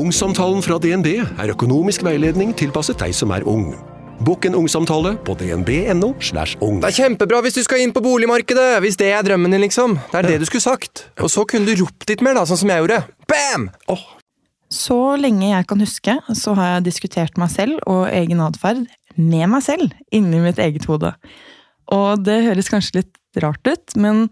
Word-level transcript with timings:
Ungsamtalen 0.00 0.62
fra 0.64 0.78
DNB 0.80 1.08
er 1.20 1.50
økonomisk 1.52 2.04
veiledning 2.06 2.54
tilpasset 2.56 2.96
deg 3.02 3.12
som 3.12 3.32
er 3.36 3.44
ung. 3.48 3.74
Bokk 4.24 4.46
en 4.48 4.54
ungsamtale 4.56 5.12
på 5.26 5.34
dnb.no. 5.36 6.14
slash 6.24 6.56
ung. 6.64 6.78
Det 6.80 6.88
er 6.88 6.96
kjempebra 7.02 7.40
hvis 7.44 7.58
du 7.58 7.60
skal 7.66 7.82
inn 7.84 7.92
på 7.92 8.00
boligmarkedet, 8.04 8.78
hvis 8.80 8.96
det 9.00 9.10
er 9.12 9.26
drømmen 9.26 9.52
din, 9.52 9.60
liksom. 9.66 9.98
Det 10.12 10.22
er 10.22 10.28
det 10.30 10.38
du 10.40 10.46
skulle 10.48 10.64
sagt. 10.64 11.04
Og 11.20 11.28
så 11.32 11.44
kunne 11.48 11.68
du 11.68 11.82
ropt 11.82 12.08
litt 12.08 12.24
mer, 12.24 12.38
da, 12.38 12.46
sånn 12.48 12.62
som 12.62 12.72
jeg 12.72 12.84
gjorde. 12.84 13.02
Bam! 13.28 13.66
Så 14.72 14.98
lenge 15.20 15.50
jeg 15.50 15.68
kan 15.68 15.84
huske, 15.84 16.16
så 16.38 16.56
har 16.56 16.72
jeg 16.76 16.86
diskutert 16.88 17.36
meg 17.40 17.52
selv 17.52 17.82
og 17.90 18.06
egen 18.08 18.40
atferd 18.44 18.86
med 19.20 19.52
meg 19.52 19.66
selv 19.66 19.92
inni 20.16 20.40
mitt 20.40 20.62
eget 20.62 20.88
hode. 20.88 21.12
Og 21.92 22.24
det 22.24 22.40
høres 22.46 22.72
kanskje 22.72 23.02
litt 23.02 23.44
rart 23.44 23.68
ut, 23.68 23.98
men 24.00 24.30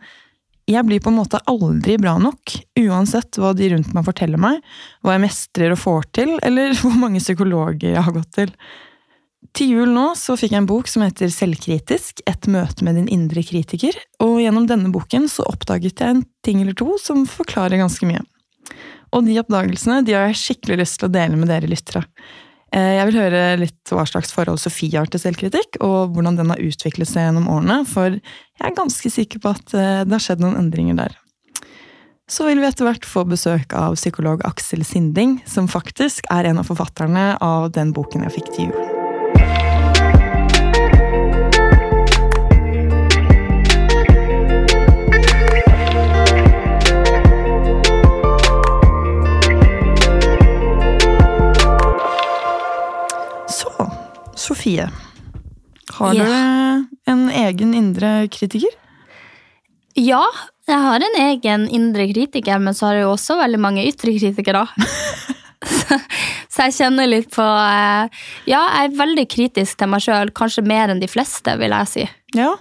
jeg 0.68 0.84
blir 0.84 1.00
på 1.00 1.12
en 1.12 1.18
måte 1.18 1.40
aldri 1.48 1.96
bra 2.00 2.16
nok, 2.20 2.52
uansett 2.80 3.38
hva 3.40 3.54
de 3.56 3.70
rundt 3.72 3.94
meg 3.96 4.04
forteller 4.04 4.40
meg, 4.40 4.60
hva 5.02 5.16
jeg 5.16 5.24
mestrer 5.24 5.72
og 5.72 5.80
får 5.80 6.10
til, 6.20 6.34
eller 6.44 6.76
hvor 6.82 6.94
mange 7.00 7.22
psykologer 7.22 7.94
jeg 7.94 8.04
har 8.04 8.16
gått 8.16 8.30
til. 8.36 8.52
Til 9.56 9.70
jul 9.72 9.92
nå 9.94 10.10
så 10.18 10.36
fikk 10.36 10.52
jeg 10.52 10.60
en 10.60 10.68
bok 10.68 10.90
som 10.90 11.04
heter 11.06 11.30
Selvkritisk, 11.32 12.20
et 12.28 12.48
møte 12.50 12.84
med 12.84 12.98
din 12.98 13.08
indre 13.14 13.42
kritiker, 13.46 13.96
og 14.22 14.40
gjennom 14.42 14.66
denne 14.68 14.92
boken 14.92 15.28
så 15.30 15.46
oppdaget 15.48 16.02
jeg 16.02 16.16
en 16.16 16.26
ting 16.44 16.60
eller 16.62 16.76
to 16.76 16.98
som 17.00 17.24
forklarer 17.28 17.80
ganske 17.80 18.08
mye. 18.08 18.20
Og 19.16 19.24
de 19.24 19.38
oppdagelsene 19.40 20.02
de 20.04 20.16
har 20.16 20.28
jeg 20.28 20.42
skikkelig 20.42 20.82
lyst 20.82 21.00
til 21.00 21.08
å 21.08 21.14
dele 21.14 21.38
med 21.38 21.48
dere 21.48 21.70
lyttere. 21.70 22.04
Eh, 22.74 22.98
Jeg 22.98 23.06
vil 23.08 23.20
høre 23.22 23.42
litt 23.60 23.92
hva 23.92 24.04
slags 24.08 24.34
forhold 24.34 24.60
Sofie 24.60 24.98
har 24.98 25.08
til 25.08 25.22
selvkritikk, 25.22 25.80
og 25.84 26.12
hvordan 26.14 26.36
den 26.36 26.52
har 26.52 26.60
utviklet 26.60 27.08
seg 27.08 27.28
gjennom 27.28 27.48
årene, 27.48 27.80
for 27.88 28.18
jeg 28.18 28.66
er 28.66 28.76
ganske 28.76 29.12
sikker 29.14 29.40
på 29.44 29.54
at 29.56 29.74
eh, 29.74 30.04
det 30.04 30.14
har 30.16 30.24
skjedd 30.24 30.44
noen 30.44 30.58
endringer 30.60 30.98
der. 30.98 31.16
Så 32.28 32.44
vil 32.44 32.60
vi 32.60 32.68
etter 32.68 32.84
hvert 32.84 33.08
få 33.08 33.24
besøk 33.24 33.72
av 33.72 33.96
psykolog 33.96 34.44
Aksel 34.44 34.84
Sinding, 34.84 35.38
som 35.48 35.70
faktisk 35.70 36.28
er 36.28 36.50
en 36.50 36.60
av 36.60 36.68
forfatterne 36.68 37.38
av 37.40 37.72
den 37.72 37.96
boken 37.96 38.28
jeg 38.28 38.36
fikk 38.36 38.52
til 38.52 38.68
jul. 38.68 38.97
Sofie. 54.48 54.88
Har 55.98 56.14
Ja. 56.16 56.24
du 56.24 56.86
en 57.12 57.26
egen 57.30 57.74
indre 57.76 58.28
kritiker? 58.32 58.72
Ja, 59.98 60.22
jeg 60.68 60.78
har 60.84 61.00
en 61.02 61.16
egen 61.24 61.64
indre 61.74 62.06
kritiker, 62.12 62.60
men 62.62 62.74
så 62.76 62.86
har 62.90 62.94
jeg 62.98 63.06
jo 63.06 63.14
også 63.16 63.38
veldig 63.40 63.58
mange 63.60 63.84
ytre 63.88 64.12
kritikere. 64.14 64.66
så, 65.66 65.98
jeg 66.68 66.74
kjenner 66.76 67.08
litt 67.10 67.30
på 67.34 67.42
eh, 67.42 68.08
Ja, 68.46 68.60
jeg 68.76 68.92
er 68.92 68.96
veldig 69.00 69.24
kritisk 69.32 69.80
til 69.80 69.90
meg 69.90 70.04
sjøl, 70.04 70.30
kanskje 70.36 70.64
mer 70.66 70.92
enn 70.92 71.02
de 71.02 71.08
fleste, 71.10 71.56
vil 71.58 71.74
jeg 71.74 71.90
si. 71.92 72.06
Ja. 72.38 72.52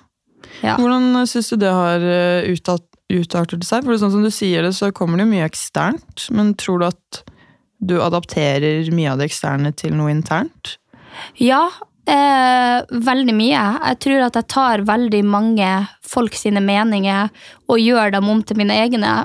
Ja. 0.64 0.78
Hvordan 0.80 1.12
syns 1.30 1.52
du 1.52 1.58
det 1.62 1.74
har 1.74 2.02
eh, 2.02 2.48
utartet 3.14 3.68
seg? 3.68 3.86
For 3.86 4.00
sånn 4.02 4.16
som 4.16 4.24
du 4.26 4.32
sier 4.34 4.66
det, 4.66 4.74
så 4.78 4.90
kommer 4.96 5.22
det 5.22 5.28
mye 5.30 5.46
eksternt. 5.46 6.30
Men 6.34 6.56
tror 6.58 6.82
du 6.82 6.88
at 6.90 7.22
du 7.78 8.00
adapterer 8.02 8.88
mye 8.96 9.12
av 9.14 9.20
det 9.22 9.28
eksterne 9.30 9.70
til 9.78 9.94
noe 9.94 10.10
internt? 10.16 10.78
Ja, 11.42 11.66
eh, 12.08 12.80
veldig 12.92 13.36
mye. 13.36 13.66
Jeg 13.90 14.00
tror 14.06 14.26
at 14.28 14.40
jeg 14.40 14.50
tar 14.54 14.86
veldig 14.88 15.24
mange 15.26 15.72
folk 16.06 16.38
sine 16.38 16.64
meninger 16.64 17.30
og 17.68 17.84
gjør 17.84 18.18
dem 18.18 18.32
om 18.32 18.42
til 18.44 18.60
mine 18.60 18.78
egne, 18.86 19.20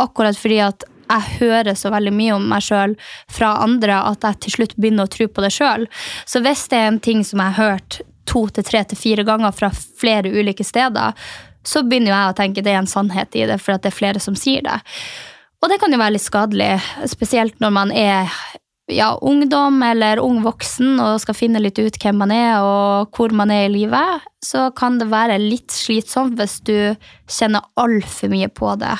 akkurat 0.00 0.38
fordi 0.38 0.62
at 0.64 0.86
jeg 1.10 1.40
hører 1.40 1.74
så 1.74 1.90
veldig 1.90 2.12
mye 2.14 2.36
om 2.36 2.46
meg 2.52 2.62
sjøl 2.62 2.94
fra 3.30 3.56
andre 3.64 3.98
at 4.12 4.24
jeg 4.26 4.42
til 4.44 4.56
slutt 4.58 4.76
begynner 4.78 5.08
å 5.08 5.10
tro 5.10 5.26
på 5.26 5.42
det 5.42 5.50
sjøl. 5.54 5.88
Så 6.22 6.42
hvis 6.44 6.68
det 6.70 6.78
er 6.78 6.90
en 6.92 7.02
ting 7.02 7.24
som 7.26 7.42
jeg 7.42 7.56
har 7.56 7.72
hørt 7.74 8.00
to 8.30 8.44
til 8.54 8.66
tre 8.66 8.84
til 8.86 9.00
fire 9.00 9.24
ganger 9.26 9.54
fra 9.56 9.72
flere 9.74 10.30
ulike 10.30 10.64
steder, 10.66 11.16
så 11.66 11.82
begynner 11.84 12.14
jeg 12.14 12.30
å 12.30 12.38
tenke 12.38 12.64
det 12.64 12.72
er 12.72 12.80
en 12.84 12.90
sannhet 12.90 13.34
i 13.36 13.44
det, 13.50 13.58
for 13.60 13.74
at 13.74 13.84
det 13.84 13.90
er 13.90 13.98
flere 13.98 14.22
som 14.22 14.38
sier 14.38 14.62
det. 14.64 14.78
Og 15.60 15.68
det 15.68 15.80
kan 15.82 15.92
jo 15.92 16.00
være 16.00 16.14
litt 16.14 16.24
skadelig, 16.24 16.70
spesielt 17.10 17.58
når 17.60 17.74
man 17.74 17.90
er 17.92 18.30
ja, 18.94 19.12
ungdom 19.22 19.80
eller 19.86 20.20
ung 20.22 20.40
voksen 20.44 20.98
og 21.02 21.20
skal 21.22 21.36
finne 21.38 21.62
litt 21.62 21.78
ut 21.78 21.96
hvem 22.02 22.20
man 22.22 22.34
er 22.34 22.60
og 22.64 23.16
hvor 23.16 23.34
man 23.36 23.52
er 23.54 23.68
i 23.68 23.72
livet, 23.72 24.26
så 24.44 24.68
kan 24.76 24.98
det 25.00 25.10
være 25.12 25.40
litt 25.42 25.72
slitsomt 25.74 26.36
hvis 26.40 26.60
du 26.66 26.76
kjenner 27.30 27.66
altfor 27.80 28.32
mye 28.32 28.50
på 28.52 28.74
det, 28.80 28.96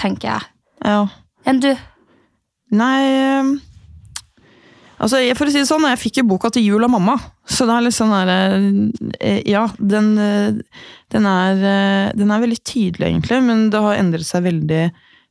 tenker 0.00 0.34
jeg. 0.34 0.52
Ja. 0.84 1.00
Enn 1.48 1.62
du? 1.64 1.72
Nei 2.76 3.00
eh, 3.08 3.56
Altså, 4.98 5.20
for 5.38 5.46
å 5.46 5.52
si 5.52 5.60
det 5.60 5.68
sånn, 5.68 5.86
jeg 5.92 6.00
fikk 6.00 6.20
jo 6.20 6.30
boka 6.32 6.50
til 6.50 6.64
jul 6.66 6.82
av 6.82 6.90
mamma. 6.90 7.14
Så 7.46 7.68
det 7.68 7.74
er 7.76 7.84
litt 7.86 7.94
sånn 7.94 8.14
der 8.14 8.30
eh, 9.22 9.42
Ja, 9.46 9.68
den, 9.78 10.08
eh, 10.18 10.80
den, 11.14 11.28
er, 11.30 11.60
eh, 11.62 12.08
den 12.18 12.32
er 12.34 12.42
veldig 12.42 12.58
tydelig, 12.66 13.06
egentlig, 13.06 13.38
men 13.46 13.68
det 13.70 13.82
har 13.84 13.98
endret 13.98 14.26
seg 14.26 14.48
veldig 14.48 14.88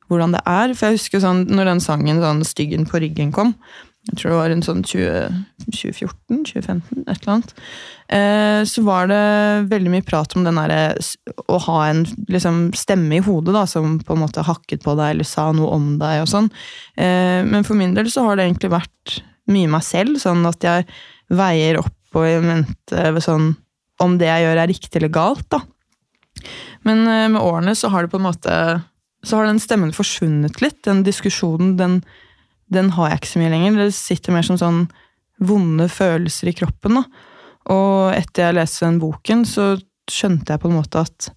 hvordan 0.08 0.38
det 0.38 0.44
er. 0.48 0.72
For 0.72 0.88
jeg 0.88 1.02
husker 1.02 1.24
sånn, 1.24 1.44
når 1.52 1.74
den 1.74 1.84
sangen 1.84 2.24
sånn 2.24 2.46
'Styggen 2.48 2.88
på 2.88 3.04
ryggen' 3.04 3.36
kom, 3.36 3.58
jeg 4.08 4.20
tror 4.20 4.32
det 4.32 4.38
var 4.40 4.54
en 4.54 4.64
sånn 4.64 4.84
2014, 4.88 6.44
2015, 6.48 7.04
et 7.04 7.12
eller 7.18 7.32
annet, 7.34 7.54
eh, 8.16 8.62
så 8.70 8.84
var 8.88 9.10
det 9.12 9.20
veldig 9.72 9.92
mye 9.94 10.06
prat 10.08 10.36
om 10.38 10.46
den 10.48 10.60
derre 10.60 10.96
å 11.52 11.60
ha 11.66 11.78
en 11.90 12.06
liksom, 12.32 12.62
stemme 12.78 13.20
i 13.20 13.24
hodet 13.26 13.56
da, 13.56 13.66
som 13.68 13.98
på 14.00 14.16
en 14.16 14.24
måte 14.24 14.46
hakket 14.48 14.86
på 14.86 14.96
deg 15.00 15.16
eller 15.16 15.28
sa 15.28 15.50
noe 15.56 15.74
om 15.76 15.94
deg 16.00 16.24
og 16.24 16.32
sånn. 16.32 16.50
Eh, 16.96 17.44
men 17.48 17.68
for 17.68 17.80
min 17.80 17.98
del 17.98 18.10
så 18.14 18.24
har 18.28 18.40
det 18.40 18.48
egentlig 18.48 18.74
vært 18.78 19.20
mye 19.52 19.72
meg 19.76 19.84
selv, 19.88 20.20
sånn 20.24 20.48
at 20.48 20.64
jeg 20.64 20.88
veier 21.36 21.82
opp 21.84 22.18
og 22.18 22.44
mente 22.46 23.24
sånn 23.24 23.52
om 24.04 24.14
det 24.22 24.30
jeg 24.30 24.46
gjør 24.46 24.62
er 24.62 24.72
riktig 24.72 25.00
eller 25.00 25.12
galt, 25.12 25.48
da. 25.52 25.64
Men 26.88 27.04
eh, 27.12 27.28
med 27.34 27.44
årene 27.44 27.76
så 27.76 27.92
har 27.92 28.06
det 28.06 28.14
på 28.14 28.22
en 28.22 28.30
måte 28.30 28.56
så 29.26 29.40
har 29.40 29.50
den 29.50 29.60
stemmen 29.60 29.92
forsvunnet 29.96 30.62
litt. 30.62 30.80
Den 30.86 31.02
diskusjonen, 31.04 31.76
den, 31.80 32.00
den 32.74 32.92
har 32.96 33.12
jeg 33.12 33.22
ikke 33.22 33.34
så 33.34 33.42
mye 33.42 33.54
lenger. 33.54 33.80
Det 33.80 33.96
sitter 33.96 34.36
mer 34.36 34.46
som 34.48 34.60
sånn 34.60 34.84
vonde 35.48 35.88
følelser 35.92 36.52
i 36.52 36.56
kroppen. 36.58 37.00
Da. 37.00 37.04
Og 37.74 38.16
etter 38.16 38.48
jeg 38.48 38.58
leste 38.58 38.86
den 38.88 39.00
boken, 39.02 39.46
så 39.48 39.76
skjønte 40.08 40.54
jeg 40.54 40.64
på 40.64 40.70
en 40.72 40.78
måte 40.78 41.04
at 41.04 41.30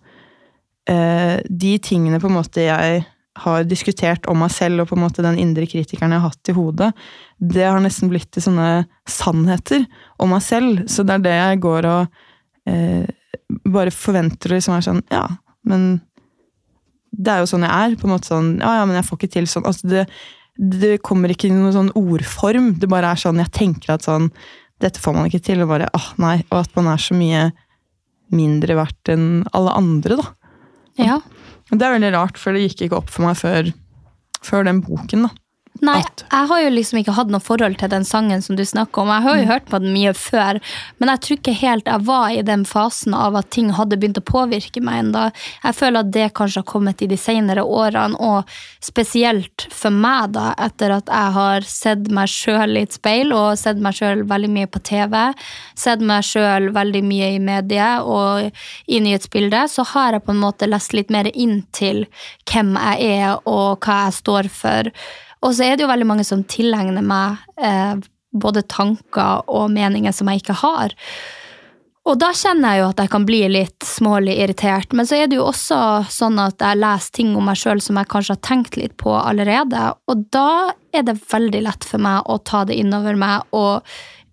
eh, 0.91 1.39
de 1.47 1.73
tingene 1.83 2.21
på 2.23 2.31
en 2.31 2.39
måte 2.39 2.65
jeg 2.65 3.03
har 3.41 3.65
diskutert 3.65 4.27
om 4.29 4.41
meg 4.43 4.53
selv, 4.53 4.83
og 4.83 4.91
på 4.91 4.99
en 4.99 5.05
måte 5.05 5.25
den 5.25 5.39
indre 5.41 5.69
kritikeren 5.71 6.13
jeg 6.13 6.23
har 6.23 6.33
hatt 6.33 6.51
i 6.51 6.57
hodet, 6.57 6.91
det 7.39 7.65
har 7.65 7.81
nesten 7.83 8.11
blitt 8.11 8.29
til 8.35 8.45
sånne 8.45 8.85
sannheter 9.09 9.87
om 10.21 10.35
meg 10.35 10.45
selv. 10.45 10.85
Så 10.91 11.07
det 11.07 11.19
er 11.19 11.27
det 11.27 11.37
jeg 11.37 11.63
går 11.65 11.89
og 11.89 12.21
eh, 12.71 13.07
bare 13.71 13.95
forventer 13.95 14.53
og 14.53 14.61
liksom 14.61 14.77
er 14.77 14.87
sånn 14.87 15.03
Ja, 15.11 15.27
men 15.67 15.89
det 17.11 17.33
er 17.33 17.43
jo 17.43 17.49
sånn 17.51 17.67
jeg 17.67 17.75
er. 17.75 17.97
på 17.99 18.07
en 18.07 18.15
måte 18.15 18.31
sånn, 18.31 18.53
ja, 18.61 18.77
ja, 18.81 18.85
men 18.87 18.99
jeg 18.99 19.07
får 19.09 19.19
ikke 19.19 19.35
til 19.35 19.49
sånn. 19.51 19.67
altså 19.67 19.91
det, 19.91 20.05
det 20.57 20.99
kommer 21.07 21.33
ikke 21.33 21.49
i 21.49 21.55
noen 21.55 21.75
sånn 21.75 21.93
ordform. 21.99 22.73
Det 22.81 22.89
bare 22.91 23.13
er 23.13 23.21
sånn, 23.21 23.41
jeg 23.43 23.53
tenker 23.57 23.97
at 23.97 24.09
sånn 24.09 24.31
Dette 24.81 24.97
får 24.97 25.13
man 25.13 25.27
ikke 25.29 25.43
til. 25.45 25.61
Og 25.61 25.69
bare, 25.69 25.91
ah, 25.93 26.07
nei, 26.17 26.39
og 26.49 26.63
at 26.63 26.71
man 26.79 26.87
er 26.89 27.01
så 27.05 27.13
mye 27.13 27.51
mindre 28.33 28.79
verdt 28.79 29.11
enn 29.13 29.43
alle 29.53 29.75
andre, 29.77 30.17
da. 30.17 30.31
Ja. 30.97 31.19
Det 31.69 31.85
er 31.85 31.93
veldig 31.99 32.13
rart, 32.15 32.41
for 32.41 32.57
det 32.57 32.63
gikk 32.65 32.87
ikke 32.87 32.97
opp 33.03 33.13
for 33.13 33.27
meg 33.27 33.37
før, 33.37 33.69
før 34.41 34.65
den 34.65 34.81
boken. 34.87 35.27
da. 35.29 35.35
Nei, 35.81 36.01
jeg 36.03 36.49
har 36.51 36.61
jo 36.61 36.71
liksom 36.75 36.99
ikke 37.01 37.15
hatt 37.17 37.31
noe 37.33 37.41
forhold 37.41 37.79
til 37.81 37.89
den 37.93 38.05
sangen 38.05 38.43
som 38.45 38.57
du 38.59 38.63
snakker 38.69 39.01
om. 39.01 39.13
Jeg 39.15 39.25
har 39.25 39.39
jo 39.39 39.47
hørt 39.49 39.69
på 39.71 39.79
den 39.81 39.95
mye 39.95 40.13
før, 40.17 40.59
men 41.01 41.13
jeg 41.13 41.23
tror 41.25 41.39
ikke 41.39 41.55
helt 41.57 41.89
jeg 41.89 42.05
var 42.09 42.35
i 42.37 42.43
den 42.45 42.67
fasen 42.69 43.17
av 43.17 43.39
at 43.41 43.49
ting 43.55 43.71
hadde 43.79 43.97
begynt 43.97 44.21
å 44.21 44.25
påvirke 44.29 44.83
meg 44.85 45.07
ennå. 45.07 45.23
Jeg 45.65 45.79
føler 45.79 46.05
at 46.05 46.11
det 46.13 46.27
kanskje 46.37 46.61
har 46.61 46.69
kommet 46.69 47.01
i 47.01 47.09
de 47.09 47.17
senere 47.21 47.65
årene, 47.65 48.19
og 48.21 48.51
spesielt 48.85 49.67
for 49.73 49.95
meg, 49.95 50.35
da, 50.37 50.51
etter 50.61 50.93
at 50.99 51.09
jeg 51.09 51.35
har 51.39 51.69
sett 51.69 52.13
meg 52.13 52.29
sjøl 52.29 52.77
i 52.77 52.85
et 52.85 52.99
speil, 52.99 53.33
og 53.37 53.57
sett 53.61 53.81
meg 53.81 53.97
sjøl 53.97 54.27
veldig 54.29 54.53
mye 54.53 54.69
på 54.69 54.85
TV, 54.85 55.17
sett 55.81 56.05
meg 56.05 56.29
sjøl 56.29 56.69
veldig 56.77 57.03
mye 57.09 57.33
i 57.39 57.41
mediet 57.41 58.05
og 58.05 58.53
i 58.85 59.01
nyhetsbildet, 59.01 59.73
så 59.73 59.87
har 59.95 60.19
jeg 60.19 60.27
på 60.29 60.37
en 60.37 60.45
måte 60.45 60.69
lest 60.69 60.93
litt 60.97 61.09
mer 61.15 61.33
inn 61.33 61.63
til 61.73 62.05
hvem 62.51 62.77
jeg 62.77 63.13
er, 63.17 63.41
og 63.49 63.81
hva 63.81 64.05
jeg 64.05 64.21
står 64.21 64.53
for. 64.53 64.95
Og 65.41 65.55
så 65.57 65.67
er 65.67 65.77
det 65.77 65.87
jo 65.87 65.91
veldig 65.91 66.09
mange 66.09 66.25
som 66.27 66.45
tilegner 66.45 67.05
meg 67.05 67.41
eh, 67.61 68.01
både 68.31 68.63
tanker 68.69 69.47
og 69.51 69.71
meninger 69.73 70.13
som 70.15 70.29
jeg 70.31 70.43
ikke 70.43 70.59
har. 70.63 70.95
Og 72.09 72.17
da 72.19 72.31
kjenner 72.35 72.75
jeg 72.75 72.81
jo 72.81 72.89
at 72.91 73.01
jeg 73.03 73.13
kan 73.13 73.25
bli 73.29 73.41
litt 73.53 73.87
smålig 73.87 74.39
irritert. 74.41 74.95
Men 74.97 75.07
så 75.07 75.19
er 75.19 75.29
det 75.29 75.37
jo 75.37 75.49
også 75.51 75.81
sånn 76.11 76.41
at 76.43 76.63
jeg 76.63 76.81
leser 76.81 77.17
ting 77.19 77.35
om 77.37 77.45
meg 77.47 77.61
sjøl 77.61 77.83
som 77.85 78.01
jeg 78.01 78.09
kanskje 78.11 78.37
har 78.37 78.47
tenkt 78.47 78.79
litt 78.81 78.97
på 79.01 79.13
allerede. 79.19 79.91
Og 80.11 80.25
da 80.33 80.73
er 80.97 81.05
det 81.07 81.21
veldig 81.31 81.61
lett 81.69 81.87
for 81.87 82.03
meg 82.03 82.25
å 82.25 82.41
ta 82.41 82.65
det 82.67 82.79
innover 82.81 83.21
meg 83.21 83.45
og 83.57 83.85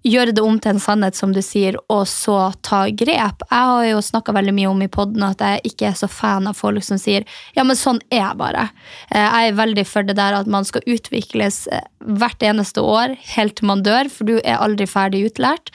gjøre 0.07 0.33
det 0.35 0.43
om 0.43 0.57
til 0.61 0.73
en 0.73 0.81
sannhet, 0.81 1.17
som 1.17 1.33
du 1.35 1.41
sier, 1.45 1.77
og 1.93 2.05
så 2.09 2.37
ta 2.65 2.85
grep. 2.89 3.43
Jeg 3.49 3.69
har 3.71 3.85
jo 3.89 4.01
snakka 4.03 4.35
veldig 4.35 4.53
mye 4.57 4.69
om 4.71 4.83
i 4.85 4.89
poden 4.91 5.25
at 5.27 5.43
jeg 5.43 5.71
ikke 5.71 5.89
er 5.89 5.97
så 5.99 6.09
fan 6.11 6.47
av 6.49 6.57
folk 6.59 6.85
som 6.85 6.99
sier 7.01 7.25
ja, 7.55 7.63
men 7.67 7.77
sånn 7.79 7.99
er 8.11 8.21
jeg 8.21 8.39
bare. 8.39 8.67
Eh, 9.11 9.21
Jeg 9.21 9.51
er 9.51 9.59
veldig 9.59 9.85
for 9.89 10.07
det 10.07 10.17
der 10.19 10.37
at 10.39 10.49
man 10.51 10.67
skal 10.67 10.85
utvikles 10.87 11.65
eh, 11.71 11.83
hvert 12.19 12.43
eneste 12.45 12.83
år, 12.83 13.15
helt 13.35 13.57
til 13.59 13.69
man 13.69 13.83
dør, 13.85 14.09
for 14.13 14.29
du 14.29 14.37
er 14.37 14.61
aldri 14.61 14.87
ferdig 14.89 15.25
utlært. 15.31 15.73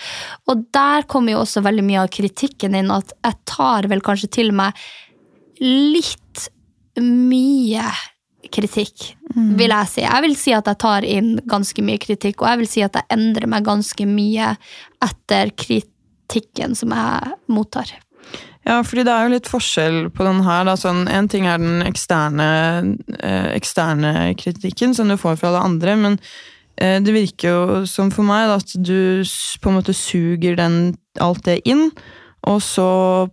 Og 0.49 0.65
der 0.75 1.07
kommer 1.11 1.37
jo 1.37 1.43
også 1.45 1.65
veldig 1.65 1.85
mye 1.87 2.05
av 2.07 2.13
kritikken 2.15 2.77
inn, 2.79 2.93
at 2.95 3.15
jeg 3.25 3.39
tar 3.51 3.91
vel 3.93 4.05
kanskje 4.05 4.31
til 4.41 4.55
meg 4.57 4.77
litt 5.63 6.49
mye 6.99 7.87
kritikk, 8.53 9.13
vil 9.33 9.73
jeg 9.73 9.91
si. 9.91 10.05
Jeg 10.05 10.25
vil 10.27 10.37
si 10.39 10.55
at 10.57 10.69
jeg 10.71 10.81
tar 10.83 11.07
inn 11.09 11.35
ganske 11.49 11.85
mye 11.85 12.01
kritikk, 12.03 12.43
og 12.43 12.53
jeg 12.53 12.63
vil 12.63 12.71
si 12.71 12.85
at 12.85 12.99
jeg 12.99 13.09
endrer 13.17 13.49
meg 13.51 13.67
ganske 13.67 14.07
mye 14.09 14.55
etter 15.03 15.53
kritikken 15.59 16.77
som 16.79 16.95
jeg 16.97 17.37
mottar. 17.53 17.95
Ja, 18.63 18.79
fordi 18.87 19.03
det 19.07 19.11
er 19.11 19.27
jo 19.27 19.35
litt 19.35 19.51
forskjell 19.51 19.99
på 20.15 20.25
den 20.27 20.43
her. 20.47 20.65
Da. 20.69 20.77
Sånn, 20.79 21.05
en 21.11 21.29
ting 21.31 21.49
er 21.51 21.59
den 21.59 21.83
eksterne, 21.87 22.49
eh, 23.19 23.51
eksterne 23.57 24.33
kritikken 24.39 24.95
som 24.95 25.11
du 25.11 25.19
får 25.19 25.41
fra 25.41 25.51
alle 25.51 25.65
andre, 25.67 25.97
men 25.99 26.19
eh, 26.77 27.01
det 27.03 27.15
virker 27.17 27.49
jo 27.49 27.85
som 27.91 28.13
for 28.15 28.27
meg 28.27 28.47
da, 28.51 28.61
at 28.63 28.77
du 28.79 29.25
på 29.63 29.73
en 29.73 29.81
måte 29.81 29.97
suger 29.97 30.59
den, 30.61 30.95
alt 31.21 31.43
det 31.49 31.59
inn, 31.69 31.91
og 32.49 32.59
så 32.65 32.85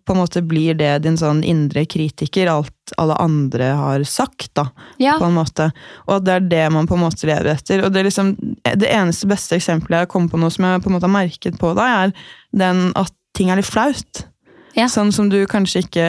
på 0.06 0.14
en 0.14 0.20
måte 0.22 0.42
blir 0.46 0.76
det 0.78 1.00
din 1.06 1.18
sånn 1.18 1.42
indre 1.44 1.86
kritiker, 1.90 2.50
alt 2.52 2.94
alle 2.98 3.16
andre 3.22 3.72
har 3.78 4.04
sagt, 4.10 4.52
da, 4.58 4.68
Ja. 4.98 5.18
på 5.20 5.26
en 5.26 5.36
måte. 5.38 5.72
Og 6.08 6.24
det 6.26 6.34
er 6.34 6.48
det 6.50 6.72
man 6.74 6.88
på 6.88 6.96
en 6.98 7.04
måte 7.04 7.26
lever 7.30 7.52
etter. 7.56 7.84
Og 7.86 7.94
det 7.94 8.02
er 8.02 8.10
liksom, 8.10 8.36
det 8.64 8.90
eneste 8.90 9.28
beste 9.30 9.58
eksempelet 9.58 10.06
jeg 10.06 10.10
kommer 10.10 10.30
på 10.30 10.40
nå 10.42 10.50
som 10.52 10.66
jeg 10.66 10.82
på 10.82 10.90
en 10.90 10.98
måte 10.98 11.10
har 11.10 11.14
merket 11.14 11.60
på 11.62 11.74
deg, 11.78 11.86
er 11.86 12.14
den 12.58 12.92
at 12.96 13.14
ting 13.38 13.50
er 13.50 13.58
litt 13.62 13.70
flaut. 13.70 14.26
Ja. 14.78 14.86
Sånn 14.92 15.12
som 15.16 15.32
du 15.32 15.38
kanskje 15.50 15.82
ikke 15.84 16.06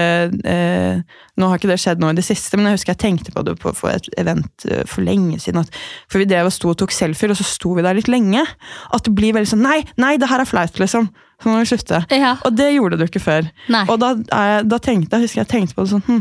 eh, 0.46 1.00
Nå 1.40 1.48
har 1.48 1.60
ikke 1.60 1.70
det 1.70 1.78
skjedd 1.80 2.02
nå 2.02 2.10
i 2.12 2.18
det 2.18 2.26
siste, 2.26 2.58
men 2.58 2.68
jeg 2.68 2.78
husker 2.78 2.92
jeg 2.92 3.02
tenkte 3.02 3.32
på 3.32 3.44
det 3.46 3.54
på, 3.62 3.72
på 3.76 3.88
et 3.88 4.10
event 4.20 4.66
eh, 4.68 4.82
for 4.88 5.06
lenge 5.06 5.38
siden. 5.40 5.64
At, 5.64 5.80
for 6.12 6.20
vi 6.20 6.28
drev 6.28 6.50
og 6.50 6.54
sto 6.54 6.72
og 6.72 6.78
tok 6.82 6.92
selfier, 6.94 7.32
og 7.32 7.40
så 7.40 7.46
sto 7.48 7.72
vi 7.78 7.84
der 7.86 7.96
litt 7.96 8.10
lenge. 8.12 8.44
At 8.92 9.06
det 9.08 9.14
blir 9.16 9.36
veldig 9.36 9.54
sånn 9.54 9.64
Nei, 9.64 9.80
nei, 10.00 10.16
det 10.20 10.28
her 10.30 10.44
er 10.44 10.48
flaut, 10.48 10.76
liksom. 10.82 11.08
Så 11.40 11.48
må 11.48 11.62
vi 11.62 11.70
slutte. 11.70 12.02
Ja. 12.12 12.34
Og 12.44 12.52
det 12.56 12.68
gjorde 12.74 12.98
du 13.00 13.06
ikke 13.06 13.22
før. 13.22 13.48
Nei. 13.72 13.86
Og 13.88 13.96
da, 14.02 14.12
jeg, 14.20 14.68
da 14.68 14.80
tenkte 14.82 15.16
jeg, 15.16 15.28
husker 15.28 15.42
jeg 15.42 15.52
tenkte 15.54 15.78
på 15.78 15.86
det 15.86 15.94
sånn 15.94 16.04
hm, 16.04 16.20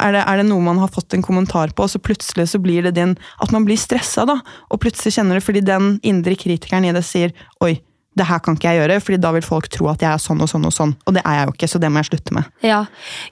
er 0.00 0.14
det, 0.16 0.22
er 0.24 0.40
det 0.40 0.48
noe 0.48 0.64
man 0.64 0.80
har 0.80 0.90
fått 0.92 1.14
en 1.14 1.24
kommentar 1.24 1.74
på, 1.76 1.84
og 1.84 1.92
så 1.92 2.00
plutselig 2.00 2.48
så 2.52 2.60
blir 2.62 2.86
det 2.86 2.94
din 2.96 3.12
At 3.44 3.52
man 3.52 3.66
blir 3.68 3.76
stressa, 3.76 4.24
da. 4.28 4.38
Og 4.72 4.80
plutselig 4.82 5.14
kjenner 5.18 5.38
det 5.38 5.44
fordi 5.44 5.62
den 5.66 5.98
indre 6.02 6.36
kritikeren 6.38 6.88
i 6.88 6.94
det 6.96 7.04
sier 7.06 7.34
Oi, 7.64 7.76
det 8.18 8.26
her 8.28 8.42
kan 8.44 8.56
ikke 8.58 8.68
jeg 8.68 8.82
gjøre, 8.82 8.98
fordi 9.00 9.20
da 9.22 9.30
vil 9.36 9.44
folk 9.46 9.68
tro 9.72 9.88
at 9.92 10.02
jeg 10.04 10.10
er 10.10 10.20
sånn 10.20 10.42
og 10.44 10.50
sånn 10.50 10.66
og 10.68 10.74
sånn. 10.74 10.92
Og 11.08 11.16
det 11.16 11.22
er 11.24 11.38
jeg 11.38 11.48
jo 11.48 11.54
ikke, 11.54 11.68
så 11.72 11.80
det 11.80 11.92
må 11.92 12.02
jeg 12.02 12.10
slutte 12.10 12.36
med. 12.36 12.50
Ja. 12.66 12.82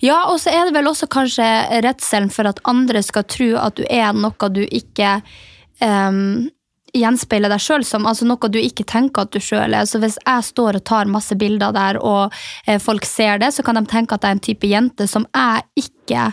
ja, 0.00 0.22
og 0.32 0.40
så 0.40 0.54
er 0.54 0.68
det 0.68 0.76
vel 0.76 0.88
også 0.88 1.10
kanskje 1.12 1.48
redselen 1.84 2.32
for 2.32 2.48
at 2.48 2.62
andre 2.70 3.02
skal 3.04 3.26
tro 3.28 3.50
at 3.60 3.76
du 3.76 3.84
er 3.84 4.16
noe 4.16 4.50
du 4.54 4.62
ikke 4.64 5.18
um, 5.84 6.48
gjenspeiler 6.96 7.52
deg 7.52 7.62
sjøl 7.62 7.84
som. 7.86 8.08
Altså 8.08 8.28
noe 8.28 8.50
du 8.52 8.58
ikke 8.60 8.86
tenker 8.88 9.26
at 9.26 9.34
du 9.34 9.40
sjøl 9.42 9.76
er. 9.76 9.88
Så 9.88 10.00
hvis 10.02 10.18
jeg 10.24 10.48
står 10.48 10.80
og 10.80 10.86
tar 10.88 11.10
masse 11.10 11.36
bilder 11.38 11.74
der, 11.76 12.00
og 12.00 12.34
eh, 12.66 12.80
folk 12.82 13.06
ser 13.08 13.42
det, 13.42 13.52
så 13.54 13.64
kan 13.66 13.78
de 13.78 13.84
tenke 13.90 14.16
at 14.16 14.24
jeg 14.24 14.32
er 14.32 14.38
en 14.38 14.46
type 14.48 14.70
jente 14.70 15.08
som 15.10 15.28
jeg 15.28 15.86
ikke 15.86 16.30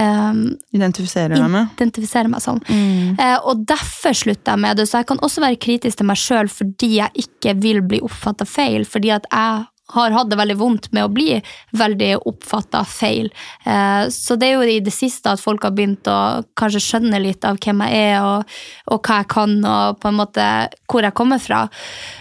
em, 0.00 0.42
identifisere 0.76 1.36
deg 1.36 1.52
med. 1.52 1.70
identifisere 1.76 2.30
meg 2.32 2.44
sånn. 2.44 2.60
Mm. 2.68 3.16
Uh, 3.20 3.38
og 3.52 3.62
derfor 3.68 4.16
slutter 4.16 4.54
jeg 4.54 4.64
med 4.64 4.80
det. 4.80 4.88
Så 4.90 5.00
jeg 5.00 5.10
kan 5.12 5.22
også 5.24 5.44
være 5.44 5.62
kritisk 5.62 6.00
til 6.00 6.10
meg 6.10 6.20
sjøl 6.20 6.52
fordi 6.52 6.96
jeg 6.98 7.26
ikke 7.26 7.56
vil 7.62 7.82
bli 7.86 8.02
oppfatta 8.04 8.46
feil. 8.48 8.86
Fordi 8.88 9.14
at 9.16 9.28
jeg 9.32 9.66
har 9.94 10.14
hatt 10.16 10.30
det 10.30 10.38
veldig 10.38 10.56
vondt 10.58 10.88
med 10.96 11.06
å 11.06 11.12
bli 11.14 11.36
veldig 11.78 12.10
oppfatta 12.26 12.82
feil. 12.90 13.28
Uh, 13.66 14.10
så 14.12 14.38
det 14.38 14.50
er 14.50 14.56
jo 14.56 14.66
i 14.66 14.80
det 14.84 14.94
siste 14.94 15.30
at 15.30 15.42
folk 15.42 15.66
har 15.66 15.74
begynt 15.76 16.08
å 16.10 16.18
kanskje 16.58 16.82
skjønne 16.82 17.22
litt 17.22 17.46
av 17.46 17.60
hvem 17.62 17.84
jeg 17.86 18.08
er, 18.10 18.26
og, 18.26 18.56
og 18.90 19.02
hva 19.02 19.20
jeg 19.22 19.30
kan, 19.36 19.58
og 19.62 20.00
på 20.02 20.10
en 20.10 20.18
måte 20.18 20.46
hvor 20.90 21.06
jeg 21.06 21.18
kommer 21.18 21.42
fra. 21.42 21.66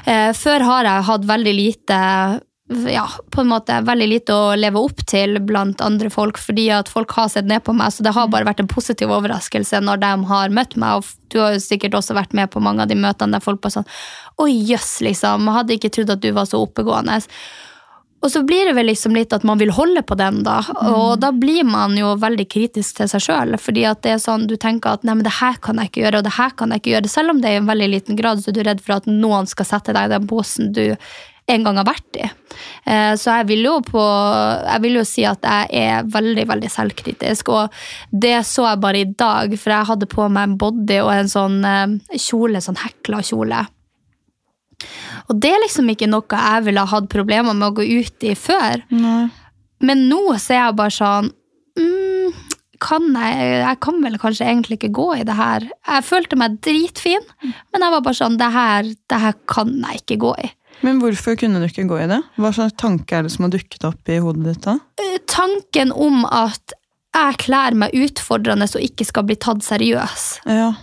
Uh, 0.06 0.30
før 0.38 0.68
har 0.70 0.92
jeg 0.92 1.08
hatt 1.10 1.32
veldig 1.32 1.56
lite 1.58 2.02
ja, 2.68 3.10
på 3.30 3.42
en 3.42 3.50
måte 3.52 3.76
veldig 3.86 4.08
lite 4.10 4.34
å 4.34 4.54
leve 4.58 4.82
opp 4.82 5.04
til 5.06 5.38
blant 5.46 5.82
andre 5.86 6.10
folk, 6.10 6.40
fordi 6.42 6.66
at 6.74 6.90
folk 6.90 7.12
har 7.14 7.30
sett 7.30 7.46
ned 7.46 7.62
på 7.66 7.76
meg, 7.78 7.94
så 7.94 8.06
det 8.06 8.16
har 8.16 8.32
bare 8.34 8.48
vært 8.48 8.64
en 8.64 8.72
positiv 8.72 9.14
overraskelse 9.14 9.84
når 9.86 10.02
de 10.02 10.10
har 10.32 10.56
møtt 10.56 10.74
meg, 10.82 10.98
og 10.98 11.30
du 11.30 11.38
har 11.44 11.54
jo 11.54 11.62
sikkert 11.62 12.00
også 12.00 12.18
vært 12.18 12.34
med 12.34 12.50
på 12.50 12.64
mange 12.64 12.82
av 12.82 12.90
de 12.90 12.98
møtene 12.98 13.38
der 13.38 13.46
folk 13.46 13.62
bare 13.62 13.78
sånn, 13.78 13.94
oi 14.42 14.50
jøss, 14.50 14.98
liksom, 15.06 15.46
jeg 15.46 15.58
hadde 15.60 15.78
ikke 15.78 15.94
trodd 15.94 16.16
at 16.16 16.26
du 16.26 16.32
var 16.34 16.50
så 16.50 16.64
oppegående. 16.66 17.20
Og 18.26 18.32
så 18.34 18.42
blir 18.42 18.66
det 18.66 18.74
vel 18.74 18.88
liksom 18.90 19.14
litt 19.14 19.36
at 19.36 19.44
man 19.46 19.60
vil 19.62 19.70
holde 19.76 20.02
på 20.02 20.16
den, 20.18 20.40
da. 20.48 20.56
Og 20.90 21.20
da 21.22 21.30
blir 21.36 21.62
man 21.68 21.94
jo 22.00 22.16
veldig 22.18 22.48
kritisk 22.50 22.98
til 22.98 23.10
seg 23.12 23.22
sjøl. 23.22 23.54
Fordi 23.62 23.84
at 23.86 24.02
det 24.02 24.16
er 24.16 24.24
sånn, 24.24 24.48
du 24.50 24.56
tenker 24.58 24.96
at 24.96 25.06
nei, 25.06 25.14
men 25.20 25.28
det 25.28 25.36
her 25.36 25.60
kan 25.62 25.78
jeg 25.78 25.92
ikke 25.92 26.02
gjøre, 26.08 26.24
og 26.24 26.26
det 26.26 26.34
her 26.40 26.56
kan 26.58 26.74
jeg 26.74 26.82
ikke 26.82 26.94
gjøre. 26.96 27.12
Selv 27.12 27.36
om 27.36 27.44
det 27.44 27.52
er 27.52 27.60
i 27.60 27.62
en 27.62 27.70
veldig 27.70 27.92
liten 27.92 28.18
grad, 28.18 28.42
så 28.42 28.50
er 28.50 28.58
du 28.58 28.64
redd 28.66 28.82
for 28.82 28.98
at 28.98 29.12
noen 29.12 29.46
skal 29.52 29.70
sette 29.70 29.94
deg 29.94 30.10
i 30.10 30.14
den 30.16 30.26
posen 30.32 30.74
du 30.74 30.88
en 31.48 31.64
gang 31.66 31.78
har 31.78 31.86
vært 31.86 32.18
i. 32.18 32.26
Eh, 32.90 33.14
Så 33.20 33.30
jeg 33.38 33.48
vil 33.52 33.68
på 33.86 34.02
Jeg 34.66 34.82
vil 34.82 34.96
jo 35.00 35.04
si 35.06 35.26
at 35.26 35.42
jeg 35.42 35.70
er 35.72 36.04
veldig, 36.04 36.48
veldig 36.48 36.70
selvkritisk. 36.72 37.50
Og 37.50 37.70
det 38.12 38.46
så 38.46 38.70
jeg 38.72 38.82
bare 38.82 39.02
i 39.04 39.06
dag, 39.06 39.54
for 39.60 39.72
jeg 39.72 39.86
hadde 39.92 40.10
på 40.10 40.30
meg 40.30 40.50
en 40.50 40.58
body 40.58 41.00
og 41.04 41.14
en 41.14 41.32
sånn 41.32 41.64
eh, 41.66 42.18
kjole, 42.18 42.62
sånn 42.62 42.82
hekla 42.82 43.22
kjole. 43.22 43.66
Og 45.30 45.40
det 45.40 45.54
er 45.54 45.64
liksom 45.64 45.88
ikke 45.90 46.10
noe 46.10 46.26
jeg 46.28 46.66
ville 46.66 46.84
ha 46.84 46.92
hatt 46.98 47.08
problemer 47.10 47.54
med 47.56 47.70
å 47.70 47.76
gå 47.78 47.86
ut 48.02 48.24
i 48.28 48.36
før. 48.36 48.82
Men 49.82 50.08
nå 50.10 50.22
så 50.42 50.54
er 50.56 50.62
jeg 50.66 50.78
bare 50.80 50.94
sånn 50.94 51.32
mm, 51.80 52.34
kan 52.84 53.08
jeg, 53.16 53.48
jeg 53.64 53.80
kan 53.86 54.02
vel 54.04 54.18
kanskje 54.22 54.46
egentlig 54.50 54.78
ikke 54.80 54.92
gå 54.98 55.08
i 55.22 55.24
det 55.28 55.36
her. 55.38 55.66
Jeg 55.88 56.06
følte 56.06 56.38
meg 56.40 56.60
dritfin, 56.66 57.24
men 57.42 57.86
jeg 57.86 57.94
var 57.96 58.04
bare 58.06 58.20
sånn 58.20 58.38
det 58.42 58.52
her, 58.54 58.84
det 59.10 59.20
her 59.22 59.36
kan 59.52 59.72
jeg 59.88 60.04
ikke 60.04 60.20
gå 60.26 60.34
i. 60.44 60.52
Men 60.84 61.00
hvorfor 61.02 61.38
kunne 61.40 61.62
du 61.62 61.68
ikke 61.70 61.86
gå 61.88 62.00
i 62.04 62.08
det? 62.12 62.20
Hva 62.42 62.52
slags 62.54 62.76
tanke 62.78 63.16
er 63.18 63.24
det 63.26 63.32
som 63.34 63.46
har 63.48 63.54
dukket 63.56 63.86
opp 63.88 64.10
i 64.12 64.18
hodet 64.22 64.44
ditt 64.50 64.66
da? 64.66 64.76
Eh, 65.02 65.18
Tanken 65.32 65.92
om 65.96 66.26
at 66.28 66.76
jeg 67.16 67.38
kler 67.46 67.78
meg 67.80 67.96
utfordrende 67.96 68.68
og 68.68 68.84
ikke 68.84 69.06
skal 69.08 69.24
bli 69.30 69.38
tatt 69.40 69.64
seriøs. 69.64 70.26
Ja, 70.52 70.74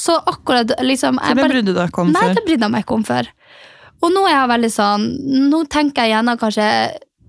Så 0.00 0.14
akkurat 0.16 0.70
liksom 0.80 1.18
For 1.20 1.36
det 1.36 1.50
brydde 1.50 1.74
du 1.74 1.76
deg 1.76 1.90
ikke 1.90 2.00
om 2.06 2.12
Nei, 2.14 2.22
før. 2.22 2.34
det 2.38 2.44
brydde 2.46 2.64
jeg 2.64 2.72
meg 2.72 2.84
ikke 2.86 2.96
om 2.96 3.04
før. 3.04 3.26
Og 4.00 4.12
nå 4.14 4.22
er 4.24 4.32
jeg 4.32 4.48
veldig 4.54 4.70
sånn 4.72 5.02
Nå 5.50 5.58
tenker 5.68 6.06
jeg 6.06 6.14
gjennom 6.14 6.38
kanskje 6.40 6.68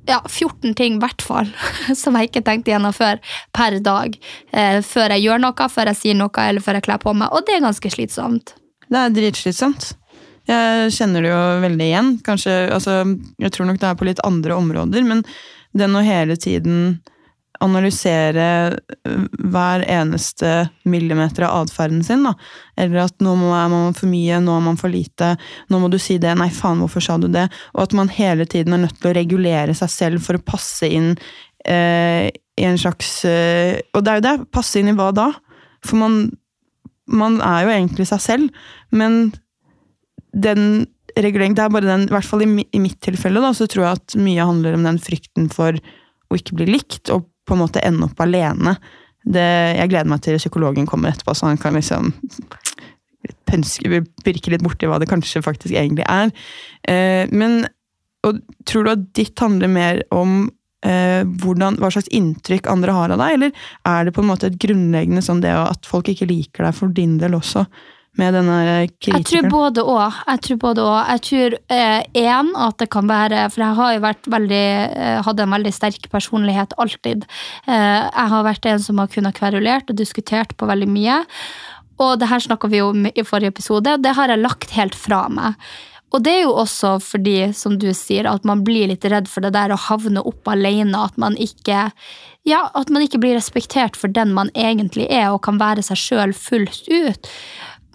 ja, 0.07 0.17
14 0.25 0.73
ting, 0.79 0.95
i 0.95 1.01
hvert 1.03 1.21
fall, 1.21 1.49
som 2.01 2.15
jeg 2.17 2.31
ikke 2.31 2.41
tenkte 2.47 2.71
gjennom 2.71 2.93
før, 2.95 3.19
per 3.53 3.75
dag. 3.85 4.15
Eh, 4.49 4.79
før 4.81 5.13
jeg 5.13 5.21
gjør 5.27 5.43
noe, 5.43 5.67
før 5.69 5.91
jeg 5.91 5.99
sier 5.99 6.17
noe, 6.17 6.31
eller 6.41 6.63
før 6.65 6.79
jeg 6.79 6.85
kler 6.87 6.97
på 7.03 7.13
meg. 7.13 7.29
Og 7.35 7.45
det 7.45 7.53
er 7.59 7.61
ganske 7.67 7.91
slitsomt. 7.93 8.55
Det 8.89 8.97
er 8.97 9.13
dritslitsomt. 9.13 9.91
Jeg 10.51 10.91
kjenner 10.97 11.23
det 11.23 11.31
jo 11.31 11.41
veldig 11.63 11.87
igjen. 11.87 12.11
Kanskje, 12.25 12.57
altså, 12.75 13.01
jeg 13.39 13.53
tror 13.55 13.69
nok 13.69 13.79
det 13.81 13.89
er 13.89 13.97
på 13.99 14.07
litt 14.09 14.21
andre 14.27 14.57
områder, 14.57 15.07
men 15.07 15.23
den 15.77 15.95
å 15.95 16.03
hele 16.03 16.35
tiden 16.39 16.99
analysere 17.61 18.45
øh, 19.07 19.25
hver 19.53 19.83
eneste 19.85 20.69
millimeter 20.89 21.45
av 21.45 21.67
atferden 21.67 22.01
sin, 22.03 22.25
da. 22.25 22.33
Eller 22.79 23.05
at 23.05 23.21
nå 23.23 23.35
er 23.37 23.69
man 23.71 23.95
for 23.97 24.09
mye, 24.11 24.39
nå 24.41 24.55
er 24.57 24.65
man 24.65 24.79
for 24.81 24.93
lite, 24.93 25.35
nå 25.69 25.81
må 25.81 25.91
du 25.91 25.99
si 26.01 26.17
det, 26.21 26.33
nei 26.39 26.49
faen, 26.53 26.81
hvorfor 26.81 27.05
sa 27.05 27.19
du 27.21 27.29
det? 27.31 27.47
Og 27.75 27.85
at 27.85 27.95
man 27.97 28.11
hele 28.13 28.47
tiden 28.49 28.75
er 28.75 28.85
nødt 28.85 28.97
til 28.99 29.11
å 29.11 29.17
regulere 29.17 29.77
seg 29.77 29.93
selv 29.93 30.25
for 30.25 30.39
å 30.39 30.45
passe 30.45 30.89
inn 30.89 31.13
eh, 31.69 32.27
i 32.31 32.67
en 32.67 32.81
slags 32.81 33.21
eh, 33.29 33.79
Og 33.93 34.03
det 34.03 34.11
er 34.11 34.19
jo 34.19 34.25
det, 34.25 34.35
passe 34.53 34.81
inn 34.81 34.91
i 34.91 34.97
hva 34.97 35.11
da? 35.15 35.29
For 35.85 36.01
man, 36.01 36.19
man 37.09 37.39
er 37.45 37.65
jo 37.65 37.75
egentlig 37.75 38.09
seg 38.09 38.25
selv, 38.25 38.65
men 38.89 39.31
den 40.31 40.85
reguleringen 41.17 41.57
det 41.57 41.65
er 41.65 41.73
bare 41.73 41.89
den, 41.89 42.07
i 42.07 42.13
hvert 42.13 42.27
fall 42.27 42.45
i, 42.45 42.49
i 42.63 42.81
mitt 42.81 42.99
tilfelle, 43.03 43.41
da, 43.43 43.51
så 43.55 43.67
tror 43.69 43.85
jeg 43.85 43.99
at 43.99 44.17
mye 44.21 44.47
handler 44.47 44.77
om 44.77 44.87
den 44.87 44.99
frykten 45.01 45.49
for 45.51 45.75
å 45.75 46.39
ikke 46.39 46.55
bli 46.59 46.69
likt, 46.71 47.11
og 47.11 47.27
på 47.47 47.57
en 47.57 47.63
måte 47.63 47.83
ende 47.83 48.07
opp 48.07 48.21
alene. 48.23 48.77
Det, 49.21 49.43
jeg 49.75 49.91
gleder 49.91 50.09
meg 50.09 50.23
til 50.23 50.39
psykologen 50.39 50.87
kommer 50.89 51.11
etterpå, 51.11 51.35
så 51.35 51.49
han 51.49 51.59
kan 51.61 51.75
liksom 51.77 52.13
pønske, 53.49 54.01
pirke 54.25 54.53
litt 54.53 54.63
borti 54.65 54.87
hva 54.89 55.01
det 55.01 55.09
kanskje 55.11 55.43
faktisk 55.45 55.75
egentlig 55.75 56.07
er. 56.07 56.31
Eh, 56.87 57.27
men 57.29 57.65
og, 58.27 58.41
tror 58.69 58.85
du 58.85 58.91
at 58.93 59.05
ditt 59.17 59.39
handler 59.41 59.71
mer 59.71 60.01
om 60.13 60.43
eh, 60.85 61.21
hvordan, 61.25 61.79
hva 61.81 61.89
slags 61.93 62.11
inntrykk 62.13 62.69
andre 62.71 62.95
har 62.95 63.13
av 63.13 63.21
deg, 63.21 63.37
eller 63.37 63.63
er 63.89 64.07
det 64.07 64.13
på 64.15 64.23
en 64.23 64.29
måte 64.29 64.49
et 64.49 64.59
grunnleggende 64.61 65.23
sånn 65.25 65.41
det 65.43 65.53
at 65.57 65.89
folk 65.89 66.11
ikke 66.11 66.29
liker 66.29 66.67
deg 66.67 66.77
for 66.77 66.93
din 66.93 67.17
del 67.21 67.37
også? 67.37 67.65
Med 68.19 68.33
denne 68.35 68.55
kritikeren? 68.99 69.21
Jeg 69.21 69.27
tror 69.29 69.45
både 69.53 69.83
og. 69.87 70.15
Jeg 70.27 70.41
tror 70.45 70.57
både 70.59 70.83
og. 70.83 70.97
Jeg 71.13 71.21
tror 71.27 71.53
én 71.71 72.49
eh, 72.51 72.63
at 72.65 72.81
det 72.81 72.89
kan 72.91 73.07
være 73.07 73.45
For 73.53 73.63
jeg 73.63 73.77
har 73.77 73.93
jo 73.95 74.01
vært 74.03 74.31
veldig 74.33 74.65
eh, 75.01 75.19
hadde 75.23 75.45
en 75.45 75.55
veldig 75.55 75.71
sterk 75.75 76.09
personlighet 76.11 76.75
alltid. 76.81 77.23
Eh, 77.67 78.01
jeg 78.09 78.33
har 78.33 78.47
vært 78.47 78.67
en 78.67 78.83
som 78.83 78.99
har 78.99 79.11
kunnet 79.13 79.37
kverulert 79.37 79.93
og 79.93 79.99
diskutert 79.99 80.51
på 80.59 80.67
veldig 80.67 80.89
mye. 80.91 81.21
Og 82.01 82.17
det 82.19 82.27
her 82.27 82.43
snakka 82.43 82.67
vi 82.67 82.81
om 82.83 83.07
i 83.07 83.23
forrige 83.23 83.53
episode, 83.53 83.95
og 83.95 84.03
det 84.03 84.15
har 84.17 84.31
jeg 84.33 84.41
lagt 84.41 84.75
helt 84.75 84.97
fra 84.97 85.27
meg. 85.31 85.55
Og 86.11 86.23
det 86.25 86.33
er 86.33 86.41
jo 86.43 86.55
også 86.59 86.97
fordi, 86.99 87.53
som 87.55 87.77
du 87.79 87.87
sier, 87.95 88.27
at 88.27 88.43
man 88.47 88.65
blir 88.67 88.89
litt 88.91 89.05
redd 89.07 89.29
for 89.31 89.45
det 89.45 89.53
der 89.55 89.71
å 89.71 89.79
havne 89.79 90.23
opp 90.27 90.49
alene. 90.51 91.05
At 91.07 91.15
man 91.21 91.37
ikke, 91.39 91.87
ja, 92.47 92.61
at 92.75 92.91
man 92.91 93.05
ikke 93.05 93.21
blir 93.23 93.37
respektert 93.37 93.95
for 93.95 94.11
den 94.11 94.33
man 94.35 94.51
egentlig 94.51 95.07
er, 95.07 95.29
og 95.31 95.43
kan 95.47 95.61
være 95.61 95.85
seg 95.87 96.01
sjøl 96.01 96.35
fullt 96.35 96.89
ut. 96.91 97.31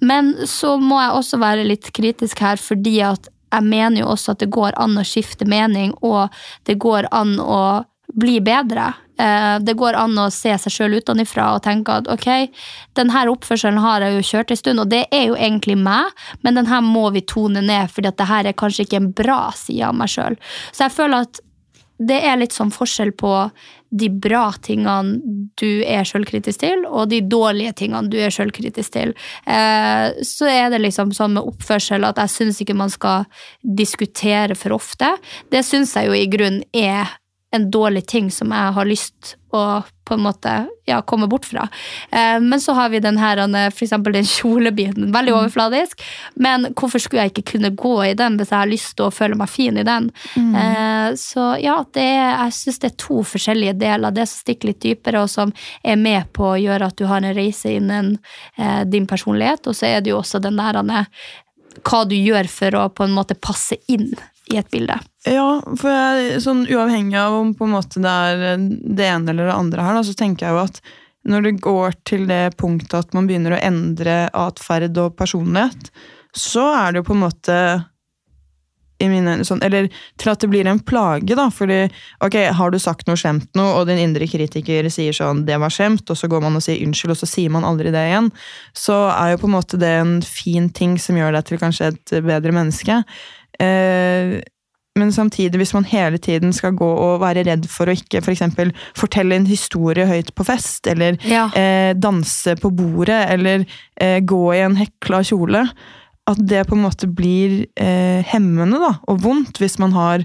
Men 0.00 0.34
så 0.48 0.76
må 0.80 1.00
jeg 1.00 1.16
også 1.16 1.40
være 1.40 1.66
litt 1.68 1.90
kritisk 1.96 2.42
her, 2.44 2.60
fordi 2.60 2.98
at 3.06 3.30
jeg 3.54 3.64
mener 3.64 4.02
jo 4.02 4.12
også 4.12 4.34
at 4.34 4.42
det 4.42 4.52
går 4.52 4.76
an 4.82 4.98
å 4.98 5.06
skifte 5.06 5.46
mening, 5.48 5.94
og 6.04 6.34
det 6.68 6.78
går 6.82 7.08
an 7.14 7.36
å 7.40 7.84
bli 8.16 8.40
bedre. 8.44 8.92
Eh, 9.18 9.56
det 9.64 9.74
går 9.78 9.96
an 9.96 10.18
å 10.20 10.26
se 10.34 10.52
seg 10.60 10.72
sjøl 10.72 10.98
utenfra 11.00 11.48
og 11.54 11.62
tenke 11.64 11.94
at 12.02 12.10
ok, 12.12 12.28
denne 12.98 13.22
oppførselen 13.32 13.80
har 13.80 14.04
jeg 14.04 14.18
jo 14.18 14.26
kjørt 14.30 14.52
en 14.52 14.60
stund, 14.60 14.82
og 14.82 14.90
det 14.92 15.06
er 15.14 15.30
jo 15.30 15.38
egentlig 15.38 15.78
meg, 15.80 16.12
men 16.44 16.58
denne 16.58 16.82
må 16.84 17.08
vi 17.14 17.24
tone 17.24 17.64
ned, 17.64 17.90
fordi 17.92 18.10
dette 18.10 18.28
er 18.42 18.52
kanskje 18.52 18.86
ikke 18.86 19.00
en 19.00 19.10
bra 19.16 19.40
side 19.56 19.88
av 19.88 19.96
meg 19.96 20.12
sjøl. 20.12 20.36
Så 20.72 20.86
jeg 20.86 20.96
føler 20.98 21.26
at 21.26 21.40
det 21.98 22.18
er 22.28 22.38
litt 22.40 22.52
sånn 22.52 22.72
forskjell 22.74 23.12
på 23.16 23.32
de 23.96 24.08
bra 24.10 24.50
tingene 24.62 25.20
du 25.56 25.82
er 25.86 26.04
sjølkritisk 26.04 26.60
til, 26.60 26.82
og 26.84 27.08
de 27.12 27.22
dårlige 27.24 27.72
tingene 27.80 28.10
du 28.12 28.18
er 28.20 28.34
sjølkritisk 28.34 28.96
til. 28.96 29.14
Eh, 29.48 30.18
så 30.26 30.50
er 30.50 30.70
det 30.72 30.82
liksom 30.82 31.14
sånn 31.16 31.36
med 31.38 31.46
oppførsel 31.48 32.04
at 32.08 32.20
jeg 32.20 32.34
syns 32.34 32.60
ikke 32.62 32.76
man 32.76 32.92
skal 32.92 33.24
diskutere 33.62 34.58
for 34.58 34.76
ofte. 34.76 35.14
Det 35.52 35.64
syns 35.64 35.94
jeg 35.96 36.10
jo 36.10 36.18
i 36.18 36.28
grunnen 36.30 36.64
er 36.76 37.16
en 37.56 37.70
dårlig 37.72 38.04
ting 38.10 38.28
som 38.34 38.52
jeg 38.52 38.76
har 38.76 38.88
lyst 38.88 39.36
å 39.56 39.68
på 40.06 40.14
en 40.14 40.22
måte 40.22 40.52
ja, 40.86 41.00
komme 41.02 41.26
bort 41.26 41.44
fra. 41.44 41.68
Eh, 42.10 42.40
men 42.40 42.60
så 42.60 42.72
har 42.72 42.88
vi 42.88 43.00
den 43.02 43.18
her, 43.18 43.40
for 43.74 43.84
eksempel 43.84 44.14
den 44.14 44.26
kjolebiten. 44.28 45.10
Veldig 45.14 45.32
mm. 45.32 45.38
overfladisk. 45.40 46.04
Men 46.34 46.68
hvorfor 46.78 47.02
skulle 47.02 47.24
jeg 47.24 47.34
ikke 47.34 47.50
kunne 47.56 47.72
gå 47.74 47.94
i 48.04 48.12
den 48.18 48.38
hvis 48.38 48.52
jeg 48.52 48.60
har 48.60 48.70
lyst 48.70 48.94
til 48.98 49.08
å 49.08 49.14
føle 49.14 49.38
meg 49.38 49.50
fin 49.50 49.80
i 49.80 49.86
den? 49.86 50.12
Mm. 50.36 50.52
Eh, 50.62 51.08
så 51.18 51.48
ja, 51.62 51.80
det 51.96 52.06
er, 52.06 52.28
jeg 52.44 52.54
syns 52.60 52.78
det 52.84 52.92
er 52.92 53.00
to 53.02 53.18
forskjellige 53.26 53.78
deler. 53.82 54.14
Det 54.14 54.28
som 54.30 54.44
stikker 54.44 54.70
litt 54.70 54.82
dypere, 54.84 55.24
og 55.24 55.32
som 55.32 55.54
er 55.82 55.98
med 55.98 56.30
på 56.36 56.52
å 56.52 56.60
gjøre 56.60 56.92
at 56.92 57.00
du 57.00 57.08
har 57.10 57.24
en 57.24 57.36
reise 57.36 57.74
innen 57.74 58.14
eh, 58.54 58.84
din 58.86 59.10
personlighet. 59.10 59.66
Og 59.66 59.74
så 59.74 59.90
er 59.90 60.06
det 60.06 60.14
jo 60.14 60.20
også 60.20 60.42
den 60.44 60.62
der 60.62 60.84
hva 61.84 62.06
du 62.08 62.14
gjør 62.16 62.46
for 62.48 62.78
å 62.78 62.88
på 62.94 63.04
en 63.04 63.14
måte 63.16 63.36
passe 63.36 63.76
inn 63.92 64.14
i 64.52 64.58
et 64.60 64.68
bilde. 64.70 64.98
Ja, 65.26 65.48
for 65.78 65.90
jeg, 65.90 66.38
sånn 66.44 66.66
uavhengig 66.70 67.18
av 67.18 67.34
om 67.40 67.50
på 67.56 67.66
en 67.66 67.74
måte 67.74 68.02
det 68.02 68.12
er 68.12 68.62
det 68.62 69.08
ene 69.08 69.32
eller 69.32 69.50
det 69.50 69.58
andre 69.58 69.88
her, 69.88 69.98
da, 69.98 70.04
så 70.06 70.14
tenker 70.18 70.46
jeg 70.46 70.56
jo 70.56 70.62
at 70.62 70.80
når 71.26 71.42
det 71.42 71.56
går 71.64 71.96
til 72.06 72.28
det 72.28 72.54
punktet 72.60 72.94
at 73.00 73.16
man 73.16 73.26
begynner 73.26 73.56
å 73.56 73.64
endre 73.66 74.26
atferd 74.30 74.94
og 75.02 75.16
personlighet, 75.18 75.90
så 76.36 76.68
er 76.76 76.92
det 76.92 77.02
jo 77.02 77.08
på 77.08 77.16
en 77.16 77.24
måte 77.24 77.58
i 78.98 79.08
mine, 79.10 79.44
sånn, 79.44 79.60
Eller 79.64 79.90
til 80.16 80.30
at 80.32 80.40
det 80.40 80.48
blir 80.48 80.68
en 80.68 80.80
plage, 80.80 81.36
da. 81.36 81.48
Fordi 81.52 81.82
ok, 82.24 82.36
har 82.56 82.72
du 82.72 82.78
sagt 82.80 83.08
noe 83.08 83.18
skjemt 83.20 83.48
noe, 83.58 83.74
og 83.80 83.90
din 83.90 84.00
indre 84.00 84.28
kritiker 84.30 84.88
sier 84.92 85.16
sånn 85.16 85.44
'det 85.44 85.58
var 85.60 85.72
skjemt', 85.72 86.08
og 86.10 86.16
så 86.16 86.28
går 86.28 86.40
man 86.42 86.56
og 86.56 86.64
sier 86.64 86.80
unnskyld, 86.80 87.12
og 87.12 87.20
så 87.20 87.28
sier 87.28 87.50
man 87.50 87.64
aldri 87.64 87.92
det 87.92 88.06
igjen, 88.08 88.30
så 88.72 89.10
er 89.12 89.34
jo 89.34 89.42
på 89.44 89.48
en 89.50 89.58
måte 89.58 89.78
det 89.78 89.92
en 90.00 90.20
fin 90.22 90.70
ting 90.70 90.96
som 90.98 91.16
gjør 91.16 91.32
deg 91.36 91.44
til 91.44 91.58
kanskje 91.58 91.92
et 91.92 92.24
bedre 92.24 92.52
menneske. 92.52 93.04
Eh, 93.62 94.36
men 94.96 95.12
samtidig, 95.12 95.60
hvis 95.60 95.74
man 95.76 95.84
hele 95.84 96.18
tiden 96.18 96.54
skal 96.56 96.72
gå 96.76 96.86
og 96.88 97.20
være 97.20 97.44
redd 97.46 97.66
for 97.68 97.88
å 97.88 97.94
ikke 97.96 98.22
for 98.24 98.32
eksempel, 98.32 98.72
fortelle 98.96 99.36
en 99.36 99.48
historie 99.48 100.06
høyt 100.08 100.32
på 100.36 100.46
fest, 100.48 100.88
eller 100.88 101.18
ja. 101.28 101.46
eh, 101.52 101.92
danse 101.98 102.56
på 102.62 102.72
bordet, 102.74 103.20
eller 103.34 103.66
eh, 104.00 104.18
gå 104.24 104.42
i 104.56 104.62
en 104.64 104.78
hekla 104.80 105.22
kjole 105.26 105.66
At 106.26 106.40
det 106.40 106.64
på 106.66 106.74
en 106.74 106.86
måte 106.86 107.06
blir 107.06 107.66
eh, 107.76 108.24
hemmende 108.32 108.80
da, 108.82 108.96
og 109.06 109.20
vondt 109.22 109.60
hvis 109.60 109.78
man 109.82 109.92
har 109.94 110.24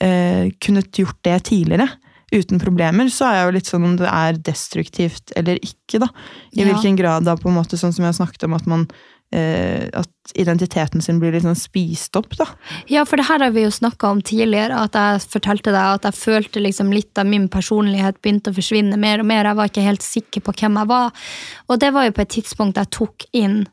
eh, 0.00 0.46
kunnet 0.62 0.94
gjort 1.02 1.18
det 1.26 1.42
tidligere 1.50 1.90
uten 2.34 2.58
problemer, 2.58 3.10
så 3.12 3.28
er 3.28 3.36
jeg 3.36 3.46
jo 3.46 3.54
litt 3.54 3.68
sånn 3.68 3.84
om 3.86 3.98
det 3.98 4.08
er 4.10 4.38
destruktivt 4.46 5.34
eller 5.38 5.58
ikke. 5.62 6.00
da. 6.02 6.08
I 6.54 6.62
ja. 6.62 6.70
hvilken 6.70 6.96
grad 6.98 7.26
da, 7.28 7.36
på 7.38 7.50
en 7.50 7.58
måte, 7.58 7.78
sånn 7.78 7.92
som 7.94 8.06
jeg 8.06 8.16
snakket 8.16 8.46
om, 8.48 8.56
at 8.56 8.66
man 8.70 8.88
at 9.34 10.34
identiteten 10.38 11.02
sin 11.02 11.16
blir 11.18 11.32
litt 11.34 11.42
sånn 11.42 11.58
spist 11.58 12.14
opp, 12.14 12.36
da. 12.38 12.44
Ja, 12.86 13.02
for 13.08 13.18
det 13.18 13.26
her 13.26 13.42
har 13.42 13.50
vi 13.54 13.64
jo 13.64 13.72
snakka 13.74 14.12
om 14.14 14.20
tidligere, 14.22 14.78
at 14.86 14.94
jeg 14.94 15.24
fortalte 15.32 15.72
deg 15.74 15.98
at 15.98 16.06
jeg 16.06 16.20
følte 16.20 16.62
liksom 16.62 16.92
litt 16.94 17.18
av 17.18 17.26
min 17.26 17.48
personlighet 17.50 18.20
begynte 18.22 18.52
å 18.52 18.56
forsvinne 18.56 19.00
mer 19.00 19.24
og 19.24 19.26
mer. 19.32 19.48
Jeg 19.48 19.58
var 19.58 19.72
ikke 19.72 19.88
helt 19.88 20.06
sikker 20.06 20.44
på 20.46 20.54
hvem 20.60 20.78
jeg 20.78 20.92
var. 20.92 21.26
Og 21.66 21.82
det 21.82 21.90
var 21.96 22.06
jo 22.06 22.14
på 22.14 22.22
et 22.22 22.34
tidspunkt 22.36 22.78
jeg 22.78 22.94
tok 22.94 23.26
inn 23.34 23.64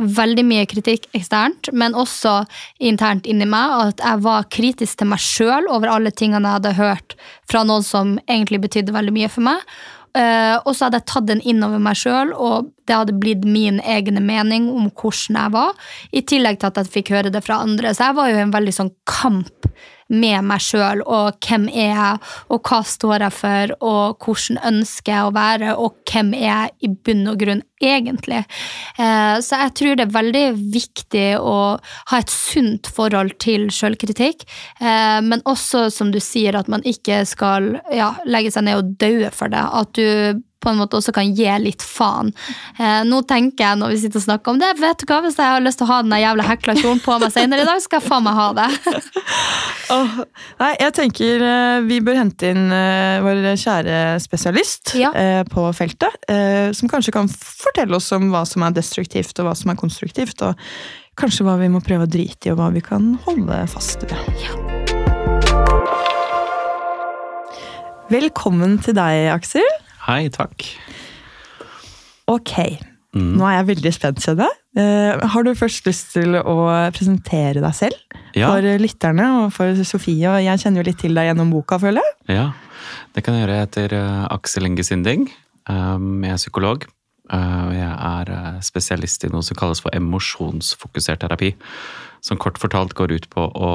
veldig 0.00 0.44
mye 0.48 0.66
kritikk 0.68 1.06
eksternt, 1.16 1.70
men 1.76 1.96
også 1.98 2.40
internt 2.80 3.28
inni 3.28 3.46
meg. 3.48 3.92
At 3.92 4.04
jeg 4.04 4.24
var 4.24 4.48
kritisk 4.52 5.00
til 5.00 5.10
meg 5.12 5.22
sjøl 5.22 5.68
over 5.68 5.92
alle 5.92 6.12
tingene 6.14 6.48
jeg 6.48 6.60
hadde 6.60 6.76
hørt 6.80 7.16
fra 7.50 7.64
noen 7.68 7.84
som 7.86 8.16
egentlig 8.26 8.62
betydde 8.64 8.96
veldig 8.96 9.16
mye 9.16 9.32
for 9.32 9.46
meg. 9.50 9.64
Uh, 10.10 10.58
og 10.64 10.74
så 10.74 10.86
hadde 10.86 10.98
jeg 10.98 11.08
tatt 11.12 11.28
den 11.28 11.42
innover 11.46 11.82
meg 11.82 11.98
sjøl, 12.00 12.32
og 12.34 12.72
det 12.88 12.96
hadde 12.96 13.18
blitt 13.22 13.44
min 13.46 13.78
egne 13.86 14.22
mening 14.24 14.66
om 14.72 14.88
hvordan 14.90 15.38
jeg 15.38 15.54
var. 15.54 15.78
I 16.10 16.24
tillegg 16.26 16.58
til 16.58 16.70
at 16.72 16.80
jeg 16.80 16.92
fikk 16.96 17.12
høre 17.14 17.30
det 17.30 17.44
fra 17.46 17.60
andre. 17.62 17.94
Så 17.94 18.08
jeg 18.08 18.18
var 18.18 18.30
jo 18.30 18.40
i 18.40 18.44
en 18.44 18.54
veldig 18.54 18.74
sånn 18.74 18.94
kamp 19.08 19.70
med 20.10 20.42
meg 20.42 20.62
sjøl, 20.64 21.04
og 21.06 21.38
hvem 21.46 21.68
er 21.70 21.92
jeg, 21.92 22.30
og 22.50 22.66
hva 22.66 22.80
står 22.82 23.26
jeg 23.28 23.36
for, 23.36 23.74
og 23.86 24.24
hvordan 24.24 24.58
ønsker 24.72 25.14
jeg 25.14 25.28
å 25.28 25.34
være, 25.36 25.74
og 25.78 26.00
hvem 26.10 26.32
er 26.34 26.48
jeg 26.48 26.74
i 26.88 26.90
bunn 26.90 27.28
og 27.30 27.38
grunn 27.44 27.62
egentlig. 27.80 28.42
Eh, 28.98 29.36
så 29.44 29.62
jeg 29.64 29.74
tror 29.78 29.96
det 29.96 30.06
er 30.06 30.18
veldig 30.18 30.44
viktig 30.74 31.26
å 31.40 31.56
ha 32.12 32.20
et 32.20 32.32
sunt 32.32 32.90
forhold 32.92 33.36
til 33.42 33.68
sjølkritikk, 33.74 34.44
eh, 34.80 35.18
men 35.24 35.42
også, 35.48 35.88
som 35.94 36.12
du 36.12 36.20
sier, 36.22 36.58
at 36.58 36.70
man 36.70 36.84
ikke 36.86 37.22
skal 37.28 37.76
ja, 37.94 38.14
legge 38.28 38.52
seg 38.54 38.68
ned 38.68 38.82
og 38.82 38.94
daue 39.00 39.32
for 39.34 39.52
det. 39.52 39.64
At 39.80 39.96
du 39.98 40.40
på 40.60 40.68
en 40.68 40.76
måte 40.76 40.98
også 40.98 41.14
kan 41.16 41.30
gi 41.32 41.48
litt 41.62 41.80
faen. 41.80 42.34
Eh, 42.76 43.00
nå 43.08 43.22
tenker 43.28 43.64
jeg 43.64 43.78
når 43.80 43.94
vi 43.94 44.00
sitter 44.02 44.20
og 44.20 44.26
snakker 44.26 44.52
om 44.52 44.58
det, 44.60 44.74
vet 44.76 45.00
du 45.00 45.06
hva, 45.08 45.22
hvis 45.24 45.38
jeg 45.40 45.54
har 45.54 45.62
lyst 45.64 45.80
til 45.80 45.86
å 45.86 45.90
ha 45.94 46.00
den 46.04 46.12
jævla 46.20 46.44
hekla 46.50 46.74
kjolen 46.76 47.00
på 47.00 47.16
meg 47.22 47.32
senere 47.32 47.64
i 47.64 47.68
dag, 47.68 47.80
skal 47.80 48.02
jeg 48.02 48.10
faen 48.10 48.26
meg 48.26 48.36
ha 48.36 48.48
det. 48.58 48.66
oh, 49.96 50.18
nei, 50.60 50.70
jeg 50.82 50.96
tenker 50.98 51.46
vi 51.88 52.02
bør 52.04 52.20
hente 52.20 52.52
inn 52.52 52.68
vår 53.24 53.40
kjære 53.62 54.02
spesialist 54.20 54.92
ja. 55.00 55.14
på 55.48 55.64
feltet, 55.76 56.28
som 56.76 56.92
kanskje 56.92 57.16
kan 57.16 57.32
fortelle 57.70 57.96
oss 57.96 58.10
om 58.16 58.30
hva 58.32 58.42
som 58.48 58.64
er 58.66 58.74
destruktivt 58.74 59.38
og 59.38 59.48
hva 59.48 59.54
som 59.58 59.70
er 59.72 59.78
konstruktivt, 59.78 60.42
og 60.42 60.58
kanskje 61.20 61.46
hva 61.46 61.56
vi 61.60 61.70
må 61.72 61.82
prøve 61.84 62.08
å 62.08 62.10
drite 62.10 62.48
i, 62.48 62.52
og 62.52 62.60
hva 62.60 62.70
vi 62.74 62.82
kan 62.84 63.14
holde 63.26 63.62
fast 63.70 64.04
ved. 64.10 64.18
Ja. 64.42 64.56
Velkommen 68.10 68.80
til 68.82 68.96
deg, 68.98 69.28
Aksel. 69.30 69.66
Hei, 70.08 70.24
takk. 70.34 70.66
Ok, 72.30 72.56
mm. 73.14 73.36
nå 73.38 73.46
er 73.46 73.60
jeg 73.60 73.68
veldig 73.74 73.92
spent, 73.94 74.24
kjenner 74.24 74.48
jeg. 74.48 74.56
Uh, 74.70 75.26
har 75.32 75.46
du 75.46 75.50
først 75.58 75.86
lyst 75.86 76.12
til 76.14 76.36
å 76.38 76.56
presentere 76.94 77.62
deg 77.62 77.74
selv 77.74 78.18
ja. 78.38 78.46
for 78.46 78.66
lytterne 78.78 79.26
og 79.40 79.48
for 79.54 79.78
Sofie? 79.86 80.30
og 80.30 80.38
Jeg 80.42 80.62
kjenner 80.62 80.82
jo 80.82 80.90
litt 80.90 81.00
til 81.02 81.18
deg 81.18 81.30
gjennom 81.30 81.50
boka, 81.54 81.78
føler 81.82 82.02
jeg. 82.02 82.38
Ja, 82.38 82.46
det 83.14 83.26
kan 83.26 83.34
jeg 83.34 83.44
gjøre. 83.46 83.58
Jeg 83.58 83.68
heter 83.68 83.96
uh, 83.98 84.24
Aksel 84.38 84.70
Inge 84.70 84.86
Sinding. 84.86 85.26
Um, 85.70 86.22
jeg 86.26 86.34
er 86.34 86.42
psykolog. 86.42 86.86
Uh, 87.30 87.70
jeg 87.74 87.90
er 87.94 88.60
spesialist 88.66 89.24
i 89.24 89.30
noe 89.30 89.44
som 89.46 89.58
kalles 89.58 89.82
for 89.82 89.94
emosjonsfokusert 89.94 91.22
terapi. 91.22 91.54
Som 92.24 92.40
kort 92.42 92.58
fortalt 92.60 92.96
går 92.98 93.14
ut 93.16 93.28
på 93.32 93.46
å 93.48 93.72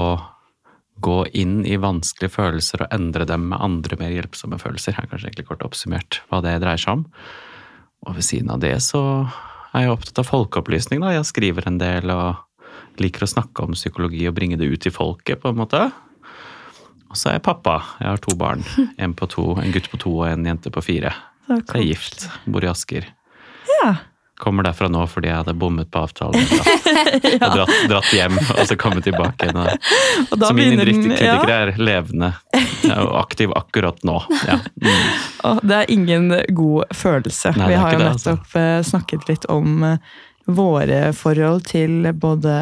gå 1.04 1.18
inn 1.36 1.66
i 1.68 1.76
vanskelige 1.82 2.36
følelser 2.38 2.86
og 2.86 2.94
endre 2.96 3.28
dem 3.28 3.50
med 3.52 3.62
andre 3.64 3.98
mer 4.00 4.14
hjelpsomme 4.14 4.60
følelser. 4.62 4.96
er 4.96 5.10
kanskje 5.12 5.30
egentlig 5.30 5.48
kort 5.50 5.66
oppsummert 5.66 6.22
hva 6.30 6.42
det 6.46 6.60
dreier 6.64 6.82
seg 6.82 7.00
om. 7.00 7.06
Og 8.06 8.16
ved 8.16 8.28
siden 8.28 8.54
av 8.54 8.62
det 8.64 8.78
så 8.86 9.02
er 9.76 9.86
jeg 9.86 9.96
opptatt 9.96 10.22
av 10.24 10.30
folkeopplysning. 10.30 11.02
da. 11.04 11.12
Jeg 11.18 11.28
skriver 11.32 11.68
en 11.68 11.80
del 11.82 12.12
og 12.14 13.02
liker 13.02 13.26
å 13.26 13.32
snakke 13.34 13.66
om 13.66 13.76
psykologi 13.76 14.24
og 14.30 14.36
bringe 14.38 14.60
det 14.60 14.70
ut 14.72 14.82
til 14.86 14.94
folket, 14.96 15.42
på 15.42 15.52
en 15.52 15.60
måte. 15.60 15.82
Og 17.10 17.20
så 17.20 17.30
er 17.30 17.38
jeg 17.40 17.48
pappa. 17.48 17.82
Jeg 18.00 18.10
har 18.10 18.24
to 18.24 18.36
barn. 18.40 18.64
En, 19.02 19.14
på 19.14 19.28
to, 19.28 19.54
en 19.60 19.72
gutt 19.76 19.92
på 19.92 20.00
to 20.00 20.16
og 20.22 20.30
en 20.30 20.48
jente 20.48 20.72
på 20.72 20.84
fire. 20.84 21.12
Så 21.46 21.60
jeg 21.60 21.82
er 21.82 21.88
gift. 21.92 22.28
Bor 22.48 22.64
i 22.64 22.72
Asker. 22.72 23.12
Ja. 23.70 23.96
Kommer 24.36 24.66
derfra 24.68 24.90
nå 24.92 25.06
fordi 25.08 25.30
jeg 25.30 25.38
hadde 25.40 25.54
bommet 25.56 25.88
på 25.92 26.02
avtalen. 26.04 26.44
Og 26.44 27.54
dratt, 27.56 27.76
dratt 27.88 28.10
hjem, 28.12 28.36
og 28.36 28.66
så 28.68 28.76
kommet 28.80 29.06
tilbake 29.08 29.48
igjen. 29.48 29.62
Så 30.28 30.52
min 30.58 30.76
begynner 30.76 31.24
ja. 31.24 31.38
er 31.56 31.72
levende 31.80 32.34
og 32.92 33.14
aktiv 33.22 33.54
akkurat 33.56 34.04
nå. 34.04 34.22
Ja. 34.48 34.60
Mm. 34.86 35.06
Og 35.48 35.60
det 35.66 35.76
er 35.76 35.92
ingen 35.92 36.26
god 36.54 36.92
følelse. 36.94 37.54
Nei, 37.58 37.70
Vi 37.72 37.78
har 37.80 37.94
jo 37.94 38.00
nettopp 38.00 38.12
altså. 38.12 38.34
nettopp 38.36 38.58
eh, 38.60 38.82
snakket 38.86 39.30
litt 39.30 39.46
om 39.50 39.84
eh, 39.88 40.12
våre 40.46 41.00
forhold 41.18 41.64
til 41.72 42.12
både 42.14 42.58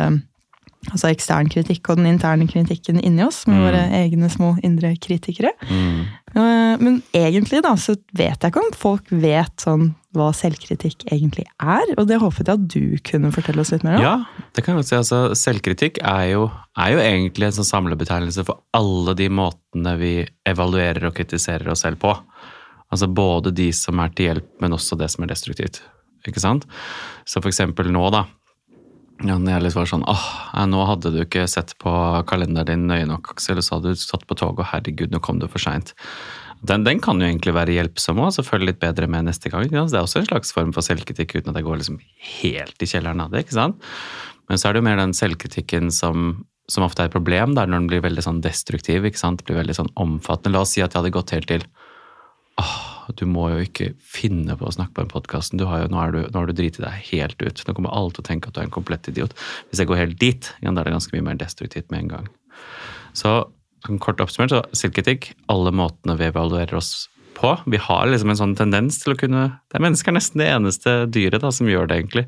altså 0.92 1.10
ekstern 1.14 1.48
kritikk 1.50 1.90
og 1.90 1.98
den 1.98 2.10
interne 2.12 2.48
kritikken 2.50 3.00
inni 3.04 3.24
oss, 3.24 3.46
med 3.48 3.56
Mm. 3.58 3.64
våre 3.66 3.84
egne 4.04 4.30
små 4.30 4.58
indre 4.64 4.96
kritikere. 4.98 5.52
Mm. 5.70 6.02
Eh, 6.36 6.78
Men 6.84 7.02
egentlig 7.14 7.62
da, 7.62 7.76
så 7.76 7.96
vet 8.14 8.40
jeg 8.42 8.52
ikke 8.52 8.64
om 8.64 8.72
folk 8.74 9.04
vet 9.12 9.56
sånn 9.58 9.94
hva 10.14 10.32
selvkritikk 10.34 11.06
egentlig 11.12 11.46
er, 11.62 11.94
og 11.98 12.08
det 12.08 12.20
håpet 12.22 12.48
jeg 12.48 12.54
at 12.60 12.68
du 12.68 12.98
kunne 13.04 13.32
fortelle 13.32 13.62
oss 13.62 13.72
litt 13.72 13.84
mer 13.84 13.96
om. 13.98 14.02
Ja, 14.02 14.26
det 14.54 14.64
kan 14.64 14.76
jeg 14.76 14.84
godt 14.84 14.90
si. 14.90 14.96
Altså, 14.96 15.22
selvkritikk 15.38 15.98
er 16.04 16.32
jo, 16.34 16.52
er 16.78 16.92
jo 16.94 17.00
egentlig 17.00 17.46
en 17.46 17.52
sånn 17.58 17.70
samlebetegnelse 17.72 18.46
for 18.46 18.60
alle 18.74 19.16
de 19.16 19.30
måtene 19.30 19.98
vi 19.98 20.28
evaluerer 20.46 21.06
og 21.08 21.16
kritiserer 21.16 21.68
oss 21.70 21.82
selv 21.82 21.98
på. 22.00 22.14
Altså 22.92 23.08
både 23.10 23.54
de 23.54 23.72
som 23.72 23.98
er 24.00 24.10
til 24.10 24.26
hjelp, 24.28 24.50
men 24.62 24.72
også 24.74 24.98
det 24.98 25.10
som 25.10 25.24
er 25.24 25.28
destruktivt. 25.34 25.82
Ikke 26.28 26.40
sant? 26.40 26.66
Så 27.26 27.42
for 27.42 27.50
eksempel 27.50 27.90
nå, 27.92 28.12
da. 28.12 28.26
Ja, 29.24 29.38
når 29.40 29.54
jeg 29.54 29.64
litt 29.64 29.76
var 29.78 29.88
sånn 29.88 30.04
åh, 30.10 30.24
nå 30.68 30.84
hadde 30.84 31.14
du 31.14 31.22
ikke 31.24 31.46
sett 31.48 31.72
på 31.80 31.92
kalenderen 32.28 32.68
din 32.84 32.90
nøye 32.90 33.08
nok, 33.08 33.32
Aksel, 33.36 33.62
så 33.64 33.78
hadde 33.78 33.94
du 33.94 34.00
satt 34.00 34.26
på 34.28 34.36
toget, 34.36 34.66
og 34.66 34.72
herregud, 34.74 35.14
nå 35.14 35.22
kom 35.24 35.40
du 35.40 35.48
for 35.48 35.64
seint. 35.64 35.94
Den, 36.64 36.86
den 36.88 37.00
kan 37.04 37.20
jo 37.20 37.28
egentlig 37.28 37.54
være 37.56 37.76
hjelpsom 37.76 38.22
og 38.24 38.32
så 38.36 38.44
følge 38.44 38.70
litt 38.72 38.82
bedre 38.84 39.08
med 39.12 39.28
neste 39.28 39.52
gang. 39.52 39.68
Ja. 39.68 39.84
det 39.88 40.00
er 40.00 40.06
også 40.06 40.22
en 40.22 40.30
slags 40.30 40.54
form 40.56 40.72
for 40.76 40.86
selvkritikk 40.86 41.38
uten 41.38 41.52
at 41.52 41.60
jeg 41.60 41.68
går 41.68 41.82
liksom 41.82 42.00
helt 42.40 42.84
i 42.84 42.88
kjelleren 42.88 43.24
av 43.24 43.34
det. 43.34 43.44
ikke 43.44 43.58
sant? 43.58 43.92
Men 44.52 44.60
så 44.60 44.70
er 44.70 44.76
det 44.76 44.84
jo 44.84 44.88
mer 44.88 45.00
den 45.00 45.16
selvkritikken 45.16 45.92
som, 45.92 46.46
som 46.72 46.88
ofte 46.88 47.04
er 47.04 47.12
et 47.12 47.16
problem, 47.16 47.56
der 47.56 47.68
når 47.68 47.84
den 47.84 47.90
blir 47.92 48.04
veldig 48.04 48.24
sånn 48.24 48.44
destruktiv, 48.44 49.08
ikke 49.08 49.20
sant? 49.20 49.42
Det 49.42 49.50
blir 49.50 49.60
veldig 49.60 49.76
sånn 49.80 49.92
omfattende. 50.00 50.56
La 50.56 50.64
oss 50.64 50.76
si 50.76 50.84
at 50.84 50.92
jeg 50.92 51.02
hadde 51.02 51.16
gått 51.16 51.36
helt 51.36 51.52
til 51.52 51.68
åh, 52.64 52.76
du 53.16 53.26
må 53.26 53.50
jo 53.52 53.64
ikke 53.66 53.94
finne 54.00 54.56
på 54.58 54.68
å 54.68 54.74
snakke 54.74 54.96
på 54.96 55.04
den 55.04 55.12
podkasten. 55.12 55.60
Nå, 55.60 55.68
har 55.68 56.12
du- 56.12 56.28
du 56.28 56.54
driti 56.54 56.82
deg 56.82 56.94
helt 57.12 57.42
ut. 57.42 57.64
Nå 57.68 57.76
kommer 57.76 57.94
alle 57.94 58.12
til 58.12 58.24
å 58.24 58.28
tenke 58.28 58.48
at 58.48 58.54
du 58.54 58.62
er 58.62 58.66
en 58.66 58.72
komplett 58.72 59.08
idiot. 59.08 59.34
Hvis 59.70 59.80
jeg 59.80 59.88
går 59.88 59.98
helt 59.98 60.20
dit, 60.20 60.54
ja, 60.62 60.72
da 60.72 60.82
er 60.82 60.86
det 60.86 60.94
ganske 60.94 61.14
mye 61.14 61.24
mer 61.24 61.36
destruktivt 61.36 61.92
med 61.92 62.04
en 62.04 62.08
gang. 62.08 62.28
Så 63.14 63.50
sånn 63.86 64.00
kort 64.00 64.22
oppsummert, 64.24 64.54
så 64.54 64.64
selvkritikk, 64.72 65.34
alle 65.50 65.72
måtene 65.72 66.18
vi 66.18 66.30
evaluerer 66.30 66.80
oss 66.80 67.10
på. 67.36 67.56
Vi 67.68 67.78
har 67.78 68.08
liksom 68.08 68.32
en 68.32 68.40
sånn 68.40 68.58
tendens 68.58 69.02
til 69.02 69.14
å 69.14 69.20
kunne 69.20 69.60
Det 69.70 69.80
er 69.80 69.84
mennesker 69.84 70.14
nesten 70.16 70.40
det 70.40 70.52
eneste 70.54 70.94
dyret 71.12 71.42
da, 71.42 71.50
som 71.52 71.68
gjør 71.68 71.90
det, 71.90 71.98
egentlig. 71.98 72.28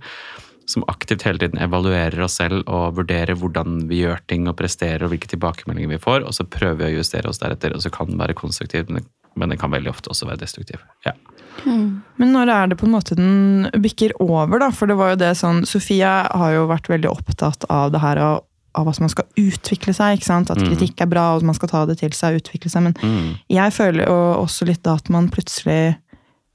Som 0.68 0.84
aktivt 0.90 1.22
hele 1.28 1.38
tiden 1.38 1.62
evaluerer 1.62 2.24
oss 2.26 2.40
selv 2.40 2.64
og 2.66 2.96
vurderer 2.98 3.38
hvordan 3.38 3.88
vi 3.88 4.02
gjør 4.02 4.24
ting 4.28 4.48
og 4.50 4.58
presterer 4.58 5.06
og 5.06 5.14
hvilke 5.14 5.30
tilbakemeldinger 5.30 5.94
vi 5.94 6.02
får, 6.02 6.26
og 6.26 6.34
så 6.34 6.48
prøver 6.50 6.80
vi 6.82 6.88
å 6.90 6.98
justere 6.98 7.30
oss 7.30 7.40
deretter. 7.40 7.76
Og 7.76 7.84
så 7.86 7.92
kan 7.94 8.10
den 8.10 8.18
være 8.18 8.34
konstruktiv, 8.34 8.90
men 8.90 9.06
det, 9.06 9.10
men 9.36 9.50
den 9.50 9.58
kan 9.62 9.72
veldig 9.72 9.90
ofte 9.92 10.10
også 10.10 10.28
være 10.30 10.42
destruktiv. 10.44 10.80
Ja. 11.06 11.14
Men 11.66 12.32
når 12.34 12.50
er 12.52 12.68
det 12.72 12.78
på 12.80 12.86
en 12.88 12.94
måte 12.94 13.16
den 13.18 13.70
bikker 13.82 14.12
over, 14.22 14.60
da? 14.60 14.70
For 14.76 14.88
det 14.92 14.98
var 15.00 15.14
jo 15.14 15.22
det 15.22 15.32
sånn 15.40 15.64
Sofia 15.68 16.28
har 16.32 16.52
jo 16.54 16.66
vært 16.68 16.90
veldig 16.92 17.10
opptatt 17.10 17.66
av 17.72 17.92
det 17.96 18.02
her 18.04 18.20
av, 18.22 18.44
av 18.76 18.90
at 18.92 19.00
man 19.00 19.10
skal 19.10 19.26
utvikle 19.40 19.94
seg. 19.96 20.18
ikke 20.20 20.26
sant? 20.28 20.52
At 20.52 20.58
Mm. 20.60 20.68
kritikk 20.70 21.02
er 21.02 21.06
bra, 21.08 21.32
og 21.34 21.38
at 21.42 21.44
man 21.48 21.56
skal 21.56 21.70
ta 21.70 21.86
det 21.86 21.98
til 22.00 22.12
seg 22.12 22.36
og 22.36 22.42
utvikle 22.44 22.70
seg. 22.70 22.84
Men 22.84 22.94
Mm. 22.94 23.38
jeg 23.50 23.72
føler 23.74 24.06
jo 24.06 24.18
også 24.44 24.66
litt 24.68 24.84
da 24.84 24.96
at 24.96 25.10
man 25.10 25.30
plutselig 25.30 25.96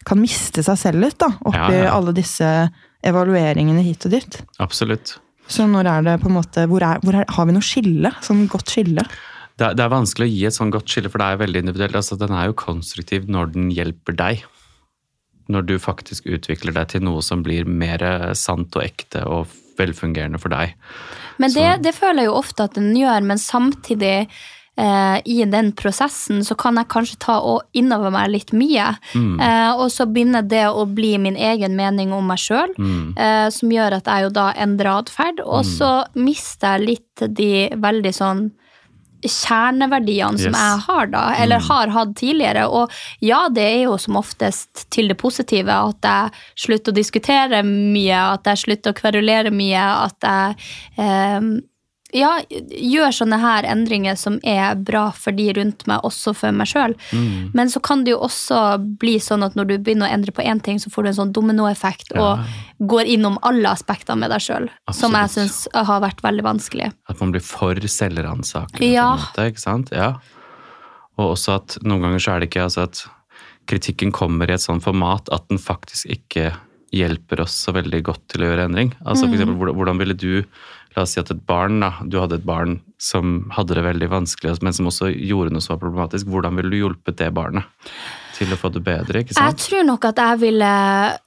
kan 0.05 0.19
miste 0.21 0.63
seg 0.63 0.77
selv 0.79 1.01
litt, 1.01 1.19
da. 1.19 1.29
Oppi 1.45 1.57
Ja, 1.57 1.85
ja. 1.85 1.91
alle 1.97 2.13
disse 2.13 2.71
evalueringene 3.05 3.83
hit 3.83 4.05
og 4.07 4.13
dit. 4.13 4.43
Absolutt. 4.61 5.19
Så 5.49 5.67
når 5.67 5.87
er 5.87 6.03
det 6.03 6.21
på 6.23 6.27
en 6.31 6.37
måte 6.37 6.67
Hvor, 6.69 6.81
er, 6.83 7.01
hvor 7.01 7.15
er, 7.15 7.25
har 7.29 7.47
vi 7.47 7.53
noe 7.53 7.61
skille? 7.65 8.13
Sånn 8.23 8.47
godt 8.49 8.67
skille? 8.71 9.03
Det, 9.61 9.75
det 9.77 9.85
er 9.85 9.93
vanskelig 9.93 10.27
å 10.29 10.33
gi 10.33 10.45
et 10.49 10.57
sånn 10.57 10.73
godt 10.73 10.89
skille, 10.89 11.11
for 11.13 11.21
det 11.21 11.27
er 11.35 11.41
veldig 11.43 11.63
individuelt. 11.67 11.99
Altså, 12.01 12.17
den 12.21 12.33
er 12.33 12.49
jo 12.49 12.57
konstruktiv 12.57 13.29
når 13.29 13.53
den 13.57 13.71
hjelper 13.77 14.17
deg. 14.17 14.45
Når 15.51 15.67
du 15.69 15.75
faktisk 15.83 16.29
utvikler 16.31 16.73
deg 16.77 16.93
til 16.95 17.03
noe 17.05 17.21
som 17.27 17.43
blir 17.45 17.67
mer 17.69 18.03
sant 18.39 18.77
og 18.79 18.85
ekte 18.87 19.25
og 19.27 19.51
velfungerende 19.81 20.39
for 20.41 20.53
deg. 20.53 20.73
Men 21.41 21.53
det, 21.55 21.69
det 21.85 21.95
føler 21.97 22.25
jeg 22.25 22.31
jo 22.31 22.39
ofte 22.39 22.67
at 22.69 22.77
den 22.77 22.93
gjør, 22.97 23.25
men 23.27 23.41
samtidig 23.41 24.15
eh, 24.77 25.17
i 25.25 25.39
den 25.49 25.73
prosessen 25.77 26.45
så 26.47 26.55
kan 26.61 26.77
jeg 26.79 26.91
kanskje 26.93 27.19
ta 27.25 27.39
innover 27.77 28.13
meg 28.15 28.31
litt 28.35 28.53
mye. 28.57 28.91
Mm. 29.17 29.41
Eh, 29.41 29.73
og 29.81 29.89
så 29.93 30.07
begynner 30.07 30.45
det 30.47 30.67
å 30.69 30.85
bli 30.87 31.15
min 31.25 31.37
egen 31.37 31.75
mening 31.81 32.13
om 32.17 32.29
meg 32.31 32.41
sjøl, 32.45 32.73
Mm. 32.79 33.17
eh, 33.17 33.49
som 33.57 33.73
gjør 33.73 33.99
at 33.99 34.13
jeg 34.13 34.29
jo 34.29 34.33
da 34.37 34.51
endrer 34.55 34.93
atferd. 35.03 35.43
Og 35.45 35.65
så 35.67 35.91
mister 36.15 36.77
jeg 36.79 36.87
litt 36.93 37.29
de 37.41 37.53
veldig 37.77 38.15
sånn 38.17 38.51
kjerneverdiene 39.23 40.39
som 40.39 40.53
Yes. 40.53 40.61
jeg 40.61 40.79
har 40.87 41.07
da, 41.07 41.25
eller 41.39 41.59
Mm. 41.59 41.69
har 41.69 41.89
hatt 41.89 42.15
tidligere. 42.17 42.69
Og 42.69 42.91
ja, 43.21 43.49
det 43.49 43.63
er 43.63 43.83
jo 43.85 43.97
som 43.99 44.17
oftest 44.17 44.91
til 44.91 45.09
det 45.09 45.19
positive 45.19 45.69
at 45.71 46.01
jeg 46.03 46.31
slutter 46.57 46.93
å 46.93 46.95
diskutere 46.95 47.63
mye, 47.65 48.35
at 48.35 48.45
jeg 48.45 48.57
slutter 48.65 48.93
å 48.93 48.99
kverulere 49.01 49.51
mye, 49.53 49.83
at 50.07 50.17
jeg 50.23 50.57
eh, 50.99 51.41
ja, 52.13 52.41
gjør 52.51 53.13
sånne 53.15 53.39
her 53.41 53.67
endringer 53.71 54.17
som 54.19 54.39
er 54.45 54.75
bra 54.77 55.11
for 55.15 55.33
de 55.37 55.53
rundt 55.57 55.87
meg, 55.87 56.01
også 56.03 56.35
for 56.35 56.51
meg 56.53 56.67
sjøl. 56.67 56.95
Mm. 57.13 57.51
Men 57.55 57.71
så 57.71 57.81
kan 57.83 58.05
det 58.05 58.13
jo 58.15 58.19
også 58.27 58.59
bli 58.99 59.19
sånn 59.23 59.45
at 59.47 59.55
når 59.55 59.69
du 59.69 59.75
begynner 59.79 60.09
å 60.09 60.15
endre 60.15 60.33
på 60.33 60.43
én 60.45 60.61
ting, 60.63 60.79
så 60.83 60.91
får 60.91 61.03
du 61.03 61.09
en 61.13 61.19
sånn 61.21 61.33
dominoeffekt 61.33 62.13
Ja. 62.15 62.21
og 62.33 62.87
går 62.89 63.05
innom 63.15 63.39
alle 63.43 63.69
aspekter 63.71 64.17
med 64.17 64.31
deg 64.31 64.41
sjøl, 64.41 64.69
som 64.93 65.13
jeg 65.13 65.29
syns 65.31 65.69
har 65.75 66.01
vært 66.01 66.23
veldig 66.23 66.43
vanskelig. 66.43 66.93
At 67.09 67.21
man 67.21 67.33
blir 67.33 67.41
for 67.45 67.75
selvransakende. 67.75 68.91
Ja. 68.93 69.17
på 69.17 69.21
en 69.21 69.27
måte, 69.29 69.49
ikke 69.53 69.61
sant? 69.61 69.91
Ja. 69.93 70.15
Og 71.19 71.35
også 71.37 71.57
at 71.61 71.79
noen 71.85 72.01
ganger 72.03 72.19
så 72.23 72.33
er 72.35 72.41
det 72.41 72.51
ikke 72.51 72.65
altså 72.65 72.83
at 72.89 73.05
kritikken 73.71 74.11
kommer 74.13 74.51
i 74.51 74.55
et 74.57 74.65
sånt 74.65 74.83
format 74.83 75.29
at 75.31 75.47
den 75.49 75.59
faktisk 75.61 76.07
ikke 76.11 76.53
hjelper 76.91 77.45
oss 77.45 77.55
så 77.67 77.71
veldig 77.77 78.01
godt 78.03 78.25
til 78.33 78.43
å 78.43 78.49
gjøre 78.49 78.65
endring. 78.67 78.89
Altså 79.07 79.29
for 79.29 79.31
Mm. 79.31 79.35
eksempel, 79.37 79.75
hvordan 79.77 79.99
ville 80.01 80.15
du 80.15 80.45
La 80.97 81.03
oss 81.03 81.13
si 81.15 81.21
at 81.21 81.31
et 81.31 81.47
barn, 81.47 81.81
da, 81.81 81.93
du 82.03 82.19
hadde 82.19 82.35
et 82.41 82.45
barn 82.45 82.81
som 82.99 83.45
hadde 83.55 83.75
det 83.79 83.85
veldig 83.85 84.09
vanskelig, 84.11 84.57
men 84.63 84.73
som 84.75 84.87
også 84.91 85.13
gjorde 85.15 85.53
noe 85.55 85.63
som 85.63 85.77
var 85.77 85.85
problematisk. 85.85 86.27
Hvordan 86.27 86.57
ville 86.59 86.71
du 86.71 86.77
hjulpet 86.81 87.17
det 87.17 87.29
barnet 87.33 87.65
til 88.35 88.51
å 88.53 88.57
få 88.59 88.73
det 88.75 88.83
bedre? 88.83 89.21
ikke 89.23 89.37
Jeg 89.39 89.57
tror 89.63 89.85
nok 89.87 90.05
at 90.11 90.17
jeg 90.19 90.39
ville 90.41 90.71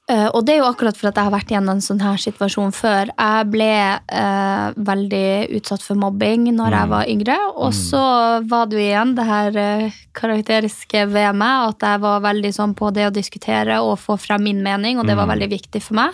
eh, 0.10 0.28
Og 0.34 0.44
det 0.46 0.56
er 0.56 0.60
jo 0.60 0.68
akkurat 0.68 0.98
for 0.98 1.08
at 1.10 1.16
jeg 1.16 1.24
har 1.30 1.32
vært 1.32 1.54
gjennom 1.54 1.78
en 1.78 1.82
sånn 1.86 2.02
her 2.04 2.18
situasjon 2.18 2.74
før. 2.76 3.10
Jeg 3.16 3.48
ble 3.54 3.72
eh, 3.72 4.68
veldig 4.92 5.26
utsatt 5.58 5.82
for 5.86 5.96
mobbing 5.96 6.50
når 6.52 6.72
jeg 6.78 6.88
Mm. 6.90 6.90
var 6.98 7.06
yngre. 7.16 7.38
Og 7.56 7.72
så 7.74 8.04
var 8.50 8.66
det 8.68 8.78
jo 8.78 8.84
igjen 8.84 9.16
det 9.16 9.26
her 9.26 9.94
karakteriske 10.14 11.06
ved 11.12 11.36
meg, 11.40 11.70
at 11.74 11.88
jeg 11.88 12.02
var 12.04 12.20
veldig 12.24 12.52
sånn 12.56 12.76
på 12.76 12.92
det 12.94 13.08
å 13.08 13.14
diskutere 13.16 13.80
og 13.82 13.98
få 14.02 14.18
frem 14.20 14.44
min 14.44 14.62
mening, 14.64 15.00
og 15.00 15.08
det 15.08 15.16
var 15.16 15.26
Mm. 15.28 15.34
veldig 15.38 15.50
viktig 15.50 15.82
for 15.82 15.94
meg. 15.96 16.14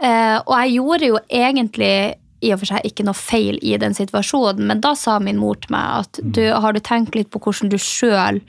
Eh, 0.00 0.38
og 0.46 0.54
jeg 0.56 0.74
gjorde 0.80 1.06
jo 1.10 1.18
egentlig 1.28 2.14
i 2.40 2.52
og 2.54 2.60
for 2.62 2.70
seg 2.72 2.86
ikke 2.88 3.04
noe 3.04 3.16
feil 3.18 3.58
i 3.62 3.76
den 3.80 3.92
situasjonen, 3.96 4.64
men 4.70 4.80
da 4.80 4.94
sa 4.96 5.18
min 5.20 5.40
mor 5.40 5.58
til 5.60 5.74
meg 5.74 6.04
at 6.06 6.20
du, 6.22 6.42
har 6.52 6.72
du 6.72 6.80
tenkt 6.80 7.14
litt 7.18 7.30
på 7.30 7.40
hvordan 7.42 7.68
du 7.72 7.76
sjøl 7.80 8.40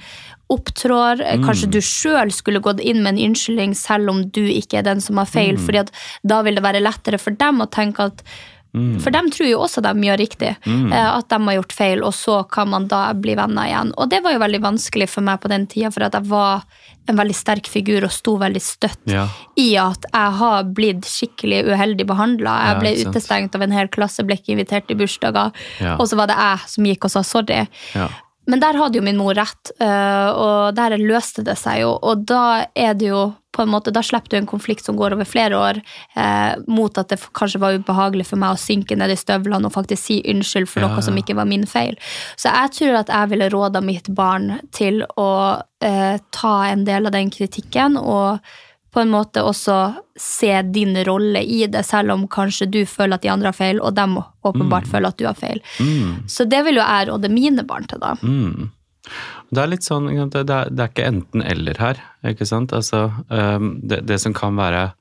opptrår? 0.51 1.21
Mm. 1.23 1.45
Kanskje 1.47 1.69
du 1.71 1.80
sjøl 1.84 2.32
skulle 2.36 2.63
gått 2.63 2.82
inn 2.84 3.04
med 3.04 3.15
en 3.15 3.32
unnskyldning 3.32 3.75
selv 3.77 4.12
om 4.13 4.23
du 4.36 4.43
ikke 4.47 4.80
er 4.82 4.88
den 4.88 5.04
som 5.04 5.19
har 5.21 5.30
feil, 5.30 5.56
Mm. 5.58 5.65
fordi 5.65 5.86
da 6.27 6.41
vil 6.41 6.56
det 6.56 6.63
være 6.63 6.84
lettere 6.84 7.19
for 7.19 7.32
dem 7.32 7.62
å 7.62 7.69
tenke 7.71 8.10
at 8.12 8.23
Mm. 8.73 8.99
For 9.03 9.12
de 9.12 9.19
tror 9.36 9.47
jo 9.49 9.60
også 9.65 9.81
de 9.84 9.91
gjør 10.07 10.17
riktig, 10.21 10.55
Mm. 10.65 10.93
eh, 10.93 11.10
at 11.17 11.27
de 11.29 11.39
har 11.43 11.55
gjort 11.57 11.73
feil, 11.75 12.03
og 12.03 12.13
så 12.13 12.38
kan 12.49 12.69
man 12.69 12.88
da 12.88 13.12
bli 13.13 13.36
venner 13.36 13.67
igjen. 13.67 13.91
Og 13.97 14.10
det 14.10 14.21
var 14.23 14.31
jo 14.31 14.39
veldig 14.39 14.62
vanskelig 14.62 15.10
for 15.10 15.21
meg 15.21 15.41
på 15.41 15.49
den 15.49 15.67
tida, 15.67 15.91
for 15.91 16.03
at 16.03 16.13
jeg 16.13 16.23
var 16.29 16.63
en 17.10 17.17
veldig 17.17 17.36
sterk 17.36 17.67
figur 17.67 18.03
og 18.03 18.12
sto 18.12 18.38
veldig 18.38 18.62
støtt 18.62 18.97
Ja. 19.12 19.27
i 19.57 19.75
at 19.75 20.05
jeg 20.13 20.31
har 20.39 20.63
blitt 20.63 21.01
skikkelig 21.03 21.65
uheldig 21.67 22.05
behandla. 22.07 22.55
Jeg 22.71 22.79
ble 22.79 23.12
utestengt 23.12 23.55
av 23.55 23.62
en 23.63 23.71
hel 23.71 23.88
klasse, 23.88 24.23
ble 24.25 24.36
ikke 24.38 24.55
invitert 24.55 24.89
i 24.89 24.95
bursdager. 24.95 25.51
Ja. 25.81 25.97
Og 25.97 26.07
så 26.07 26.15
var 26.15 26.27
det 26.27 26.38
jeg 26.38 26.60
som 26.67 26.84
gikk 26.86 27.03
og 27.05 27.12
sa 27.12 27.21
sorry. 27.23 27.67
Men 28.47 28.60
der 28.60 28.73
hadde 28.73 28.95
jo 28.95 29.01
min 29.05 29.17
mor 29.17 29.34
rett, 29.38 29.71
øh, 29.79 30.29
og 30.36 30.75
der 30.75 30.95
løste 30.97 31.43
det 31.43 31.57
seg 31.57 31.81
jo. 31.81 31.99
Og 32.01 32.25
da 32.25 32.65
er 32.75 32.93
det 32.93 33.07
jo 33.10 33.36
på 33.52 33.62
en 33.62 33.70
måte, 33.70 33.92
da 33.92 34.04
slipper 34.04 34.32
du 34.32 34.38
en 34.38 34.50
konflikt 34.50 34.86
som 34.86 34.98
går 35.00 35.16
over 35.16 35.28
flere 35.28 35.58
år, 35.60 35.82
eh, 36.16 36.54
mot 36.68 36.98
at 36.98 37.12
det 37.12 37.20
kanskje 37.36 37.60
var 37.60 37.76
ubehagelig 37.76 38.30
for 38.30 38.40
meg 38.42 38.56
å 38.56 38.62
synke 38.62 38.96
ned 38.98 39.12
i 39.12 39.20
støvlene 39.20 39.68
og 39.68 39.76
faktisk 39.76 40.02
si 40.02 40.22
unnskyld 40.32 40.70
for 40.72 40.86
Ja, 40.86 40.90
noe 40.92 41.04
som 41.04 41.18
ikke 41.20 41.36
var 41.36 41.50
min 41.50 41.68
feil. 41.68 42.00
Så 42.40 42.52
jeg 42.52 42.74
tror 42.78 43.02
at 43.02 43.12
jeg 43.12 43.34
ville 43.34 43.52
råda 43.52 43.84
mitt 43.84 44.08
barn 44.16 44.60
til 44.72 45.04
å 45.20 45.32
eh, 45.84 46.18
ta 46.32 46.56
en 46.72 46.86
del 46.88 47.12
av 47.12 47.16
den 47.16 47.32
kritikken, 47.34 48.00
og 48.00 48.40
på 48.92 49.00
en 49.00 49.12
måte 49.12 49.44
også 49.44 49.78
se 50.20 50.52
din 50.62 50.98
rolle 51.08 51.44
i 51.44 51.64
det, 51.72 51.84
selv 51.88 52.12
om 52.12 52.28
kanskje 52.28 52.68
du 52.72 52.82
føler 52.86 53.16
at 53.16 53.24
de 53.24 53.32
andre 53.32 53.52
har 53.52 53.56
feil, 53.56 53.80
og 53.80 53.96
de 53.96 54.24
åpenbart 54.48 54.90
føler 54.92 55.14
at 55.14 55.20
du 55.20 55.28
har 55.30 55.38
feil. 55.40 55.62
Mm. 55.80 56.28
Så 56.28 56.46
det 56.50 56.60
vil 56.68 56.80
jo 56.80 56.84
jeg 56.84 57.08
råde 57.08 57.32
mine 57.32 57.64
barn 57.68 57.88
til, 57.88 58.04
da. 58.04 58.18
Mm. 58.20 58.72
Det 59.52 59.60
er 59.60 59.68
litt 59.68 59.84
sånn, 59.84 60.08
det 60.32 60.46
det 60.48 60.56
er, 60.56 60.70
det 60.72 60.84
er 60.84 60.92
ikke 60.94 61.08
enten 61.10 61.44
eller 61.44 61.80
her, 61.82 62.00
ikke 62.32 62.48
sant? 62.48 62.72
Altså, 62.72 63.10
um, 63.28 63.74
det, 63.84 64.06
det 64.08 64.22
som 64.24 64.36
kan 64.38 64.56
være 64.60 64.92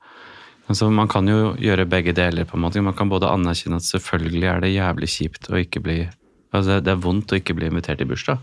Altså, 0.69 0.87
man 0.93 1.09
kan 1.11 1.27
jo 1.27 1.51
gjøre 1.59 1.83
begge 1.89 2.13
deler. 2.15 2.45
på 2.47 2.55
en 2.55 2.61
måte. 2.63 2.79
Man 2.79 2.95
kan 2.95 3.09
både 3.09 3.27
anerkjenne 3.27 3.81
at 3.81 3.83
selvfølgelig 3.83 4.47
er 4.47 4.61
det 4.61 4.69
jævlig 4.71 5.09
kjipt 5.09 5.49
å 5.51 5.57
ikke 5.59 5.81
bli 5.83 5.97
altså 6.53 6.79
Det 6.79 6.91
er 6.91 7.01
vondt 7.01 7.31
å 7.31 7.39
ikke 7.39 7.55
bli 7.57 7.67
invitert 7.67 8.01
i 8.03 8.07
bursdag. 8.07 8.39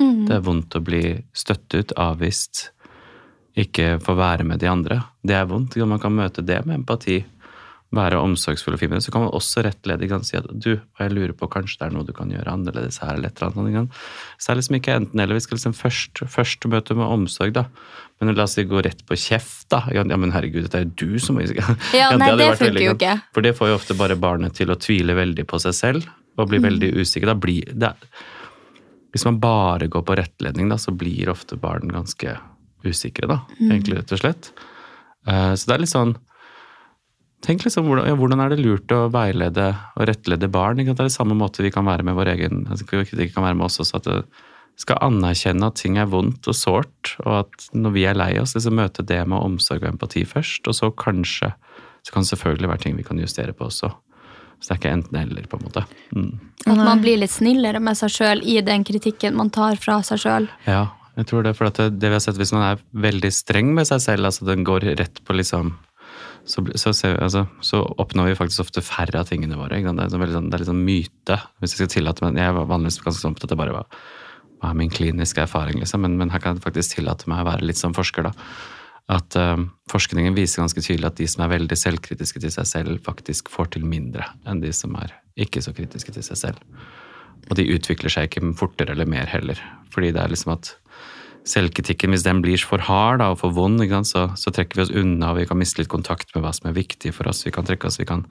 Mm. 0.00 0.26
Det 0.26 0.34
er 0.34 0.42
vondt 0.46 0.74
å 0.74 0.80
bli 0.82 1.02
støttet, 1.34 1.92
avvist, 1.98 2.70
ikke 3.58 3.98
få 4.02 4.14
være 4.18 4.46
med 4.46 4.62
de 4.62 4.70
andre. 4.70 5.00
Det 5.22 5.34
er 5.34 5.48
vondt. 5.50 5.76
Man 5.76 6.00
kan 6.02 6.14
møte 6.14 6.42
det 6.46 6.60
med 6.66 6.80
empati, 6.80 7.20
være 7.94 8.18
omsorgsfull 8.22 8.76
og 8.76 8.80
fin. 8.82 8.92
Så 9.02 9.10
kan 9.10 9.24
man 9.24 9.32
også 9.34 9.64
rettlede 9.66 10.06
kan 10.10 10.22
si 10.26 10.36
at 10.38 10.46
du, 10.62 10.76
jeg 10.78 11.10
lurer 11.10 11.32
på 11.34 11.48
kanskje 11.50 11.80
det 11.80 11.86
er 11.88 11.94
noe 11.96 12.06
du 12.06 12.12
kan 12.14 12.30
gjøre 12.30 12.52
annerledes 12.52 13.00
her. 13.02 13.16
eller 13.16 13.32
et 13.32 13.42
eller 13.42 13.58
annet. 13.64 13.96
Så 14.38 14.46
det 14.46 14.52
er 14.54 14.60
liksom 14.60 14.76
ikke 14.78 14.94
enten 15.00 15.22
eller. 15.24 15.38
Vi 15.38 15.44
skal 15.46 15.58
liksom 15.58 15.74
først, 15.74 16.22
først 16.30 16.68
møte 16.70 16.94
med 16.94 17.06
omsorg, 17.10 17.52
da. 17.56 17.64
Men 18.20 18.34
la 18.36 18.44
oss 18.46 18.54
si 18.58 18.66
gå 18.68 18.82
rett 18.84 19.02
på 19.08 19.16
kjeft, 19.18 19.66
da. 19.72 19.82
Ja, 19.96 20.04
men 20.04 20.30
herregud, 20.34 20.68
det 20.70 20.78
er 20.78 20.86
jo 20.86 20.92
du 21.02 21.18
som 21.18 21.38
må 21.38 21.42
Ja, 21.96 22.12
nei, 22.14 22.30
det, 22.36 22.46
det 22.46 22.58
funker 22.62 22.84
jo 22.84 22.94
ikke. 22.94 23.16
For 23.34 23.46
det 23.46 23.56
får 23.58 23.72
jo 23.72 23.78
ofte 23.80 23.98
bare 23.98 24.18
barnet 24.20 24.54
til 24.60 24.70
å 24.70 24.78
tvile 24.78 25.16
veldig 25.18 25.46
på 25.50 25.58
seg 25.62 25.74
selv 25.74 26.10
og 26.38 26.48
bli 26.52 26.60
veldig 26.62 26.94
usikker. 27.00 27.26
Da 27.32 27.34
blir 27.34 27.74
det 27.74 27.94
Hvis 29.10 29.24
man 29.26 29.40
bare 29.42 29.88
går 29.90 30.04
på 30.06 30.14
rettledning, 30.20 30.68
da, 30.70 30.78
så 30.78 30.94
blir 30.94 31.32
ofte 31.32 31.58
barn 31.58 31.90
ganske 31.90 32.38
usikre, 32.86 33.26
da. 33.26 33.40
Egentlig, 33.58 33.98
rett 33.98 34.12
og 34.14 34.20
slett. 34.22 34.52
Eh, 35.26 35.54
Så 35.58 35.66
det 35.66 35.74
er 35.74 35.82
litt 35.82 35.90
sånn 35.92 36.14
Tenk 37.40 37.64
liksom, 37.64 37.86
hvordan, 37.88 38.04
ja, 38.10 38.16
hvordan 38.18 38.42
er 38.44 38.52
det 38.52 38.60
lurt 38.60 38.92
å 38.92 39.06
veilede 39.12 39.70
og 39.96 40.06
rettlede 40.10 40.50
barn? 40.52 40.82
Ikke? 40.82 40.92
Det 40.92 41.06
er 41.06 41.08
det 41.08 41.16
samme 41.16 41.36
måte 41.38 41.64
vi 41.64 41.72
kan 41.72 41.88
være 41.88 42.04
med 42.04 42.18
vår 42.18 42.34
egen 42.34 42.66
altså, 42.68 42.84
kritikk 42.90 43.32
kan 43.32 43.46
være 43.46 43.56
med 43.56 43.70
oss 43.70 43.80
også. 43.80 44.00
At 44.00 44.08
det 44.10 44.18
skal 44.80 45.00
anerkjenne 45.04 45.70
at 45.70 45.78
ting 45.80 45.96
er 46.00 46.10
vondt 46.12 46.48
og 46.48 46.56
sårt, 46.56 47.14
og 47.24 47.42
at 47.42 47.70
når 47.76 47.96
vi 47.96 48.04
er 48.08 48.18
lei 48.18 48.34
oss, 48.40 48.54
liksom 48.56 48.76
møte 48.80 49.04
det 49.06 49.22
med 49.28 49.40
omsorg 49.40 49.84
og 49.84 49.94
empati 49.94 50.26
først. 50.28 50.68
Og 50.68 50.76
så 50.76 50.92
kanskje 50.92 51.54
Så 52.00 52.14
kan 52.14 52.22
det 52.22 52.30
selvfølgelig 52.30 52.68
være 52.68 52.80
ting 52.80 52.94
vi 52.96 53.02
kan 53.04 53.18
justere 53.20 53.52
på 53.52 53.66
også. 53.66 53.90
Så 54.56 54.68
det 54.68 54.72
er 54.72 54.78
ikke 54.78 54.92
enten-eller, 54.96 55.44
på 55.52 55.58
en 55.58 55.66
måte. 55.66 55.82
Mm. 56.16 56.30
At 56.64 56.78
man 56.80 57.02
blir 57.02 57.18
litt 57.20 57.32
snillere 57.32 57.76
med 57.76 57.98
seg 57.98 58.08
sjøl 58.14 58.40
i 58.40 58.54
den 58.64 58.86
kritikken 58.88 59.36
man 59.36 59.50
tar 59.52 59.76
fra 59.76 59.98
seg 60.00 60.22
sjøl. 60.22 60.48
Ja, 60.64 60.86
jeg 61.20 61.28
tror 61.28 61.44
det. 61.44 61.52
For 61.58 61.68
at 61.68 61.76
det, 61.76 61.90
det 62.00 62.08
vi 62.08 62.16
har 62.16 62.24
sett, 62.24 62.40
hvis 62.40 62.54
man 62.56 62.64
er 62.70 62.80
veldig 63.04 63.32
streng 63.36 63.74
med 63.76 63.88
seg 63.90 64.00
selv, 64.00 64.30
altså 64.30 64.48
den 64.48 64.64
går 64.64 64.88
rett 65.00 65.20
på 65.28 65.36
liksom 65.36 65.74
så, 66.48 66.64
så, 66.80 66.92
ser 66.96 67.18
altså, 67.22 67.44
så 67.64 67.82
oppnår 68.00 68.30
vi 68.30 68.38
faktisk 68.38 68.64
ofte 68.64 68.82
færre 68.84 69.20
av 69.20 69.28
tingene 69.28 69.58
våre. 69.58 69.80
Det 69.82 69.92
er, 69.92 70.10
sånn 70.12 70.22
veldig 70.22 70.36
sånn, 70.38 70.48
det 70.50 70.56
er 70.56 70.62
litt 70.62 70.70
sånn 70.70 70.82
myte. 70.86 71.36
Hvis 71.60 71.74
jeg 71.74 71.82
skal 71.82 71.92
tillate 71.94 72.24
meg, 72.24 72.40
Jeg 72.40 72.56
var 72.56 72.68
vanligvis 72.70 73.00
ganske 73.04 73.22
sånn 73.22 73.36
på 73.36 73.44
at 73.44 73.52
det 73.52 73.60
bare 73.60 73.76
var 73.76 74.02
hva 74.60 74.74
er 74.74 74.76
min 74.76 74.92
kliniske 74.92 75.40
erfaring, 75.40 75.78
liksom. 75.80 76.02
Men, 76.04 76.18
men 76.20 76.32
her 76.34 76.42
kan 76.42 76.58
jeg 76.58 76.64
faktisk 76.66 76.98
tillate 76.98 77.28
meg 77.32 77.42
å 77.42 77.48
være 77.48 77.64
litt 77.64 77.80
som 77.80 77.96
forsker, 77.96 78.28
da. 78.28 78.32
At 79.10 79.34
uh, 79.40 79.56
forskningen 79.90 80.36
viser 80.36 80.62
ganske 80.62 80.82
tydelig 80.84 81.08
at 81.08 81.18
de 81.18 81.26
som 81.30 81.42
er 81.44 81.54
veldig 81.54 81.78
selvkritiske 81.78 82.42
til 82.44 82.52
seg 82.54 82.68
selv, 82.68 83.00
faktisk 83.06 83.48
får 83.50 83.72
til 83.74 83.86
mindre 83.88 84.28
enn 84.46 84.60
de 84.62 84.70
som 84.76 84.94
er 85.00 85.16
ikke 85.40 85.62
så 85.64 85.72
kritiske 85.74 86.12
til 86.14 86.26
seg 86.26 86.38
selv. 86.38 86.60
Og 87.48 87.56
de 87.58 87.70
utvikler 87.72 88.12
seg 88.12 88.28
ikke 88.28 88.52
fortere 88.60 88.94
eller 88.94 89.08
mer 89.08 89.30
heller. 89.32 89.58
Fordi 89.90 90.12
det 90.14 90.22
er 90.22 90.30
liksom 90.30 90.52
at 90.54 90.74
selvkritikken, 91.48 92.12
hvis 92.12 92.24
den 92.26 92.42
blir 92.44 92.60
for 92.66 92.82
hard 92.84 93.20
da, 93.22 93.30
og 93.32 93.40
for 93.42 93.54
vond, 93.56 93.80
så, 94.06 94.28
så 94.36 94.52
trekker 94.52 94.76
vi 94.78 94.84
oss 94.84 94.92
unna, 94.92 95.32
og 95.32 95.40
vi 95.40 95.46
kan 95.48 95.60
miste 95.60 95.80
litt 95.80 95.92
kontakt 95.92 96.34
med 96.34 96.44
hva 96.44 96.52
som 96.56 96.70
er 96.70 96.76
viktig 96.76 97.14
for 97.16 97.30
oss. 97.30 97.44
Vi 97.46 97.54
kan 97.54 97.68
trekke 97.68 97.88
oss, 97.88 98.00
vi 98.00 98.08
kan 98.08 98.26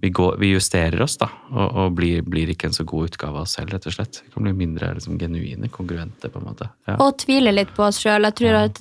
vi, 0.00 0.08
går, 0.10 0.36
vi 0.40 0.48
justerer 0.54 1.02
oss, 1.02 1.16
da, 1.20 1.28
og, 1.50 1.76
og 1.76 1.92
blir, 1.98 2.22
blir 2.24 2.48
ikke 2.52 2.70
en 2.70 2.76
så 2.76 2.84
god 2.88 3.10
utgave 3.10 3.36
av 3.36 3.42
oss 3.44 3.58
selv, 3.58 3.68
rett 3.74 3.84
og 3.86 3.92
slett. 3.92 4.22
Vi 4.24 4.32
kan 4.32 4.46
bli 4.46 4.52
mindre 4.56 4.94
liksom, 4.96 5.18
genuine, 5.20 5.68
kongruente, 5.68 6.30
på 6.32 6.40
en 6.40 6.46
måte. 6.46 6.68
Ja. 6.88 6.94
Og 7.04 7.18
tvile 7.20 7.52
litt 7.52 7.74
på 7.76 7.84
oss 7.84 7.98
sjøl. 8.00 8.24
Jeg 8.24 8.36
tror 8.38 8.56
at 8.62 8.80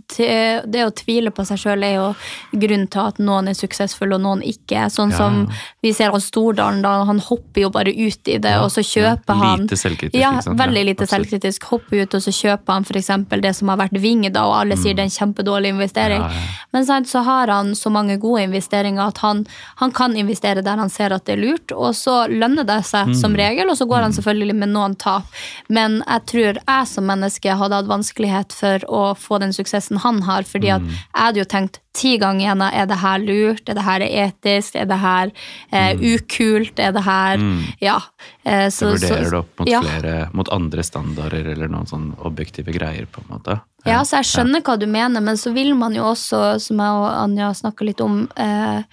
det 0.72 0.86
å 0.86 0.94
tvile 0.96 1.34
på 1.36 1.44
seg 1.50 1.60
sjøl 1.60 1.84
er 1.84 1.96
jo 1.98 2.06
grunnen 2.54 2.88
til 2.92 3.02
at 3.04 3.20
noen 3.20 3.52
er 3.52 3.58
suksessfulle 3.60 4.16
og 4.16 4.24
noen 4.24 4.46
ikke. 4.48 4.86
Sånn 4.94 5.12
Ja, 5.12 5.18
som 5.20 5.42
vi 5.84 5.92
ser 5.98 6.14
av 6.16 6.22
Stordalen, 6.24 6.82
da. 6.86 6.94
Han 7.10 7.20
hopper 7.24 7.66
jo 7.66 7.72
bare 7.74 7.92
ut 7.92 8.32
i 8.32 8.38
det, 8.40 8.56
og 8.64 8.72
så 8.72 8.84
kjøper 8.86 9.42
han 9.42 9.66
Lite 9.66 9.80
selvkritisk, 9.82 10.20
Ja, 10.22 10.32
ikke 10.38 10.48
sant? 10.48 10.60
veldig 10.62 10.86
lite 10.86 11.04
absolutt. 11.04 11.30
selvkritisk. 11.30 11.68
Hopper 11.74 12.04
ut, 12.06 12.16
og 12.16 12.24
så 12.24 12.34
kjøper 12.36 12.78
han 12.78 12.88
f.eks. 12.88 13.12
det 13.44 13.54
som 13.60 13.74
har 13.74 13.82
vært 13.84 14.00
Ving, 14.00 14.24
da, 14.32 14.46
og 14.48 14.56
alle 14.62 14.78
sier 14.80 14.96
det 14.96 15.04
er 15.04 15.10
en 15.10 15.18
kjempedårlig 15.18 15.74
investering. 15.76 16.24
Mm. 16.24 16.50
Men 16.72 16.86
sant, 16.88 17.12
så 17.12 17.26
har 17.28 17.52
han 17.52 17.76
så 17.76 17.92
mange 17.92 18.16
gode 18.22 18.46
investeringer 18.48 19.04
at 19.10 19.20
han, 19.26 19.46
han 19.84 19.92
kan 19.92 20.16
investere 20.16 20.64
der 20.64 20.80
han 20.80 20.90
ser 20.94 21.09
at 21.16 21.26
det 21.26 21.38
er 21.38 21.42
lurt, 21.42 21.72
og 21.72 21.94
så 21.98 22.28
lønner 22.30 22.66
det 22.66 22.84
seg 22.86 23.08
Mm. 23.08 23.16
som 23.16 23.36
regel, 23.36 23.70
og 23.70 23.78
så 23.78 23.88
går 23.88 24.02
han 24.02 24.12
selvfølgelig 24.14 24.56
med 24.56 24.70
noen 24.70 24.96
tap. 24.98 25.24
Men 25.70 26.04
jeg 26.08 26.26
tror 26.26 26.54
jeg 26.68 26.88
som 26.88 27.06
menneske 27.06 27.56
hadde 27.58 27.76
hatt 27.76 27.88
vanskelighet 27.88 28.52
for 28.54 28.80
å 28.88 29.16
få 29.18 29.40
den 29.40 29.52
suksessen 29.52 29.98
han 30.00 30.22
har, 30.24 30.44
fordi 30.44 30.68
Mm. 30.70 30.76
at 30.76 30.82
jeg 30.82 31.24
hadde 31.26 31.38
jo 31.40 31.44
tenkt 31.46 31.80
ti 31.94 32.18
ganger 32.18 32.46
igjen 32.46 32.62
er 32.74 32.86
det 32.86 32.98
her 32.98 33.18
lurt, 33.20 33.68
er 33.68 33.74
det 33.74 33.84
her 33.84 34.00
etisk, 34.00 34.76
er 34.76 34.86
det 34.86 35.00
her 35.00 35.32
eh, 35.74 35.96
ukult, 35.96 36.80
er 36.80 36.92
det 36.92 37.04
her 37.04 37.38
Ja. 37.82 38.00
Eh, 38.46 38.70
så, 38.70 38.92
det 38.94 39.02
Du 39.02 39.08
vurderer 39.08 39.30
det 39.32 39.40
opp 39.40 39.60
mot 39.60 39.68
ja. 39.70 39.82
flere, 39.82 40.30
mot 40.34 40.48
andre 40.50 40.84
standarder 40.84 41.52
eller 41.52 41.68
noen 41.68 41.88
sånn 41.88 42.16
objektive 42.20 42.72
greier, 42.72 43.06
på 43.12 43.22
en 43.22 43.38
måte. 43.40 43.62
Ja, 43.86 44.02
så 44.04 44.18
jeg 44.20 44.26
skjønner 44.28 44.62
hva 44.62 44.78
du 44.80 44.86
mener, 44.88 45.22
men 45.22 45.36
så 45.40 45.54
vil 45.54 45.74
man 45.76 45.94
jo 45.96 46.04
også, 46.04 46.60
som 46.62 46.78
jeg 46.78 46.88
og 46.88 47.06
Anja 47.24 47.52
snakka 47.54 47.86
litt 47.86 48.02
om, 48.02 48.28
eh, 48.36 48.84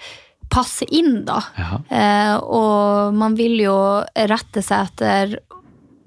passe 0.53 0.87
inn, 0.95 1.25
da. 1.27 1.41
Ja. 1.59 1.81
Eh, 1.91 2.37
og 2.37 3.17
man 3.17 3.37
vil 3.39 3.59
jo 3.65 3.77
rette 4.31 4.63
seg 4.65 4.89
etter 4.91 5.39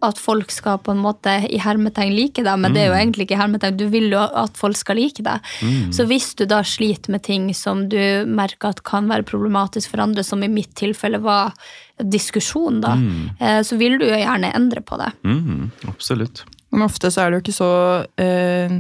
at 0.06 0.20
folk 0.20 0.52
skal 0.54 0.78
på 0.80 0.94
en 0.94 1.02
måte 1.04 1.32
i 1.52 1.58
hermetegn 1.60 2.14
like 2.16 2.44
deg, 2.46 2.60
men 2.62 2.76
det 2.76 2.86
er 2.86 2.92
jo 2.92 2.98
egentlig 2.98 3.26
ikke 3.28 3.40
hermetegn. 3.40 3.80
Du 3.80 3.86
vil 3.92 4.08
jo 4.14 4.22
at 4.22 4.56
folk 4.60 4.78
skal 4.80 4.96
like 5.00 5.24
deg. 5.26 5.50
Så 5.96 6.06
hvis 6.08 6.32
du 6.40 6.46
da 6.48 6.62
sliter 6.64 7.12
med 7.12 7.26
ting 7.28 7.50
som 7.58 7.86
du 7.92 8.00
merker 8.30 8.72
at 8.72 8.84
kan 8.88 9.10
være 9.12 9.28
problematisk 9.28 9.92
for 9.92 10.04
andre, 10.04 10.24
som 10.24 10.44
i 10.46 10.52
mitt 10.52 10.72
tilfelle 10.80 11.20
var 11.24 11.52
diskusjon, 12.00 12.80
da, 12.86 12.96
eh, 13.44 13.60
så 13.68 13.76
vil 13.80 14.00
du 14.00 14.08
jo 14.08 14.16
gjerne 14.16 14.54
endre 14.56 14.86
på 14.88 15.00
det. 15.02 15.12
Mhm, 15.28 15.68
absolutt. 15.92 16.46
Men 16.72 16.86
ofte 16.86 17.12
så 17.12 17.26
er 17.26 17.32
det 17.32 17.40
jo 17.40 17.44
ikke 17.48 17.60
så 17.60 17.74
eh, 18.22 18.80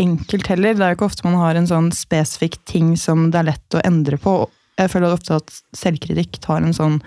enkelt 0.00 0.46
heller. 0.46 0.76
Det 0.76 0.84
er 0.84 0.94
jo 0.94 0.98
ikke 1.00 1.10
ofte 1.10 1.26
man 1.26 1.40
har 1.40 1.58
en 1.58 1.68
sånn 1.68 1.90
spesifikk 1.92 2.62
ting 2.64 2.94
som 2.96 3.30
det 3.30 3.42
er 3.42 3.50
lett 3.52 3.76
å 3.76 3.84
endre 3.84 4.16
på. 4.20 4.38
Jeg 4.78 4.90
føler 4.92 5.12
ofte 5.14 5.38
at 5.38 5.54
selvkritikk 5.76 6.40
tar 6.44 6.62
en 6.62 6.74
sånn 6.76 6.98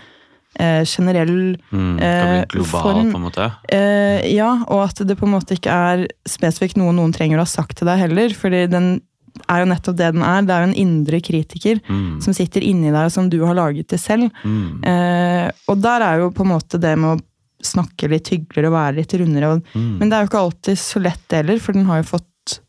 eh, 0.60 0.82
generell 0.90 1.58
Mm, 1.72 2.00
eh, 2.02 2.24
kan 2.24 2.48
bli 2.50 2.58
global, 2.58 2.82
form. 2.82 3.12
på 3.14 3.20
en 3.20 3.26
måte. 3.28 3.52
Eh, 3.72 4.26
ja, 4.34 4.50
og 4.68 4.82
at 4.88 5.04
det 5.08 5.16
på 5.20 5.28
en 5.28 5.36
måte 5.36 5.54
ikke 5.56 5.70
er 5.94 6.08
spesifikt 6.28 6.78
noe 6.82 6.92
noen 6.98 7.14
trenger 7.14 7.38
å 7.38 7.46
ha 7.46 7.52
sagt 7.52 7.78
til 7.78 7.88
deg 7.88 8.00
heller. 8.00 8.30
fordi 8.34 8.66
den 8.72 9.02
er 9.48 9.62
jo 9.62 9.70
nettopp 9.70 9.96
det 9.96 10.14
den 10.16 10.24
er. 10.26 10.42
Det 10.42 10.52
er 10.56 10.64
jo 10.66 10.70
en 10.72 10.80
indre 10.82 11.20
kritiker 11.22 11.80
Mm, 11.88 12.20
som 12.22 12.34
sitter 12.34 12.62
inni 12.66 12.90
deg, 12.92 13.06
og 13.06 13.12
som 13.14 13.30
du 13.30 13.38
har 13.46 13.54
laget 13.56 13.88
det 13.88 14.00
selv. 14.02 14.32
mm, 14.44 14.84
Eh, 14.84 15.52
og 15.70 15.80
der 15.82 16.02
er 16.02 16.18
jo 16.20 16.32
på 16.32 16.42
en 16.44 16.52
måte 16.58 16.80
det 16.82 16.98
med 16.98 17.20
å 17.20 17.22
snakke 17.62 18.10
litt 18.10 18.28
hyggeligere 18.32 18.68
og 18.68 18.74
være 18.74 18.96
litt 18.96 19.14
rundere. 19.14 19.54
Og, 19.54 19.64
mm. 19.76 20.00
Men 20.00 20.10
det 20.10 20.16
er 20.18 20.22
jo 20.26 20.30
ikke 20.32 20.44
alltid 20.46 20.78
så 20.80 21.00
lett 21.04 21.22
det 21.30 21.38
heller, 21.44 21.60
for 21.60 21.74
den 21.74 21.86
har 21.86 22.02
jo 22.02 22.10
fått 22.18 22.60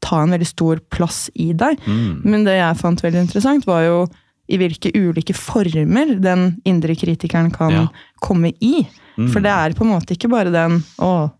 ta 0.00 0.22
en 0.22 0.30
veldig 0.30 0.46
stor 0.46 0.78
plass 0.90 1.28
i 1.34 1.52
deg. 1.52 1.78
Mm. 1.86 2.22
Men 2.24 2.44
det 2.44 2.56
jeg 2.56 2.76
fant 2.78 3.00
veldig 3.02 3.20
interessant, 3.26 3.66
var 3.66 3.82
jo 3.82 4.08
i 4.48 4.56
hvilke 4.60 4.92
ulike 4.96 5.34
former 5.36 6.14
den 6.20 6.60
indre 6.64 6.94
kritikeren 6.96 7.50
kan 7.52 7.70
Ja. 7.70 7.86
komme 8.20 8.52
i. 8.60 8.86
Mm. 9.18 9.28
For 9.32 9.40
det 9.40 9.50
er 9.50 9.74
på 9.76 9.84
en 9.84 9.92
måte 9.92 10.14
ikke 10.16 10.30
bare 10.30 10.50
den 10.52 10.82
'å, 10.98 11.30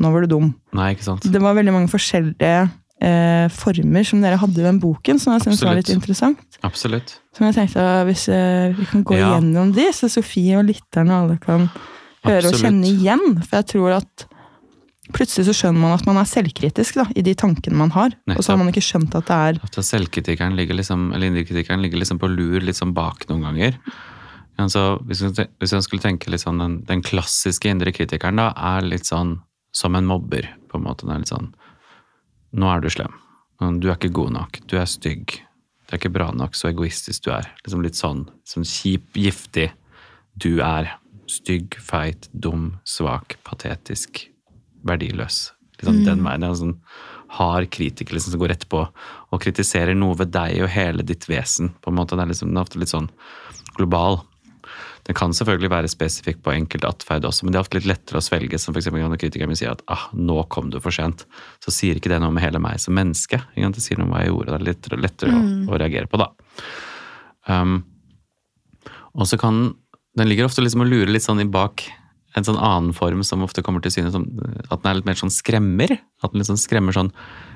nå 0.00 0.12
var 0.12 0.20
du 0.24 0.26
dum'. 0.36 0.54
Nei, 0.72 0.94
ikke 0.94 1.04
sant. 1.04 1.22
Det 1.30 1.40
var 1.42 1.54
veldig 1.54 1.72
mange 1.72 1.88
forskjellige 1.90 2.70
eh, 3.02 3.48
former 3.48 4.04
som 4.04 4.20
dere 4.22 4.38
hadde 4.38 4.58
i 4.60 4.62
den 4.64 4.80
boken, 4.80 5.18
som 5.20 5.32
jeg 5.34 5.42
syntes 5.42 5.62
var 5.64 5.74
litt 5.74 5.90
interessant. 5.90 6.38
Absolutt. 6.62 7.18
Som 7.36 7.46
jeg 7.50 7.54
tenkte 7.54 8.04
hvis 8.06 8.28
eh, 8.28 8.72
vi 8.72 8.84
kan 8.86 9.04
gå 9.04 9.16
Ja. 9.18 9.34
gjennom 9.40 9.74
de, 9.74 9.90
så 9.92 10.08
Sofie 10.08 10.56
og 10.56 10.64
lytterne 10.66 11.10
alle 11.10 11.36
kan 11.38 11.68
høre 12.24 12.46
og 12.48 12.54
kjenne 12.54 12.86
igjen. 12.86 13.42
For 13.44 13.56
jeg 13.60 13.66
tror 13.66 13.96
at 13.98 14.26
plutselig 15.12 15.48
så 15.48 15.54
skjønner 15.56 15.82
man 15.82 15.94
at 15.96 16.06
man 16.08 16.18
er 16.20 16.28
selvkritisk 16.28 16.96
da, 17.00 17.04
i 17.12 17.24
de 17.26 17.34
tankene 17.36 17.76
man 17.76 17.92
har. 17.94 18.14
Og 18.36 18.40
så 18.40 18.54
har 18.54 18.60
man 18.60 18.70
ikke 18.72 18.84
skjønt 18.84 19.14
at 19.18 19.28
det 19.28 19.36
er 19.36 19.60
At 19.66 19.78
selvkritikeren 19.90 20.56
ligger 20.56 20.78
liksom, 20.78 21.10
eller 21.12 21.28
indrekritikeren 21.28 21.84
ligger 21.84 22.00
liksom 22.00 22.20
på 22.22 22.30
lur 22.32 22.64
litt 22.64 22.78
sånn 22.80 22.94
bak 22.96 23.26
noen 23.28 23.44
ganger. 23.48 23.78
Altså, 24.60 25.00
hvis, 25.08 25.24
jeg 25.24 25.84
skulle 25.84 26.04
tenke 26.04 26.30
litt 26.30 26.44
sånn, 26.44 26.62
den, 26.62 26.78
den 26.86 27.02
klassiske 27.04 27.68
indre 27.68 27.92
kritikeren 27.94 28.38
da, 28.38 28.52
er 28.54 28.86
litt 28.86 29.08
sånn 29.10 29.40
som 29.74 29.98
en 29.98 30.06
mobber, 30.06 30.46
på 30.70 30.78
en 30.78 30.86
måte. 30.86 31.06
Den 31.06 31.16
er 31.16 31.24
litt 31.24 31.32
sånn, 31.32 31.50
nå 32.54 32.70
er 32.70 32.84
du 32.84 32.90
slem. 32.92 33.16
Du 33.82 33.88
er 33.88 33.96
ikke 33.96 34.14
god 34.14 34.34
nok. 34.36 34.60
Du 34.70 34.76
er 34.78 34.86
stygg. 34.90 35.40
Du 35.84 35.94
er 35.94 36.00
ikke 36.00 36.14
bra 36.14 36.30
nok, 36.34 36.54
så 36.56 36.70
egoistisk 36.70 37.26
du 37.26 37.32
er. 37.34 37.48
Liksom 37.64 37.82
litt 37.84 37.98
sånn, 37.98 38.28
sånn 38.48 38.66
kjip, 38.68 39.10
giftig. 39.18 39.68
Du 40.38 40.62
er 40.64 40.94
stygg, 41.30 41.74
feit, 41.82 42.28
dum, 42.32 42.76
svak, 42.88 43.36
patetisk, 43.46 44.26
verdiløs. 44.86 45.48
Liksom 45.78 46.04
den 46.06 46.22
veien. 46.24 46.46
En 46.46 46.58
sånn 46.58 46.76
hard 47.34 47.70
kritiker 47.74 48.14
liksom, 48.14 48.34
som 48.34 48.42
går 48.42 48.54
rett 48.54 48.68
på 48.70 48.84
og 48.84 49.42
kritiserer 49.42 49.96
noe 49.98 50.16
ved 50.18 50.30
deg 50.34 50.62
og 50.62 50.70
hele 50.70 51.06
ditt 51.06 51.26
vesen. 51.30 51.74
på 51.80 51.90
en 51.90 51.98
måte. 51.98 52.14
Den 52.14 52.26
er, 52.26 52.32
liksom, 52.32 52.52
den 52.52 52.60
er 52.60 52.66
ofte 52.66 52.80
litt 52.82 52.92
sånn 52.92 53.10
global. 53.78 54.20
Den 55.04 55.16
kan 55.18 55.34
selvfølgelig 55.36 55.68
være 55.68 55.90
spesifikk 55.92 56.38
på 56.44 56.54
enkelte 56.54 56.88
atferd 56.88 57.26
også, 57.28 57.44
men 57.44 57.52
det 57.52 57.58
er 57.58 57.66
ofte 57.66 57.76
litt 57.76 57.88
lettere 57.90 58.20
å 58.20 58.24
svelge. 58.24 58.60
Som 58.60 58.76
eksempel 58.78 59.04
når 59.04 59.20
kritikeren 59.20 59.50
min 59.52 59.58
sier 59.60 59.74
at 59.74 59.82
ah, 59.92 60.06
'nå 60.16 60.46
kom 60.48 60.70
du 60.72 60.78
for 60.80 60.94
sent', 60.94 61.26
så 61.60 61.74
sier 61.74 62.00
ikke 62.00 62.12
det 62.12 62.22
noe 62.22 62.32
med 62.32 62.44
hele 62.44 62.62
meg 62.62 62.80
som 62.80 62.96
menneske. 62.96 63.42
Det 63.52 63.84
sier 63.84 64.00
noe 64.00 64.08
om 64.08 64.14
hva 64.14 64.22
jeg 64.24 64.32
gjorde. 64.32 64.54
Det 64.54 64.60
er 64.60 64.68
lettere, 64.70 65.00
lettere 65.02 65.36
å, 65.36 65.42
å 65.68 65.80
reagere 65.80 66.08
på, 66.08 66.22
da. 66.22 66.30
Um, 67.44 67.82
og 69.14 69.28
så 69.28 69.38
kan 69.38 69.76
Den 70.14 70.28
ligger 70.30 70.46
ofte 70.46 70.62
liksom 70.62 70.84
og 70.84 70.86
lurer 70.86 71.10
litt 71.10 71.24
sånn 71.24 71.42
i 71.42 71.44
bak 71.44 71.82
en 72.34 72.46
sånn 72.46 72.58
annen 72.58 72.94
form 72.96 73.22
som 73.26 73.44
ofte 73.46 73.62
kommer 73.62 73.82
til 73.84 73.92
syne 73.94 74.10
som 74.10 74.24
at 74.66 74.80
den 74.82 74.90
er 74.90 74.98
litt 74.98 75.08
mer 75.08 75.18
sånn 75.18 75.32
skremmer. 75.32 75.94
At 76.24 76.32
den 76.32 76.42
liksom 76.42 76.60
skremmer 76.60 76.96
sånn 76.96 77.12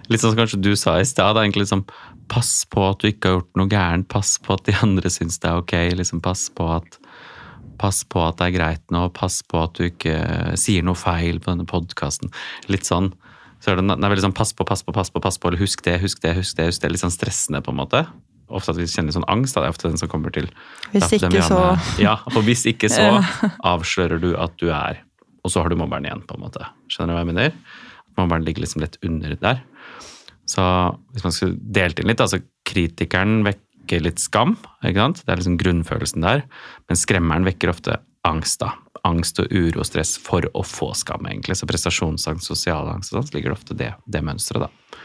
Litt 0.09 0.23
sånn 0.23 0.33
som 0.33 0.39
kanskje 0.39 0.63
du 0.65 0.71
sa 0.79 0.95
i 0.97 1.05
stad. 1.05 1.37
egentlig 1.37 1.67
liksom 1.67 1.83
Pass 2.33 2.63
på 2.71 2.81
at 2.87 3.03
du 3.03 3.11
ikke 3.11 3.29
har 3.29 3.35
gjort 3.39 3.59
noe 3.61 3.69
gærent. 3.69 4.09
Pass 4.09 4.39
på 4.41 4.55
at 4.55 4.65
de 4.65 4.77
andre 4.81 5.11
syns 5.13 5.37
det 5.43 5.51
er 5.51 5.61
ok. 5.61 5.75
liksom 5.99 6.23
Pass 6.25 6.47
på 6.49 6.69
at 6.79 6.97
Pass 7.79 8.03
på 8.09 8.23
at 8.25 8.39
det 8.41 8.49
er 8.49 8.57
greit 8.57 8.95
nå. 8.95 9.05
Pass 9.15 9.43
på 9.47 9.61
at 9.61 9.77
du 9.79 9.89
ikke 9.89 10.17
sier 10.59 10.87
noe 10.87 10.99
feil 10.99 11.43
på 11.43 11.53
denne 11.53 11.69
podkasten. 11.69 12.33
Litt 12.73 12.89
sånn. 12.89 13.13
Så 13.63 13.73
er 13.73 13.79
det, 13.79 13.87
den 13.91 14.07
er 14.07 14.13
veldig 14.13 14.29
sånn 14.29 14.37
pass 14.39 14.55
på, 14.55 14.67
pass 14.67 14.85
på, 14.87 14.95
pass 14.95 15.11
på, 15.11 15.23
pass 15.23 15.39
på, 15.39 15.51
eller 15.51 15.63
husk 15.63 15.83
det, 15.87 15.97
husk 16.03 16.23
det, 16.23 16.37
husk 16.39 16.59
det. 16.59 16.69
husk 16.71 16.83
det, 16.83 16.93
Litt 16.95 17.03
sånn 17.03 17.15
stressende, 17.15 17.63
på 17.65 17.75
en 17.75 17.81
måte. 17.81 18.05
Ofte 18.51 18.71
at 18.75 18.79
vi 18.81 18.87
kjenner 18.89 19.13
sånn 19.15 19.27
angst. 19.29 19.55
Da. 19.55 19.61
Det 19.63 19.69
er 19.69 19.75
ofte 19.77 19.89
den 19.91 19.99
som 20.01 20.09
kommer 20.09 20.33
til 20.33 20.49
Hvis 20.93 21.03
ikke, 21.19 21.43
så- 21.49 22.03
Ja, 22.03 22.17
for 22.33 22.43
hvis 22.43 22.65
ikke 22.71 22.89
så 22.91 23.09
avslører 23.73 24.21
du 24.21 24.31
at 24.37 24.57
du 24.59 24.71
er 24.71 25.03
Og 25.45 25.51
så 25.53 25.63
har 25.63 25.69
du 25.71 25.77
mobberen 25.77 26.05
igjen, 26.05 26.23
på 26.27 26.35
en 26.37 26.43
måte. 26.43 26.67
Skjønner 26.91 27.13
du 27.13 27.19
hva 27.19 27.25
jeg 27.25 27.31
mener? 27.35 27.53
Mobberen 28.19 28.45
ligger 28.45 28.65
liksom 28.65 28.83
litt 28.83 28.99
under 29.07 29.35
der. 29.37 29.61
Så 30.49 30.63
hvis 31.15 31.25
man 31.25 31.33
skulle 31.33 31.57
delt 31.61 32.01
inn 32.01 32.09
litt, 32.11 32.21
altså 32.21 32.41
kritikeren 32.69 33.45
vekker 33.47 34.03
litt 34.05 34.19
skam, 34.21 34.57
ikke 34.85 34.97
sant? 35.01 35.23
Det 35.25 35.33
er 35.33 35.41
liksom 35.41 35.59
grunnfølelsen 35.61 36.25
der. 36.27 36.43
Men 36.89 36.97
skremmeren 37.01 37.47
vekker 37.49 37.71
ofte 37.73 37.99
angst, 38.29 38.59
da. 38.61 38.73
Angst 39.07 39.39
og 39.41 39.47
uro 39.55 39.81
og 39.81 39.87
stress 39.87 40.17
for 40.21 40.43
å 40.53 40.65
få 40.67 40.91
skam, 40.99 41.29
egentlig. 41.31 41.57
Så 41.57 41.69
prestasjonsangst, 41.71 42.49
sosial 42.51 42.91
angst 42.91 43.13
og 43.15 43.21
sånn, 43.23 43.29
så 43.31 43.37
ligger 43.39 43.53
det 43.55 43.59
ofte 43.61 43.77
det, 43.79 43.93
det 44.11 44.25
mønsteret, 44.27 44.67
da. 44.67 44.99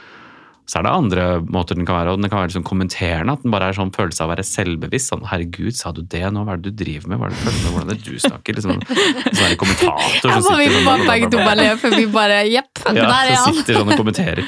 Så 0.65 0.79
er 0.79 0.83
det 0.85 0.91
andre 0.95 1.23
måter 1.43 1.75
den 1.75 1.85
kan 1.85 1.97
være, 1.97 2.13
og 2.13 2.21
den 2.21 2.29
kan 2.31 2.39
være 2.39 2.47
liksom 2.53 2.63
kommenterende. 2.63 3.33
At 3.35 3.41
den 3.43 3.51
bare 3.51 3.67
er 3.67 3.75
sånn 3.75 3.91
følelse 3.91 4.23
av 4.23 4.29
å 4.29 4.33
være 4.33 4.45
selvbevisst. 4.47 5.11
Sånn 5.11 5.25
'herregud, 5.27 5.75
sa 5.75 5.91
du 5.91 6.01
det 6.01 6.23
nå? 6.31 6.45
Hva 6.45 6.53
er 6.53 6.61
det 6.63 6.71
du 6.71 6.83
driver 6.85 7.07
med? 7.11 7.19
Hva 7.19 7.25
er 7.27 7.29
det 7.29 7.37
du 7.37 7.43
føler 7.43 7.59
med? 7.63 7.71
Hvordan 7.73 7.89
er 7.89 7.97
det 7.99 8.05
du 8.07 8.19
snakker?' 8.19 8.55
Liksom, 8.55 8.71
sånn 9.35 9.49
det 9.49 9.57
kommentator 9.59 10.29
som 10.41 10.57
vi 10.57 10.67
sitter 10.69 10.85
bare 10.85 10.99
sånn- 10.99 11.09
begge 11.11 11.31
to 11.31 11.37
bare 11.37 11.55
ler, 11.59 11.75
for 11.77 11.89
vi 11.89 12.05
bare 12.05 12.37
Jepp, 12.47 12.71
ja, 12.85 12.93
der 12.93 13.31
er 13.31 13.35
så 13.35 13.45
han. 13.45 13.53
sitter 13.59 13.73
sånn 13.81 13.91
og 13.91 13.97
kommenterer. 13.99 14.43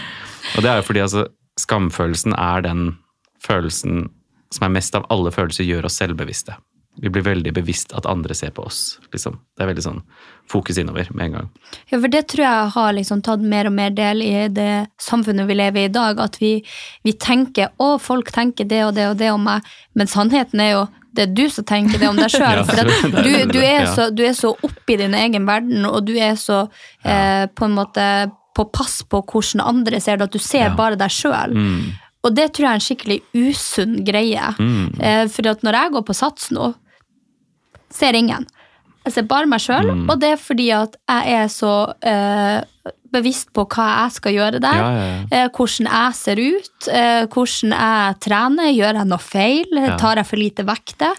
Og 0.56 0.62
det 0.64 0.70
er 0.72 0.76
jo 0.80 0.86
fordi 0.88 1.02
altså, 1.04 1.28
skamfølelsen 1.60 2.34
er 2.38 2.62
den 2.62 2.98
følelsen 3.44 4.10
som 4.52 4.64
er 4.64 4.70
mest 4.70 4.96
av 4.96 5.06
alle 5.12 5.32
følelser 5.32 5.66
gjør 5.68 5.86
oss 5.86 6.00
selvbevisste. 6.00 6.56
Vi 7.02 7.10
blir 7.12 7.26
veldig 7.26 7.52
bevisst 7.54 7.94
at 7.94 8.06
andre 8.08 8.34
ser 8.38 8.54
på 8.56 8.64
oss. 8.64 9.00
Liksom. 9.12 9.38
Det 9.58 9.64
er 9.66 9.68
veldig 9.72 9.84
sånn 9.84 10.02
fokus 10.52 10.78
innover 10.80 11.10
med 11.12 11.26
en 11.26 11.32
gang. 11.38 11.50
Ja, 11.92 12.00
for 12.00 12.08
det 12.08 12.22
tror 12.32 12.44
jeg 12.46 12.70
har 12.76 12.94
liksom 12.96 13.24
tatt 13.26 13.42
mer 13.44 13.68
og 13.68 13.74
mer 13.76 13.90
del 13.96 14.22
i 14.24 14.48
det 14.48 14.88
samfunnet 15.02 15.48
vi 15.50 15.58
lever 15.58 15.82
i 15.82 15.90
i 15.90 15.94
dag. 15.96 16.20
At 16.24 16.40
vi, 16.42 16.64
vi 17.04 17.14
tenker 17.14 17.74
'å, 17.78 18.00
folk 18.00 18.32
tenker 18.32 18.66
det 18.70 18.84
og 18.86 18.94
det 18.96 19.10
og 19.10 19.18
det 19.18 19.32
om 19.32 19.44
meg', 19.44 19.66
men 19.96 20.08
sannheten 20.08 20.60
er 20.62 20.72
jo 20.72 20.88
det 21.16 21.30
er 21.30 21.34
du 21.34 21.50
som 21.50 21.64
tenker 21.64 21.98
det 22.00 22.10
om 22.10 22.18
deg 22.20 22.30
sjøl. 22.38 22.64
Ja, 22.68 22.84
du, 23.26 23.32
du, 23.52 23.60
er 23.64 23.86
så, 23.88 24.10
du 24.12 24.24
er 24.28 24.34
så 24.36 24.52
oppi 24.64 24.98
din 25.00 25.14
egen 25.16 25.46
verden, 25.48 25.86
og 25.88 26.04
du 26.06 26.14
er 26.20 26.36
så 26.36 26.66
eh, 27.04 27.46
på 27.48 27.66
en 27.66 27.76
måte 27.78 28.32
på 28.56 28.66
pass 28.72 29.02
på 29.04 29.22
hvordan 29.24 29.64
andre 29.64 30.00
ser 30.04 30.18
det, 30.18 30.28
at 30.30 30.36
du 30.36 30.40
ser 30.40 30.70
Ja. 30.70 30.76
bare 30.76 30.96
deg 31.00 31.12
sjøl. 31.12 31.56
Mm. 31.56 31.94
Og 32.26 32.34
det 32.36 32.54
tror 32.54 32.66
jeg 32.66 32.72
er 32.72 32.80
en 32.80 32.86
skikkelig 32.88 33.20
usunn 33.38 33.96
greie. 34.08 34.48
Mm. 34.60 35.00
Eh, 35.00 35.28
for 35.32 35.48
at 35.52 35.62
når 35.64 35.74
jeg 35.80 35.92
går 35.96 36.06
på 36.08 36.16
Sats 36.18 36.52
nå, 36.56 36.74
ser 37.94 38.14
ingen. 38.18 38.46
Jeg 39.06 39.14
ser 39.14 39.22
bare 39.30 39.46
meg 39.46 39.60
sjøl, 39.62 39.92
Mm. 39.94 40.10
og 40.10 40.20
det 40.20 40.32
er 40.34 40.38
fordi 40.42 40.72
at 40.74 40.96
jeg 41.08 41.34
er 41.38 41.48
så 41.54 41.94
eh, 42.02 42.62
bevisst 43.14 43.52
på 43.54 43.64
hva 43.70 43.86
jeg 44.04 44.12
skal 44.18 44.34
gjøre 44.34 44.60
der. 44.60 44.80
Ja, 44.82 44.90
ja, 44.92 45.04
ja. 45.32 45.44
Eh, 45.46 45.50
hvordan 45.54 45.88
jeg 45.92 46.16
ser 46.16 46.42
ut, 46.42 46.88
eh, 46.92 47.26
hvordan 47.28 47.76
jeg 47.78 48.20
trener. 48.26 48.72
Gjør 48.74 48.94
jeg 49.00 49.08
noe 49.08 49.18
feil? 49.24 49.66
Tar 50.02 50.16
jeg 50.18 50.26
for 50.26 50.38
lite 50.42 50.66
vekter? 50.66 51.14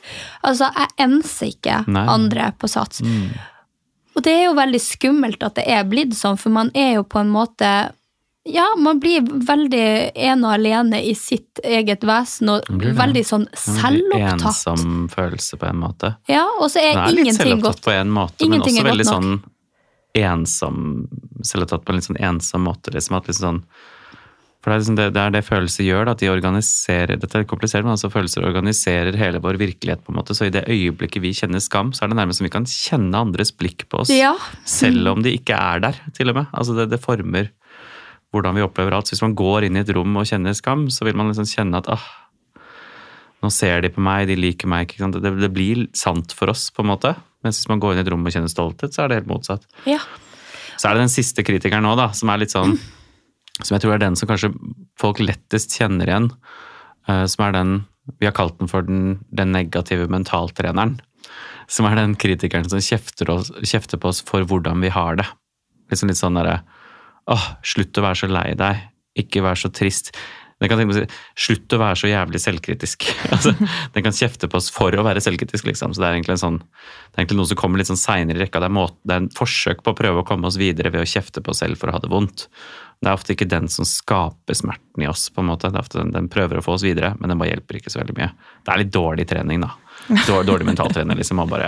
Altså, 0.44 0.68
jeg 0.74 0.88
enser 1.06 1.46
ikke 1.54 1.84
Nei. 1.86 2.06
andre 2.06 2.52
på 2.58 2.68
Sats. 2.68 3.00
Mm. 3.06 3.30
Og 4.16 4.22
det 4.24 4.32
er 4.32 4.44
jo 4.46 4.54
veldig 4.56 4.80
skummelt 4.80 5.42
at 5.44 5.54
det 5.54 5.64
er 5.68 5.84
blitt 5.84 6.14
sånn, 6.16 6.38
for 6.40 6.50
man 6.50 6.70
er 6.74 6.94
jo 6.96 7.02
på 7.04 7.20
en 7.20 7.30
måte 7.30 7.92
ja, 8.46 8.66
man 8.78 9.00
blir 9.02 9.26
veldig 9.26 9.86
en 10.14 10.44
og 10.46 10.52
alene 10.54 11.00
i 11.02 11.14
sitt 11.18 11.60
eget 11.64 12.04
vesen, 12.06 12.52
og 12.54 12.68
det. 12.68 12.92
veldig 12.98 13.24
sånn 13.26 13.48
selvopptatt. 13.56 14.46
Ensom 14.46 15.08
følelse 15.12 15.58
på 15.60 15.68
en 15.68 15.82
måte. 15.82 16.14
Ja, 16.30 16.46
og 16.60 16.70
så 16.72 16.82
er, 16.82 16.94
er 16.94 17.12
litt 17.14 17.26
ingenting 17.26 17.64
godt. 17.64 17.82
på 17.84 17.94
en 17.94 18.12
måte, 18.14 18.46
men 18.46 18.62
også 18.62 18.80
er 18.82 18.90
veldig 18.92 19.10
sånn 19.10 19.36
ensom 20.16 20.80
Selvopptatt 21.44 21.84
på 21.84 21.92
en 21.92 21.98
litt 21.98 22.06
sånn 22.08 22.22
ensom 22.24 22.64
måte. 22.64 22.90
Liksom, 22.94 23.18
at 23.18 23.26
liksom 23.28 23.44
sånn, 23.44 23.58
for 24.62 24.72
det 24.72 24.76
er, 24.76 24.80
liksom 24.80 24.96
det, 24.98 25.04
det 25.14 25.20
er 25.22 25.34
det 25.34 25.42
følelser 25.46 25.86
gjør, 25.86 26.06
da, 26.08 26.14
at 26.16 26.22
de 26.24 26.30
organiserer 26.32 27.20
Dette 27.20 27.38
er 27.38 27.44
komplisert, 27.46 27.84
men 27.84 27.92
altså 27.92 28.10
følelser 28.10 28.46
organiserer 28.48 29.18
hele 29.20 29.42
vår 29.44 29.60
virkelighet. 29.60 30.02
på 30.02 30.14
en 30.14 30.18
måte, 30.18 30.34
Så 30.34 30.48
i 30.48 30.54
det 30.54 30.64
øyeblikket 30.66 31.22
vi 31.22 31.34
kjenner 31.36 31.62
skam, 31.62 31.92
så 31.92 32.04
er 32.04 32.10
det 32.10 32.18
nærmest 32.18 32.40
som 32.40 32.48
vi 32.48 32.54
kan 32.56 32.66
kjenne 32.66 33.20
andres 33.28 33.52
blikk 33.52 33.86
på 33.92 34.02
oss. 34.02 34.10
Ja. 34.10 34.34
Selv 34.64 35.12
om 35.12 35.22
de 35.22 35.36
ikke 35.36 35.54
er 35.54 35.84
der, 35.84 36.00
til 36.16 36.32
og 36.32 36.40
med. 36.40 36.50
Altså 36.52 36.74
det, 36.78 36.88
det 36.94 37.02
former 37.04 37.52
hvordan 38.36 38.56
vi 38.56 38.64
opplever 38.64 38.94
alt. 38.96 39.08
Så 39.08 39.16
hvis 39.16 39.24
man 39.24 39.36
går 39.38 39.66
inn 39.66 39.78
i 39.78 39.82
et 39.82 39.92
rom 39.96 40.16
og 40.20 40.28
kjenner 40.28 40.56
skam, 40.56 40.86
så 40.92 41.08
vil 41.08 41.16
man 41.18 41.32
liksom 41.32 41.48
kjenne 41.48 41.80
at 41.82 41.90
ah, 41.92 42.04
nå 43.44 43.50
ser 43.52 43.82
de 43.84 43.92
på 43.92 44.02
meg, 44.04 44.26
de 44.30 44.36
liker 44.38 44.70
meg. 44.70 44.94
Det, 44.96 45.32
det 45.40 45.50
blir 45.54 45.86
sant 45.96 46.34
for 46.36 46.52
oss, 46.52 46.68
på 46.74 46.84
en 46.84 46.90
måte. 46.92 47.14
Mens 47.44 47.60
hvis 47.60 47.70
man 47.70 47.82
går 47.82 47.94
inn 47.94 48.02
i 48.02 48.04
et 48.06 48.12
rom 48.12 48.24
og 48.26 48.34
kjenner 48.34 48.50
stolthet, 48.52 48.94
så 48.94 49.04
er 49.04 49.10
det 49.10 49.20
helt 49.20 49.30
motsatt. 49.30 49.66
Ja. 49.88 50.00
Så 50.76 50.88
er 50.88 50.96
det 50.96 51.06
den 51.06 51.12
siste 51.12 51.44
kritikeren 51.46 51.86
nå, 51.86 51.94
da, 51.98 52.10
som 52.16 52.32
er 52.32 52.42
litt 52.42 52.52
sånn 52.54 52.76
Som 53.56 53.72
jeg 53.72 53.86
tror 53.86 53.94
er 53.94 54.00
den 54.02 54.16
som 54.20 54.28
kanskje 54.28 54.50
folk 55.00 55.20
lettest 55.22 55.72
kjenner 55.78 56.10
igjen. 56.10 56.26
Uh, 57.08 57.24
som 57.24 57.46
er 57.46 57.54
den 57.56 57.70
Vi 58.20 58.28
har 58.28 58.34
kalt 58.36 58.58
den 58.58 58.68
for 58.68 58.84
den, 58.84 59.22
den 59.32 59.54
negative 59.54 60.10
mentaltreneren. 60.12 60.98
Som 61.66 61.88
er 61.88 61.96
den 61.96 62.14
kritikeren 62.20 62.68
som 62.68 62.82
kjefter, 62.84 63.30
oss, 63.32 63.48
kjefter 63.64 63.98
på 63.98 64.12
oss 64.12 64.20
for 64.26 64.44
hvordan 64.46 64.84
vi 64.84 64.92
har 64.92 65.16
det. 65.18 65.26
Liksom 65.90 66.12
litt 66.12 66.20
sånn 66.20 66.36
derre 66.38 66.60
Åh, 67.32 67.46
slutt 67.66 67.98
å 67.98 68.04
være 68.06 68.20
så 68.22 68.30
lei 68.30 68.50
deg. 68.58 68.82
Ikke 69.18 69.42
vær 69.44 69.58
så 69.58 69.70
trist. 69.72 70.12
Den 70.56 70.70
kan 70.70 70.80
tenke 70.80 70.88
på 70.88 70.96
å 70.96 71.00
si, 71.02 71.18
Slutt 71.46 71.74
å 71.76 71.80
være 71.82 71.98
så 72.00 72.08
jævlig 72.08 72.40
selvkritisk. 72.40 73.04
altså, 73.34 73.52
den 73.92 74.06
kan 74.06 74.16
kjefte 74.16 74.48
på 74.48 74.56
oss 74.60 74.70
for 74.72 74.94
å 74.96 75.04
være 75.04 75.20
selvkritisk, 75.24 75.68
liksom. 75.68 75.92
Så 75.92 76.00
det 76.00 76.08
er 76.08 76.16
egentlig 76.16 76.36
en 76.38 76.44
sånn 76.44 76.58
det 76.62 77.18
er 77.18 77.24
egentlig 77.24 77.40
noe 77.42 77.50
som 77.50 77.60
kommer 77.60 77.80
litt 77.80 77.90
sånn 77.90 78.00
seinere 78.00 78.40
i 78.40 78.44
rekka. 78.44 78.62
Det 78.62 78.70
er, 78.70 78.76
måte, 78.76 78.96
det 79.04 79.14
er 79.16 79.22
en 79.24 79.30
forsøk 79.36 79.82
på 79.84 79.92
å 79.92 79.98
prøve 79.98 80.22
å 80.22 80.26
komme 80.28 80.48
oss 80.48 80.58
videre 80.60 80.92
ved 80.94 81.04
å 81.04 81.08
kjefte 81.08 81.42
på 81.44 81.52
oss 81.52 81.60
selv 81.64 81.80
for 81.80 81.92
å 81.92 81.96
ha 81.96 82.00
det 82.02 82.12
vondt. 82.12 82.46
Det 83.04 83.10
er 83.10 83.18
ofte 83.18 83.34
ikke 83.36 83.48
den 83.52 83.68
som 83.72 83.84
skaper 83.88 84.56
smerten 84.56 85.04
i 85.04 85.08
oss. 85.10 85.28
på 85.28 85.44
en 85.44 85.50
måte. 85.50 85.68
Det 85.68 85.76
er 85.76 85.84
ofte 85.84 86.00
den, 86.00 86.14
den 86.14 86.30
prøver 86.32 86.60
å 86.60 86.64
få 86.64 86.78
oss 86.78 86.86
videre, 86.86 87.12
men 87.20 87.32
den 87.32 87.40
bare 87.40 87.52
hjelper 87.52 87.80
ikke 87.80 87.92
så 87.92 88.00
veldig 88.00 88.16
mye. 88.16 88.30
Det 88.64 88.72
er 88.72 88.80
litt 88.80 88.94
dårlig 88.94 89.28
trening, 89.28 89.64
da. 89.66 89.74
Dårlig, 90.08 90.46
dårlig 90.48 90.70
mentaltrener. 90.70 91.20
liksom. 91.20 91.44
Det 91.52 91.60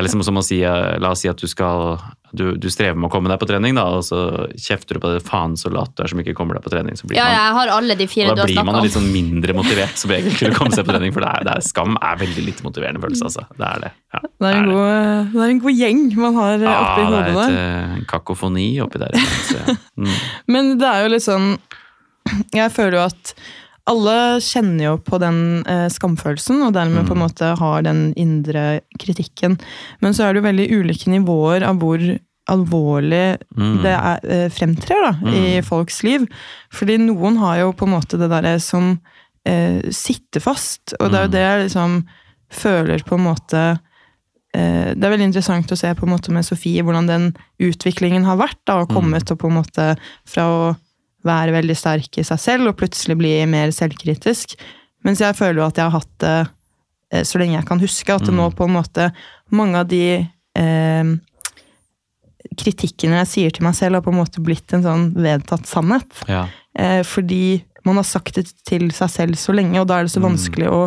er 0.00 0.06
liksom 0.06 0.24
som 0.24 0.40
å 0.40 0.44
si, 0.46 0.62
eh, 0.64 0.98
La 1.00 1.12
oss 1.12 1.24
si 1.24 1.28
at 1.28 1.40
du 1.40 1.48
skal 1.50 1.98
du, 2.32 2.44
du 2.56 2.68
strever 2.72 2.96
med 2.96 3.10
å 3.10 3.12
komme 3.12 3.28
deg 3.28 3.40
på 3.42 3.46
trening, 3.48 3.76
da, 3.76 3.84
og 3.98 4.04
så 4.06 4.18
kjefter 4.56 4.96
du 4.96 5.02
på 5.02 5.10
det 5.12 5.20
faen 5.26 5.52
så 5.60 5.68
lat 5.72 5.92
du 5.96 6.02
er 6.04 6.12
som 6.12 6.22
ikke 6.22 6.34
kommer 6.36 6.56
deg 6.56 6.64
på 6.64 6.72
trening. 6.72 6.96
så 6.96 7.08
blir 7.08 7.18
ja, 7.18 7.26
man 7.28 7.34
jeg 7.36 7.56
har 7.58 7.72
alle 7.74 7.96
de 8.00 8.06
fire 8.08 8.32
og 8.32 8.38
du 8.38 8.40
da 8.40 8.46
har 8.46 8.50
blir 8.50 8.56
man 8.56 8.64
Da 8.64 8.72
blir 8.72 8.78
man 8.78 8.86
litt 8.88 8.96
sånn 8.96 9.10
mindre 9.12 9.56
motivert 9.58 10.00
som 10.00 10.14
regel 10.14 10.36
til 10.38 10.48
å 10.48 10.56
komme 10.56 10.72
seg 10.72 10.88
på 10.88 10.94
trening, 10.94 11.12
for 11.12 11.26
det 11.26 11.32
er, 11.32 11.46
det 11.48 11.56
er, 11.58 11.66
skam 11.68 11.98
er 12.00 12.20
veldig 12.22 12.46
litt 12.48 12.62
motiverende 12.64 13.04
følelse, 13.04 13.28
altså. 13.28 13.46
Det 13.58 13.68
er 13.68 13.84
det. 13.84 13.92
Ja, 14.12 14.22
Det 14.24 14.48
er, 14.48 14.56
en 14.56 14.68
det. 14.68 14.74
god, 14.74 15.32
det 15.34 15.44
er 15.44 15.54
en 15.54 15.62
god 15.66 15.82
gjeng 15.82 16.02
man 16.22 16.40
har 16.40 16.66
ja, 16.66 16.76
oppi 16.80 17.04
Ja, 17.04 17.10
det 17.12 17.20
er 17.20 17.42
et 17.42 18.00
uh, 18.00 18.04
kakofoni 18.12 18.68
oppi 18.84 19.02
der. 19.02 19.18
Så, 19.48 19.76
mm. 20.00 20.14
Men 20.56 20.76
det 20.80 20.88
er 20.88 21.04
jo 21.04 21.12
litt 21.12 21.24
sånn 21.24 21.52
Jeg 22.54 22.72
føler 22.72 22.98
jo 23.00 23.04
at 23.10 23.34
alle 23.90 24.40
kjenner 24.40 24.84
jo 24.84 24.96
på 25.02 25.18
den 25.18 25.38
eh, 25.66 25.88
skamfølelsen, 25.90 26.60
og 26.66 26.74
dermed 26.76 27.06
på 27.08 27.16
en 27.16 27.22
måte 27.24 27.48
har 27.58 27.82
den 27.82 28.12
indre 28.20 28.80
kritikken. 29.02 29.58
Men 30.00 30.14
så 30.14 30.24
er 30.28 30.32
det 30.36 30.42
jo 30.42 30.48
veldig 30.48 30.68
ulike 30.80 31.10
nivåer 31.10 31.64
av 31.66 31.80
hvor 31.82 31.98
alvorlig 32.50 33.38
Mm. 33.56 33.82
det 33.82 33.92
er, 33.94 34.20
eh, 34.24 34.48
fremtrer 34.50 35.02
da, 35.02 35.30
i 35.30 35.60
folks 35.62 36.02
liv. 36.02 36.26
Fordi 36.72 36.96
noen 36.98 37.36
har 37.38 37.58
jo 37.58 37.72
på 37.72 37.86
en 37.86 37.94
måte 38.00 38.18
det 38.18 38.30
derre 38.30 38.58
som 38.60 39.00
eh, 39.44 39.80
sitter 39.90 40.40
fast, 40.40 40.94
og 41.00 41.10
det 41.10 41.18
er 41.18 41.22
jo 41.22 41.28
Mm. 41.28 41.32
det 41.32 41.40
jeg 41.42 41.62
liksom 41.68 42.06
føler 42.50 43.02
på 43.04 43.14
en 43.18 43.24
måte 43.26 43.80
eh, 44.54 44.92
Det 44.94 45.02
er 45.04 45.10
veldig 45.16 45.30
interessant 45.32 45.72
å 45.72 45.76
se 45.78 45.94
på 45.94 46.04
en 46.06 46.12
måte 46.12 46.30
med 46.30 46.44
Sofie 46.44 46.82
hvordan 46.84 47.06
den 47.08 47.34
utviklingen 47.58 48.24
har 48.24 48.36
vært. 48.36 48.58
da, 48.66 48.80
Og 48.82 48.88
kommet 48.90 49.30
og 49.30 49.38
på 49.38 49.48
en 49.48 49.56
måte 49.62 49.96
fra 50.26 50.42
å 50.42 50.76
være 51.26 51.54
veldig 51.54 51.76
sterk 51.78 52.18
i 52.20 52.26
seg 52.26 52.40
selv 52.40 52.70
og 52.70 52.78
plutselig 52.80 53.16
bli 53.20 53.34
mer 53.50 53.72
selvkritisk. 53.74 54.56
Mens 55.06 55.22
jeg 55.22 55.36
føler 55.38 55.62
jo 55.62 55.68
at 55.68 55.80
jeg 55.80 55.88
har 55.88 55.98
hatt 56.00 56.14
det 56.22 56.36
eh, 57.12 57.26
så 57.26 57.40
lenge 57.40 57.58
jeg 57.58 57.68
kan 57.68 57.82
huske. 57.82 58.14
At 58.14 58.26
det 58.28 58.34
nå 58.36 58.48
på 58.56 58.68
en 58.68 58.76
måte 58.78 59.10
Mange 59.52 59.82
av 59.82 59.88
de 59.90 60.04
eh, 60.16 61.08
kritikkene 62.56 63.18
jeg 63.20 63.28
sier 63.28 63.52
til 63.52 63.66
meg 63.66 63.76
selv, 63.76 63.98
har 63.98 64.04
på 64.04 64.12
en 64.14 64.20
måte 64.22 64.40
blitt 64.44 64.72
en 64.72 64.84
sånn 64.84 65.10
vedtatt 65.20 65.68
sannhet. 65.68 66.22
Ja. 66.30 66.46
Eh, 66.78 67.02
fordi 67.04 67.62
man 67.84 67.98
har 68.00 68.06
sagt 68.08 68.38
det 68.38 68.46
til 68.68 68.88
seg 68.94 69.10
selv 69.12 69.40
så 69.40 69.52
lenge, 69.52 69.76
og 69.80 69.90
da 69.90 69.98
er 69.98 70.08
det 70.08 70.14
så 70.14 70.22
vanskelig 70.24 70.70
å 70.72 70.80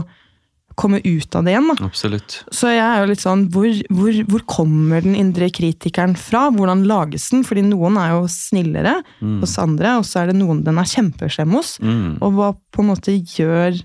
komme 0.76 1.00
ut 1.04 1.36
av 1.36 1.46
det 1.48 1.54
igjen. 1.54 1.70
da. 1.72 1.88
Absolutt. 1.88 2.38
Så 2.52 2.70
jeg 2.74 2.84
er 2.84 3.02
jo 3.02 3.10
litt 3.10 3.24
sånn, 3.24 3.46
hvor, 3.54 3.68
hvor, 3.96 4.20
hvor 4.32 4.46
kommer 4.52 5.04
den 5.06 5.16
indre 5.16 5.48
kritikeren 5.56 6.16
fra? 6.20 6.50
Hvordan 6.52 6.84
lages 6.90 7.30
den? 7.32 7.46
Fordi 7.48 7.64
noen 7.68 7.98
er 8.02 8.14
jo 8.18 8.26
snillere 8.32 8.98
hos 9.42 9.58
andre, 9.62 9.98
og 10.02 10.06
så 10.08 10.22
er 10.24 10.32
det 10.32 10.38
noen 10.40 10.64
den 10.66 10.80
er 10.82 10.90
kjempeslem 10.92 11.56
hos. 11.56 11.76
Mm. 11.80 12.18
Og 12.20 12.36
hva 12.38 12.54
på 12.76 12.84
en 12.84 12.92
måte 12.94 13.16
gjør 13.16 13.82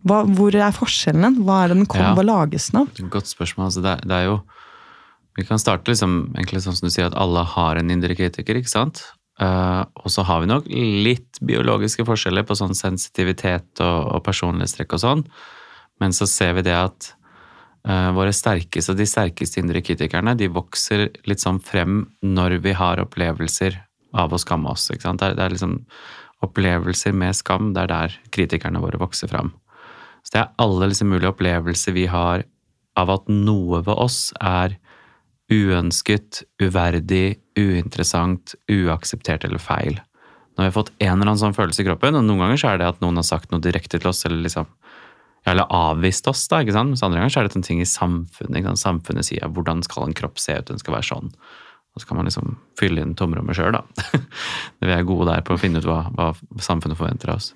Hva, 0.00 0.22
hvor 0.24 0.54
er 0.56 0.72
forskjellen? 0.72 1.42
Hva 1.44 1.58
er 1.64 1.68
det 1.68 1.76
den 1.76 1.86
kom, 1.92 2.00
Ja. 2.00 2.14
hva 2.16 2.22
lages 2.24 2.70
den 2.70 2.80
av? 2.80 3.00
Godt 3.12 3.28
spørsmål. 3.28 3.66
Altså, 3.66 3.82
det, 3.84 3.98
det 4.08 4.16
er 4.16 4.24
jo 4.30 4.38
Vi 5.36 5.44
kan 5.44 5.60
starte 5.60 5.92
liksom, 5.92 6.32
egentlig 6.36 6.62
sånn 6.64 6.76
som 6.76 6.88
du 6.88 6.92
sier, 6.94 7.06
at 7.10 7.16
alle 7.20 7.44
har 7.44 7.76
en 7.76 7.90
indre 7.92 8.16
kritiker, 8.16 8.56
ikke 8.56 8.72
sant? 8.72 9.02
Uh, 9.40 9.84
og 10.00 10.10
så 10.12 10.24
har 10.24 10.40
vi 10.42 10.48
nok 10.50 10.66
litt 10.68 11.38
biologiske 11.40 12.04
forskjeller 12.04 12.44
på 12.44 12.56
sånn 12.58 12.74
sensitivitet 12.76 13.80
og, 13.80 14.08
og 14.16 14.24
personlighetstrekk 14.26 14.96
og 14.98 15.00
sånn. 15.04 15.22
Men 16.00 16.14
så 16.16 16.28
ser 16.28 16.54
vi 16.58 16.64
det 16.66 16.76
at 16.76 17.10
uh, 17.88 18.10
våre 18.16 18.32
sterkeste, 18.34 18.96
de 18.96 19.06
sterkeste 19.08 19.60
indre 19.62 19.82
kritikerne, 19.84 20.36
de 20.38 20.50
vokser 20.52 21.08
litt 21.28 21.44
sånn 21.44 21.60
frem 21.62 22.04
når 22.24 22.60
vi 22.64 22.74
har 22.76 23.02
opplevelser 23.02 23.78
av 24.16 24.32
å 24.32 24.40
skamme 24.40 24.72
oss. 24.72 24.88
Ikke 24.90 25.06
sant? 25.06 25.22
Det, 25.22 25.32
er, 25.32 25.38
det 25.38 25.46
er 25.46 25.54
liksom 25.54 25.78
opplevelser 26.44 27.12
med 27.16 27.36
skam, 27.36 27.74
det 27.76 27.84
er 27.84 27.92
der 27.92 28.20
kritikerne 28.34 28.80
våre 28.82 29.00
vokser 29.00 29.30
fram. 29.30 29.52
Så 30.24 30.34
det 30.34 30.42
er 30.42 30.54
alle 30.60 30.90
liksom 30.90 31.12
mulige 31.12 31.32
opplevelser 31.32 31.96
vi 31.96 32.06
har 32.10 32.44
av 32.98 33.12
at 33.12 33.28
noe 33.30 33.80
ved 33.84 33.96
oss 33.96 34.30
er 34.40 34.76
uønsket, 35.50 36.44
uverdig, 36.62 37.40
uinteressant, 37.58 38.54
uakseptert 38.70 39.44
eller 39.46 39.62
feil. 39.62 39.98
Når 40.54 40.62
vi 40.62 40.68
har 40.68 40.76
fått 40.76 40.92
en 40.98 41.14
eller 41.14 41.30
annen 41.32 41.40
sånn 41.40 41.56
følelse 41.56 41.82
i 41.82 41.88
kroppen, 41.88 42.18
og 42.18 42.26
noen 42.26 42.44
ganger 42.44 42.60
så 42.60 42.70
er 42.70 42.80
det 42.80 42.90
at 42.90 43.00
noen 43.02 43.18
har 43.18 43.26
sagt 43.26 43.50
noe 43.50 43.62
direkte 43.64 43.98
til 43.98 44.10
oss, 44.10 44.22
eller 44.28 44.44
liksom 44.44 44.68
eller 45.48 45.70
avvist 45.72 46.28
oss, 46.28 46.44
da, 46.50 46.60
ikke 46.60 46.74
sant? 46.76 46.92
Mens 46.92 47.02
andre 47.06 47.20
ganger 47.20 47.32
så 47.32 47.40
er 47.40 47.48
det 47.48 47.56
en 47.56 47.64
ting 47.64 47.80
i 47.80 47.88
samfunnet. 47.88 48.58
Ikke 48.60 48.72
sant? 48.72 48.82
Samfunnet 48.82 49.26
sier 49.26 49.48
hvordan 49.48 49.82
skal 49.86 50.06
en 50.06 50.16
kropp 50.16 50.40
se 50.42 50.58
ut, 50.58 50.68
den 50.68 50.80
skal 50.82 50.98
være 50.98 51.08
sånn. 51.08 51.32
Og 51.90 52.02
så 52.02 52.06
kan 52.06 52.20
man 52.20 52.28
liksom 52.28 52.54
fylle 52.78 53.02
inn 53.02 53.16
tomrommet 53.18 53.56
sjøl, 53.58 53.74
da. 53.74 54.20
Vi 54.84 54.92
er 54.94 55.06
gode 55.08 55.30
der 55.32 55.44
på 55.46 55.56
å 55.56 55.60
finne 55.60 55.80
ut 55.82 55.88
hva, 55.88 56.04
hva 56.14 56.30
samfunnet 56.62 56.98
forventer 57.00 57.32
av 57.32 57.40
oss. 57.40 57.54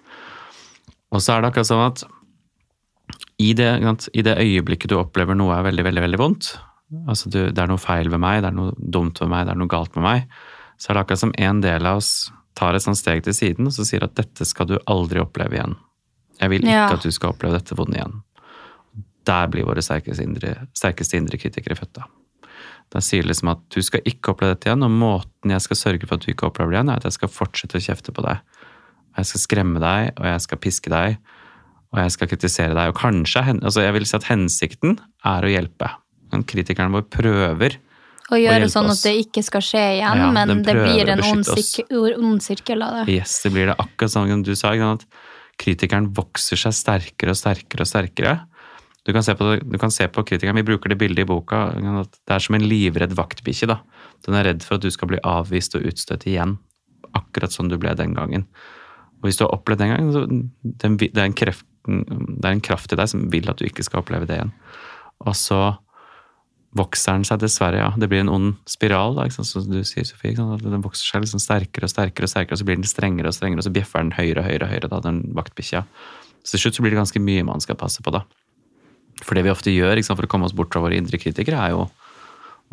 Og 1.14 1.22
så 1.22 1.36
er 1.36 1.42
det 1.44 1.52
akkurat 1.52 1.70
sånn 1.70 1.84
at 1.84 2.06
i 3.38 3.52
det, 3.58 3.68
i 4.14 4.24
det 4.24 4.38
øyeblikket 4.40 4.90
du 4.90 4.96
opplever 4.98 5.36
noe 5.38 5.54
er 5.56 5.66
veldig, 5.66 5.84
veldig, 5.86 6.02
veldig 6.06 6.20
vondt, 6.20 6.54
altså 7.10 7.30
du, 7.30 7.40
det 7.50 7.60
er 7.60 7.70
noe 7.70 7.82
feil 7.82 8.10
ved 8.10 8.22
meg, 8.22 8.40
det 8.42 8.50
er 8.50 8.56
noe 8.56 8.74
dumt 8.78 9.20
ved 9.22 9.30
meg, 9.30 9.46
det 9.46 9.54
er 9.54 9.60
noe 9.60 9.70
galt 9.70 9.94
med 9.98 10.06
meg, 10.06 10.28
så 10.78 10.90
er 10.90 10.96
det 10.96 11.04
akkurat 11.04 11.22
som 11.22 11.34
en 11.46 11.62
del 11.64 11.88
av 11.90 12.00
oss 12.00 12.12
tar 12.58 12.76
et 12.76 12.84
sånt 12.84 12.98
steg 12.98 13.24
til 13.26 13.34
siden 13.36 13.68
og 13.68 13.74
så 13.74 13.86
sier 13.86 14.06
at 14.06 14.14
dette 14.18 14.46
skal 14.46 14.68
du 14.70 14.76
aldri 14.90 15.22
oppleve 15.22 15.58
igjen. 15.58 15.76
Jeg 16.44 16.52
vil 16.52 16.66
ikke 16.66 16.76
Ja. 16.76 16.88
at 16.92 17.02
du 17.06 17.10
skal 17.14 17.32
oppleve 17.32 17.56
dette 17.58 17.76
vonde 17.78 17.96
igjen. 17.96 18.20
Der 19.24 19.48
blir 19.48 19.64
våre 19.64 19.80
sterkeste 19.84 20.22
indre, 20.26 20.54
sterkeste 20.76 21.16
indre 21.16 21.40
kritikere 21.40 21.76
født 21.78 21.94
da. 21.96 22.04
Da 22.92 23.00
sier 23.02 23.24
liksom 23.26 23.48
at 23.54 23.62
du 23.72 23.80
skal 23.82 24.04
ikke 24.06 24.34
oppleve 24.34 24.54
dette 24.54 24.68
igjen, 24.68 24.84
og 24.84 24.92
måten 24.92 25.50
jeg 25.54 25.64
skal 25.64 25.76
sørge 25.80 26.06
for 26.06 26.18
at 26.18 26.26
du 26.26 26.32
ikke 26.32 26.46
opplever 26.50 26.74
det 26.74 26.78
igjen, 26.82 26.90
er 26.92 27.00
at 27.00 27.08
jeg 27.08 27.16
skal 27.16 27.32
fortsette 27.32 27.80
å 27.80 27.84
kjefte 27.86 28.12
på 28.14 28.22
deg. 28.26 28.42
Jeg 29.16 29.30
skal 29.30 29.40
skremme 29.40 29.80
deg, 29.80 30.12
og 30.18 30.26
jeg 30.28 30.40
skal 30.44 30.58
piske 30.58 30.90
deg, 30.92 31.16
og 31.94 32.00
jeg 32.02 32.10
skal 32.14 32.28
kritisere 32.28 32.74
deg. 32.76 32.92
Og 32.92 32.98
kanskje, 33.00 33.44
altså 33.62 33.84
jeg 33.86 33.96
vil 33.96 34.06
si 34.10 34.16
at 34.18 34.28
hensikten 34.28 34.98
er 35.24 35.46
å 35.46 35.52
hjelpe. 35.52 35.90
Men 36.34 36.44
kritikeren 36.50 36.92
vår 36.92 37.06
prøver 37.08 37.78
å 38.32 38.38
gjøre 38.40 38.60
hjelpe 38.64 38.72
sånn 38.72 38.90
at 38.90 39.02
det 39.04 39.14
ikke 39.22 39.42
skal 39.46 39.62
skje 39.64 39.84
igjen, 39.98 40.20
Ja, 40.20 40.30
men 40.34 40.62
det 40.64 40.74
blir 40.74 41.08
en 41.12 41.22
ond, 41.24 41.46
oss. 41.48 42.44
sirkel 42.44 42.82
av 42.82 43.06
det. 43.06 43.14
Yes, 43.14 43.40
det 43.44 43.52
blir 43.52 43.66
det 43.70 43.76
akkurat 43.78 44.10
sånn 44.10 44.28
som 44.28 44.42
du 44.42 44.54
sa, 44.54 44.72
at 44.74 45.04
kritikeren 45.60 46.10
vokser 46.16 46.60
seg 46.60 46.74
sterkere 46.76 47.34
og 47.34 47.38
sterkere 47.38 47.84
og 47.84 47.90
sterkere. 47.90 48.34
Du 49.04 49.12
kan 49.12 49.24
på, 49.36 49.50
du 49.60 49.76
kan 49.80 49.92
se 49.92 50.06
på 50.08 50.24
kritikeren, 50.24 50.56
vi 50.56 50.64
bruker 50.64 50.92
det 50.92 50.98
bildet 51.00 51.26
i 51.26 51.28
boka, 51.28 51.66
at 51.76 52.14
det 52.24 52.36
er 52.36 52.44
som 52.44 52.56
en 52.56 52.64
livredd 52.64 53.12
vaktbikkje. 53.18 53.68
da. 53.68 53.82
Den 54.24 54.38
er 54.38 54.48
redd 54.48 54.64
for 54.64 54.78
at 54.78 54.84
du 54.84 54.90
skal 54.90 55.10
bli 55.10 55.20
avvist 55.20 55.76
og 55.76 55.84
utstøtt 55.90 56.24
igjen, 56.30 56.56
akkurat 57.12 57.52
som 57.52 57.68
du 57.68 57.76
ble 57.80 57.92
den 57.98 58.16
gangen. 58.16 58.46
Og 59.20 59.28
hvis 59.28 59.36
du 59.36 59.44
har 59.44 59.52
opplevd 59.56 59.84
den 59.84 59.92
gangen, 59.92 60.12
så 60.12 60.24
det, 60.24 61.20
er 61.20 61.36
kreft, 61.36 61.66
det 61.84 62.48
er 62.48 62.54
en 62.54 62.64
kraft 62.64 62.92
i 62.92 62.98
deg 63.00 63.12
som 63.12 63.28
vil 63.32 63.48
at 63.52 63.60
du 63.60 63.68
ikke 63.68 63.84
skal 63.84 64.00
oppleve 64.00 64.28
det 64.28 64.40
igjen. 64.40 64.54
Og 65.24 65.36
så 65.36 65.60
vokser 66.74 67.16
den 67.16 67.24
seg 67.26 67.40
dessverre, 67.42 67.78
ja. 67.78 67.90
Det 67.98 68.08
blir 68.10 68.24
en 68.24 68.32
ond 68.32 68.54
spiral, 68.70 69.14
da, 69.18 69.28
som 69.30 69.66
du 69.70 69.80
sier, 69.86 70.06
Sofie. 70.08 70.34
Den 70.34 70.84
vokser 70.84 71.06
seg 71.06 71.24
liksom 71.24 71.42
sterkere 71.42 71.86
og 71.86 71.92
sterkere, 71.92 72.26
og 72.26 72.32
sterkere, 72.32 72.56
og 72.56 72.60
så 72.60 72.66
blir 72.68 72.80
den 72.80 72.88
strengere 72.88 73.30
og 73.30 73.36
strengere, 73.36 73.62
og 73.62 73.68
så 73.68 73.74
bjeffer 73.74 74.02
den 74.02 74.14
høyere 74.16 74.42
og 74.42 74.48
høyere, 74.48 74.70
høyere, 74.72 74.90
da, 74.90 75.02
den 75.04 75.20
vaktbikkja. 75.38 75.84
Så 76.42 76.56
til 76.56 76.64
slutt 76.64 76.78
så 76.78 76.84
blir 76.84 76.94
det 76.94 77.00
ganske 77.00 77.22
mye 77.22 77.46
man 77.46 77.62
skal 77.62 77.78
passe 77.80 78.02
på, 78.04 78.14
da. 78.14 78.24
For 79.22 79.38
det 79.38 79.46
vi 79.46 79.52
ofte 79.54 79.72
gjør 79.72 80.02
sant, 80.02 80.18
for 80.18 80.26
å 80.26 80.30
komme 80.30 80.48
oss 80.48 80.56
bort 80.56 80.74
fra 80.74 80.82
våre 80.82 80.98
indre 80.98 81.20
kritikere, 81.22 81.62
er 81.62 81.76
jo 81.76 81.86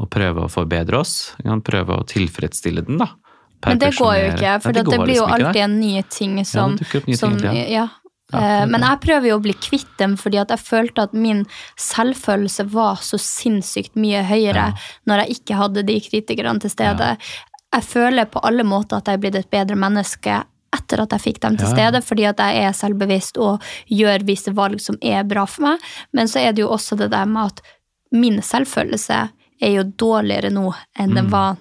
å 0.02 0.08
prøve 0.10 0.48
å 0.48 0.52
forbedre 0.52 0.98
oss. 0.98 1.36
Prøve 1.42 2.02
å 2.02 2.08
tilfredsstille 2.10 2.84
den, 2.88 2.98
da. 3.02 3.12
Men 3.62 3.78
det 3.78 3.92
går 3.94 4.16
jo 4.18 4.30
ikke, 4.32 4.54
for 4.64 4.74
Nei, 4.74 4.82
det, 4.82 4.84
det 4.90 4.98
blir 4.98 5.12
liksom 5.12 5.30
jo 5.30 5.46
alltid 5.46 5.74
nye 5.76 6.04
ting 6.10 6.40
som, 6.50 6.78
ja, 6.82 7.02
nye 7.06 7.18
som 7.20 7.36
ting 7.38 7.60
ja. 7.60 7.66
ja. 7.70 7.84
Ja, 8.32 8.62
Eh, 8.62 8.66
Men 8.68 8.82
jeg 8.82 9.00
prøver 9.04 9.28
jo 9.28 9.38
å 9.40 9.44
bli 9.44 9.54
kvitt 9.54 9.98
dem, 10.00 10.16
fordi 10.18 10.40
at 10.42 10.50
jeg 10.50 10.60
følte 10.60 11.04
at 11.04 11.14
min 11.14 11.46
selvfølelse 11.78 12.66
var 12.72 13.02
så 13.04 13.20
sinnssykt 13.20 13.96
mye 14.00 14.24
høyere 14.24 14.72
når 15.10 15.24
jeg 15.26 15.40
ikke 15.42 15.58
hadde 15.60 15.84
de 15.88 16.00
kritikerne 16.00 16.60
til 16.64 16.70
stede. 16.74 17.18
Jeg 17.74 17.84
føler 17.88 18.26
på 18.32 18.40
alle 18.44 18.64
måter 18.68 18.98
at 18.98 19.08
jeg 19.08 19.20
er 19.20 19.24
blitt 19.26 19.36
et 19.40 19.52
bedre 19.52 19.76
menneske 19.80 20.44
etter 20.72 21.02
at 21.04 21.12
jeg 21.12 21.20
fikk 21.26 21.40
dem 21.44 21.58
til 21.60 21.68
Ja, 21.68 21.72
ja. 21.72 21.76
stede, 21.76 22.02
fordi 22.04 22.26
at 22.30 22.40
jeg 22.40 22.64
er 22.64 22.72
selvbevisst 22.72 23.38
og 23.38 23.62
gjør 23.92 24.24
visse 24.28 24.54
valg 24.56 24.80
som 24.80 24.96
er 25.02 25.24
bra 25.28 25.46
for 25.46 25.62
meg. 25.68 25.80
Men 26.14 26.28
så 26.32 26.40
er 26.40 26.54
det 26.56 26.64
jo 26.64 26.70
også 26.72 26.96
det 26.98 27.10
der 27.12 27.26
med 27.26 27.52
at 27.52 27.62
min 28.12 28.40
selvfølelse 28.42 29.18
er 29.62 29.76
jo 29.76 29.84
dårligere 29.84 30.50
nå 30.52 30.72
enn 31.00 31.14
den 31.16 31.30
var 31.32 31.58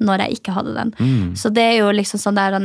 når 0.00 0.24
jeg 0.24 0.38
ikke 0.40 0.52
hadde 0.56 0.74
den. 0.74 0.94
Mm. 0.98 1.36
Så 1.36 1.52
det 1.54 1.62
er 1.62 1.76
jo 1.78 1.92
liksom 1.92 2.20
sånn 2.20 2.36
der 2.36 2.56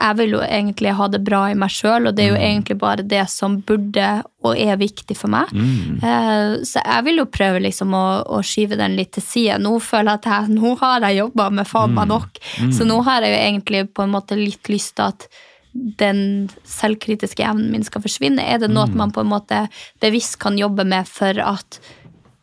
Jeg 0.00 0.16
vil 0.16 0.30
jo 0.38 0.40
egentlig 0.40 0.94
ha 0.96 1.08
det 1.12 1.20
bra 1.26 1.42
i 1.50 1.56
meg 1.58 1.72
sjøl, 1.74 2.08
og 2.08 2.14
det 2.16 2.24
er 2.24 2.30
jo 2.30 2.38
egentlig 2.40 2.76
bare 2.80 3.04
det 3.04 3.26
som 3.28 3.58
burde 3.68 4.06
og 4.40 4.56
er 4.56 4.78
viktig 4.80 5.16
for 5.18 5.28
meg. 5.28 5.50
Mm. 5.52 5.98
Eh, 6.00 6.54
Så 6.64 6.80
jeg 6.80 7.04
vil 7.04 7.20
jo 7.20 7.26
prøve 7.28 7.60
liksom 7.60 7.92
å, 7.92 8.04
å 8.24 8.40
skyve 8.46 8.78
den 8.80 8.96
litt 8.96 9.12
til 9.12 9.22
side. 9.26 9.58
Nå 9.60 9.74
føler 9.84 10.14
jeg 10.16 10.22
at 10.22 10.30
jeg, 10.32 10.56
nå 10.56 10.72
har 10.80 11.04
jeg 11.04 11.20
jobba 11.20 11.50
med 11.60 11.68
faen 11.68 11.94
meg 11.98 12.08
nok, 12.08 12.40
så 12.72 12.88
nå 12.88 13.02
har 13.04 13.22
jeg 13.22 13.34
jo 13.34 13.40
egentlig 13.44 13.84
på 13.92 14.06
en 14.06 14.14
måte 14.16 14.38
litt 14.40 14.72
lyst 14.72 14.96
til 14.96 15.12
at 15.12 15.28
den 15.72 16.48
selvkritiske 16.66 17.44
evnen 17.46 17.70
min 17.70 17.84
skal 17.86 18.02
forsvinne. 18.02 18.42
Er 18.42 18.58
det 18.58 18.70
noe 18.72 18.88
at 18.88 18.96
man 18.96 19.12
på 19.14 19.22
en 19.22 19.30
måte 19.30 19.66
bevisst 20.02 20.40
kan 20.42 20.56
jobbe 20.58 20.82
med 20.88 21.06
for 21.06 21.36
at 21.44 21.78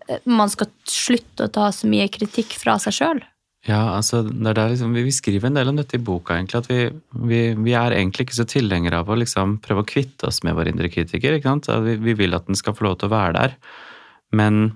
eh, 0.07 0.21
man 0.23 0.47
skal 0.53 0.69
slutte 0.87 1.49
å 1.49 1.51
ta 1.51 1.71
så 1.75 1.89
mye 1.91 2.07
kritikk 2.13 2.55
fra 2.61 2.77
seg 2.79 2.95
sjøl? 2.95 3.19
Ja, 3.67 3.82
altså, 3.97 4.21
liksom, 4.23 4.93
vi, 4.95 5.03
vi 5.03 5.12
skriver 5.12 5.49
en 5.49 5.58
del 5.58 5.67
om 5.67 5.75
dette 5.75 5.97
i 5.97 6.03
boka, 6.03 6.38
egentlig. 6.38 6.62
At 6.62 6.69
vi, 6.71 6.80
vi, 7.27 7.39
vi 7.65 7.73
er 7.75 7.97
egentlig 7.97 8.27
ikke 8.27 8.38
så 8.39 8.47
tilhengere 8.47 9.01
av 9.01 9.12
å 9.12 9.17
liksom 9.19 9.58
prøve 9.63 9.84
å 9.84 9.88
kvitte 9.88 10.30
oss 10.30 10.39
med 10.47 10.56
vår 10.56 10.71
indre 10.71 10.91
kritiker. 10.93 11.36
At 11.36 11.67
Vi, 11.84 11.97
vi 11.99 12.15
vil 12.15 12.38
at 12.38 12.47
den 12.47 12.56
skal 12.56 12.77
få 12.77 12.88
lov 12.88 12.99
til 13.01 13.10
å 13.10 13.15
være 13.17 13.36
der. 13.36 13.58
Men 14.32 14.69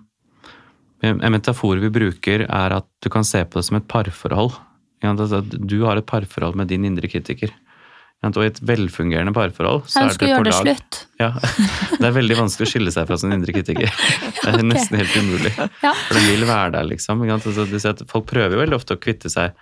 en 1.01 1.33
metafor 1.33 1.79
vi 1.81 1.89
bruker, 1.93 2.45
er 2.45 2.75
at 2.81 2.87
du 3.01 3.09
kan 3.13 3.25
se 3.25 3.45
på 3.45 3.59
det 3.59 3.65
som 3.69 3.79
et 3.79 3.87
parforhold. 3.89 4.59
Altså, 5.07 5.39
at 5.39 5.55
Du 5.55 5.79
har 5.87 5.97
et 5.97 6.05
parforhold 6.05 6.59
med 6.59 6.69
din 6.69 6.85
indre 6.85 7.07
kritiker. 7.09 7.55
Og 8.21 8.43
i 8.43 8.49
et 8.51 8.59
velfungerende 8.61 9.33
parforhold 9.33 9.87
så 9.89 10.03
Jeg 10.03 10.11
er 10.11 10.17
det 10.21 10.27
gjøre 10.29 10.45
det 10.45 10.53
slutt. 10.53 10.97
Ja, 11.17 11.31
Det 12.01 12.05
er 12.05 12.13
veldig 12.13 12.37
vanskelig 12.37 12.67
å 12.67 12.71
skille 12.75 12.93
seg 12.93 13.07
fra 13.09 13.17
sin 13.17 13.33
indre 13.33 13.55
kritiker. 13.55 13.89
Det 14.43 14.51
er 14.51 14.65
nesten 14.65 14.99
helt 15.01 15.15
umulig. 15.17 15.53
Ja. 15.57 15.93
For 16.05 16.19
den 16.19 16.27
vil 16.29 16.45
være 16.45 16.75
der, 16.77 16.85
liksom. 16.91 17.25
folk 18.11 18.29
prøver 18.29 18.53
jo 18.55 18.61
veldig 18.61 18.77
ofte 18.77 18.97
å 18.97 19.01
kvitte 19.01 19.31
seg 19.33 19.57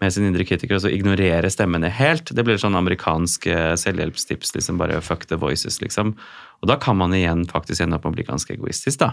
med 0.00 0.12
sin 0.12 0.26
indre 0.28 0.44
kritiker 0.44 0.76
og 0.76 0.82
så 0.84 0.90
ignorere 0.92 1.48
stemmene 1.52 1.88
helt. 1.92 2.32
Det 2.36 2.44
blir 2.44 2.58
sånn 2.60 2.76
amerikansk 2.76 3.46
eh, 3.48 3.72
selvhjelpstips, 3.80 4.52
liksom 4.56 4.80
bare 4.80 5.00
fuck 5.04 5.24
the 5.30 5.38
voices, 5.40 5.80
liksom. 5.80 6.14
Og 6.60 6.70
da 6.70 6.76
kan 6.80 6.98
man 7.00 7.14
igjen 7.16 7.44
faktisk 7.48 7.84
ende 7.84 7.98
opp 7.98 8.06
med 8.06 8.14
å 8.14 8.16
bli 8.16 8.26
ganske 8.28 8.54
egoistisk, 8.54 9.00
da. 9.02 9.12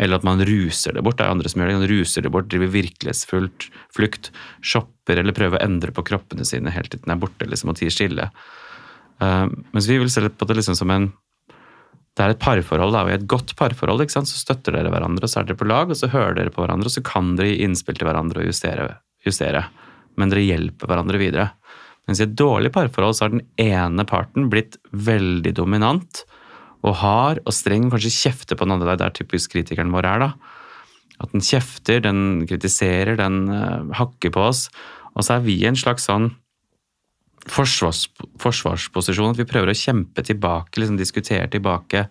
Eller 0.00 0.16
at 0.16 0.26
man 0.26 0.40
ruser 0.44 0.96
det 0.96 1.04
bort. 1.04 1.18
Det 1.18 1.26
er 1.26 1.34
andre 1.34 1.52
som 1.52 1.60
gjør 1.60 1.70
det. 1.70 1.78
Man 1.80 1.90
ruser 1.92 2.24
det 2.24 2.32
bort, 2.32 2.48
driver 2.52 2.72
virkelighetsfullt 2.72 3.68
flukt, 3.96 4.30
shopper 4.64 5.20
eller 5.20 5.36
prøver 5.36 5.60
å 5.60 5.64
endre 5.64 5.92
på 5.96 6.04
kroppene 6.08 6.46
sine 6.48 6.72
helt 6.72 6.92
til 6.92 7.02
den 7.04 7.16
er 7.16 7.20
borte, 7.20 7.48
liksom, 7.48 7.72
og 7.72 7.80
tier 7.80 7.92
stille. 7.92 8.30
Uh, 9.20 9.48
mens 9.74 9.88
vi 9.88 9.98
vil 10.00 10.12
se 10.12 10.24
på 10.24 10.48
det 10.48 10.56
liksom 10.56 10.78
som 10.78 10.92
en 10.94 11.10
det 12.18 12.24
er 12.26 12.32
et 12.34 12.40
parforhold, 12.42 12.92
da, 12.92 13.04
og 13.06 13.12
i 13.12 13.14
et 13.14 13.28
godt 13.30 13.52
parforhold 13.56 14.02
ikke 14.02 14.16
sant? 14.16 14.28
så 14.28 14.40
støtter 14.40 14.74
dere 14.74 14.90
hverandre, 14.92 15.24
og 15.24 15.30
så 15.30 15.40
er 15.40 15.46
dere 15.48 15.60
på 15.60 15.68
lag, 15.68 15.92
og 15.92 15.96
så 15.96 16.10
hører 16.10 16.34
dere 16.36 16.52
på 16.52 16.60
hverandre, 16.60 16.90
og 16.90 16.92
så 16.92 17.02
kan 17.06 17.36
dere 17.38 17.52
gi 17.52 17.62
innspill 17.64 17.96
til 17.96 18.08
hverandre 18.08 18.42
og 18.42 18.50
justere, 18.50 18.88
justere. 19.24 19.62
Men 20.18 20.32
dere 20.32 20.46
hjelper 20.46 20.90
hverandre 20.90 21.20
videre. 21.20 21.48
Mens 22.08 22.20
i 22.20 22.26
et 22.26 22.36
dårlig 22.38 22.72
parforhold 22.74 23.16
så 23.16 23.26
har 23.26 23.34
den 23.34 23.44
ene 23.60 24.06
parten 24.08 24.48
blitt 24.50 24.80
veldig 24.90 25.52
dominant 25.54 26.24
og 26.80 26.96
hard 27.02 27.42
og 27.44 27.54
streng, 27.54 27.90
kanskje 27.92 28.12
kjefter 28.14 28.56
på 28.56 28.66
den 28.66 28.74
andre. 28.78 28.96
Det 28.98 29.06
er 29.06 29.16
typisk 29.20 29.52
kritikeren 29.54 29.92
vår 29.92 30.08
er, 30.08 30.24
da. 30.24 30.30
At 31.20 31.34
den 31.34 31.44
kjefter, 31.44 32.00
den 32.02 32.46
kritiserer, 32.48 33.18
den 33.20 33.42
uh, 33.52 33.90
hakker 33.98 34.32
på 34.32 34.46
oss. 34.48 34.68
Og 35.12 35.26
så 35.26 35.36
er 35.36 35.44
vi 35.44 35.58
i 35.60 35.68
en 35.68 35.78
slags 35.78 36.08
sånn 36.08 36.30
forsvars, 37.50 38.06
forsvarsposisjon, 38.40 39.34
at 39.34 39.40
vi 39.40 39.48
prøver 39.48 39.72
å 39.72 39.76
kjempe 39.76 40.24
tilbake, 40.24 40.80
liksom 40.80 40.98
diskutere 41.00 41.50
tilbake. 41.52 42.06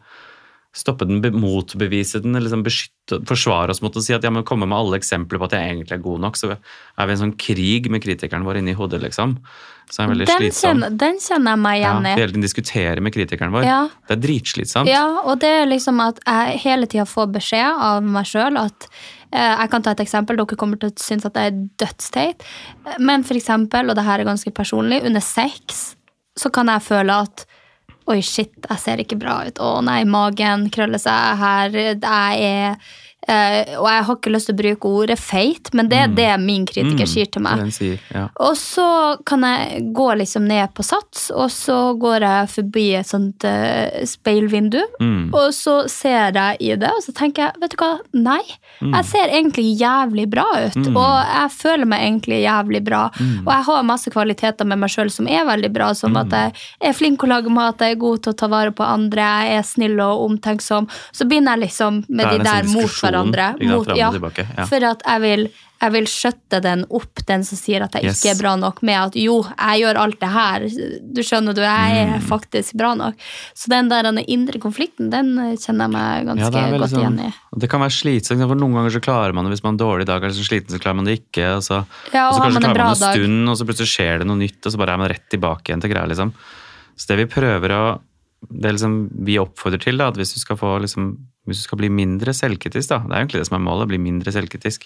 Stoppe 0.75 1.05
den, 1.09 1.23
motbevise 1.41 2.21
den, 2.21 2.37
liksom 2.37 2.61
beskytte, 2.65 3.17
forsvare 3.27 3.73
oss 3.73 3.81
mot 3.81 3.95
å 3.97 4.03
si 4.05 4.13
at 4.13 4.23
ja, 4.25 4.29
men 4.29 4.45
komme 4.45 4.67
med 4.69 4.77
alle 4.77 4.99
eksempler 4.99 5.41
på 5.41 5.47
at 5.47 5.55
jeg 5.57 5.71
egentlig 5.71 5.95
er 5.97 6.03
god 6.03 6.21
nok, 6.27 6.37
så 6.37 6.51
er 6.53 7.09
vi 7.09 7.15
en 7.15 7.21
sånn 7.23 7.35
krig 7.41 7.89
med 7.89 8.03
kritikeren 8.03 8.45
vår 8.45 8.61
inni 8.61 8.75
hodet, 8.77 9.01
liksom. 9.01 9.39
Så 9.89 10.03
er 10.03 10.11
veldig 10.11 10.27
Den 10.29 10.43
slitsom. 10.43 10.67
kjenner, 10.67 10.97
den 11.01 11.17
kjenner 11.23 11.55
jeg 11.55 11.61
meg 11.63 11.79
igjen 11.79 12.05
i. 12.05 12.11
Ja, 12.11 12.21
hele 12.21 12.33
tiden 12.35 12.45
diskutere 12.45 13.01
med 13.01 13.15
kritikeren 13.15 13.55
vår. 13.55 13.65
Ja. 13.65 13.79
Det 14.05 14.17
er 14.19 14.21
dritslitsomt. 14.27 14.91
Ja, 14.91 15.05
og 15.23 15.39
det 15.41 15.49
er 15.63 15.65
liksom 15.71 16.03
at 16.05 16.21
jeg 16.21 16.61
hele 16.67 16.89
tida 16.91 17.07
får 17.09 17.31
beskjed 17.39 17.85
av 17.89 18.05
meg 18.05 18.29
sjøl 18.29 18.61
at 18.61 18.89
eh, 19.33 19.55
Jeg 19.63 19.71
kan 19.73 19.85
ta 19.85 19.95
et 19.97 20.03
eksempel, 20.05 20.37
dere 20.37 20.59
kommer 20.61 20.77
til 20.77 20.93
å 20.93 20.99
synes 21.01 21.25
at 21.25 21.33
det 21.33 21.47
er 21.49 21.63
dødsteit. 21.81 22.45
Men 23.01 23.25
for 23.25 23.41
eksempel, 23.41 23.89
og 23.89 23.97
det 23.97 24.05
her 24.05 24.21
er 24.21 24.29
ganske 24.29 24.53
personlig, 24.53 25.01
under 25.09 25.25
sex 25.25 25.95
så 26.37 26.53
kan 26.53 26.69
jeg 26.71 26.85
føle 26.85 27.17
at 27.25 27.48
Oi, 28.09 28.23
shit, 28.25 28.55
jeg 28.65 28.81
ser 28.81 29.01
ikke 29.03 29.19
bra 29.21 29.35
ut. 29.45 29.59
Å 29.61 29.83
nei, 29.85 30.01
magen 30.09 30.65
krøller 30.73 31.01
seg 31.01 31.37
her. 31.37 31.75
Jeg 31.77 32.47
er 32.49 32.95
eh, 33.27 33.75
Og 33.79 33.87
jeg 33.89 34.03
har 34.07 34.15
ikke 34.15 34.31
lyst 34.33 34.47
til 34.49 34.55
å 34.55 34.59
bruke 34.61 34.85
ordet 35.01 35.19
feit, 35.19 35.73
men 35.73 35.89
det 35.89 35.97
er 35.97 36.07
det 36.07 36.39
min 36.41 36.65
kritiker 36.65 37.05
Mm, 37.05 37.07
sier 37.07 37.25
til 37.31 37.41
meg. 37.41 37.71
sier, 37.73 37.99
ja. 38.13 38.27
Og 38.39 38.55
så 38.57 39.17
kan 39.25 39.41
jeg 39.41 39.93
gå 39.93 40.07
liksom 40.17 40.47
ned 40.47 40.73
på 40.73 40.83
sats, 40.83 41.29
og 41.31 41.49
så 41.51 41.97
går 41.99 42.19
jeg 42.21 42.49
forbi 42.49 42.85
et 42.95 43.05
sånt 43.07 43.43
uh, 43.43 44.03
speilvindu. 44.05 44.79
Mm. 45.01 45.29
Og 45.33 45.51
så 45.53 45.87
ser 45.89 46.31
jeg 46.35 46.57
i 46.61 46.75
det, 46.75 46.89
og 46.95 47.03
så 47.03 47.13
tenker 47.15 47.47
jeg, 47.47 47.59
vet 47.61 47.71
du 47.75 47.77
hva, 47.81 47.91
nei. 48.13 48.41
Mm. 48.81 48.93
Jeg 48.95 49.05
ser 49.05 49.27
egentlig 49.35 49.67
jævlig 49.79 50.27
bra 50.29 50.45
ut, 50.67 50.75
Mm. 50.79 50.95
og 50.97 51.15
jeg 51.27 51.51
føler 51.51 51.85
meg 51.85 51.99
egentlig 52.05 52.41
jævlig 52.43 52.83
bra. 52.85 53.09
Mm. 53.19 53.45
Og 53.47 53.51
jeg 53.53 53.63
har 53.69 53.83
masse 53.83 54.09
kvaliteter 54.13 54.65
med 54.65 54.79
meg 54.79 54.89
sjøl 54.89 55.11
som 55.11 55.27
er 55.27 55.45
veldig 55.45 55.71
bra, 55.73 55.93
som 55.93 56.13
Mm. 56.13 56.17
at 56.21 56.29
jeg 56.31 56.53
er 56.89 56.93
flink 56.93 57.19
å 57.23 57.27
lage 57.27 57.49
mat, 57.49 57.77
jeg 57.79 57.91
er 57.95 57.99
god 57.99 58.23
til 58.23 58.33
å 58.33 58.37
ta 58.37 58.47
vare 58.47 58.71
på 58.71 58.83
andre, 58.85 59.21
jeg 59.21 59.57
er 59.59 59.63
snill 59.63 59.99
og 59.99 60.29
omtenksom. 60.29 60.87
Så 61.11 61.25
begynner 61.27 61.57
jeg 61.57 61.69
liksom 61.69 62.05
med 62.09 62.29
de 62.31 62.37
der 62.43 62.63
mot 62.63 62.83
diskusjon, 62.83 63.08
hverandre. 63.11 63.49
Mot, 63.67 63.95
ja, 63.97 64.11
tilbake, 64.11 64.45
ja. 64.57 64.65
For 64.69 64.83
at 64.85 65.01
jeg 65.05 65.21
vil, 65.21 65.49
jeg 65.79 65.91
vil 65.95 66.07
skjøtte 66.11 66.59
den 66.61 66.81
opp, 66.91 67.21
den 67.25 67.43
som 67.47 67.55
sier 67.57 67.83
at 67.85 67.93
jeg 67.95 68.03
Yes. 68.03 68.19
ikke 68.23 68.31
er 68.35 68.39
bra 68.41 68.55
nok, 68.59 68.81
med 68.83 68.95
at 68.99 69.13
jo, 69.15 69.37
jeg 69.47 69.81
gjør 69.83 69.99
alt 70.01 70.19
det 70.19 70.29
her. 70.33 70.65
Du 71.15 71.21
skjønner, 71.23 71.55
du, 71.55 71.61
jeg 71.61 72.07
Mm. 72.09 72.13
er 72.15 72.19
faktisk 72.27 72.73
bra 72.75 72.93
nok. 72.95 73.15
Så 73.55 73.69
den 73.69 73.87
der 73.89 74.03
den 74.03 74.17
indre 74.27 74.59
konflikten, 74.59 75.09
den 75.09 75.35
kjenner 75.57 75.87
jeg 75.87 75.91
meg 75.95 76.25
ganske 76.27 76.43
Ja, 76.43 76.49
det 76.49 76.79
godt 76.81 76.89
sånn- 76.91 76.99
igjen 76.99 77.19
i. 77.29 77.33
Det 77.59 77.69
kan 77.69 77.79
være 77.81 77.95
slitsomt, 77.95 78.47
for 78.47 78.55
noen 78.55 78.73
ganger 78.75 78.91
så 78.91 79.01
klarer 79.01 79.33
man 79.33 79.45
det 79.45 79.53
hvis 79.55 79.63
man 79.63 79.77
har 79.77 79.79
en 79.79 79.85
dårlig 79.87 80.05
dag, 80.05 80.21
eller 80.23 80.33
så 80.35 80.43
sliten 80.47 80.69
så 80.75 80.79
klarer 80.79 80.95
man 80.95 81.05
det 81.05 81.19
ikke. 81.31 81.55
Og 81.55 81.63
så, 81.63 81.85
Ja, 82.13 82.27
og 82.29 82.35
og 82.35 82.39
så 82.39 82.43
kanskje 82.43 82.53
man 82.53 82.61
klarer 82.61 82.77
man 82.77 82.99
man 82.99 83.09
en 83.09 83.15
stund, 83.15 83.49
og 83.49 83.55
så 83.57 83.65
plutselig 83.65 83.91
skjer 83.95 84.17
det 84.19 84.27
noe 84.27 84.37
nytt, 84.37 84.65
og 84.65 84.71
så 84.73 84.77
bare 84.77 84.93
er 84.93 84.97
man 84.97 85.09
rett 85.09 85.29
tilbake 85.31 85.63
igjen 85.71 85.81
til 85.81 85.89
greia, 85.91 86.07
liksom. 86.07 86.33
Så 86.97 87.07
det 87.07 87.17
vi 87.17 87.25
prøver 87.41 87.69
å 87.71 87.99
Det 88.39 88.71
liksom 88.71 89.09
vi 89.25 89.35
oppfordrer 89.37 89.81
til, 89.81 89.97
da, 89.97 90.07
at 90.07 90.15
hvis 90.15 90.33
du 90.33 90.39
skal 90.39 90.55
få 90.55 90.79
liksom 90.79 91.17
Hvis 91.47 91.61
du 91.61 91.67
skal 91.67 91.79
bli 91.81 91.89
mindre 91.93 92.33
selvkritisk, 92.35 92.89
da, 92.91 92.99
det 93.05 93.13
er 93.15 93.23
egentlig 93.23 93.43
det 93.43 93.49
som 93.49 93.59
er 93.59 93.65
målet, 93.65 93.89
bli 93.91 94.01
mindre 94.01 94.33
selvkritisk. 94.35 94.85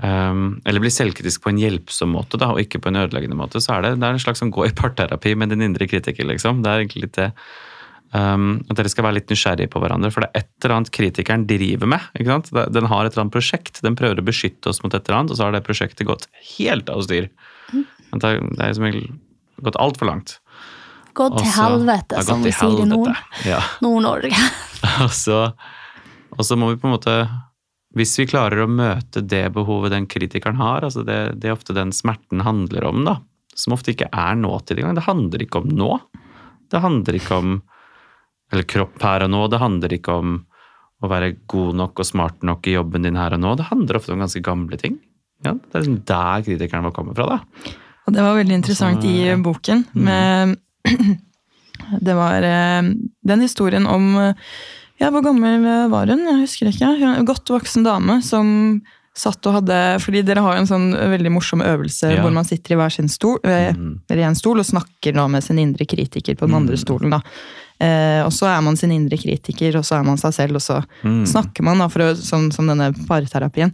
Um, 0.00 0.62
eller 0.64 0.80
bli 0.80 0.92
selvkritisk 0.92 1.42
på 1.44 1.52
en 1.52 1.60
hjelpsom 1.60 2.14
måte, 2.16 2.38
da, 2.40 2.54
og 2.54 2.62
ikke 2.62 2.80
på 2.80 2.88
en 2.88 3.02
ødeleggende 3.02 3.36
måte, 3.36 3.60
så 3.60 3.76
er 3.76 3.84
det, 3.84 3.90
det 4.00 4.08
er 4.08 4.16
en 4.16 4.22
slags 4.22 4.40
sånn 4.40 4.52
gå 4.54 4.64
i 4.64 4.72
parterapi 4.76 5.34
med 5.36 5.52
din 5.52 5.66
indre 5.66 5.88
kritiker, 5.90 6.24
liksom. 6.30 6.62
Det 6.64 6.72
er 6.72 6.84
egentlig 6.84 7.04
litt 7.04 7.18
det. 7.18 7.28
Um, 8.10 8.64
at 8.66 8.80
dere 8.80 8.90
skal 8.90 9.06
være 9.06 9.20
litt 9.20 9.30
nysgjerrige 9.30 9.70
på 9.70 9.82
hverandre, 9.82 10.10
for 10.10 10.24
det 10.24 10.32
er 10.32 10.42
et 10.42 10.64
eller 10.64 10.78
annet 10.78 10.92
kritikeren 10.96 11.44
driver 11.46 11.92
med. 11.92 12.08
ikke 12.16 12.32
sant? 12.32 12.50
Den 12.74 12.88
har 12.90 13.04
et 13.04 13.12
eller 13.12 13.26
annet 13.26 13.36
prosjekt, 13.36 13.82
den 13.84 13.98
prøver 13.98 14.18
å 14.18 14.26
beskytte 14.26 14.72
oss 14.72 14.80
mot 14.82 14.94
et 14.96 15.04
eller 15.04 15.20
annet, 15.20 15.34
og 15.34 15.38
så 15.38 15.46
har 15.46 15.54
det 15.54 15.66
prosjektet 15.68 16.08
gått 16.08 16.26
helt 16.56 16.90
av 16.90 17.04
styr. 17.06 17.28
Det 17.70 18.24
har 18.24 18.40
liksom 18.40 18.88
som 18.90 19.20
gått 19.68 19.78
altfor 19.78 20.08
langt. 20.08 20.39
Gått 21.20 21.38
til 21.42 21.52
helvete, 21.52 22.24
som 22.26 22.42
vi 22.44 22.52
sier 22.54 22.82
i 22.82 22.88
Nord-Norge. 22.88 23.16
Ja. 23.50 23.60
Og 25.04 25.12
så, 25.12 25.38
og 26.32 26.44
så 26.46 26.56
må 26.56 26.70
vi 26.70 26.78
på 26.80 26.88
en 26.88 26.94
måte 26.94 27.14
Hvis 27.96 28.14
vi 28.16 28.24
klarer 28.30 28.62
å 28.64 28.70
møte 28.70 29.20
det 29.20 29.42
behovet 29.52 29.92
den 29.92 30.06
kritikeren 30.08 30.56
har, 30.56 30.86
altså 30.86 31.04
det, 31.04 31.18
det 31.42 31.50
er 31.50 31.56
ofte 31.56 31.76
den 31.76 31.92
smerten 31.92 32.40
handler 32.46 32.86
om, 32.88 33.02
da, 33.04 33.18
som 33.58 33.74
ofte 33.76 33.92
ikke 33.92 34.08
er 34.08 34.38
nåtid 34.38 34.78
engang. 34.78 34.96
Det 34.96 35.08
handler 35.08 35.44
ikke 35.44 35.60
om 35.60 35.68
nå. 35.74 35.90
Det 36.70 36.80
handler 36.80 37.18
ikke 37.18 37.40
om 37.42 37.58
eller 38.50 38.66
kropp 38.66 39.02
her 39.02 39.26
og 39.26 39.30
nå. 39.32 39.42
Det 39.50 39.60
handler 39.62 39.94
ikke 39.94 40.16
om 40.22 40.38
å 41.00 41.10
være 41.10 41.34
god 41.50 41.76
nok 41.80 42.02
og 42.02 42.08
smart 42.08 42.42
nok 42.46 42.66
i 42.68 42.74
jobben 42.74 43.06
din 43.06 43.18
her 43.18 43.36
og 43.36 43.42
nå. 43.42 43.54
Det 43.58 43.68
handler 43.70 44.00
ofte 44.00 44.14
om 44.14 44.24
ganske 44.24 44.42
gamle 44.44 44.78
ting. 44.80 44.98
Ja, 45.46 45.54
det 45.54 45.72
er 45.72 45.84
liksom 45.84 46.00
der 46.08 46.42
kritikeren 46.44 46.84
vår 46.88 46.96
kommer 46.96 47.16
fra, 47.16 47.36
da. 47.36 47.76
Og 48.06 48.16
det 48.16 48.24
var 48.24 48.36
veldig 48.36 48.58
interessant 48.58 49.06
i 49.08 49.14
boken. 49.40 49.86
Med, 49.96 50.56
det 52.06 52.14
var 52.16 52.42
eh, 52.46 52.82
den 53.26 53.40
historien 53.44 53.86
om 53.86 54.14
eh, 54.18 54.34
Ja, 55.00 55.08
hvor 55.10 55.22
gammel 55.24 55.64
var 55.88 56.10
hun? 56.12 56.26
Jeg 56.28 56.42
husker 56.42 56.68
ikke. 56.68 56.90
En 57.08 57.24
godt 57.28 57.48
voksen 57.48 57.86
dame 57.86 58.18
som 58.22 58.82
satt 59.16 59.46
og 59.48 59.56
hadde 59.58 59.78
Fordi 60.04 60.20
dere 60.28 60.42
har 60.44 60.54
jo 60.58 60.60
en 60.62 60.68
sånn 60.68 60.90
veldig 60.92 61.32
morsom 61.32 61.62
øvelse 61.64 62.12
Ja. 62.14 62.20
hvor 62.22 62.32
man 62.36 62.44
sitter 62.46 62.74
i 62.74 62.78
hver 62.78 62.92
sin 62.92 63.08
stol, 63.10 63.40
mm. 63.42 64.04
eller 64.10 64.20
i 64.22 64.28
en 64.28 64.36
stol 64.38 64.60
og 64.60 64.68
snakker 64.68 65.16
da 65.16 65.24
med 65.28 65.42
sin 65.44 65.58
indre 65.58 65.86
kritiker 65.88 66.36
på 66.36 66.46
den 66.46 66.54
andre 66.60 66.76
stolen. 66.80 67.10
da. 67.16 67.20
Eh, 67.80 68.20
og 68.26 68.30
så 68.36 68.46
er 68.52 68.60
man 68.62 68.76
sin 68.76 68.92
indre 68.92 69.16
kritiker, 69.18 69.78
og 69.80 69.84
så 69.88 69.98
er 69.98 70.04
man 70.04 70.20
seg 70.20 70.34
selv, 70.36 70.60
og 70.60 70.62
så 70.62 70.78
Mm. 71.02 71.24
snakker 71.26 71.64
man 71.64 71.78
da, 71.80 71.88
å, 71.88 72.14
som, 72.16 72.50
som 72.52 72.66
denne 72.68 72.92
parterapien. 73.08 73.72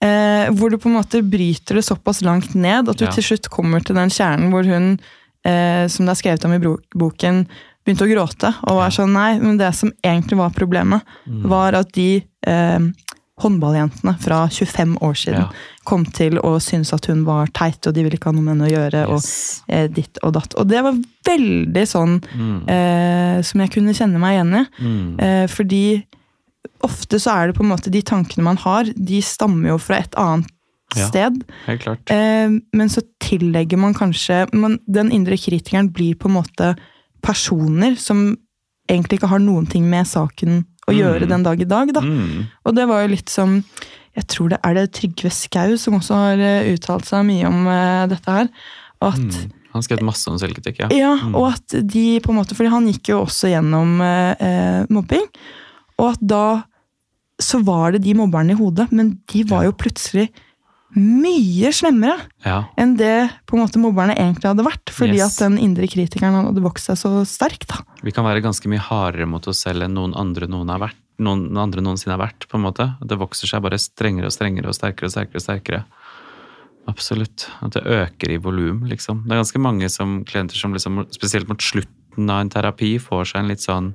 Eh, 0.00 0.48
hvor 0.54 0.70
du 0.70 0.78
på 0.78 0.88
en 0.88 0.96
måte 1.02 1.20
bryter 1.28 1.74
det 1.76 1.84
såpass 1.84 2.22
langt 2.22 2.54
ned 2.54 2.88
at 2.88 2.96
du 2.96 3.04
Ja. 3.04 3.10
til 3.10 3.22
slutt 3.26 3.50
kommer 3.50 3.84
til 3.84 3.96
den 3.96 4.08
kjernen 4.08 4.50
hvor 4.54 4.64
hun, 4.64 4.98
eh, 5.44 5.86
som 5.88 6.06
det 6.06 6.12
er 6.16 6.20
skrevet 6.22 6.44
om 6.44 6.52
i 6.52 6.60
boken, 6.96 7.46
begynte 7.84 8.04
å 8.04 8.10
gråte. 8.12 8.54
Og 8.68 8.76
var 8.76 8.90
sånn, 8.90 9.12
nei, 9.12 9.38
men 9.40 9.56
det 9.56 9.72
som 9.74 9.92
egentlig 10.04 10.36
var 10.36 10.50
problemet, 10.50 11.02
Mm. 11.26 11.42
var 11.48 11.72
at 11.74 11.92
de 11.92 12.22
eh, 12.46 12.78
håndballjentene 13.40 14.18
fra 14.20 14.48
25 14.52 14.96
år 15.00 15.14
siden 15.16 15.40
Ja. 15.40 15.50
kom 15.84 16.04
til 16.04 16.38
å 16.38 16.58
synes 16.60 16.92
at 16.92 17.06
hun 17.06 17.24
var 17.24 17.46
teit, 17.48 17.86
og 17.86 17.94
de 17.94 18.02
ville 18.04 18.16
ikke 18.18 18.26
ha 18.28 18.32
noe 18.32 18.42
med 18.42 18.56
henne 18.58 18.68
å 18.68 18.74
gjøre, 18.90 19.08
Yes. 19.08 19.62
og 19.68 19.74
eh, 19.74 19.86
ditt 19.88 20.18
og 20.22 20.32
datt. 20.34 20.54
Og 20.56 20.68
det 20.68 20.82
var 20.82 20.92
veldig 21.24 21.86
sånn 21.88 22.20
Mm. 22.34 22.68
eh, 22.68 23.42
som 23.42 23.60
jeg 23.60 23.70
kunne 23.70 23.94
kjenne 23.94 24.18
meg 24.20 24.36
igjen 24.38 24.54
i. 24.60 24.66
Mm. 24.82 25.20
Eh, 25.20 25.46
fordi 25.46 26.04
ofte 26.82 27.16
så 27.20 27.32
er 27.32 27.46
det 27.48 27.56
på 27.56 27.62
en 27.64 27.70
måte 27.76 27.90
de 27.90 28.02
tankene 28.02 28.42
man 28.44 28.56
har, 28.56 28.84
de 28.84 29.20
stammer 29.20 29.68
jo 29.68 29.78
fra 29.78 29.96
et 29.96 30.12
annet 30.16 30.46
Ja. 30.96 31.06
sted. 31.08 31.44
Helt 31.66 31.82
klart. 31.82 32.10
Eh, 32.10 32.48
men 32.74 32.88
så 32.88 33.02
tillegger 33.20 33.78
man 33.78 33.94
kanskje 33.94 34.46
man, 34.54 34.78
Den 34.90 35.10
indre 35.12 35.36
kritikeren 35.36 35.92
blir 35.92 36.14
på 36.16 36.28
en 36.28 36.34
måte 36.42 36.76
personer 37.22 37.96
som 38.00 38.36
egentlig 38.90 39.20
ikke 39.20 39.28
har 39.30 39.38
noen 39.42 39.68
ting 39.70 39.84
med 39.90 40.06
saken 40.06 40.64
å 40.88 40.92
Mm. 40.92 40.98
gjøre 40.98 41.28
den 41.28 41.42
dag 41.42 41.60
i 41.60 41.64
dag. 41.64 41.92
da. 41.92 42.00
Mm. 42.00 42.46
Og 42.66 42.74
det 42.74 42.88
var 42.88 43.02
jo 43.06 43.14
litt 43.14 43.28
som 43.28 43.64
Jeg 44.16 44.26
tror 44.26 44.48
det 44.50 44.58
er 44.64 44.74
det 44.74 44.90
Trygve 44.92 45.30
Skau 45.30 45.76
som 45.78 45.94
også 45.94 46.14
har 46.14 46.38
eh, 46.42 46.74
uttalt 46.74 47.04
seg 47.06 47.24
mye 47.24 47.46
om 47.46 47.66
eh, 47.68 48.06
dette 48.08 48.26
her. 48.26 48.48
At 49.00 49.14
Mm. 49.18 49.52
Han 49.72 49.82
skrev 49.82 50.00
masse 50.02 50.26
om 50.26 50.36
selvkritikk, 50.36 50.80
ja. 50.80 50.88
ja, 50.90 51.14
Mm. 51.16 51.34
og 51.36 51.52
at 51.54 51.86
de 51.86 52.18
på 52.18 52.30
en 52.30 52.36
måte 52.42 52.56
Fordi 52.56 52.68
han 52.70 52.88
gikk 52.88 53.04
jo 53.10 53.24
også 53.24 53.46
gjennom 53.52 54.00
eh, 54.02 54.84
mobbing. 54.90 55.28
Og 56.00 56.10
at 56.14 56.18
da 56.26 56.62
så 57.40 57.62
var 57.64 57.92
det 57.92 58.02
de 58.02 58.12
mobberne 58.14 58.50
i 58.50 58.54
hodet, 58.58 58.90
men 58.90 59.20
de 59.28 59.44
var 59.44 59.62
jo 59.64 59.72
plutselig 59.72 60.28
mye 60.96 61.70
slemmere 61.74 62.16
ja. 62.42 62.64
enn 62.80 62.96
det 62.98 63.30
på 63.46 63.54
en 63.56 63.62
måte 63.62 63.78
mobberne 63.78 64.16
egentlig 64.18 64.48
hadde 64.50 64.64
vært. 64.66 64.90
Fordi 64.90 65.18
Yes. 65.20 65.36
at 65.38 65.44
den 65.46 65.58
indre 65.62 65.86
kritikeren 65.86 66.34
hadde 66.34 66.64
vokst 66.64 66.90
seg 66.90 66.98
så 66.98 67.12
sterk. 67.28 67.66
da. 67.70 67.82
Vi 68.02 68.10
kan 68.12 68.24
være 68.24 68.42
ganske 68.42 68.66
mye 68.68 68.82
hardere 68.82 69.26
mot 69.26 69.46
oss 69.46 69.62
selv 69.62 69.82
enn 69.86 69.94
noen 69.94 70.16
andre, 70.18 70.48
noen 70.50 70.68
har 70.68 70.80
vært, 70.80 70.98
noen 71.20 71.56
andre 71.56 71.80
noensinne 71.84 72.16
har 72.16 72.26
vært. 72.26 72.48
på 72.48 72.58
en 72.58 72.64
måte. 72.66 72.96
Det 73.04 73.18
vokser 73.18 73.46
seg 73.46 73.62
bare 73.62 73.78
strengere 73.78 74.26
og 74.26 74.32
strengere 74.34 74.66
og 74.68 74.74
sterkere 74.74 75.06
og 75.06 75.12
sterkere. 75.14 75.36
og 75.36 75.46
sterkere. 75.46 75.84
Absolutt. 76.88 77.48
At 77.62 77.72
det 77.76 77.84
øker 77.86 78.32
i 78.32 78.38
volum, 78.42 78.84
liksom. 78.88 79.24
Det 79.26 79.32
er 79.32 79.42
ganske 79.42 79.60
mange 79.62 79.88
som, 79.92 80.24
klienter 80.24 80.56
som 80.56 80.72
liksom, 80.72 81.04
spesielt 81.12 81.48
mot 81.48 81.60
slutten 81.60 82.30
av 82.30 82.40
en 82.40 82.50
terapi 82.50 82.98
får 82.98 83.30
seg 83.30 83.42
en 83.44 83.48
litt 83.52 83.62
sånn 83.62 83.94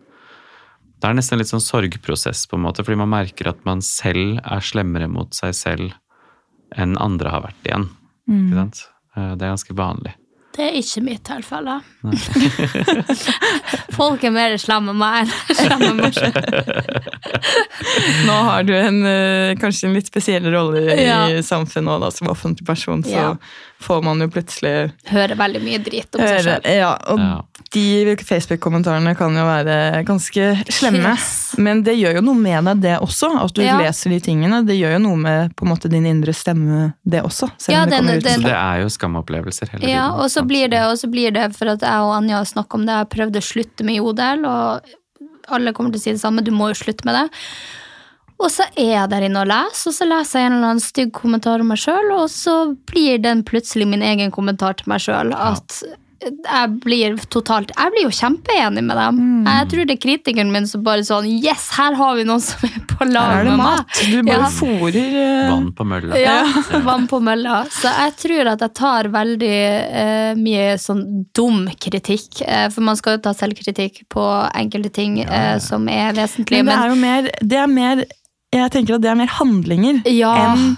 Det 0.95 1.09
er 1.09 1.13
nesten 1.17 1.35
en 1.35 1.39
litt 1.39 1.51
sånn 1.51 1.61
sorgprosess, 1.61 2.45
på 2.47 2.55
en 2.55 2.63
måte, 2.63 2.81
fordi 2.81 2.95
man 2.97 3.09
merker 3.11 3.49
at 3.49 3.59
man 3.67 3.81
selv 3.83 4.39
er 4.39 4.63
slemmere 4.63 5.09
mot 5.11 5.33
seg 5.35 5.51
selv 5.53 5.91
enn 6.77 6.97
andre 7.01 7.29
har 7.31 7.41
vært 7.47 7.65
igjen. 7.69 7.89
Mm. 8.27 8.45
Ikke 8.47 8.61
sant? 8.61 8.85
Eh, 9.15 9.31
Det 9.35 9.41
er 9.45 9.53
ganske 9.55 9.75
vanlig. 9.77 10.13
Det 10.55 10.63
er 10.63 10.75
ikke 10.79 11.01
mitt 11.03 11.23
tilfelle. 11.27 11.81
Folk 13.97 14.23
er 14.23 14.31
mer 14.31 14.53
slemme 14.61 14.93
enn 14.93 14.99
meg. 15.01 15.27
Slemme 15.59 15.89
enn. 15.91 16.01
Nå 18.27 18.37
har 18.47 18.63
du 18.63 18.71
en, 18.77 19.01
eh, 19.09 19.51
kanskje 19.59 19.89
en 19.89 19.97
litt 19.97 20.07
spesiell 20.07 20.47
rolle 20.53 20.95
i 20.95 21.41
samfunnet 21.43 21.91
også, 21.91 22.05
da, 22.05 22.11
som 22.15 22.31
offentlig 22.31 22.67
person, 22.67 23.03
så 23.03 23.11
Ja. 23.15 23.35
får 23.83 24.01
man 24.03 24.19
jo 24.23 24.27
plutselig 24.31 24.93
Hører 25.11 25.35
veldig 25.35 25.61
mye 25.61 25.83
drit 25.83 26.15
om 26.15 26.21
seg 26.23 26.41
selv. 26.47 26.65
Ja, 26.71 26.93
og 27.11 27.19
Ja. 27.19 27.41
de 27.71 28.15
Facebook-kommentarene 28.15 29.15
kan 29.17 29.35
jo 29.35 29.43
være 29.43 30.05
ganske 30.05 30.63
slemme. 30.71 31.17
Yes. 31.17 31.44
Men 31.57 31.83
det 31.83 31.95
gjør 31.97 32.15
jo 32.19 32.21
noe 32.21 32.35
med 32.39 32.65
deg, 32.65 32.81
det 32.81 32.93
også. 32.99 33.29
At 33.43 33.53
du 33.53 33.61
Ja. 33.63 33.77
leser 33.79 34.09
de 34.09 34.19
tingene. 34.19 34.65
Det 34.65 34.75
gjør 34.79 34.93
jo 34.93 34.99
noe 34.99 35.15
med 35.17 35.55
på 35.55 35.65
en 35.65 35.71
måte 35.73 35.89
din 35.89 36.05
indre 36.05 36.33
stemme, 36.33 36.93
det 37.07 37.23
også. 37.23 37.49
Selv 37.57 37.73
Ja, 37.75 37.83
om 37.83 37.89
det 37.89 37.97
den- 37.97 38.05
kommer 38.05 38.17
ut 38.17 38.23
den- 38.23 38.39
Så 38.41 38.43
det 38.43 38.51
er 38.51 38.81
jo 38.81 38.87
skamopplevelser 38.89 39.69
hele 39.69 39.81
tiden. 39.81 39.89
Ja, 39.89 40.11
og 40.11 40.29
så 40.29 40.45
blir 40.47 40.69
det, 40.69 40.81
og 40.81 40.97
så 40.97 41.09
blir 41.11 41.31
det 41.33 41.55
for 41.55 41.65
at 41.69 41.79
jeg 41.79 41.99
og 42.01 42.13
Anja 42.15 42.37
har 42.37 42.45
snakket 42.45 42.73
om 42.73 42.85
det, 42.85 42.93
jeg 42.95 43.09
prøvde 43.09 43.37
å 43.37 43.43
slutte 43.43 43.83
med 43.85 43.95
jodel, 43.95 44.45
og 44.45 44.81
alle 45.49 45.73
kommer 45.73 45.91
til 45.91 45.99
å 45.99 46.03
si 46.03 46.11
det 46.11 46.21
samme, 46.21 46.43
du 46.43 46.51
må 46.51 46.69
jo 46.69 46.83
slutte 46.85 47.05
med 47.05 47.15
det. 47.15 47.29
Og 48.37 48.49
så 48.51 48.65
er 48.75 48.91
jeg 48.99 49.09
der 49.09 49.21
inne 49.21 49.37
og 49.41 49.47
leser, 49.47 49.87
og 49.87 49.93
så 49.95 50.05
leser 50.09 50.39
jeg 50.39 50.45
en 50.47 50.53
eller 50.53 50.67
annen 50.67 50.81
stygg 50.81 51.11
kommentar 51.13 51.61
om 51.61 51.67
meg 51.69 51.77
sjøl, 51.77 52.11
og 52.19 52.27
så 52.29 52.75
blir 52.85 53.21
den 53.21 53.43
plutselig 53.43 53.87
min 53.87 54.01
egen 54.01 54.29
kommentar 54.29 54.75
til 54.75 54.85
meg 54.89 54.99
sjøl. 54.99 55.31
At 55.33 55.83
jeg 56.25 56.71
blir 56.83 57.15
totalt 57.31 57.71
Jeg 57.75 57.91
blir 57.93 58.05
jo 58.07 58.11
kjempeenig 58.13 58.83
med 58.83 58.97
dem. 58.97 59.19
Mm. 59.19 59.47
Jeg 59.49 59.67
tror 59.71 59.85
det 59.89 59.95
er 59.95 60.01
kritikeren 60.03 60.51
min 60.53 60.67
som 60.67 60.83
bare 60.85 61.05
sånn 61.05 61.27
Yes, 61.29 61.67
her 61.77 61.95
har 61.99 62.15
vi 62.17 62.25
noen 62.27 62.41
som 62.43 62.65
er 62.67 62.79
på 62.89 63.07
lag 63.09 63.45
med 63.45 63.57
mat. 63.59 63.85
meg. 63.85 64.11
Du 64.11 64.17
bare 64.23 64.39
Ja. 64.45 64.49
fôrer 64.55 65.17
eh, 65.21 65.51
Vann 65.51 65.71
på 65.77 65.85
mølla. 65.87 66.19
Ja, 66.19 66.37
vann 66.89 67.07
på 67.11 67.19
mølla. 67.23 67.61
Så 67.69 67.91
jeg 67.91 68.15
tror 68.23 68.51
at 68.55 68.65
jeg 68.65 68.73
tar 68.81 69.09
veldig 69.13 69.53
uh, 69.85 70.33
mye 70.39 70.75
sånn 70.81 71.03
dum 71.35 71.65
kritikk. 71.79 72.41
Uh, 72.47 72.67
for 72.73 72.81
man 72.87 72.95
skal 72.99 73.17
jo 73.17 73.23
ta 73.27 73.33
selvkritikk 73.37 74.03
på 74.09 74.25
enkelte 74.55 74.91
ting 74.95 75.19
eh, 75.23 75.57
som 75.63 75.87
er 75.91 76.13
vesentlige. 76.17 76.63
Men 76.63 76.71
det 76.73 76.81
er 76.83 76.89
jo 76.93 76.99
mer, 77.01 77.31
det 77.41 77.59
er 77.63 77.67
mer 77.71 78.05
Jeg 78.55 78.71
tenker 78.71 78.95
at 78.95 79.01
det 79.03 79.09
er 79.11 79.17
mer 79.19 79.31
handlinger 79.35 80.01
Ja. 80.07 80.33
enn 80.53 80.77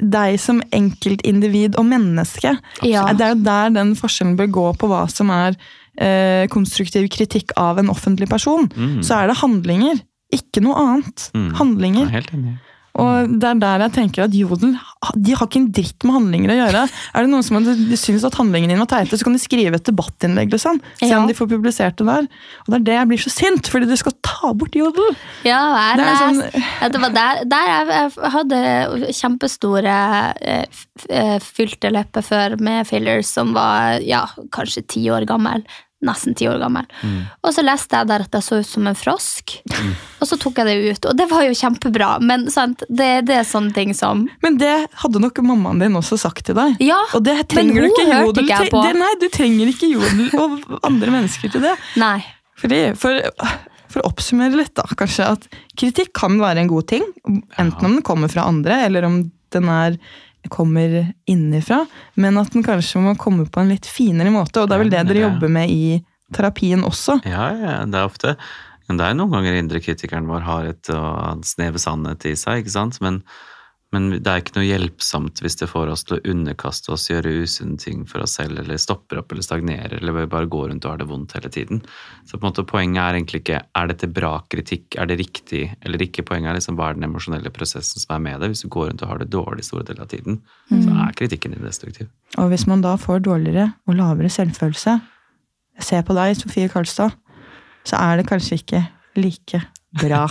deg 0.00 0.38
som 0.40 0.60
enkeltindivid 0.74 1.78
og 1.80 1.86
menneske. 1.88 2.54
Ja. 2.86 3.08
Det 3.16 3.24
er 3.24 3.34
jo 3.34 3.42
der 3.46 3.74
den 3.74 3.94
forskjellen 3.98 4.36
bør 4.38 4.50
gå 4.58 4.66
på 4.80 4.90
hva 4.90 5.04
som 5.12 5.32
er 5.34 5.56
eh, 5.98 6.46
konstruktiv 6.52 7.08
kritikk 7.12 7.54
av 7.58 7.80
en 7.80 7.90
offentlig 7.92 8.30
person. 8.30 8.70
Mm. 8.74 9.00
Så 9.06 9.18
er 9.18 9.30
det 9.30 9.40
handlinger, 9.42 10.02
ikke 10.34 10.62
noe 10.64 10.78
annet. 10.82 11.28
Mm. 11.34 11.50
Handlinger. 11.58 12.08
Er 12.08 12.18
helt 12.20 12.34
enig. 12.36 12.56
Og 12.98 13.38
det 13.38 13.46
er 13.48 13.60
der 13.62 13.84
jeg 13.86 13.92
tenker 13.94 14.24
at 14.24 14.34
Jodel 14.34 14.76
de 15.14 15.34
har 15.38 15.46
ikke 15.46 15.60
en 15.60 15.68
dritt 15.70 16.02
med 16.04 16.14
handlinger 16.16 16.50
å 16.50 16.56
gjøre. 16.58 16.80
Er 17.14 17.22
det 17.22 17.30
noen 17.30 17.44
som 17.46 17.56
hadde- 17.60 17.96
syns 17.96 18.24
at 18.26 18.34
handlingene 18.34 18.72
dine 18.74 18.82
var 18.82 18.90
teite, 18.90 19.14
så 19.16 19.22
kan 19.24 19.32
de 19.36 19.38
skrive 19.38 19.76
et 19.78 19.84
debattinnlegg. 19.86 20.50
liksom. 20.50 20.80
Se 20.98 21.14
om 21.14 21.28
de 21.28 21.34
får 21.38 21.48
publisert 21.52 21.96
det 21.96 22.06
der. 22.06 22.26
Og 22.66 22.66
det 22.66 22.74
er 22.74 22.84
det 22.88 22.96
jeg 22.98 23.08
blir 23.08 23.22
så 23.22 23.30
sint, 23.30 23.70
fordi 23.70 23.86
du 23.86 23.96
skal 23.96 24.12
ta 24.22 24.52
bort 24.52 24.74
Jodel. 24.74 25.14
ja, 25.44 25.94
jeg 25.94 25.96
Det 25.98 26.06
er 26.06 26.16
sånn- 26.18 26.64
ja, 26.82 26.88
det 26.88 27.00
var 27.00 27.10
der, 27.10 27.44
der 27.44 27.66
jeg, 27.68 27.86
jeg 27.88 28.30
hadde 28.32 29.12
kjempestore 29.14 29.96
eh, 30.42 30.64
eh, 31.10 31.38
fylte 31.38 31.92
lepper 31.92 32.22
før 32.22 32.58
med 32.60 32.86
fillers 32.86 33.26
som 33.26 33.54
var 33.54 34.00
ja, 34.02 34.26
kanskje 34.50 34.86
ti 34.86 35.04
år 35.08 35.24
gammel. 35.26 35.62
Nesten 36.06 36.36
ti 36.38 36.46
år 36.46 36.60
gammel. 36.62 36.86
Og 37.42 37.50
så 37.50 37.62
leste 37.66 37.98
jeg 37.98 38.06
der 38.06 38.22
at 38.22 38.36
jeg 38.36 38.44
så 38.46 38.60
ut 38.62 38.68
som 38.68 38.86
en 38.86 38.94
frosk. 38.94 39.56
Og 40.22 40.28
så 40.30 40.36
tok 40.38 40.60
jeg 40.60 40.68
det 40.68 40.92
ut, 40.94 41.08
og 41.10 41.16
det 41.18 41.26
var 41.30 41.42
jo 41.42 41.56
kjempebra. 41.58 42.10
Men 42.22 42.44
sant, 42.54 42.84
det, 42.86 43.08
det 43.26 43.40
er 43.40 43.48
sånne 43.48 43.74
ting 43.74 43.90
som 43.98 44.22
Men 44.44 44.60
det 44.60 44.74
hadde 45.02 45.22
nok 45.24 45.40
mammaen 45.42 45.82
din 45.82 45.98
også 45.98 46.20
sagt 46.22 46.44
til 46.46 46.54
deg. 46.58 46.76
Ja, 46.86 47.00
Og 47.18 47.24
det 47.26 47.34
men 47.40 47.48
trenger 47.50 47.80
du 47.80 47.88
hun 47.88 47.90
ikke 47.90 48.06
hørte 48.12 48.26
jodel 48.28 48.46
ikke 48.46 48.60
jeg 48.62 48.72
på. 48.76 48.82
Det, 48.86 48.92
nei, 49.02 49.10
du 49.18 49.26
trenger 49.34 49.72
ikke 49.72 49.90
jodel 49.90 50.30
og 50.44 50.78
andre 50.86 51.16
mennesker 51.16 51.56
til 51.56 51.66
det. 51.66 51.74
Nei. 51.98 52.20
Fordi, 52.58 52.80
for, 52.98 53.18
for 53.90 54.02
å 54.02 54.12
oppsummere 54.12 54.58
litt, 54.58 54.74
da, 54.78 54.86
kanskje, 54.98 55.32
at 55.34 55.50
kritikk 55.78 56.14
kan 56.18 56.38
være 56.38 56.62
en 56.62 56.70
god 56.70 56.88
ting. 56.94 57.10
Enten 57.58 57.90
om 57.90 57.98
den 57.98 58.06
kommer 58.06 58.30
fra 58.30 58.46
andre, 58.46 58.84
eller 58.86 59.06
om 59.10 59.20
den 59.54 59.68
er 59.72 59.98
kommer 60.52 61.12
innifra. 61.28 61.82
Men 62.14 62.38
at 62.40 62.54
den 62.54 62.64
kanskje 62.66 63.02
må 63.02 63.16
komme 63.20 63.48
på 63.50 63.62
en 63.62 63.72
litt 63.72 63.88
finere 63.88 64.32
måte. 64.34 64.62
Og 64.62 64.70
det 64.70 64.76
er 64.76 64.84
vel 64.84 64.94
det 64.94 65.04
dere 65.10 65.26
jobber 65.26 65.52
med 65.58 65.72
i 65.72 65.98
terapien 66.34 66.84
også. 66.86 67.20
Ja, 67.28 67.50
ja, 67.56 67.76
det 67.88 67.98
er 67.98 68.08
ofte 68.08 68.34
Men 68.88 68.98
det 69.00 69.04
er 69.04 69.16
noen 69.16 69.34
ganger 69.34 69.56
indre 69.58 69.80
kritikeren 69.84 70.28
vår 70.28 70.44
har 70.46 70.68
et 70.70 70.90
uh, 70.92 71.34
snev 71.44 71.76
sannhet 71.80 72.24
i 72.28 72.32
seg, 72.40 72.62
ikke 72.62 72.72
sant? 72.72 73.00
Men, 73.04 73.20
men 73.94 74.10
det 74.20 74.28
er 74.28 74.42
ikke 74.42 74.58
noe 74.58 74.66
hjelpsomt 74.66 75.40
hvis 75.40 75.56
det 75.62 75.70
får 75.70 75.88
oss 75.88 76.02
til 76.04 76.18
å 76.18 76.32
underkaste 76.34 76.90
oss, 76.92 77.06
gjøre 77.08 77.30
usunne 77.40 77.78
ting 77.80 78.02
for 78.08 78.20
oss 78.20 78.34
selv, 78.36 78.60
eller 78.60 78.80
stopper 78.80 79.22
opp 79.22 79.32
eller 79.32 79.46
stagnerer, 79.46 79.94
eller 79.96 80.26
bare 80.28 80.50
går 80.50 80.66
rundt 80.68 80.84
og 80.84 80.92
har 80.92 81.00
det 81.00 81.06
vondt 81.08 81.32
hele 81.38 81.48
tiden. 81.54 81.80
Så 82.28 82.36
på 82.36 82.42
en 82.42 82.50
måte 82.50 82.66
poenget 82.68 83.00
er 83.00 83.16
egentlig 83.16 83.40
ikke 83.40 83.62
er 83.64 83.88
dette 83.88 84.10
bra 84.12 84.34
kritikk, 84.52 84.98
er 85.00 85.08
det 85.08 85.16
riktig 85.22 85.62
eller 85.80 86.04
ikke. 86.04 86.26
Poenget 86.28 86.52
er 86.52 86.58
liksom 86.58 86.76
hva 86.76 86.90
er 86.90 86.98
den 86.98 87.08
emosjonelle 87.08 87.52
prosessen 87.54 88.04
som 88.04 88.12
er 88.18 88.24
med 88.26 88.44
det. 88.44 88.50
Hvis 88.52 88.66
du 88.66 88.68
går 88.74 88.90
rundt 88.90 89.06
og 89.06 89.12
har 89.14 89.22
det 89.22 89.30
dårlig 89.32 89.64
store 89.64 89.86
deler 89.88 90.04
av 90.04 90.12
tiden, 90.12 90.42
så 90.68 90.98
er 91.06 91.16
kritikken 91.16 91.56
din 91.56 91.64
destruktiv. 91.64 92.10
Og 92.36 92.52
hvis 92.52 92.66
man 92.68 92.84
da 92.84 92.92
får 93.00 93.24
dårligere 93.24 93.70
og 93.88 93.96
lavere 93.96 94.28
selvfølelse, 94.32 94.98
se 95.88 96.02
på 96.04 96.18
deg, 96.18 96.36
Sofie 96.36 96.68
Karlstad, 96.68 97.16
så 97.88 97.96
er 98.02 98.20
det 98.20 98.28
kanskje 98.28 98.60
ikke 98.60 98.84
like 99.16 99.62
bra. 99.96 100.26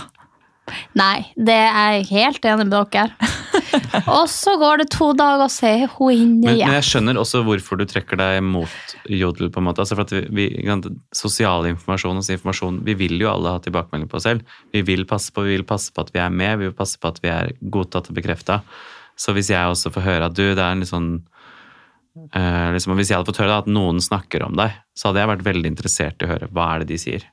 Nei, 1.02 1.26
det 1.34 1.58
er 1.58 1.98
jeg 1.98 2.08
helt 2.12 2.46
enig 2.46 2.68
med 2.68 2.76
dere. 2.94 3.34
og 4.18 4.26
så 4.32 4.54
går 4.60 4.82
det 4.82 4.88
to 4.94 5.10
dager, 5.16 5.44
og 5.44 5.52
så 5.52 5.68
er 5.70 5.86
hun 5.94 6.12
inne 6.14 6.48
Men, 6.48 6.58
men 6.60 6.76
jeg 6.78 6.86
skjønner 6.88 7.20
også 7.20 7.42
hvorfor 7.46 7.80
du 7.80 7.84
trekker 7.88 8.20
deg 8.20 8.40
mot 8.44 8.94
jodel. 9.04 9.50
på 9.54 9.62
en 9.62 9.68
måte. 9.68 9.84
Altså 9.84 9.98
for 9.98 10.06
at 10.06 10.14
vi, 10.14 10.46
vi, 10.50 10.76
Sosial 11.14 11.68
informasjon 11.70 12.20
og 12.20 12.30
informasjon 12.34 12.82
Vi 12.86 12.94
vil 12.98 13.16
jo 13.20 13.30
alle 13.32 13.56
ha 13.56 13.62
tilbakemelding 13.64 14.10
på 14.10 14.20
oss 14.20 14.28
selv. 14.28 14.58
Vi 14.74 14.84
vil 14.86 15.06
passe 15.08 15.32
på 15.34 15.46
vi 15.46 15.56
vil 15.56 15.66
passe 15.68 15.92
på 15.94 16.04
at 16.04 16.12
vi 16.14 16.22
er 16.22 16.30
med, 16.34 16.58
vi 16.60 16.70
vil 16.70 16.76
passe 16.76 17.00
på 17.00 17.10
at 17.10 17.20
vi 17.24 17.32
er 17.32 17.52
godtatt 17.60 18.10
og 18.10 18.18
bekrefta. 18.18 18.60
Så 19.18 19.34
hvis 19.34 19.50
jeg 19.50 19.66
også 19.66 19.92
får 19.94 20.06
høre 20.06 20.28
at 20.30 20.36
du, 20.36 20.44
det 20.46 20.62
er 20.62 20.74
en 20.74 20.84
litt 20.84 20.92
sånn 20.92 21.10
eh, 22.36 22.68
liksom, 22.74 22.94
Hvis 22.98 23.10
jeg 23.10 23.18
hadde 23.18 23.30
fått 23.30 23.40
høre 23.42 23.56
da, 23.56 23.62
at 23.64 23.72
noen 23.72 24.02
snakker 24.02 24.44
om 24.46 24.58
deg, 24.58 24.76
så 24.96 25.10
hadde 25.10 25.24
jeg 25.24 25.32
vært 25.34 25.48
veldig 25.48 25.72
interessert 25.74 26.22
i 26.22 26.28
å 26.28 26.32
høre 26.34 26.50
hva 26.52 26.68
er 26.74 26.84
det 26.84 26.92
de 26.92 27.00
sier. 27.02 27.26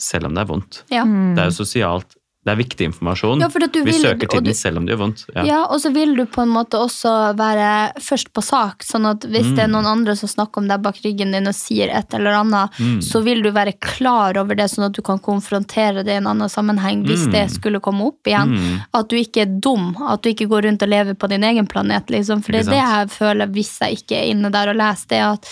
Selv 0.00 0.28
om 0.28 0.36
det 0.36 0.44
er 0.44 0.50
vondt. 0.50 0.82
Ja. 0.90 1.04
Det 1.06 1.42
er 1.42 1.50
jo 1.50 1.58
sosialt. 1.58 2.16
Det 2.44 2.52
er 2.52 2.56
viktig 2.60 2.84
informasjon. 2.92 3.40
Ja, 3.40 3.48
vi 3.48 3.82
vil- 3.82 3.94
søker 4.02 4.28
tiden 4.28 4.44
du- 4.44 4.52
selv 4.52 4.76
om 4.76 4.84
det 4.86 4.92
gjør 4.94 5.00
vondt. 5.00 5.24
Ja. 5.46 5.64
og 5.64 5.80
så 5.80 5.90
vil 5.94 6.14
du 6.14 6.26
på 6.26 6.42
en 6.42 6.50
måte 6.50 6.76
også 6.76 7.34
være 7.36 7.94
først 7.98 8.32
på 8.34 8.42
sak. 8.42 8.82
sånn 8.84 9.06
at 9.10 9.20
hvis 9.20 9.46
Mm. 9.46 9.54
det 9.56 9.64
er 9.64 9.68
noen 9.68 9.86
andre 9.86 10.14
som 10.14 10.28
snakker 10.28 10.58
om 10.58 10.68
deg 10.68 10.82
bak 10.82 10.96
ryggen 11.04 11.32
din 11.32 11.46
og 11.46 11.54
sier 11.54 11.88
et 11.88 12.12
eller 12.12 12.32
annet, 12.32 12.70
Mm. 12.78 13.00
så 13.00 13.22
vil 13.24 13.42
du 13.42 13.50
være 13.50 13.72
klar 13.80 14.36
over 14.36 14.54
det, 14.54 14.68
sånn 14.70 14.84
at 14.86 14.92
du 14.92 15.00
kan 15.00 15.18
konfrontere 15.18 16.04
det 16.04 16.08
i 16.08 16.16
en 16.16 16.26
annen 16.26 16.48
sammenheng 16.48 17.04
hvis 17.06 17.26
Mm. 17.26 17.32
det 17.32 17.50
skulle 17.50 17.80
komme 17.80 18.02
opp 18.06 18.22
igjen. 18.26 18.50
Mm. 18.58 18.80
At 18.92 19.08
du 19.08 19.16
ikke 19.16 19.40
er 19.42 19.60
dum, 19.60 19.96
at 20.06 20.20
du 20.22 20.28
ikke 20.34 20.46
går 20.48 20.64
rundt 20.64 20.82
og 20.82 20.88
lever 20.88 21.14
på 21.14 21.28
din 21.28 21.42
egen 21.44 21.66
planet. 21.66 22.06
Liksom. 22.10 22.42
For 22.44 22.52
det 22.52 22.66
er 22.66 22.70
det 22.70 22.82
jeg 22.84 23.08
føler 23.10 23.46
hvis 23.52 23.78
jeg 23.80 23.96
ikke 24.04 24.16
er 24.20 24.30
inne 24.34 24.50
der 24.52 24.68
og 24.68 24.76
leser, 24.76 25.08
det 25.08 25.20
at 25.22 25.48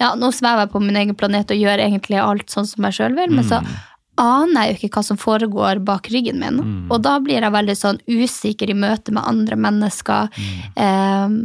ja, 0.00 0.14
nå 0.14 0.32
svever 0.32 0.60
jeg 0.66 0.70
på 0.72 0.80
min 0.82 0.96
egen 0.96 1.14
planet 1.16 1.50
og 1.50 1.56
gjør 1.56 1.78
egentlig 1.80 2.22
alt 2.22 2.46
sånn 2.46 2.66
som 2.66 2.84
jeg 2.84 2.92
sjøl 2.94 3.14
vil, 3.16 3.30
men 3.34 3.44
så 3.44 3.60
Mm. 3.62 3.66
Aner 4.20 4.66
jeg 4.66 4.72
jo 4.72 4.78
ikke 4.80 4.98
hva 4.98 5.04
som 5.10 5.20
foregår 5.20 5.82
bak 5.86 6.10
ryggen 6.12 6.40
min. 6.42 6.62
Mm. 6.62 6.80
Og 6.90 7.02
da 7.04 7.18
blir 7.22 7.42
jeg 7.42 7.54
veldig 7.54 7.76
sånn 7.78 8.00
usikker 8.08 8.72
i 8.72 8.78
møte 8.78 9.14
med 9.14 9.26
andre 9.28 9.58
mennesker. 9.60 10.32
Eh, 10.76 11.38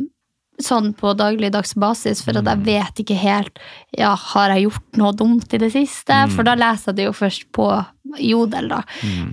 sånn 0.61 0.91
på 0.97 1.13
dagligdags 1.17 1.73
basis, 1.79 2.21
for 2.25 2.37
at 2.37 2.45
jeg 2.45 2.63
vet 2.67 3.01
ikke 3.03 3.17
helt 3.17 3.61
ja, 3.97 4.13
Har 4.15 4.53
jeg 4.53 4.67
gjort 4.67 4.99
noe 4.99 5.13
dumt 5.17 5.53
i 5.55 5.59
det 5.61 5.71
siste? 5.73 6.13
For 6.35 6.47
da 6.47 6.55
leser 6.59 6.91
jeg 6.91 6.99
det 6.99 7.07
jo 7.09 7.15
først 7.17 7.47
på 7.55 7.67
Jodel, 8.19 8.67
da. 8.71 8.81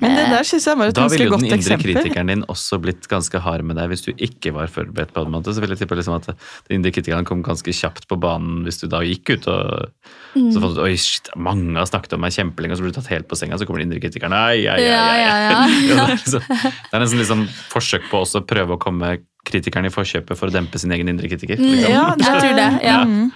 Men 0.01 0.14
det 0.16 0.26
der 0.31 0.47
syns 0.47 0.66
jeg 0.68 0.79
var 0.79 0.91
et 0.93 0.95
Da 0.99 1.07
ville 1.09 1.31
den 1.33 1.47
indre 1.49 1.79
kritikeren 1.83 2.26
din 2.33 2.45
også 2.49 2.79
blitt 2.83 3.09
ganske 3.11 3.41
hard 3.43 3.64
med 3.66 3.76
deg 3.81 3.89
hvis 3.93 4.05
du 4.07 4.12
ikke 4.14 4.53
var 4.55 4.68
forberedt 4.70 5.12
på 5.16 5.24
en 5.26 5.33
måte. 5.35 5.55
Så 5.55 5.61
vil 5.64 5.70
jeg 5.74 5.79
tippe 5.83 5.97
liksom 5.99 6.14
at 6.18 6.26
den 6.31 6.79
indre 6.79 6.93
kritikeren 6.95 7.24
kom 7.29 7.43
ganske 7.43 7.72
kjapt 7.74 8.07
på 8.09 8.18
banen 8.20 8.62
hvis 8.66 8.81
du 8.83 8.87
da 8.89 9.01
gikk 9.07 9.35
ut 9.39 9.49
og 9.49 9.91
Mm. 10.37 10.51
så 10.53 10.61
fant 10.61 10.74
du 10.76 10.81
ut 10.81 10.85
oi 10.85 10.95
shit, 11.01 11.29
mange 11.41 11.72
har 11.74 11.87
snakket 11.89 12.12
om 12.12 12.20
meg 12.20 12.31
kjempelenge, 12.37 12.72
og 12.74 12.79
så 12.79 12.83
blir 12.85 12.93
du 12.93 12.99
tatt 13.01 13.09
helt 13.09 13.26
på 13.31 13.35
senga, 13.39 13.57
så 13.59 13.64
kommer 13.66 13.81
den 13.81 13.89
indre 13.89 13.99
kritikeren 14.03 14.35
ai, 14.37 14.66
ai, 14.68 14.76
ai, 14.76 14.85
ai. 14.85 15.20
ja, 15.24 15.37
ja. 15.41 15.49
Ja, 15.49 15.62
det, 15.89 16.05
er 16.05 16.11
liksom, 16.12 16.43
det 16.53 16.93
er 16.93 17.01
nesten 17.03 17.18
liksom 17.22 17.45
forsøk 17.72 18.11
på 18.11 18.20
også 18.22 18.43
å 18.43 18.47
prøve 18.47 18.76
å 18.76 18.79
komme 18.79 19.14
kritikeren 19.49 19.89
i 19.89 19.93
forkjøpet 19.95 20.37
for 20.37 20.53
å 20.53 20.55
dempe 20.55 20.79
sin 20.79 20.93
egen 20.93 21.09
indre 21.09 21.31
kritiker. 21.33 21.57
liksom. 21.57 21.91
Ja, 21.91 22.12
Jeg 22.20 22.43
tror 22.45 22.55
det. 22.61 22.68
Ja. 22.85 22.99
Mm. 23.09 23.33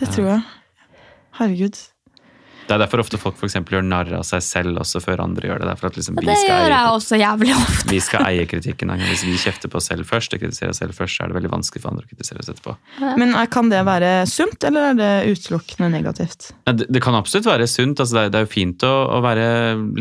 Det 0.00 0.08
tror 0.16 0.30
jeg. 0.32 0.42
Herregud. 1.36 1.76
Det 2.66 2.74
er 2.74 2.80
derfor 2.82 2.98
ofte 3.02 3.18
folk 3.20 3.36
for 3.38 3.46
eksempel 3.46 3.76
gjør 3.76 3.84
narr 3.86 4.08
av 4.18 4.24
seg 4.26 4.42
selv 4.42 4.80
også 4.82 4.98
før 5.04 5.22
andre 5.22 5.46
gjør 5.46 5.62
det. 5.62 5.68
Det 5.68 5.74
er 5.76 5.80
for 5.80 5.90
at 5.90 5.98
liksom 6.00 6.16
vi 6.18 6.26
det 6.26 6.34
skal 6.40 6.48
gjør 6.50 6.64
eie 6.64 6.72
jeg 6.72 6.94
også 6.96 7.20
jævlig 7.20 7.52
ofte. 7.54 7.90
vi 7.92 8.00
skal 8.02 8.26
eie 8.26 8.46
kritikken. 8.50 8.94
Hvis 9.06 9.22
vi 9.28 9.36
kjefter 9.38 9.70
på 9.70 9.78
oss 9.78 9.86
selv 9.92 10.08
først, 10.08 10.34
og 10.34 10.42
kritiserer 10.42 10.74
oss 10.74 10.82
selv 10.82 10.96
først, 10.98 11.14
så 11.14 11.24
er 11.24 11.30
det 11.30 11.38
veldig 11.38 11.52
vanskelig 11.54 11.84
for 11.84 11.92
andre 11.92 12.06
å 12.06 12.10
kritisere 12.10 12.42
oss 12.42 12.50
etterpå. 12.50 12.74
Men 13.22 13.36
kan 13.54 13.70
det 13.70 13.84
være 13.86 14.10
sunt, 14.30 14.58
eller 14.66 14.90
er 14.90 14.98
det 14.98 15.12
utelukkende 15.36 15.92
negativt? 15.94 16.50
Ja, 16.66 16.74
Det, 16.74 16.90
det 16.90 17.02
kan 17.04 17.14
absolutt 17.14 17.46
være 17.46 17.70
sunt. 17.70 18.02
Altså, 18.02 18.18
det, 18.18 18.24
er, 18.24 18.34
det 18.34 18.40
er 18.40 18.48
jo 18.48 18.54
fint 18.56 18.86
å, 18.88 18.94
å 19.14 19.22
være 19.22 19.46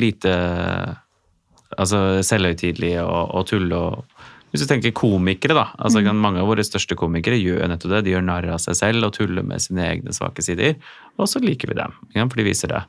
lite 0.01 0.33
altså, 1.77 2.01
selvhøytidelig 2.25 2.95
og, 3.03 3.35
og 3.37 3.47
tulle. 3.51 3.77
Og, 3.77 4.14
hvis 4.55 4.63
du 4.63 4.69
tenker 4.71 4.93
komikere, 4.95 5.53
da. 5.57 5.65
Altså, 5.77 6.01
Mange 6.15 6.39
av 6.39 6.47
våre 6.47 6.63
største 6.63 6.95
komikere 6.95 7.35
gjør 7.37 7.67
nettopp 7.67 7.91
det. 7.97 8.03
De 8.07 8.13
gjør 8.15 8.23
narr 8.25 8.47
av 8.55 8.61
seg 8.63 8.77
selv 8.79 9.03
og 9.09 9.13
tuller 9.17 9.43
med 9.43 9.59
sine 9.61 9.83
egne 9.83 10.13
svake 10.15 10.41
sider. 10.45 10.77
Og 11.19 11.27
så 11.27 11.41
liker 11.43 11.67
vi 11.67 11.75
dem, 11.75 11.91
for 12.29 12.39
de 12.39 12.47
viser 12.47 12.71
det. 12.71 12.83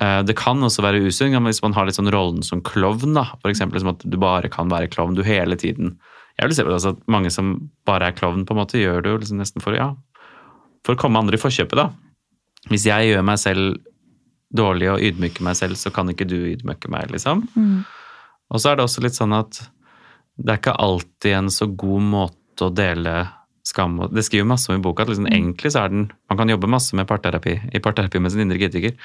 Eh, 0.00 0.22
Det 0.22 0.36
kan 0.36 0.60
også 0.62 0.84
være 0.84 1.00
usunt 1.04 1.36
hvis 1.48 1.62
man 1.62 1.72
har 1.72 1.86
litt 1.86 1.96
sånn 1.96 2.12
rollen 2.12 2.42
som 2.44 2.60
klovn. 2.62 3.14
da, 3.14 3.24
For 3.42 3.50
eksempel 3.50 3.80
som 3.80 3.88
at 3.94 4.04
du 4.04 4.16
bare 4.18 4.48
kan 4.48 4.68
være 4.68 4.88
klovn 4.92 5.14
du 5.16 5.22
hele 5.22 5.56
tiden. 5.56 5.96
Jeg 6.38 6.48
vil 6.48 6.54
se 6.56 6.62
på 6.64 6.68
det 6.72 6.78
altså 6.80 6.96
at 6.96 7.06
Mange 7.08 7.30
som 7.30 7.70
bare 7.86 8.08
er 8.08 8.12
klovn, 8.12 8.44
på 8.46 8.52
en 8.54 8.60
måte 8.62 8.80
gjør 8.80 9.02
det 9.02 9.10
jo 9.12 9.18
liksom 9.18 9.38
nesten 9.40 9.60
for, 9.62 9.74
ja, 9.74 9.94
for 10.84 10.94
å 10.94 10.98
komme 10.98 11.18
andre 11.18 11.36
i 11.36 11.42
forkjøpet. 11.42 11.76
da. 11.76 11.90
Hvis 12.70 12.84
jeg 12.86 13.12
gjør 13.14 13.24
meg 13.24 13.38
selv 13.38 13.76
dårlig 14.54 14.88
og 14.92 15.00
ydmyker 15.00 15.42
meg 15.42 15.56
selv, 15.56 15.74
så 15.76 15.90
kan 15.92 16.08
ikke 16.08 16.26
du 16.28 16.36
ydmyke 16.36 16.88
meg, 16.92 17.10
liksom. 17.10 17.48
Og 18.52 18.60
så 18.60 18.70
er 18.72 18.76
det 18.76 18.84
også 18.84 19.00
litt 19.02 19.14
sånn 19.16 19.32
at 19.32 19.68
det 20.38 20.48
er 20.54 20.58
ikke 20.60 20.76
alltid 20.80 21.32
en 21.38 21.50
så 21.52 21.66
god 21.76 22.02
måte 22.02 22.66
å 22.68 22.72
dele 22.74 23.28
skam 23.64 24.00
og 24.02 24.10
Det 24.14 24.24
skriver 24.26 24.46
masse 24.48 24.68
om 24.72 24.78
i 24.78 24.82
boka 24.82 25.04
at 25.04 25.08
liksom, 25.12 25.28
egentlig 25.30 25.70
så 25.70 25.84
er 25.84 25.92
den 25.92 26.10
Man 26.28 26.38
kan 26.40 26.48
jobbe 26.50 26.66
masse 26.68 26.96
med 26.98 27.06
parterapi, 27.06 27.60
i 27.72 27.78
parterapi 27.78 28.18
med 28.18 28.32
sin 28.32 28.40
indre 28.42 28.58
kritiker, 28.58 28.96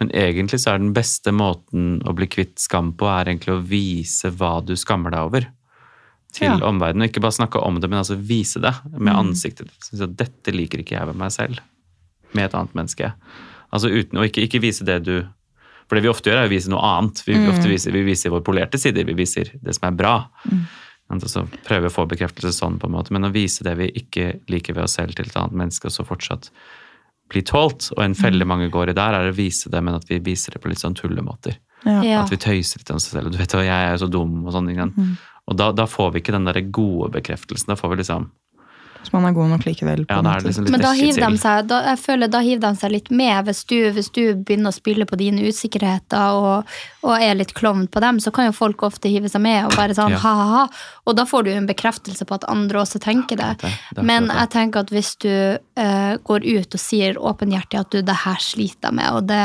Men 0.00 0.10
egentlig 0.10 0.60
så 0.60 0.74
er 0.74 0.78
den 0.82 0.92
beste 0.92 1.32
måten 1.32 2.02
å 2.04 2.12
bli 2.14 2.26
kvitt 2.26 2.58
skam 2.58 2.92
på, 2.92 3.06
er 3.06 3.30
egentlig 3.30 3.54
å 3.54 3.62
vise 3.64 4.30
hva 4.34 4.58
du 4.66 4.74
skammer 4.76 5.10
deg 5.14 5.20
over. 5.20 5.46
Til 6.34 6.48
Ja. 6.50 6.56
omverdenen. 6.66 7.02
Og 7.06 7.08
ikke 7.12 7.22
bare 7.22 7.38
snakke 7.38 7.62
om 7.62 7.78
det, 7.80 7.88
men 7.88 8.00
altså 8.00 8.16
vise 8.18 8.60
det 8.60 8.74
med 8.90 9.14
Mm. 9.14 9.20
ansiktet. 9.30 9.70
Så 9.80 10.06
dette 10.10 10.50
liker 10.52 10.78
ikke 10.82 10.98
jeg 10.98 11.06
ved 11.06 11.14
meg 11.16 11.30
selv. 11.30 11.60
Med 12.34 12.46
et 12.46 12.54
annet 12.54 12.74
menneske. 12.74 13.12
Altså 13.72 13.88
uten, 13.88 14.18
Og 14.18 14.24
ikke, 14.26 14.42
ikke 14.48 14.60
vise 14.60 14.84
det 14.84 15.04
du 15.04 15.28
For 15.88 15.96
det 15.96 16.02
vi 16.04 16.08
ofte 16.12 16.30
gjør, 16.30 16.42
er 16.44 16.48
å 16.48 16.52
vise 16.52 16.70
noe 16.72 16.80
annet. 16.80 17.22
Vi, 17.26 17.34
Mm. 17.34 17.48
ofte 17.50 17.68
viser, 17.68 17.92
vi 17.92 18.02
viser 18.04 18.30
våre 18.30 18.42
polerte 18.42 18.78
sider. 18.78 19.04
Vi 19.04 19.14
viser 19.14 19.50
det 19.62 19.74
som 19.74 19.88
er 19.88 19.96
bra. 19.96 20.28
Mm. 20.50 20.66
Og 21.10 21.20
så 21.28 21.46
prøver 21.64 21.82
vi 21.82 21.88
å 21.88 21.94
få 21.94 22.08
bekreftelse 22.08 22.52
sånn, 22.56 22.78
på 22.80 22.86
en 22.86 22.92
måte. 22.92 23.10
Men 23.12 23.24
å 23.24 23.32
vise 23.32 23.62
det 23.62 23.76
vi 23.76 23.90
ikke 23.92 24.40
liker 24.48 24.74
ved 24.74 24.84
oss 24.84 24.94
selv 24.96 25.14
til 25.14 25.26
et 25.26 25.36
annet 25.36 25.52
menneske, 25.52 25.84
og 25.86 25.92
så 25.92 26.04
fortsatt 26.06 26.48
bli 27.28 27.42
tålt. 27.42 27.92
Og 27.96 28.02
en 28.04 28.12
Mm. 28.14 28.16
felle 28.16 28.44
mange 28.44 28.70
går 28.70 28.88
i 28.90 28.92
der, 28.94 29.14
er 29.14 29.30
å 29.30 29.34
vise 29.36 29.70
det, 29.70 29.82
men 29.82 29.94
at 29.94 30.04
vi 30.08 30.18
viser 30.18 30.52
det 30.52 30.62
på 30.62 30.68
litt 30.68 30.78
sånn 30.78 30.94
tullemåter. 30.96 31.56
Ja. 31.84 32.22
At 32.22 32.30
vi 32.30 32.36
tøyser 32.36 32.78
litt 32.78 32.90
om 32.90 32.96
oss 32.96 33.08
selv. 33.10 33.26
Og 33.26 33.32
du 33.32 33.38
vet 33.38 33.52
jo, 33.52 33.58
jeg 33.60 33.68
er 33.68 33.96
jo 33.96 34.06
så 34.06 34.10
dum, 34.10 34.46
og 34.46 34.52
sånn. 34.52 34.94
Mm. 34.96 35.18
Og 35.48 35.56
da, 35.56 35.72
da 35.72 35.84
får 35.84 36.12
vi 36.14 36.20
ikke 36.20 36.32
den 36.32 36.44
der 36.46 36.60
gode 36.62 37.12
bekreftelsen. 37.12 37.66
Da 37.66 37.74
får 37.74 37.90
vi 37.90 37.96
liksom 38.02 38.30
Så 39.04 39.12
man 39.12 39.26
er 39.28 39.34
god 39.36 39.50
nok 39.52 39.64
likevel. 39.66 40.04
på 40.06 40.14
Ja, 40.14 40.20
er 40.34 40.40
liksom 40.44 40.64
litt 40.64 40.72
Men 40.72 40.80
da 40.80 40.92
hiver 40.96 41.20
de 41.30 41.38
seg, 41.38 41.66
da, 41.68 41.80
jeg 41.90 41.98
føler 42.00 42.30
da 42.32 42.40
hiver 42.40 42.60
de 42.64 42.80
seg 42.80 42.90
litt 42.94 43.10
med. 43.10 43.44
Hvis 43.46 43.64
du, 43.68 43.76
hvis 43.92 44.10
du 44.16 44.22
begynner 44.34 44.72
å 44.72 44.76
spille 44.76 45.04
på 45.06 45.18
dine 45.20 45.44
usikkerheter 45.50 46.38
og, 46.38 46.64
og 47.04 47.14
er 47.20 47.34
litt 47.36 47.52
klovn 47.54 47.86
på 47.88 48.00
dem, 48.00 48.20
så 48.20 48.32
kan 48.34 48.48
jo 48.48 48.52
folk 48.56 48.82
ofte 48.86 49.08
hive 49.12 49.28
seg 49.28 49.42
med 49.44 49.66
og 49.66 49.76
bare 49.76 49.94
sånn 49.96 50.14
Ja. 50.14 50.18
ha-ha-ha. 50.24 50.64
Og 51.06 51.16
da 51.16 51.24
får 51.28 51.44
du 51.44 51.50
jo 51.52 51.56
en 51.60 51.66
bekreftelse 51.68 52.24
på 52.24 52.34
at 52.38 52.44
andre 52.48 52.80
også 52.80 53.00
tenker 53.02 53.36
det. 53.36 53.52
Det 53.94 54.02
Men 54.04 54.28
jeg 54.32 54.50
tenker 54.50 54.80
at 54.80 54.90
hvis 54.94 55.14
du 55.20 55.28
uh, 55.78 56.16
går 56.24 56.46
ut 56.46 56.74
og 56.74 56.80
sier 56.80 57.14
åpenhjertig 57.20 57.80
at 57.80 57.90
du, 57.90 58.00
det 58.02 58.16
her 58.24 58.40
sliter 58.40 58.88
jeg 58.88 58.94
med, 58.94 59.10
og 59.12 59.26
det 59.28 59.42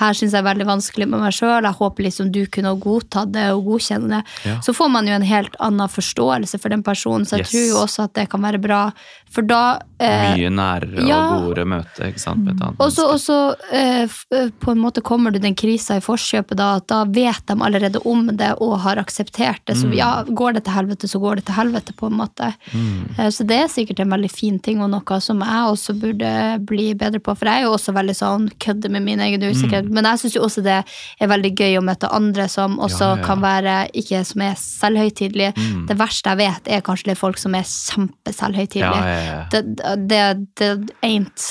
her 0.00 0.12
syns 0.16 0.32
jeg 0.32 0.40
er 0.40 0.48
veldig 0.48 0.66
vanskelig 0.66 1.08
med 1.08 1.20
meg 1.20 1.32
sjøl, 1.36 1.62
jeg 1.68 1.78
håper 1.82 2.08
liksom 2.08 2.32
du 2.32 2.46
kunne 2.46 2.72
godta 2.80 2.92
godtatt 3.02 3.32
det 3.34 3.46
og 3.54 3.64
godkjenne 3.66 4.08
det, 4.08 4.22
Ja. 4.44 4.58
så 4.60 4.72
får 4.74 4.88
man 4.90 5.06
jo 5.06 5.14
en 5.14 5.22
helt 5.26 5.56
annen 5.60 5.88
forståelse 5.88 6.58
for 6.60 6.68
den 6.68 6.82
personen. 6.82 7.24
Så 7.26 7.36
jeg 7.36 7.40
Yes. 7.40 7.50
tror 7.50 7.66
jo 7.68 7.76
også 7.86 8.04
at 8.04 8.12
det 8.14 8.28
kan 8.30 8.40
være 8.42 8.60
bra, 8.60 8.92
for 9.32 9.46
da 9.48 9.78
eh, 9.96 10.34
Mye 10.36 10.50
nærere 10.52 11.06
ja. 11.08 11.18
og 11.32 11.46
godere 11.46 11.64
møte 11.72 12.08
ikke 12.10 12.20
sant, 12.20 12.48
og 12.76 12.90
så, 12.92 13.06
og 13.14 13.20
så 13.20 13.36
eh, 13.72 14.04
eh, 14.04 14.50
på 14.60 14.74
en 14.74 14.80
måte 14.82 15.00
kommer 15.04 15.32
du 15.32 15.38
den 15.40 15.56
krisa 15.56 15.96
i 15.96 16.04
forkjøpet, 16.04 16.58
da, 16.60 16.74
at 16.82 16.88
da 16.92 16.98
vet 17.08 17.40
de 17.48 17.56
allerede 17.56 18.02
om 18.08 18.26
det 18.28 18.50
og 18.60 18.74
har 18.84 19.00
akseptert 19.00 19.62
det. 19.66 19.78
Så 19.80 19.88
Mm. 19.92 19.94
ja, 19.98 20.10
går 20.28 20.52
det 20.54 20.64
til 20.64 20.72
helvete, 20.76 21.08
så 21.08 21.18
går 21.20 21.40
det 21.40 21.46
til 21.48 21.56
helvete, 21.56 21.92
på 21.96 22.06
en 22.06 22.18
måte. 22.20 22.52
Mm. 22.72 23.18
Eh, 23.18 23.30
så 23.32 23.44
det 23.48 23.56
er 23.56 23.72
sikkert 23.72 24.00
en 24.04 24.12
veldig 24.12 24.30
fin 24.30 24.58
ting, 24.60 24.82
og 24.84 24.90
noe 24.92 25.18
som 25.20 25.40
jeg 25.40 25.72
også 25.72 25.96
burde 26.00 26.32
bli 26.68 26.92
bedre 26.94 27.20
på. 27.20 27.34
For 27.36 27.48
jeg 27.48 27.62
er 27.62 27.66
jo 27.66 27.72
også 27.72 27.96
veldig 27.96 28.14
sånn 28.16 28.46
kødde 28.60 28.90
med 28.92 29.02
min 29.02 29.20
egen 29.20 29.42
usikkerhet. 29.48 29.88
Men 29.90 30.04
jeg 30.04 30.22
syns 30.22 30.36
jo 30.36 30.44
også 30.44 30.62
det 30.62 30.78
er 30.84 31.32
veldig 31.32 31.54
gøy 31.56 31.78
å 31.80 31.84
møte 31.84 32.12
andre 32.12 32.48
som 32.52 32.76
også 32.78 33.02
Mm. 33.02 33.08
Ja, 33.08 33.16
ja, 33.16 33.24
kan 33.26 33.40
være 33.42 33.74
ikke 33.98 34.24
som 34.24 34.42
er 34.44 34.54
selvhøytidelige. 34.60 35.52
Mm. 35.56 35.86
Det 35.88 35.96
verste 35.98 36.30
jeg 36.30 36.38
vet, 36.38 36.68
er 36.68 36.80
kanskje 36.84 37.08
litt 37.10 37.18
folk 37.18 37.38
som 37.40 37.54
er 37.54 37.64
kjempeselvhøytidelige. 37.64 38.91
Ja, 38.96 39.06
ja, 39.14 39.32
ja. 39.32 39.44
Det, 39.50 39.76
det, 40.08 40.46
det 40.58 40.90
ain't, 41.06 41.42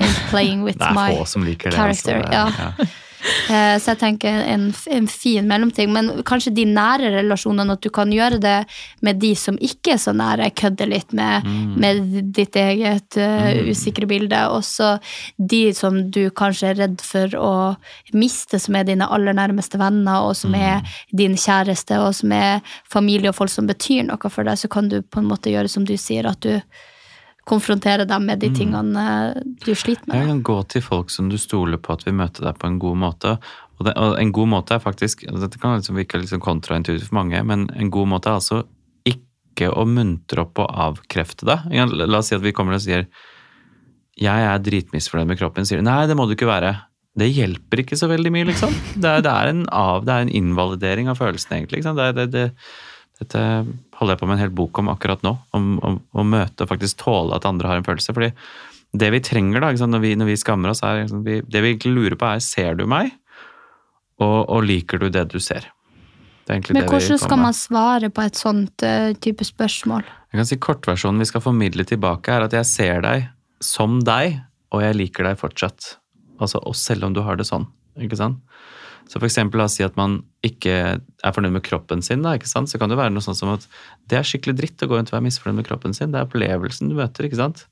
ain't 0.00 0.30
playing 0.30 0.64
with 0.64 0.78
Det 0.78 0.86
er 0.86 0.92
my 0.92 1.10
det. 1.12 1.18
character. 1.72 2.22
altså. 2.36 2.62
ja. 2.80 2.86
Eh, 3.50 3.76
Så 3.78 3.92
jeg 3.92 3.98
tenker 4.00 4.42
en, 4.52 4.68
en 4.90 5.06
fin 5.08 5.46
mellomting. 5.48 5.92
Men 5.92 6.22
kanskje 6.26 6.52
de 6.54 6.64
nære 6.68 7.12
relasjonene, 7.14 7.76
at 7.76 7.82
du 7.84 7.90
kan 7.90 8.10
gjøre 8.12 8.40
det 8.42 8.56
med 9.00 9.20
de 9.22 9.34
som 9.38 9.58
ikke 9.62 9.94
er 9.94 10.00
så 10.02 10.14
nære, 10.16 10.50
kødde 10.58 10.88
litt 10.90 11.12
med, 11.12 11.42
Mm. 11.42 11.74
med 11.80 12.32
ditt 12.34 12.56
eget 12.56 13.16
uh, 13.16 13.70
usikre 13.70 14.06
bilde. 14.06 14.36
Også 14.52 14.98
de 15.38 15.72
som 15.74 16.10
du 16.10 16.30
kanskje 16.30 16.70
er 16.70 16.78
redd 16.82 17.00
for 17.00 17.34
å 17.38 17.52
miste, 18.14 18.58
som 18.60 18.76
er 18.76 18.84
dine 18.84 19.08
aller 19.08 19.34
nærmeste 19.36 19.78
venner, 19.80 20.22
og 20.28 20.36
som 20.36 20.54
er 20.54 20.82
din 21.12 21.34
kjæreste, 21.34 21.98
og 21.98 22.14
som 22.14 22.32
er 22.32 22.60
familie 22.90 23.30
og 23.32 23.36
folk 23.38 23.50
som 23.50 23.66
betyr 23.66 24.04
noe 24.08 24.30
for 24.30 24.44
deg, 24.44 24.58
så 24.58 24.68
kan 24.68 24.88
du 24.88 25.00
på 25.02 25.18
en 25.22 25.28
måte 25.28 25.50
gjøre 25.52 25.68
som 25.68 25.84
du 25.84 25.96
sier, 25.96 26.26
at 26.28 26.40
du 26.40 26.60
konfronterer 27.48 28.06
dem 28.06 28.26
med 28.28 28.42
de 28.42 28.52
tingene 28.54 29.06
eh, 29.34 29.40
du 29.64 29.72
sliter 29.74 30.06
med. 30.06 30.20
Jeg 30.20 30.30
kan 30.30 30.42
gå 30.46 30.58
til 30.74 30.84
folk 30.84 31.10
som 31.10 31.30
du 31.32 31.38
stoler 31.40 31.80
på 31.82 31.96
at 31.96 32.06
vil 32.06 32.16
møte 32.18 32.44
deg 32.44 32.58
på 32.58 32.70
en 32.70 32.78
god 32.82 33.00
måte. 33.02 33.34
Og, 33.78 33.86
det, 33.88 33.96
og 33.98 34.14
en 34.20 34.32
god 34.34 34.52
måte 34.52 34.76
er 34.76 34.84
faktisk 34.84 35.24
altså 35.26 35.46
Dette 35.46 35.62
kan 35.62 35.74
liksom 35.78 35.98
virke 35.98 36.20
liksom 36.22 36.42
kontraintuitivt 36.44 37.10
for 37.10 37.18
mange, 37.18 37.42
men 37.48 37.66
en 37.74 37.90
god 37.92 38.12
måte 38.14 38.30
er 38.30 38.38
altså 38.38 38.62
ikke 39.08 39.72
å 39.74 39.84
muntre 39.88 40.46
opp 40.46 40.62
og 40.62 40.70
avkrefte 40.86 41.48
det. 41.48 41.58
La 41.92 42.22
oss 42.22 42.30
si 42.30 42.38
at 42.38 42.44
vi 42.44 42.54
kommer 42.56 42.78
og 42.78 42.84
sier 42.84 43.08
jeg 44.22 44.44
er 44.44 44.60
dritmisfornøyd 44.60 45.30
med 45.30 45.38
kroppen. 45.40 45.66
Sier 45.66 45.80
du 45.80 45.86
nei, 45.86 46.04
det 46.06 46.16
må 46.18 46.26
du 46.28 46.34
ikke 46.36 46.50
være. 46.50 46.74
Det 47.18 47.28
hjelper 47.28 47.82
ikke 47.82 47.96
så 47.98 48.08
veldig 48.08 48.30
mye, 48.32 48.46
liksom. 48.48 48.72
Det 48.94 49.08
er, 49.08 49.22
det 49.24 49.32
er, 49.32 49.50
en, 49.50 49.62
av, 49.72 50.04
det 50.06 50.14
er 50.14 50.26
en 50.26 50.32
invalidering 50.32 51.10
av 51.12 51.18
følelsene, 51.20 51.58
egentlig. 51.58 51.80
Liksom. 51.80 51.98
Det, 51.98 52.08
det, 52.16 52.26
det, 52.32 52.44
dette 53.20 53.42
holder 54.02 54.16
jeg 54.16 54.22
på 54.22 54.28
med 54.28 54.36
en 54.36 54.44
hel 54.44 54.54
bok 54.58 54.82
om 54.82 54.90
akkurat 54.92 55.24
nå. 55.24 55.36
Om, 55.56 55.72
om 55.86 55.98
å 56.18 56.26
møte 56.26 56.66
og 56.66 56.72
faktisk 56.74 57.00
tåle 57.04 57.38
at 57.38 57.48
andre 57.48 57.70
har 57.70 57.80
en 57.80 57.86
følelse. 57.86 58.14
fordi 58.14 58.32
det 58.92 59.08
vi 59.14 59.22
trenger 59.24 59.64
da, 59.64 59.72
når, 59.72 60.02
vi, 60.02 60.14
når 60.20 60.28
vi 60.28 60.40
skammer 60.40 60.72
oss, 60.72 60.82
er 60.84 61.04
liksom, 61.04 61.22
vi, 61.24 61.40
det 61.48 61.62
vi 61.64 61.72
egentlig 61.72 61.94
lurer 61.96 62.18
på 62.20 62.28
er 62.28 62.42
ser 62.44 62.76
du 62.76 62.84
meg, 62.90 63.14
og, 64.20 64.50
og 64.52 64.66
liker 64.68 65.00
du 65.00 65.08
det 65.12 65.30
du 65.32 65.38
ser? 65.40 65.70
Er 66.50 66.58
Men 66.58 66.82
det 66.82 66.82
vi 66.82 66.90
hvordan 66.90 67.20
skal 67.22 67.38
man 67.40 67.54
svare 67.56 68.10
på 68.12 68.24
et 68.26 68.36
sånt 68.36 68.84
uh, 68.84 69.14
type 69.22 69.46
spørsmål? 69.46 70.04
Jeg 70.32 70.40
kan 70.40 70.48
si 70.48 70.58
Kortversjonen 70.60 71.22
vi 71.22 71.28
skal 71.30 71.44
formidle 71.44 71.86
tilbake, 71.88 72.34
er 72.34 72.44
at 72.48 72.56
jeg 72.56 72.68
ser 72.68 73.04
deg 73.04 73.28
som 73.62 74.00
deg, 74.04 74.40
og 74.74 74.82
jeg 74.82 74.98
liker 74.98 75.28
deg 75.28 75.40
fortsatt. 75.40 75.94
Altså, 76.42 76.60
og 76.66 76.76
selv 76.76 77.06
om 77.06 77.14
du 77.14 77.22
har 77.24 77.38
det 77.38 77.46
sånn. 77.48 77.68
ikke 78.00 78.18
sant? 78.18 78.42
Så 79.12 79.20
eksempel, 79.28 79.60
la 79.60 79.66
oss 79.68 79.74
si 79.76 79.84
at 79.84 79.96
man 79.98 80.22
ikke 80.46 80.76
er 80.96 81.34
fornøyd 81.36 81.52
med 81.52 81.64
kroppen 81.66 82.00
sin, 82.04 82.22
da, 82.24 82.32
ikke 82.38 82.48
sant? 82.48 82.70
så 82.72 82.78
kan 82.80 82.88
det 82.88 82.96
være 82.96 83.12
noe 83.12 83.24
sånt 83.24 83.36
som 83.36 83.50
at 83.52 83.66
det 84.08 84.16
er 84.16 84.24
skikkelig 84.24 84.54
dritt 84.56 84.84
å 84.84 84.88
gå 84.88 84.96
rundt 84.96 85.12
og 85.12 85.18
være 85.18 85.26
misfornøyd 85.26 85.58
med 85.58 85.66
kroppen 85.68 85.92
sin. 85.96 86.14
Det 86.14 86.22
er 86.22 86.30
opplevelsen 86.30 86.88
du 86.88 86.96
møter. 86.96 87.28
ikke 87.28 87.40
sant? 87.42 87.66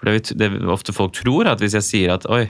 For 0.00 0.10
det, 0.10 0.34
det 0.40 0.50
ofte 0.72 0.96
folk 0.96 1.14
tror, 1.14 1.46
at 1.52 1.62
hvis 1.62 1.76
jeg 1.78 1.86
sier 1.86 2.16
at 2.16 2.26
oi, 2.26 2.48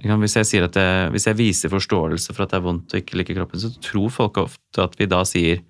hvis 0.00 0.36
jeg, 0.38 0.48
sier 0.48 0.68
at 0.68 0.76
det, 0.76 0.86
hvis 1.12 1.26
jeg 1.26 1.38
viser 1.40 1.72
forståelse 1.72 2.36
for 2.36 2.46
at 2.46 2.54
det 2.54 2.60
er 2.60 2.64
vondt 2.68 2.94
å 2.94 3.00
ikke 3.02 3.18
like 3.18 3.36
kroppen, 3.36 3.60
så 3.60 3.72
tror 3.82 4.14
folk 4.14 4.38
ofte 4.46 4.86
at 4.86 4.94
vi 5.00 5.10
da 5.10 5.24
sier 5.28 5.64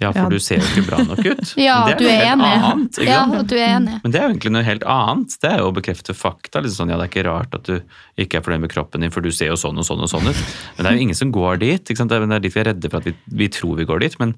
ja, 0.00 0.10
for 0.12 0.26
Ja. 0.26 0.28
du 0.28 0.38
ser 0.38 0.60
jo 0.60 0.66
ikke 0.68 0.86
bra 0.90 0.98
nok 1.04 1.22
ut. 1.24 1.52
Ja, 1.66 1.78
du 1.96 2.04
er 2.04 2.24
enig. 2.32 2.50
annet, 2.70 2.98
Ja, 3.06 3.22
du 3.42 3.54
er 3.56 3.68
enig. 3.78 3.96
Men 4.02 4.12
det 4.12 4.20
er 4.20 4.26
jo 4.26 4.34
egentlig 4.34 4.52
noe 4.52 4.62
helt 4.66 4.84
annet. 4.84 5.36
Det 5.40 5.50
er 5.50 5.58
jo 5.62 5.70
å 5.70 5.74
bekrefte 5.76 6.14
fakta. 6.16 6.60
Liksom 6.60 6.84
sånn, 6.84 6.92
ja, 6.92 6.98
Det 7.00 7.06
er 7.08 7.12
ikke 7.14 7.26
rart 7.30 7.54
at 7.56 7.64
du 7.64 7.80
ikke 8.20 8.38
er 8.38 8.44
fornøyd 8.44 8.60
med 8.66 8.72
kroppen 8.74 9.00
din, 9.00 9.10
for 9.14 9.24
du 9.24 9.30
ser 9.32 9.52
jo 9.54 9.56
sånn 9.60 9.78
og 9.80 9.88
sånn 9.88 10.04
og 10.04 10.10
sånn 10.12 10.28
ut. 10.28 10.44
Men 10.76 10.84
det 10.84 10.90
er 10.92 10.96
jo 10.98 11.04
ingen 11.08 11.18
som 11.18 11.32
går 11.32 11.58
dit. 11.64 11.84
Det 11.84 11.96
er 12.00 12.38
dit 12.40 12.52
vi 12.54 12.60
er 12.60 12.72
redde 12.72 12.90
for 12.92 12.98
at 13.00 13.08
vi, 13.08 13.14
vi 13.44 13.48
tror 13.48 13.76
vi 13.80 13.88
går 13.88 14.00
dit. 14.04 14.18
Men 14.20 14.36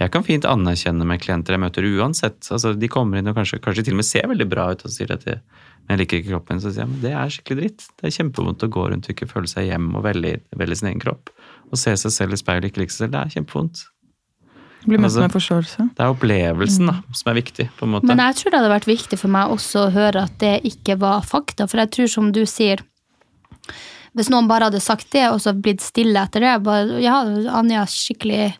jeg 0.00 0.10
kan 0.10 0.24
fint 0.26 0.46
anerkjenne 0.46 1.06
med 1.06 1.20
klienter 1.22 1.54
jeg 1.54 1.62
møter 1.62 1.86
uansett. 1.86 2.40
Altså, 2.50 2.74
De 2.78 2.88
kommer 2.90 3.18
inn 3.18 3.28
og 3.30 3.36
kanskje, 3.38 3.60
kanskje 3.62 3.84
til 3.86 3.94
og 3.94 4.00
med 4.02 4.08
ser 4.08 4.26
veldig 4.30 4.48
bra 4.50 4.70
ut 4.74 4.84
og 4.86 4.90
sier 4.90 5.10
at 5.14 5.24
de, 5.26 5.36
men 5.86 5.94
jeg 5.94 6.02
liker 6.02 6.18
ikke 6.22 6.32
kroppen. 6.32 6.60
Så 6.62 6.70
sier 6.72 6.82
jeg 6.82 6.90
men 6.90 7.02
det 7.04 7.12
er 7.14 7.30
skikkelig 7.34 7.60
dritt. 7.62 7.86
Det 8.00 8.08
er 8.10 8.16
kjempevondt 8.18 8.66
å 8.66 8.70
gå 8.74 8.86
rundt 8.90 9.06
og 9.06 9.14
ikke 9.14 9.30
føle 9.30 9.50
seg 9.50 9.68
hjemme 9.70 9.98
og 9.98 10.06
velge, 10.06 10.40
velge 10.58 10.78
sin 10.80 10.90
egen 10.90 11.02
kropp. 11.02 11.30
Og 11.70 11.78
se 11.78 11.94
seg 11.98 12.10
selv 12.14 12.34
i 12.34 12.40
speilet 12.40 12.66
og 12.66 12.70
ikke 12.72 12.82
like 12.84 12.94
seg 12.94 13.04
selv. 13.06 13.14
Det 13.14 13.20
er 13.22 13.34
kjempevondt. 13.38 13.84
Bli 14.86 14.98
møtt 14.98 15.04
Altså- 15.10 15.20
med 15.24 15.32
forståelse. 15.32 15.88
Det 15.96 16.00
er 16.04 16.12
opplevelsen 16.12 16.86
da, 16.90 16.94
som 17.12 17.30
er 17.32 17.40
viktig. 17.40 17.68
på 17.78 17.86
en 17.86 17.92
måte. 17.94 18.04
Men 18.10 18.18
jeg 18.18 18.34
tror 18.36 18.50
det 18.50 18.60
hadde 18.60 18.74
vært 18.80 18.88
viktig 18.90 19.18
for 19.18 19.28
meg 19.28 19.48
også 19.50 19.86
å 19.88 19.92
høre 19.92 20.22
at 20.24 20.38
det 20.38 20.62
ikke 20.64 20.98
var 20.98 21.22
fakta. 21.22 21.66
For 21.68 21.78
jeg 21.78 21.90
tror, 21.90 22.08
som 22.08 22.32
du 22.32 22.42
sier, 22.44 22.78
hvis 24.14 24.28
noen 24.30 24.46
bare 24.48 24.68
hadde 24.70 24.80
sagt 24.82 25.10
det, 25.10 25.24
og 25.32 25.40
så 25.40 25.52
blitt 25.58 25.80
stille 25.82 26.14
etter 26.20 26.40
det 26.44 26.62
bare, 26.62 27.00
Ja, 27.02 27.22
Anja, 27.58 27.84
skikkelig 27.86 28.54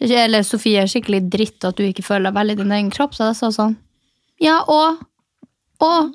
Eller 0.00 0.42
Sofie, 0.46 0.80
er 0.82 0.86
skikkelig 0.86 1.28
dritt 1.28 1.64
at 1.64 1.76
du 1.76 1.82
ikke 1.82 2.04
føler 2.06 2.30
deg 2.30 2.34
veldig 2.34 2.52
i 2.52 2.62
din 2.62 2.72
egen 2.72 2.90
kropp. 2.90 3.14
Så 3.14 3.24
hadde 3.24 3.34
jeg 3.34 3.40
sagt 3.42 3.58
sånn 3.58 3.76
Ja, 4.40 4.60
og 4.68 4.98
Og 5.80 6.14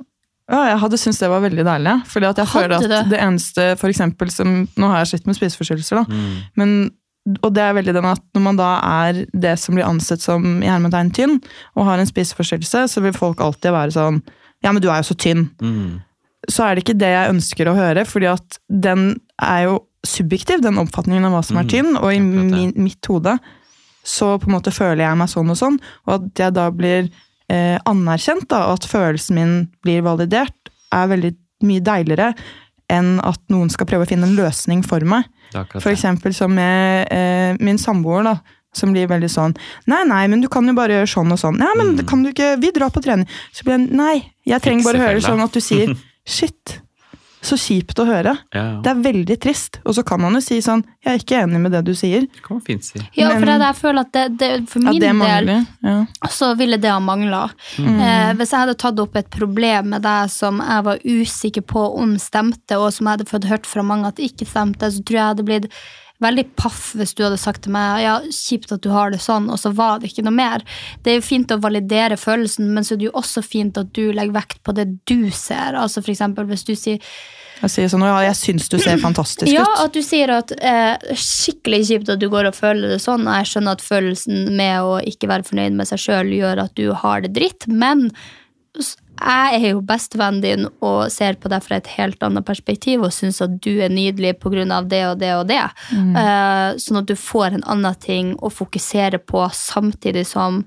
Ja, 0.50 0.66
jeg 0.74 0.80
hadde 0.80 0.98
syntes 1.00 1.20
det 1.20 1.30
var 1.30 1.40
veldig 1.42 1.64
deilig. 1.64 2.06
Fordi 2.08 2.26
at 2.30 2.36
jeg 2.38 2.46
Hadde 2.48 2.64
føler 2.64 2.76
at 2.76 2.90
det? 2.90 3.10
det 3.12 3.20
eneste, 3.20 3.78
for 3.80 3.88
eksempel, 3.88 4.30
som 4.32 4.68
Nå 4.78 4.88
har 4.92 5.04
jeg 5.06 5.20
slitt 5.20 5.28
med 5.28 5.36
spiseforstyrrelser, 5.38 5.96
da. 5.96 6.04
Mm. 6.04 6.44
Men, 6.56 6.92
og 7.24 7.54
det 7.56 7.64
er 7.64 7.76
veldig 7.78 7.94
den 7.96 8.08
at 8.10 8.24
når 8.36 8.44
man 8.44 8.58
da 8.60 8.70
er 8.84 9.22
det 9.32 9.54
som 9.62 9.78
blir 9.78 9.88
ansett 9.88 10.24
som 10.24 10.44
i 10.60 10.68
hermetegn 10.68 11.12
tynn, 11.16 11.38
og 11.78 11.88
har 11.88 12.02
en 12.02 12.10
spiseforstyrrelse, 12.10 12.86
så 12.92 13.04
vil 13.04 13.16
folk 13.16 13.44
alltid 13.44 13.76
være 13.76 13.96
sånn 13.96 14.24
Ja, 14.64 14.72
men 14.72 14.80
du 14.84 14.88
er 14.88 15.02
jo 15.02 15.10
så 15.12 15.16
tynn. 15.20 15.50
Mm. 15.60 16.04
Så 16.52 16.64
er 16.64 16.76
det 16.76 16.86
ikke 16.86 17.00
det 17.00 17.10
jeg 17.12 17.32
ønsker 17.34 17.68
å 17.68 17.76
høre, 17.76 18.06
fordi 18.08 18.30
at 18.32 18.60
den 18.68 19.10
er 19.44 19.66
jo 19.66 19.74
subjektiv, 20.08 20.62
den 20.64 20.80
oppfatningen 20.80 21.28
av 21.28 21.36
hva 21.36 21.42
som 21.44 21.60
er 21.60 21.68
Mm, 21.68 21.72
tynn, 21.72 21.98
og 22.00 22.14
i 22.14 22.20
min, 22.20 22.72
mitt 22.76 23.12
hode 23.12 23.38
så 24.04 24.38
på 24.40 24.50
en 24.50 24.58
måte 24.58 24.72
føler 24.76 25.06
jeg 25.06 25.20
meg 25.20 25.32
sånn 25.32 25.52
og 25.52 25.60
sånn, 25.60 25.78
og 26.08 26.16
at 26.18 26.42
jeg 26.44 26.56
da 26.56 26.68
blir 26.76 27.08
eh, 27.52 27.78
anerkjent, 27.88 28.50
da, 28.52 28.66
og 28.68 28.82
at 28.82 28.88
følelsen 28.92 29.40
min 29.40 29.54
blir 29.84 30.04
validert, 30.04 30.72
er 30.94 31.12
veldig 31.12 31.32
mye 31.64 31.84
deiligere 31.84 32.34
enn 32.90 33.20
at 33.24 33.40
noen 33.50 33.70
skal 33.70 33.86
prøve 33.88 34.06
å 34.06 34.10
finne 34.10 34.24
en 34.28 34.36
løsning 34.36 34.84
for 34.86 35.00
meg. 35.08 35.24
Eksempel 35.94 36.34
som 36.34 36.54
med 36.54 37.08
eh, 37.12 37.56
min 37.60 37.78
samboer, 37.78 38.24
da. 38.24 38.38
Som 38.74 38.90
blir 38.92 39.06
veldig 39.06 39.30
sånn 39.30 39.52
Nei, 39.86 40.00
nei, 40.10 40.24
men 40.28 40.42
du 40.42 40.48
kan 40.50 40.66
jo 40.66 40.74
bare 40.74 40.96
gjøre 40.96 41.08
sånn 41.12 41.32
og 41.32 41.38
sånn. 41.38 41.60
Ja, 41.62 41.76
men 41.78 41.92
Mm. 41.96 42.08
kan 42.10 42.24
du 42.24 42.32
ikke 42.32 42.60
Vi 42.60 42.72
drar 42.72 42.90
på 42.90 43.04
trening. 43.04 43.28
Så 43.54 43.64
blir 43.64 43.78
jeg 43.78 43.92
Nei, 43.94 44.34
jeg 44.48 44.62
trenger 44.62 44.84
bare 44.84 44.98
høre 44.98 45.20
Fiksefella. 45.20 45.30
sånn 45.38 45.44
at 45.44 45.52
du 45.54 45.60
sier 45.62 45.96
Shit. 46.26 46.80
Så 47.44 47.58
kjipt 47.60 48.00
å 48.00 48.06
høre. 48.08 48.36
Ja, 48.56 48.62
ja. 48.62 48.76
Det 48.84 48.92
er 48.94 49.00
veldig 49.04 49.36
trist. 49.44 49.80
Og 49.84 49.98
så 49.98 50.04
kan 50.08 50.22
man 50.24 50.38
jo 50.38 50.42
si 50.44 50.62
sånn 50.64 50.84
Jeg 51.04 51.12
er 51.12 51.20
ikke 51.22 51.40
enig 51.44 51.60
med 51.66 51.74
det 51.76 51.82
du 51.90 51.92
sier. 51.98 52.24
Det 52.24 52.44
kan 52.46 52.58
man 52.58 52.64
fint 52.64 52.86
si. 52.88 53.02
Ja, 53.20 53.34
for 53.36 53.48
det, 53.50 53.58
jeg 53.66 53.80
føler 53.82 54.06
at 54.08 54.14
det, 54.16 54.26
det, 54.40 54.52
for 54.72 54.86
min 54.86 54.96
det 54.96 55.10
del 55.10 55.18
mangler. 55.20 55.66
Ja. 55.84 55.98
så 56.32 56.54
ville 56.60 56.80
det 56.80 56.94
ha 56.94 57.02
mangla. 57.04 57.42
Eh, 57.80 58.30
hvis 58.40 58.54
jeg 58.54 58.64
hadde 58.64 58.78
tatt 58.80 59.02
opp 59.04 59.18
et 59.20 59.28
problem 59.34 59.92
med 59.96 60.06
deg 60.06 60.32
som 60.32 60.62
jeg 60.64 60.88
var 60.88 61.04
usikker 61.04 61.68
på 61.74 61.84
om 62.00 62.16
stemte, 62.22 62.80
og 62.80 62.94
som 62.96 63.10
jeg 63.10 63.18
hadde 63.18 63.30
fått 63.34 63.50
hørt 63.52 63.68
fra 63.68 63.84
mange 63.86 64.14
at 64.14 64.24
ikke 64.24 64.48
stemte, 64.48 64.88
så 64.88 65.04
tror 65.04 65.18
jeg 65.18 65.22
jeg 65.24 65.34
hadde 65.34 65.48
blitt 65.50 65.70
veldig 66.22 66.46
paff 66.60 66.94
hvis 66.98 67.16
du 67.18 67.24
hadde 67.26 67.40
sagt 67.42 67.66
til 67.66 67.74
meg 67.76 68.04
ja, 68.04 68.16
kjipt 68.32 68.72
at 68.76 68.84
du 68.84 68.92
har 68.94 69.14
det 69.14 69.22
sånn, 69.24 69.50
og 69.52 69.60
så 69.60 69.74
var 69.76 70.00
det 70.00 70.12
ikke 70.12 70.26
noe 70.28 70.36
mer. 70.36 70.66
Det 71.04 71.14
er 71.14 71.20
jo 71.20 71.26
fint 71.26 71.54
å 71.54 71.60
validere 71.64 72.18
følelsen, 72.20 72.70
men 72.76 72.86
så 72.86 72.96
er 72.96 73.02
det 73.02 73.10
jo 73.10 73.16
også 73.20 73.44
fint 73.46 73.80
at 73.80 73.94
du 73.96 74.06
legger 74.16 74.36
vekt 74.36 74.62
på 74.64 74.76
det 74.78 74.88
du 75.10 75.32
ser. 75.34 75.78
Altså 75.80 76.04
for 76.04 76.14
eksempel 76.14 76.48
hvis 76.50 76.68
du 76.68 76.76
sier 76.76 77.00
Jeg 77.64 77.72
sier 77.72 77.92
sånn 77.92 78.06
Ja, 78.06 78.18
jeg 78.26 78.36
syns 78.40 78.70
du 78.72 78.78
ser 78.82 79.00
fantastisk 79.02 79.52
ja, 79.52 79.64
ut. 79.64 79.82
at 79.86 79.96
du 79.96 80.02
sier 80.04 80.32
at 80.36 80.54
eh, 80.60 81.16
skikkelig 81.18 81.84
kjipt 81.90 82.14
at 82.14 82.22
du 82.22 82.30
går 82.32 82.50
og 82.50 82.58
føler 82.58 82.96
det 82.96 83.02
sånn, 83.04 83.28
og 83.28 83.40
jeg 83.40 83.52
skjønner 83.54 83.78
at 83.78 83.86
følelsen 83.86 84.46
med 84.58 84.76
å 84.84 85.00
ikke 85.14 85.32
være 85.32 85.48
fornøyd 85.50 85.80
med 85.80 85.90
seg 85.90 86.06
sjøl 86.06 86.34
gjør 86.36 86.66
at 86.68 86.78
du 86.80 86.88
har 87.04 87.26
det 87.26 87.34
dritt, 87.38 87.68
men 87.68 88.10
jeg 89.24 89.60
er 89.60 89.70
jo 89.72 89.82
bestevennen 89.88 90.42
din 90.44 90.66
og 90.84 91.12
ser 91.14 91.38
på 91.40 91.50
deg 91.52 91.64
fra 91.64 91.78
et 91.80 91.90
helt 91.96 92.24
annet 92.26 92.46
perspektiv 92.48 93.06
og 93.06 93.14
syns 93.16 93.42
at 93.44 93.56
du 93.64 93.72
er 93.80 93.94
nydelig 93.94 94.36
pga. 94.44 94.82
det 94.84 95.04
og 95.08 95.20
det 95.20 95.34
og 95.36 95.48
det. 95.48 95.62
Eh, 95.94 96.70
sånn 96.84 97.00
at 97.00 97.08
du 97.08 97.16
får 97.16 97.56
en 97.58 97.64
annen 97.64 97.96
ting 97.96 98.36
å 98.42 98.52
fokusere 98.52 99.20
på 99.20 99.48
samtidig 99.54 100.26
som 100.28 100.66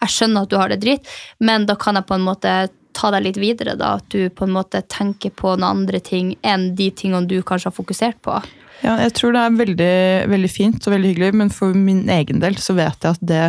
jeg 0.00 0.14
skjønner 0.14 0.46
at 0.46 0.50
du 0.50 0.56
har 0.56 0.68
det 0.70 0.80
dritt, 0.80 1.08
men 1.40 1.66
da 1.66 1.74
kan 1.74 1.98
jeg 1.98 2.06
på 2.06 2.14
en 2.14 2.26
måte 2.26 2.52
ta 2.98 3.10
deg 3.14 3.26
litt 3.26 3.38
videre. 3.38 3.76
da, 3.76 3.96
At 3.98 4.08
du 4.08 4.30
på 4.30 4.46
en 4.46 4.54
måte 4.54 4.82
tenker 4.82 5.30
på 5.30 5.56
noen 5.56 5.84
andre 5.84 6.00
ting 6.00 6.36
enn 6.42 6.74
de 6.78 6.90
tingene 6.90 7.28
du 7.28 7.42
kanskje 7.42 7.70
har 7.70 7.76
fokusert 7.76 8.22
på. 8.22 8.38
Ja, 8.82 8.94
jeg 9.02 9.14
tror 9.18 9.34
det 9.34 9.42
er 9.42 9.58
veldig, 9.58 9.94
veldig 10.30 10.50
fint 10.50 10.86
og 10.86 10.94
veldig 10.94 11.12
hyggelig, 11.12 11.34
men 11.34 11.50
for 11.50 11.74
min 11.74 12.04
egen 12.14 12.42
del 12.42 12.58
så 12.62 12.76
vet 12.78 13.02
jeg 13.02 13.18
at 13.18 13.24
det, 13.26 13.46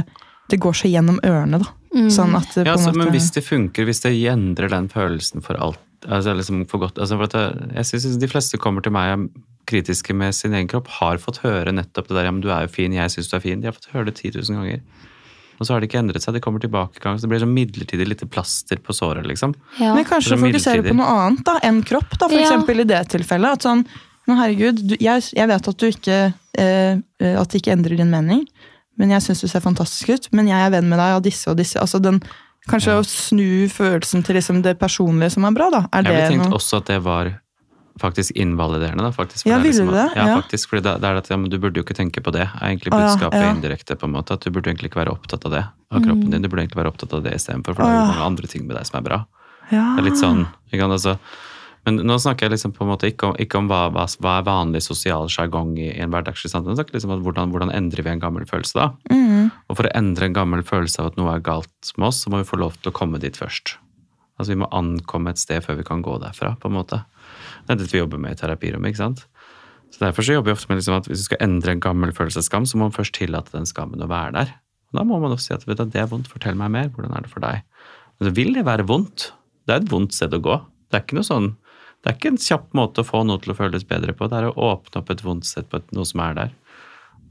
det 0.50 0.62
går 0.62 0.80
seg 0.82 0.96
gjennom 0.96 1.22
ørene, 1.26 1.62
da. 1.62 1.76
Sånn 2.08 2.36
at 2.38 2.48
det 2.56 2.66
Ja, 2.66 2.74
altså, 2.78 2.94
måte 2.94 2.98
men 3.04 3.14
hvis 3.14 3.32
det 3.36 3.44
funker, 3.44 3.86
hvis 3.90 4.02
det 4.06 4.14
endrer 4.32 4.70
den 4.72 4.88
følelsen 4.92 5.44
for 5.46 5.60
alt 5.60 5.80
altså 6.08 6.32
liksom 6.34 6.62
for 6.70 6.80
godt, 6.80 6.98
altså 6.98 7.18
for 7.20 7.28
at 7.28 7.34
jeg, 7.36 7.72
jeg 7.76 7.86
synes 7.86 8.18
De 8.22 8.28
fleste 8.32 8.58
kommer 8.58 8.82
til 8.86 8.94
meg 8.96 9.12
og 9.18 9.26
kritiske 9.70 10.16
med 10.16 10.34
sin 10.34 10.54
egen 10.56 10.70
kropp, 10.72 10.88
har 11.00 11.20
fått 11.22 11.42
høre 11.44 11.74
nettopp 11.76 12.08
det 12.08 12.16
der 12.16 12.26
ja, 12.26 12.32
men 12.32 12.42
'du 12.42 12.50
er 12.50 12.64
jo 12.66 12.72
fin, 12.74 12.94
jeg 12.96 13.12
syns 13.12 13.28
du 13.30 13.36
er 13.38 13.44
fin'. 13.44 13.62
De 13.62 13.68
har 13.70 13.76
fått 13.76 13.92
høre 13.94 14.06
det 14.10 14.16
10 14.16 14.32
000 14.40 14.58
ganger. 14.58 14.80
Og 15.60 15.68
så 15.68 15.74
har 15.74 15.82
det 15.84 15.90
ikke 15.92 16.00
endret 16.00 16.24
seg. 16.24 16.34
Det 16.34 16.42
kommer 16.42 16.60
tilbake 16.64 16.98
i 16.98 17.04
gang, 17.04 17.18
så 17.20 17.28
det 17.28 17.30
blir 17.34 17.44
sånn 17.44 17.54
midlertidig 17.54 18.08
lite 18.08 18.26
plaster 18.26 18.80
på 18.82 18.96
såret. 18.96 19.28
liksom. 19.28 19.54
Ja. 19.78 19.94
Men 19.94 20.06
kanskje 20.08 20.34
er 20.34 20.42
fokusere 20.42 20.86
på 20.88 20.96
noe 20.96 21.06
annet 21.06 21.44
da, 21.46 21.60
enn 21.68 21.84
kropp, 21.84 22.18
da, 22.18 22.30
for 22.30 22.40
Ja. 22.40 22.48
eksempel 22.48 22.80
i 22.80 22.88
det 22.88 23.02
tilfellet. 23.12 23.60
At 23.60 23.62
sånn, 23.68 23.86
men 24.26 24.38
herregud, 24.38 24.88
du, 24.88 24.96
jeg, 25.00 25.22
jeg 25.36 25.48
vet 25.48 25.68
at 25.68 25.78
du 25.78 25.86
ikke 25.86 26.34
eh, 26.58 26.98
eh, 27.20 27.36
At 27.40 27.50
det 27.50 27.62
ikke 27.62 27.76
endrer 27.76 27.98
din 27.98 28.10
mening, 28.10 28.48
men 29.00 29.10
jeg 29.16 29.24
syns 29.26 29.42
du 29.42 29.48
ser 29.48 29.64
fantastisk 29.64 30.10
ut. 30.14 30.30
Men 30.36 30.48
jeg 30.52 30.60
er 30.68 30.70
venn 30.76 30.90
med 30.92 31.00
deg 31.00 31.16
av 31.18 31.22
disse 31.26 31.48
og 31.50 31.58
disse. 31.58 31.80
altså 31.80 32.02
den 32.04 32.22
Kanskje 32.70 33.00
å 33.00 33.04
snu 33.08 33.66
følelsen 33.72 34.22
til 34.28 34.36
liksom 34.36 34.60
det 34.62 34.76
personlige 34.78 35.32
som 35.34 35.46
er 35.48 35.54
bra, 35.56 35.70
da. 35.74 35.80
Er 35.96 36.04
Jeg 36.04 36.14
ville 36.14 36.28
tenkt 36.36 36.50
noe 36.52 36.58
også 36.60 36.78
at 36.84 36.86
det 36.92 36.98
var 37.02 37.30
faktisk 38.00 38.36
invaliderende. 38.38 39.02
da, 39.08 39.12
faktisk. 39.12 39.48
Ja, 39.48 39.56
er 39.58 39.64
ville 39.64 39.72
liksom 39.74 39.88
du 39.90 39.94
det? 39.96 40.06
Ja, 40.16 40.26
Ja. 40.28 40.36
faktisk. 40.42 40.70
fordi 40.70 40.84
det, 40.84 40.94
det 41.02 41.08
er 41.10 41.16
at 41.18 41.30
ja, 41.32 41.38
men 41.38 41.50
Du 41.50 41.58
burde 41.58 41.80
jo 41.80 41.84
ikke 41.84 41.96
tenke 41.98 42.22
på 42.22 42.32
det. 42.32 42.42
er 42.46 42.68
egentlig 42.70 42.92
ja, 42.94 43.00
budskapet 43.00 43.42
ja. 43.42 43.50
indirekte. 43.56 43.96
på 43.98 44.06
en 44.06 44.12
måte, 44.14 44.32
at 44.34 44.42
Du 44.46 44.52
burde 44.52 44.70
egentlig 44.70 44.92
ikke 44.92 45.02
være 45.02 45.12
opptatt 45.16 45.46
av 45.46 45.52
det. 45.52 45.66
av 45.92 46.02
kroppen 46.04 46.30
din, 46.30 46.42
Du 46.44 46.50
burde 46.50 46.62
egentlig 46.68 46.78
være 46.84 46.92
opptatt 46.94 47.14
av 47.14 47.24
det 47.24 47.34
istedenfor, 47.34 47.74
for 47.74 47.82
for 47.82 47.84
det 47.84 47.90
er 47.90 48.00
jo 48.06 48.12
mange 48.14 48.26
andre 48.28 48.48
ting 48.48 48.68
med 48.68 48.76
deg 48.78 48.86
som 48.86 49.00
er 49.00 49.10
bra. 49.10 49.26
ja. 49.72 49.96
Det 49.96 50.00
er 50.06 50.10
litt 50.10 50.20
sånn, 50.22 50.46
ikke 50.72 50.82
sant, 50.82 50.92
altså, 51.00 51.20
Men 51.88 52.02
nå 52.06 52.18
snakker 52.20 52.48
jeg 52.48 52.56
liksom 52.58 52.74
på 52.76 52.84
en 52.84 52.92
måte 52.92 53.10
ikke 53.10 53.30
om, 53.30 53.36
ikke 53.40 53.60
om 53.62 53.70
hva, 53.72 53.86
hva, 53.96 54.06
hva 54.20 54.34
er 54.40 54.48
vanlig 54.48 54.82
sosial 54.86 55.30
sjargong 55.32 55.78
i, 55.80 55.90
i 55.94 56.02
en 56.04 56.12
hverdagslig 56.14 56.52
samtale. 56.52 56.76
Jeg 56.76 56.82
snakker 56.82 56.98
liksom 56.98 57.14
om 57.16 57.24
hvordan, 57.26 57.54
hvordan 57.54 57.74
endrer 57.76 58.06
vi 58.06 58.12
en 58.12 58.24
gammel 58.24 58.48
følelse 58.50 58.78
da? 58.78 58.90
Mm. 59.12 59.50
Og 59.70 59.78
for 59.80 59.88
å 59.88 59.94
endre 59.98 60.28
en 60.30 60.36
gammel 60.36 60.66
følelse 60.68 61.02
av 61.02 61.12
at 61.12 61.20
noe 61.20 61.34
er 61.38 61.46
galt 61.46 61.94
med 61.96 62.10
oss, 62.12 62.24
så 62.26 62.34
må 62.34 62.42
vi 62.42 62.50
få 62.50 62.60
lov 62.60 62.76
til 62.80 62.92
å 62.92 62.96
komme 63.00 63.22
dit 63.24 63.40
først. 63.40 63.78
Altså 64.40 64.54
Vi 64.54 64.62
må 64.62 64.70
ankomme 64.76 65.34
et 65.34 65.42
sted 65.42 65.64
før 65.66 65.80
vi 65.80 65.88
kan 65.88 66.04
gå 66.04 66.16
derfra. 66.22 66.56
på 66.60 66.70
en 66.70 66.78
måte. 66.78 67.04
Det 67.66 67.74
er 67.76 67.82
dette 67.82 67.92
vi 67.92 68.02
jobber 68.04 68.22
med 68.22 68.36
i 68.36 68.40
terapirommet. 68.40 68.94
ikke 68.94 69.04
sant? 69.04 69.26
Så 69.92 70.04
Derfor 70.06 70.24
så 70.26 70.36
jobber 70.38 70.52
vi 70.52 70.58
ofte 70.58 70.70
med 70.70 70.80
liksom 70.80 70.96
at 71.00 71.08
hvis 71.10 71.24
du 71.24 71.28
skal 71.32 71.44
endre 71.44 71.74
en 71.74 71.84
gammel 71.84 72.12
følelse 72.16 72.44
av 72.44 72.48
skam, 72.48 72.66
så 72.66 72.78
må 72.78 72.88
man 72.88 72.96
først 72.96 73.16
tillate 73.18 73.56
den 73.56 73.68
skammen 73.68 74.04
å 74.04 74.10
være 74.10 74.36
der. 74.38 74.54
Og 74.90 75.00
Da 75.00 75.06
må 75.06 75.20
man 75.22 75.34
også 75.34 75.50
si 75.50 75.56
at 75.58 75.66
vet 75.68 75.78
du, 75.78 75.86
det 75.86 76.02
er 76.02 76.10
vondt, 76.12 76.30
fortell 76.32 76.56
meg 76.56 76.72
mer. 76.72 76.90
Hvordan 76.94 77.16
er 77.18 77.26
det 77.26 77.32
for 77.32 77.44
deg? 77.44 77.66
Men 78.20 78.30
så 78.30 78.36
vil 78.36 78.54
det 78.54 78.66
være 78.66 78.88
vondt. 78.90 79.32
Det 79.68 79.76
er 79.76 79.84
et 79.84 79.92
vondt 79.92 80.16
sted 80.16 80.34
å 80.34 80.42
gå. 80.42 80.56
Det 80.90 80.98
er 80.98 81.04
ikke 81.06 81.20
noe 81.20 81.28
sånn, 81.28 81.52
det 82.00 82.10
er 82.12 82.16
ikke 82.16 82.32
en 82.32 82.40
kjapp 82.40 82.74
måte 82.78 83.04
å 83.04 83.08
få 83.08 83.26
noe 83.28 83.42
til 83.44 83.52
å 83.52 83.58
føles 83.58 83.84
bedre 83.88 84.14
på. 84.16 84.30
Det 84.32 84.40
er 84.40 84.50
å 84.50 84.68
åpne 84.72 85.02
opp 85.02 85.10
et 85.12 85.24
vondt 85.26 85.48
sett 85.50 85.68
på 85.72 85.82
noe 85.96 86.08
som 86.08 86.22
er 86.24 86.38
der. 86.38 86.54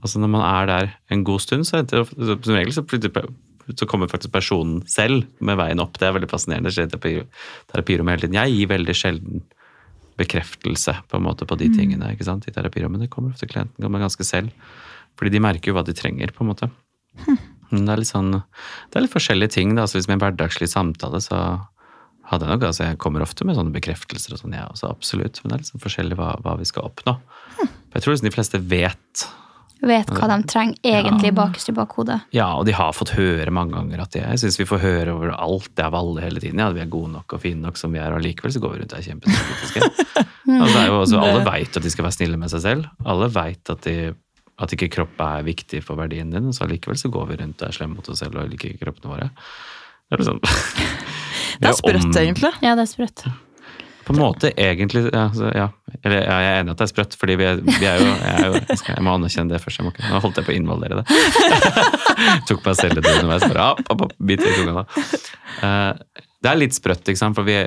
Altså 0.03 0.21
Når 0.21 0.31
man 0.31 0.45
er 0.45 0.67
der 0.69 0.91
en 1.15 1.23
god 1.27 1.43
stund, 1.43 1.67
så, 1.67 1.81
det, 1.83 2.05
som 2.13 2.55
regel 2.55 2.75
så, 2.77 2.85
så 2.85 3.89
kommer 3.89 4.11
faktisk 4.13 4.35
personen 4.35 4.83
selv 4.91 5.25
med 5.41 5.59
veien 5.59 5.81
opp. 5.83 5.97
Det 5.99 6.09
er 6.09 6.15
veldig 6.19 6.31
fascinerende. 6.31 6.69
Det 6.69 6.77
skjer 6.77 6.91
i 6.93 7.25
terapirommet 7.73 8.15
hele 8.15 8.27
tiden. 8.27 8.39
Jeg 8.39 8.59
gir 8.59 8.71
veldig 8.75 8.97
sjelden 8.97 9.47
bekreftelse 10.19 10.97
på 11.09 11.17
en 11.17 11.25
måte 11.25 11.47
på 11.49 11.57
de 11.59 11.71
tingene 11.73 12.13
ikke 12.13 12.27
sant, 12.27 12.47
i 12.51 12.55
terapirommet. 12.55 13.07
Det 13.07 13.13
kommer 13.13 13.33
ofte 13.33 13.49
klienten 13.49 13.85
kommer 13.85 14.03
ganske 14.03 14.27
selv. 14.27 14.53
Fordi 15.19 15.33
de 15.35 15.43
merker 15.43 15.73
jo 15.73 15.79
hva 15.79 15.87
de 15.87 15.97
trenger, 15.97 16.31
på 16.35 16.45
en 16.45 16.53
måte. 16.53 16.69
Men 17.73 17.85
det 17.89 17.95
er 17.95 18.03
litt 18.03 18.13
sånn, 18.13 18.31
det 18.37 18.99
er 18.99 19.05
litt 19.05 19.17
forskjellige 19.17 19.57
ting. 19.57 19.75
da, 19.75 19.87
altså 19.87 19.99
Hvis 19.99 20.09
med 20.11 20.19
en 20.19 20.27
hverdagslig 20.27 20.69
samtale 20.71 21.21
så 21.25 21.41
hadde 22.29 22.49
nok, 22.51 22.69
altså 22.69 22.91
jeg 22.91 23.01
kommer 23.01 23.25
ofte 23.25 23.47
med 23.49 23.57
sånne 23.57 23.75
bekreftelser 23.75 24.37
og 24.37 24.43
sånn, 24.43 24.57
ja, 24.59 24.69
også 24.69 24.91
absolutt. 24.93 25.41
Men 25.43 25.55
det 25.55 25.61
er 25.61 25.69
sånn 25.73 25.85
forskjellig 25.85 26.19
hva, 26.19 26.35
hva 26.45 26.57
vi 26.61 26.69
skal 26.69 26.89
oppnå. 26.91 27.17
Hm. 27.59 27.75
Jeg 27.95 28.05
tror 28.05 28.15
liksom 28.15 28.29
de 28.29 28.35
fleste 28.35 28.63
vet 28.69 29.29
Vet 29.79 30.09
hva 30.11 30.27
de 30.27 30.37
trenger 30.51 30.79
egentlig 30.91 31.31
bakerst 31.37 31.71
i 31.71 31.73
bakhodet. 31.77 32.17
Ja, 32.35 32.49
og 32.59 32.65
de 32.67 32.73
har 32.75 32.95
fått 32.97 33.13
høre 33.15 33.53
mange 33.55 33.77
ganger 33.77 34.01
at 34.03 34.11
de, 34.17 34.25
jeg 34.25 34.41
syns 34.43 34.59
vi 34.59 34.67
får 34.67 34.81
høre 34.83 35.15
over 35.15 35.31
alt 35.37 35.69
det 35.79 35.85
av 35.87 35.95
alle 35.95 36.25
hele 36.25 36.43
tiden. 36.43 36.59
Ja, 36.59 36.73
vi 36.75 36.83
er 36.83 36.91
gode 36.91 37.13
nok 37.13 37.37
og 37.37 37.45
fine 37.45 37.63
nok 37.63 37.79
som 37.79 37.95
vi 37.95 38.01
er, 38.03 38.11
og 38.17 38.25
likevel 38.25 38.55
så 38.57 38.63
går 38.65 38.75
vi 38.75 38.81
rundt 38.81 38.97
og 38.97 38.99
er 38.99 39.07
kjempekritiske. 39.07 39.85
altså, 40.25 40.73
det 40.73 40.83
er 40.83 40.97
også, 40.97 41.21
alle 41.23 41.45
veit 41.47 41.79
at 41.79 41.87
de 41.87 41.95
skal 41.95 42.09
være 42.09 42.17
snille 42.19 42.41
med 42.43 42.51
seg 42.51 42.65
selv. 42.65 42.91
Alle 43.07 43.31
veit 43.39 43.75
at, 43.77 43.89
at 44.67 44.75
ikke 44.75 44.91
kropp 44.99 45.23
er 45.29 45.47
viktig 45.47 45.85
for 45.87 46.03
verdien 46.03 46.35
din, 46.35 46.51
og 46.51 46.59
så 46.59 46.67
allikevel 46.67 46.99
så 46.99 47.13
går 47.15 47.31
vi 47.31 47.39
rundt 47.45 47.63
og 47.63 47.71
er 47.71 47.79
slemme 47.79 48.01
mot 48.01 48.11
oss 48.11 48.25
selv 48.25 48.35
og 48.35 48.51
liker 48.51 48.73
ikke 48.73 48.83
kroppene 48.89 49.15
våre. 49.15 49.31
Det 50.09 50.19
er 50.19 50.25
liksom 50.25 50.43
Det 51.59 51.71
er 51.71 51.77
sprøtt, 51.79 52.11
egentlig. 52.17 52.53
Ja, 52.65 52.75
det 52.79 52.85
er 52.85 52.91
sprøtt. 52.91 53.25
På 54.09 54.15
en 54.15 54.23
måte 54.23 54.49
egentlig, 54.57 55.03
ja. 55.13 55.27
Ja. 55.53 55.67
Eller, 56.01 56.23
ja, 56.23 56.37
jeg 56.41 56.53
er 56.53 56.63
enig 56.63 56.71
i 56.71 56.73
at 56.73 56.81
det 56.81 56.87
er 56.87 56.91
sprøtt, 56.95 57.17
fordi 57.21 57.35
vi 57.37 57.45
er, 57.45 57.59
vi 57.61 57.85
er 57.85 57.99
jo 58.01 58.07
jeg, 58.07 58.31
er 58.31 58.47
jo 58.47 58.55
jeg, 58.57 58.79
skal, 58.81 58.95
jeg 58.95 59.05
må 59.05 59.17
anerkjenne 59.19 59.53
det 59.53 59.61
først. 59.61 59.81
Jeg 59.81 59.85
må 59.85 59.93
ikke, 59.93 60.07
nå 60.09 60.21
holdt 60.25 60.41
jeg 60.41 60.47
på 60.47 60.55
å 60.55 60.57
involvere 60.57 61.03
det. 61.03 61.19
Tok 62.49 62.63
meg 62.65 62.79
selv 62.79 62.97
i 62.97 63.03
det 63.05 63.13
underveis. 63.19 63.45
Bare, 63.45 63.67
opp, 63.75 63.83
opp, 63.93 64.07
opp, 64.07 64.15
bit 64.31 64.47
i 64.47 64.55
tunga 64.57 64.79
da. 64.79 65.03
Eh, 65.59 66.25
det 66.39 66.51
er 66.53 66.61
litt 66.63 66.79
sprøtt, 66.79 67.05
ikke 67.05 67.21
sant, 67.21 67.37
for 67.37 67.45
vi, 67.45 67.59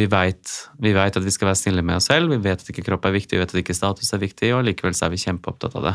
vi 0.00 0.08
veit 0.10 0.56
vet 0.82 1.20
at 1.20 1.28
vi 1.28 1.34
skal 1.36 1.52
være 1.52 1.60
snille 1.62 1.84
med 1.86 2.00
oss 2.00 2.10
selv. 2.10 2.34
Vi 2.34 2.40
vet 2.48 2.64
at 2.64 2.72
ikke 2.72 2.88
kropp 2.88 3.06
er 3.06 3.14
viktig, 3.20 3.36
vi 3.36 3.44
vet 3.44 3.54
at 3.54 3.62
ikke 3.62 3.76
status 3.78 4.10
er 4.16 4.24
viktig, 4.24 4.50
og 4.56 4.66
likevel 4.66 4.98
så 4.98 5.06
er 5.06 5.14
vi 5.14 5.22
kjempeopptatt 5.22 5.78
av 5.78 5.86
det. 5.92 5.94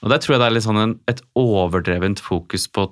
Og 0.00 0.14
der 0.14 0.22
tror 0.22 0.38
jeg 0.38 0.40
det 0.40 0.48
er 0.48 0.56
litt 0.56 0.64
sånn 0.64 0.80
en, 0.80 0.96
et 1.12 1.20
overdrevent 1.36 2.24
fokus 2.24 2.64
på 2.72 2.88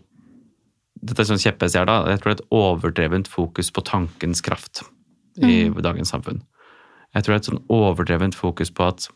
dette 1.02 1.22
er 1.22 1.28
sånn 1.28 1.42
kjepphest 1.42 1.76
jeg 1.76 1.84
har 1.84 1.90
da, 1.90 1.98
jeg 2.10 2.20
tror 2.20 2.30
det 2.30 2.36
er 2.36 2.40
et 2.40 2.54
overdrevent 2.58 3.30
fokus 3.30 3.70
på 3.74 3.84
tankens 3.86 4.42
kraft 4.44 4.82
i 5.38 5.68
dagens 5.70 6.10
samfunn. 6.10 6.42
Jeg 7.14 7.24
tror 7.24 7.32
det 7.32 7.36
er 7.36 7.42
et 7.42 7.50
sånn 7.50 7.64
overdrevent 7.72 8.36
fokus 8.36 8.72
på 8.74 8.88
at 8.88 9.08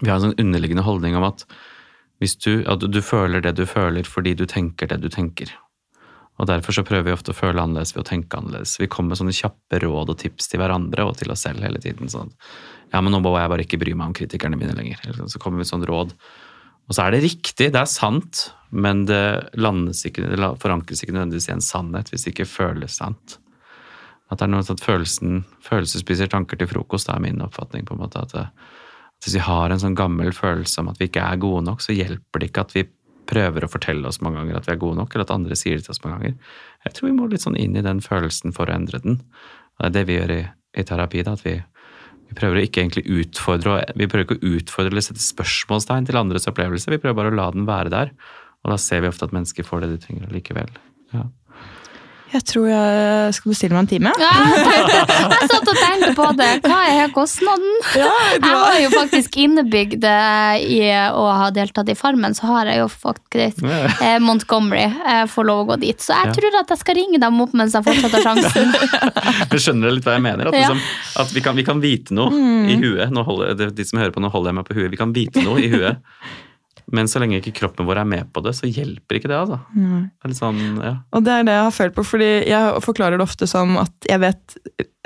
vi 0.00 0.10
har 0.10 0.18
en 0.18 0.28
sånn 0.28 0.40
underliggende 0.40 0.84
holdning 0.86 1.16
om 1.18 1.26
at 1.26 1.46
hvis 2.22 2.36
du, 2.38 2.62
at 2.70 2.84
du 2.84 3.00
føler 3.02 3.42
det 3.42 3.56
du 3.58 3.64
føler 3.66 4.06
fordi 4.06 4.34
du 4.38 4.44
tenker 4.46 4.90
det 4.90 5.00
du 5.02 5.08
tenker. 5.10 5.50
Og 6.40 6.48
derfor 6.48 6.74
så 6.74 6.84
prøver 6.86 7.10
vi 7.10 7.14
ofte 7.14 7.34
å 7.34 7.36
føle 7.36 7.60
annerledes 7.60 7.92
ved 7.94 8.04
å 8.04 8.08
tenke 8.08 8.38
annerledes. 8.38 8.76
Vi 8.80 8.88
kommer 8.90 9.12
med 9.12 9.20
sånne 9.20 9.34
kjappe 9.36 9.80
råd 9.82 10.14
og 10.14 10.20
tips 10.22 10.48
til 10.50 10.62
hverandre 10.62 11.04
og 11.06 11.16
til 11.20 11.32
oss 11.34 11.44
selv 11.46 11.64
hele 11.66 11.82
tiden. 11.82 12.10
sånn 12.10 12.32
ja, 12.92 13.00
men 13.00 13.12
nå 13.14 13.22
må 13.24 13.32
jeg 13.38 13.50
bare 13.52 13.64
ikke 13.64 13.80
bry 13.80 13.94
meg 13.96 14.10
om 14.10 14.16
kritikerne 14.16 14.58
mine 14.60 14.74
lenger. 14.76 15.00
Så 15.30 15.40
kommer 15.40 15.60
vi 15.60 15.64
med 15.64 15.70
sånn 15.70 15.86
råd. 15.88 16.12
Og 16.88 16.96
så 16.96 17.04
er 17.04 17.14
det 17.14 17.22
riktig, 17.24 17.70
det 17.72 17.78
er 17.78 17.88
sant, 17.88 18.48
men 18.72 19.04
det 19.08 19.20
ikke, 19.52 20.24
det 20.32 20.50
forankres 20.62 21.04
ikke 21.04 21.14
nødvendigvis 21.14 21.50
i 21.50 21.56
en 21.56 21.64
sannhet 21.64 22.10
hvis 22.10 22.26
det 22.26 22.32
ikke 22.34 22.48
føles 22.48 22.98
sant. 23.00 23.38
At 24.32 24.40
det 24.40 24.46
er 24.46 24.52
noe 24.54 24.64
sånn 24.64 24.80
at 24.80 24.86
følelsen, 24.86 25.42
følelser 25.64 26.00
spiser 26.00 26.30
tanker 26.32 26.56
til 26.56 26.70
frokost, 26.70 27.10
det 27.10 27.18
er 27.18 27.24
min 27.26 27.44
oppfatning. 27.44 27.84
på 27.84 27.94
en 27.94 28.00
måte, 28.00 28.22
at, 28.22 28.32
det, 28.32 28.46
at 28.48 29.24
Hvis 29.24 29.36
vi 29.36 29.44
har 29.44 29.70
en 29.70 29.82
sånn 29.82 29.98
gammel 29.98 30.32
følelse 30.32 30.80
om 30.80 30.88
at 30.88 30.98
vi 30.98 31.10
ikke 31.10 31.24
er 31.26 31.40
gode 31.42 31.66
nok, 31.68 31.84
så 31.84 31.92
hjelper 31.92 32.40
det 32.40 32.48
ikke 32.48 32.64
at 32.64 32.74
vi 32.74 32.86
prøver 33.28 33.64
å 33.64 33.70
fortelle 33.70 34.08
oss 34.08 34.20
mange 34.24 34.40
ganger 34.40 34.58
at 34.58 34.66
vi 34.66 34.72
er 34.74 34.80
gode 34.80 34.98
nok, 34.98 35.12
eller 35.14 35.26
at 35.28 35.34
andre 35.36 35.58
sier 35.58 35.76
det 35.78 35.86
til 35.86 35.94
oss 35.94 36.02
mange 36.02 36.18
ganger. 36.18 36.56
Jeg 36.86 36.96
tror 36.96 37.08
vi 37.08 37.16
må 37.18 37.28
litt 37.30 37.44
sånn 37.44 37.60
inn 37.60 37.76
i 37.76 37.84
den 37.84 38.00
følelsen 38.02 38.56
for 38.56 38.68
å 38.68 38.74
endre 38.74 39.02
den. 39.04 39.20
Det 39.78 39.90
er 39.90 39.94
det 39.94 40.06
vi 40.08 40.16
gjør 40.16 40.34
i, 40.34 40.40
i 40.80 40.86
terapi. 40.88 41.22
da, 41.26 41.36
at 41.36 41.44
vi, 41.44 41.54
vi 42.32 42.38
prøver 42.38 42.62
ikke 42.64 42.80
egentlig 42.80 43.04
utfordre 43.20 43.82
vi 43.92 44.08
prøver 44.08 44.24
ikke 44.24 44.38
å 44.40 44.54
utfordre 44.56 44.94
eller 44.94 45.04
sette 45.04 45.20
spørsmålstegn 45.20 46.08
til 46.08 46.16
andres 46.16 46.48
opplevelse. 46.48 46.88
Vi 46.88 47.00
prøver 47.02 47.18
bare 47.18 47.32
å 47.34 47.36
la 47.36 47.50
den 47.52 47.68
være 47.68 47.92
der. 47.92 48.14
Og 48.62 48.72
da 48.72 48.78
ser 48.80 49.02
vi 49.04 49.10
ofte 49.10 49.28
at 49.28 49.34
mennesker 49.36 49.66
får 49.66 49.84
det 49.84 49.90
de 49.92 50.00
trenger 50.06 50.32
likevel. 50.32 50.70
Ja. 51.12 51.26
Jeg 52.32 52.44
tror 52.48 52.68
jeg 52.70 53.34
skal 53.36 53.52
bestille 53.52 53.76
meg 53.76 53.82
en 53.84 53.90
time. 53.90 54.12
Ja, 54.20 54.30
jeg, 54.48 55.48
satt 55.50 55.68
og 55.68 55.76
tenkte 55.76 56.12
på 56.16 56.28
det. 56.38 56.48
Hva 56.64 56.78
er 56.88 57.10
kostnaden? 57.12 57.74
Jeg 57.92 58.40
har 58.40 58.78
jo 58.80 58.92
faktisk 58.94 59.36
innebygd 59.42 60.06
eh, 60.08 60.64
i 60.64 60.80
å 61.12 61.26
ha 61.42 61.50
deltatt 61.52 61.90
i 61.92 61.96
Farmen, 61.98 62.36
så 62.36 62.48
har 62.48 62.70
jeg 62.72 62.80
jo 62.80 62.88
faktisk 62.92 63.60
eh, 63.68 64.16
Montgomery. 64.24 64.86
Jeg 64.88 65.28
får 65.32 65.48
lov 65.48 65.64
å 65.64 65.66
gå 65.72 65.80
dit. 65.84 66.00
Så 66.00 66.16
jeg 66.16 66.36
tror 66.38 66.60
at 66.62 66.72
jeg 66.72 66.80
skal 66.80 66.98
ringe 66.98 67.20
dem 67.22 67.42
opp 67.44 67.52
mens 67.58 67.76
jeg 67.76 67.84
fortsatt 67.88 68.16
har 68.16 68.26
sjansen. 68.30 68.72
Men 69.52 69.64
skjønner 69.66 69.96
litt 69.98 70.08
hva 70.08 70.16
jeg 70.16 70.24
mener? 70.24 70.48
At, 70.48 70.56
liksom, 70.56 70.80
at 71.24 71.36
vi, 71.36 71.44
kan, 71.44 71.58
vi 71.58 71.66
kan 71.68 71.84
vite 71.84 72.16
noe 72.16 72.32
i 72.72 72.78
huet. 72.80 73.12
Nå 73.12 73.26
holder, 73.28 73.68
de 73.76 73.88
som 73.88 74.00
hører 74.00 74.14
på, 74.14 74.24
nå 74.24 74.32
holder 74.32 74.52
jeg 74.52 74.60
meg 74.60 74.70
på 74.70 74.78
huet. 74.78 74.90
Vi 74.94 75.00
kan 75.00 75.12
vite 75.16 75.44
noe 75.44 75.60
i 75.60 75.68
huet. 75.72 76.00
Men 76.90 77.06
så 77.08 77.20
lenge 77.22 77.38
ikke 77.40 77.54
kroppen 77.60 77.86
vår 77.86 78.02
er 78.02 78.04
med 78.04 78.32
på 78.32 78.42
det, 78.42 78.54
så 78.58 78.66
hjelper 78.66 79.20
ikke 79.20 79.28
det. 79.30 79.38
altså. 79.38 79.60
Det 79.74 80.24
er 80.24 80.28
litt 80.34 80.40
sånn, 80.42 80.60
ja. 80.82 80.96
Og 81.12 81.24
det 81.24 81.32
er 81.38 81.44
det 81.44 81.52
jeg 81.58 81.68
har 81.68 81.78
følt 81.78 81.94
på, 81.94 82.04
fordi 82.04 82.30
jeg 82.50 82.82
forklarer 82.82 83.18
det 83.20 83.28
ofte 83.28 83.46
som 83.46 83.76
at 83.78 83.92
jeg 84.10 84.20
vet 84.20 84.56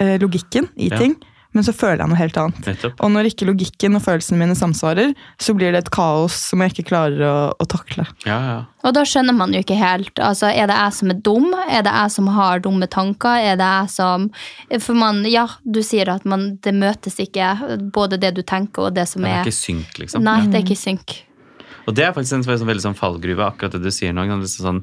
eh, 0.01 0.17
logikken 0.23 0.69
i 0.77 0.89
Ja. 0.91 0.99
ting, 0.99 1.17
men 1.57 1.65
så 1.65 1.73
føler 1.73 2.03
jeg 2.03 2.09
noe 2.11 2.19
helt 2.21 2.37
annet. 2.37 2.59
Nettopp. 2.67 2.99
Og 3.01 3.11
når 3.15 3.31
ikke 3.31 3.47
logikken 3.49 3.95
og 3.97 4.03
følelsene 4.05 4.37
mine 4.37 4.53
samsvarer, 4.59 5.15
så 5.41 5.55
blir 5.57 5.73
det 5.73 5.79
et 5.87 5.91
kaos 5.91 6.35
som 6.51 6.61
jeg 6.61 6.75
ikke 6.75 6.85
klarer 6.91 7.23
å, 7.25 7.37
å 7.57 7.65
takle. 7.67 8.05
Ja, 8.27 8.37
ja. 8.45 8.59
Og 8.85 8.93
da 8.93 9.05
skjønner 9.09 9.33
man 9.35 9.55
jo 9.57 9.63
ikke 9.65 9.79
helt. 9.81 10.13
Altså, 10.21 10.51
Er 10.53 10.67
det 10.69 10.77
jeg 10.77 10.93
som 10.93 11.11
er 11.11 11.15
dum? 11.25 11.47
Er 11.71 11.83
det 11.83 11.95
jeg 11.97 12.11
som 12.13 12.27
har 12.29 12.61
dumme 12.61 12.87
tanker? 12.93 13.41
Er 13.41 13.57
det 13.57 13.65
jeg 13.65 13.89
som 13.91 14.29
For 14.85 14.95
man, 14.95 15.25
ja, 15.25 15.47
du 15.65 15.81
sier 15.83 16.11
at 16.13 16.25
man, 16.29 16.59
det 16.63 16.75
møtes 16.75 17.17
ikke, 17.25 17.55
både 17.91 18.21
det 18.21 18.35
du 18.37 18.43
tenker 18.43 18.91
og 18.91 18.95
det 18.95 19.09
som 19.09 19.25
er 19.25 19.29
Det 19.29 19.33
er 19.33 19.41
er 19.41 19.49
ikke 19.49 19.57
synk, 19.63 19.99
liksom. 20.05 20.23
Nei, 20.29 20.41
det 20.47 20.61
er 20.61 20.67
ikke 20.67 20.77
synk. 20.77 21.23
Og 21.87 21.95
det 21.95 22.07
er 22.07 22.15
faktisk 22.15 22.39
en 22.39 22.47
veldig, 22.47 22.67
veldig 22.69 22.85
sånn 22.89 22.99
fallgruve, 22.99 23.47
akkurat 23.47 23.77
det 23.77 23.85
du 23.85 23.93
sier 23.95 24.15
nå. 24.15 24.27
er 24.27 24.47
Sånn, 24.51 24.83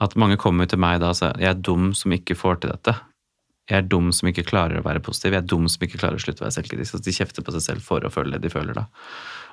at 0.00 0.16
mange 0.20 0.38
kommer 0.40 0.68
til 0.70 0.80
meg 0.80 1.00
da 1.02 1.12
og 1.12 1.18
sier 1.18 1.36
jeg 1.42 1.50
er 1.50 1.62
dum 1.70 1.90
som 1.96 2.14
ikke 2.14 2.38
får 2.38 2.62
til 2.62 2.72
dette. 2.72 2.94
Jeg 3.70 3.84
er 3.84 3.86
dum 3.86 4.10
som 4.14 4.30
ikke 4.30 4.46
klarer 4.48 4.80
å 4.80 4.86
være 4.86 5.02
positiv. 5.04 5.34
Jeg 5.34 5.44
er 5.44 5.50
dum 5.50 5.66
som 5.70 5.84
ikke 5.86 6.00
klarer 6.00 6.18
å 6.18 6.22
slutte 6.22 6.42
å 6.42 6.46
være 6.46 6.56
selvkritisk. 6.56 6.98
De 7.06 7.14
kjefter 7.14 7.44
på 7.46 7.54
seg 7.54 7.66
selv 7.66 7.86
for 7.86 8.02
å 8.02 8.10
føle 8.10 8.34
det 8.34 8.48
de 8.48 8.52
føler 8.52 8.74
da. 8.78 8.86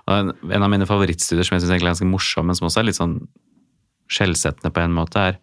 En, 0.10 0.32
en 0.34 0.66
av 0.66 0.72
mine 0.72 0.88
favorittstudier 0.90 1.46
som 1.46 1.58
jeg 1.58 1.66
synes 1.66 1.76
er 1.76 1.84
ganske 1.84 2.08
morsom, 2.08 2.48
men 2.50 2.58
som 2.58 2.70
også 2.70 2.82
er 2.82 2.88
litt 2.88 2.98
sånn 2.98 3.20
skjellsettende 4.10 4.72
på 4.74 4.82
en 4.82 4.96
måte, 4.96 5.26
er 5.34 5.38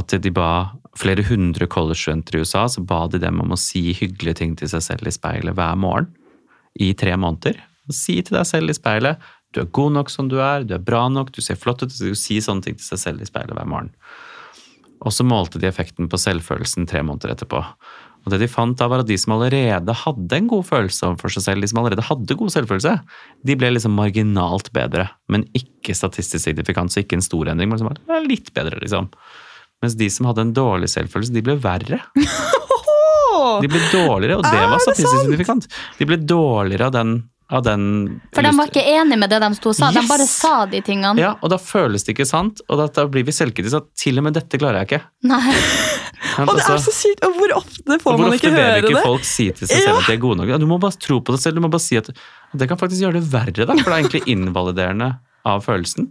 at 0.00 0.14
de 0.24 0.32
ba 0.32 0.72
flere 0.98 1.24
hundre 1.28 1.68
college-studenter 1.70 2.38
i 2.38 2.42
USA, 2.42 2.64
så 2.68 2.80
ba 2.80 3.04
de 3.12 3.20
dem 3.20 3.42
om 3.44 3.52
å 3.52 3.60
si 3.60 3.90
hyggelige 3.92 4.40
ting 4.40 4.56
til 4.56 4.70
seg 4.72 4.84
selv 4.86 5.10
i 5.10 5.14
speilet 5.14 5.56
hver 5.58 5.76
morgen 5.78 6.08
i 6.80 6.94
tre 6.96 7.12
måneder. 7.20 7.60
Si 7.92 8.16
til 8.24 8.38
deg 8.38 8.48
selv 8.48 8.72
i 8.72 8.76
speilet 8.78 9.30
du 9.52 9.62
er 9.62 9.72
god 9.76 9.96
nok 9.98 10.12
som 10.12 10.28
du 10.32 10.38
er, 10.40 10.64
du 10.66 10.74
er 10.76 10.82
bra 10.82 11.06
nok, 11.12 11.32
du 11.34 11.42
ser 11.44 11.58
flott 11.60 11.84
ut. 11.84 11.92
Du 11.92 12.14
sier 12.18 12.44
sånne 12.44 12.64
ting 12.64 12.78
til 12.78 12.86
seg 12.86 13.00
selv 13.00 13.24
i 13.24 13.28
speilet 13.28 13.56
hver 13.56 13.68
morgen. 13.68 13.92
Og 15.02 15.12
så 15.14 15.26
målte 15.26 15.60
de 15.60 15.68
effekten 15.68 16.08
på 16.08 16.20
selvfølelsen 16.20 16.86
tre 16.90 17.02
måneder 17.04 17.34
etterpå. 17.34 17.60
Og 18.22 18.30
det 18.30 18.38
de 18.44 18.48
fant 18.50 18.76
da 18.78 18.86
var 18.86 19.02
at 19.02 19.08
De 19.08 19.16
som 19.18 19.34
allerede 19.34 19.94
hadde 20.04 20.36
en 20.38 20.50
god 20.50 20.66
følelse 20.68 21.08
overfor 21.08 21.32
seg 21.34 21.46
selv, 21.46 21.64
de 21.64 21.70
som 21.72 21.80
allerede 21.82 22.04
hadde 22.06 22.38
god 22.38 22.52
selvfølelse, 22.54 22.92
de 23.42 23.56
ble 23.58 23.72
liksom 23.74 23.96
marginalt 23.98 24.70
bedre, 24.74 25.08
men 25.32 25.48
ikke 25.58 25.96
statistisk 25.98 26.44
signifikant, 26.44 26.94
så 26.94 27.02
ikke 27.02 27.18
en 27.18 27.26
stor 27.26 27.50
endring. 27.50 27.72
men 27.72 27.82
liksom 27.82 28.28
litt 28.30 28.52
bedre, 28.54 28.78
liksom. 28.78 29.10
Mens 29.82 29.98
de 29.98 30.08
som 30.14 30.30
hadde 30.30 30.46
en 30.46 30.54
dårlig 30.54 30.92
selvfølelse, 30.92 31.34
de 31.34 31.42
ble 31.42 31.58
verre. 31.58 31.98
De 33.62 33.66
ble 33.66 33.80
dårligere, 33.90 34.36
og 34.38 34.44
det 34.44 34.58
var 34.70 34.80
statistisk 34.84 35.24
signifikant. 35.24 35.64
De 35.98 36.06
ble 36.06 36.18
dårligere 36.20 36.90
av 36.90 36.92
den, 36.94 37.14
av 37.52 37.62
den 37.66 37.82
For 38.32 38.44
de 38.46 38.52
var 38.56 38.70
ikke 38.70 38.84
enige 38.94 39.18
med 39.20 39.28
det 39.32 39.38
de 39.44 39.50
sto 39.58 39.72
og 39.72 39.76
sa. 39.76 39.90
De 39.92 40.02
bare 40.08 40.26
sa 40.28 40.54
de 40.70 40.80
tingene. 40.84 41.20
Ja, 41.20 41.34
og 41.44 41.52
da 41.52 41.58
føles 41.60 42.06
det 42.06 42.14
ikke 42.16 42.26
sant, 42.28 42.62
og 42.68 42.80
da, 42.80 42.86
da 42.88 43.04
blir 43.12 43.26
vi 43.28 43.34
selvkritiske 43.36 43.82
at 43.82 43.90
til 44.00 44.20
og 44.22 44.26
med 44.28 44.38
dette 44.38 44.60
klarer 44.60 44.82
jeg 44.82 44.90
ikke. 44.90 45.02
Nei. 45.28 45.42
Og 46.38 46.48
det 46.54 46.62
er 46.62 46.70
Altså, 46.70 46.76
så 46.86 46.92
sykt! 46.94 47.24
Og 47.26 47.34
hvor 47.36 47.50
ofte 47.58 47.96
får 48.00 48.14
hvor 48.14 48.20
man 48.22 48.30
ofte 48.32 48.38
ikke 48.38 48.52
hvor 48.54 48.62
ofte 48.62 48.72
vi 48.72 48.86
ikke 48.86 48.94
det? 48.94 49.02
folk 49.04 49.24
si 49.26 49.46
til 49.58 49.68
seg 49.68 49.82
selv 49.82 49.98
at 49.98 50.06
de 50.06 50.14
er 50.14 50.20
gode 50.22 50.38
nok? 50.38 50.52
Ja, 50.54 50.58
du 50.62 50.68
må 50.70 50.78
bare 50.80 50.96
tro 51.02 51.18
på 51.20 51.34
deg 51.34 51.42
selv, 51.42 51.58
du 51.58 51.64
må 51.64 51.68
bare 51.72 51.82
si 51.84 51.98
at 51.98 52.08
det 52.56 52.68
kan 52.70 52.78
faktisk 52.80 53.02
gjøre 53.04 53.18
det 53.18 53.24
verre, 53.32 53.66
da, 53.66 53.74
for 53.74 53.90
det 53.90 53.92
er 53.92 53.98
egentlig 54.04 54.22
invaliderende 54.32 55.08
av 55.50 55.64
følelsen. 55.66 56.08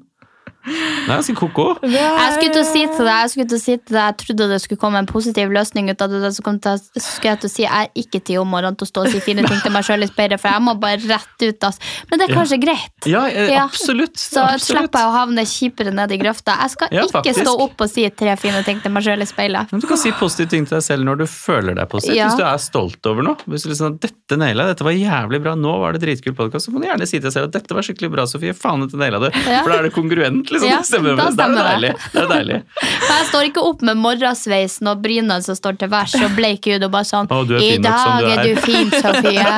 Det 0.66 1.10
er 1.10 1.18
ganske 1.18 1.36
ko-ko. 1.40 1.66
Jeg 1.82 2.34
skulle 2.36 2.54
til 2.54 2.62
å 2.62 2.68
si 2.70 2.82
til 2.86 3.06
deg, 3.08 3.16
jeg 3.22 3.30
skulle 3.34 3.48
til 3.50 3.58
å 3.58 3.62
si 3.62 3.76
til 3.78 3.96
deg, 3.96 4.04
jeg 4.06 4.18
trodde 4.22 4.48
det 4.52 4.60
skulle 4.62 4.80
komme 4.82 5.00
en 5.02 5.08
positiv 5.10 5.50
løsning 5.56 5.90
ut 5.90 6.02
av 6.06 6.10
det. 6.14 6.32
Så 6.36 6.44
kom 6.46 6.60
til, 6.62 6.78
skulle 7.02 7.32
jeg 7.34 7.40
til 7.42 7.50
å 7.50 7.54
si 7.56 7.64
jeg 7.66 7.72
er 7.72 7.90
ikke 8.04 8.22
til 8.30 8.38
om 8.44 8.52
morgenen 8.54 8.78
til 8.78 8.86
å 8.86 8.92
stå 8.92 9.06
og 9.06 9.10
si 9.16 9.20
fine 9.26 9.44
ting 9.48 9.60
til 9.64 9.74
meg 9.74 9.84
sjøl 9.88 10.06
i 10.06 10.10
speilet, 10.12 10.40
for 10.42 10.54
jeg 10.54 10.62
må 10.68 10.76
bare 10.80 11.02
rett 11.10 11.46
ut. 11.48 11.64
ass. 11.64 11.80
Men 12.10 12.20
det 12.20 12.30
er 12.30 12.34
Ja. 12.34 12.38
kanskje 12.42 12.60
greit. 12.62 13.08
Ja, 13.10 13.26
eh, 13.26 13.50
Ja. 13.52 13.66
absolutt. 13.66 14.16
Så 14.18 14.42
absolutt. 14.42 14.62
slipper 14.92 15.00
jeg 15.00 15.10
å 15.10 15.16
havne 15.18 15.42
kjipere 15.46 15.94
ned 15.94 16.12
i 16.12 16.18
grøfta. 16.18 16.58
Jeg 16.62 16.70
skal 16.72 16.88
Ja, 16.92 17.02
ikke 17.04 17.12
faktisk. 17.24 17.42
stå 17.46 17.60
opp 17.60 17.82
og 17.82 17.90
si 17.90 18.10
tre 18.10 18.36
fine 18.38 18.64
ting 18.64 18.80
til 18.82 18.92
meg 18.92 19.04
sjøl 19.04 19.22
i 19.22 19.26
speilet. 19.26 19.72
Men 19.72 19.80
du 19.82 19.88
kan 19.88 19.98
si 19.98 20.12
positive 20.12 20.50
ting 20.50 20.66
til 20.66 20.78
deg 20.78 20.84
selv 20.84 21.04
når 21.04 21.18
du 21.18 21.26
føler 21.26 21.76
deg 21.76 21.90
positivt. 21.90 22.16
Ja. 22.16 22.28
Hvis 22.30 22.38
du 22.38 22.44
er 22.44 22.58
stolt 22.58 23.06
over 23.06 23.24
noe. 23.24 23.38
Hvis 23.50 23.64
du 23.64 23.70
liksom, 23.70 24.00
dette 24.00 24.38
naila 24.38 24.68
dette 24.68 24.84
var 24.84 24.92
jævlig 24.94 25.42
bra, 25.42 25.56
nå 25.56 25.80
var 25.80 25.94
det 25.94 26.02
dritkul 26.02 26.34
podkast, 26.36 26.68
så 26.68 26.72
må 26.74 26.80
du 26.82 26.88
gjerne 26.88 27.08
si 27.08 27.18
til 27.20 27.30
deg 27.30 27.34
selv 27.34 27.44
at 27.46 27.52
dette 27.52 27.74
var 27.74 27.82
skikkelig 27.82 28.12
bra, 28.12 28.24
Sofie. 28.26 28.54
Faen, 28.54 28.82
dette 28.86 28.98
naila 28.98 29.20
du. 29.20 29.32
For 29.32 29.70
da 29.70 29.78
er 29.80 29.84
det 29.90 29.94
kongruent, 29.94 30.51
liksom. 30.56 30.70
Ja, 30.70 30.80
stemmer. 30.88 31.20
da 31.20 31.28
er 31.28 31.36
stemmer 31.36 31.86
det. 31.86 31.94
Det 32.14 32.24
er 32.24 32.32
deilig. 32.32 32.60
For 33.08 33.14
jeg 33.14 33.30
står 33.30 33.50
ikke 33.52 33.66
opp 33.70 33.86
med 33.92 34.02
morgensveisen 34.02 34.92
og 34.92 35.04
brynene 35.06 35.40
som 35.46 35.58
står 35.58 35.80
til 35.82 35.92
værs 35.92 36.18
og 36.20 36.36
bleik 36.38 36.72
hud 36.72 36.88
og 36.88 36.94
bare 36.94 37.10
sånn 37.12 37.30
oh, 37.32 37.44
du 37.48 37.56
I 37.60 37.76
dag 37.82 38.26
du 38.26 38.32
er 38.32 38.40
er." 38.40 38.50
du 38.50 38.62
fin, 38.66 38.92
Sofie. 39.04 39.54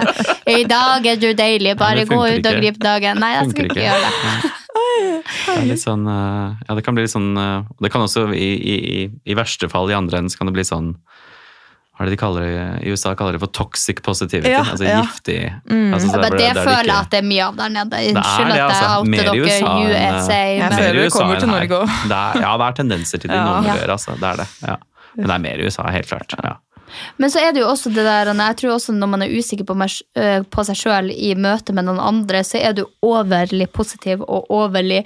I 0.52 0.64
dag 0.70 1.10
er 1.14 1.22
du 1.22 1.30
deilig. 1.38 1.78
Bare 1.80 2.06
gå 2.10 2.20
ut 2.20 2.44
og 2.44 2.60
gripe 2.60 2.74
grip 2.74 2.82
dagen. 2.84 3.22
Nei, 3.22 3.34
jeg 3.38 3.50
skal 3.52 3.70
ikke, 3.70 3.78
ikke 3.78 3.88
gjøre 3.88 4.04
det. 4.04 4.52
Det 5.70 5.78
sånn 5.82 6.06
eh, 6.10 6.64
Ja, 6.68 6.76
det 6.78 6.84
kan 6.86 6.96
bli 6.98 7.06
litt 7.06 7.14
sånn 7.14 7.38
eh, 7.38 7.66
Det 7.82 7.92
kan 7.94 8.04
også, 8.06 8.28
i, 8.34 8.50
i, 8.58 8.76
i, 8.98 9.04
i 9.30 9.38
verste 9.38 9.70
fall, 9.72 9.92
i 9.92 9.98
andre 9.98 10.20
enden, 10.20 10.34
så 10.34 10.42
kan 10.42 10.50
det 10.50 10.56
bli 10.58 10.66
sånn 10.68 10.94
hva 12.04 12.10
er 12.10 12.12
det 12.12 12.18
de 12.18 12.20
kaller 12.20 12.44
det 12.44 12.64
i 12.84 12.92
USA? 12.92 13.14
kaller 13.16 13.38
det 13.38 13.40
for 13.40 13.52
toxic 13.56 14.02
positivity. 14.04 14.50
Ja, 14.52 14.60
altså 14.64 14.84
ja. 14.84 14.98
giftig. 15.06 15.38
Altså, 15.72 16.10
så 16.10 16.20
det, 16.20 16.32
ble- 16.34 16.42
det 16.44 16.66
føler 16.66 16.90
jeg 16.90 16.98
at 17.00 17.14
det 17.14 17.20
er 17.22 17.28
mye 17.30 17.46
av 17.46 17.56
der 17.62 17.70
nede. 17.72 17.90
Det 17.94 18.18
Unnskyld 18.18 18.52
at 18.52 18.58
jeg 18.58 18.66
altså. 18.68 18.90
outer 18.98 19.24
dere 19.24 19.38
USA 19.40 19.72
USA. 19.88 20.42
Jeg 20.44 20.74
ser 20.74 20.84
føler 20.84 21.00
det 21.00 21.14
kommer 21.16 21.40
til. 21.40 21.52
Norge 21.54 21.80
òg. 21.80 21.96
Ja, 22.12 22.52
det 22.60 22.68
er 22.68 22.76
tendenser 22.82 23.24
til 23.24 23.30
det 23.32 23.38
i 23.38 23.40
Ja. 23.40 23.46
noen 23.48 23.64
miljøer, 23.70 23.96
altså. 23.96 24.18
Det 24.20 24.30
er 24.34 24.44
det. 24.44 24.48
Ja. 24.68 24.76
Men 25.16 25.28
det 25.30 25.36
er 25.38 25.44
mer 25.48 25.64
i 25.64 25.66
USA, 25.70 25.88
helt 25.96 26.10
klart. 26.12 26.36
Ja. 26.44 26.54
men 27.18 27.30
så 27.32 27.40
er 27.42 27.54
det 27.56 27.62
jo 27.64 27.68
også 27.72 27.90
det 27.90 28.04
der 28.06 28.30
Jeg 28.34 28.56
tror 28.60 28.76
også 28.76 28.94
når 28.94 29.08
man 29.10 29.22
er 29.24 29.32
usikker 29.34 29.66
på, 29.66 29.74
meg, 29.74 29.90
på 30.52 30.66
seg 30.68 30.76
sjøl 30.76 31.10
i 31.16 31.34
møte 31.36 31.74
med 31.74 31.86
noen 31.88 32.00
andre, 32.00 32.44
så 32.44 32.60
er 32.62 32.74
du 32.74 32.84
overlig 33.02 33.72
positiv 33.72 34.22
og 34.28 34.46
overlig 34.52 35.06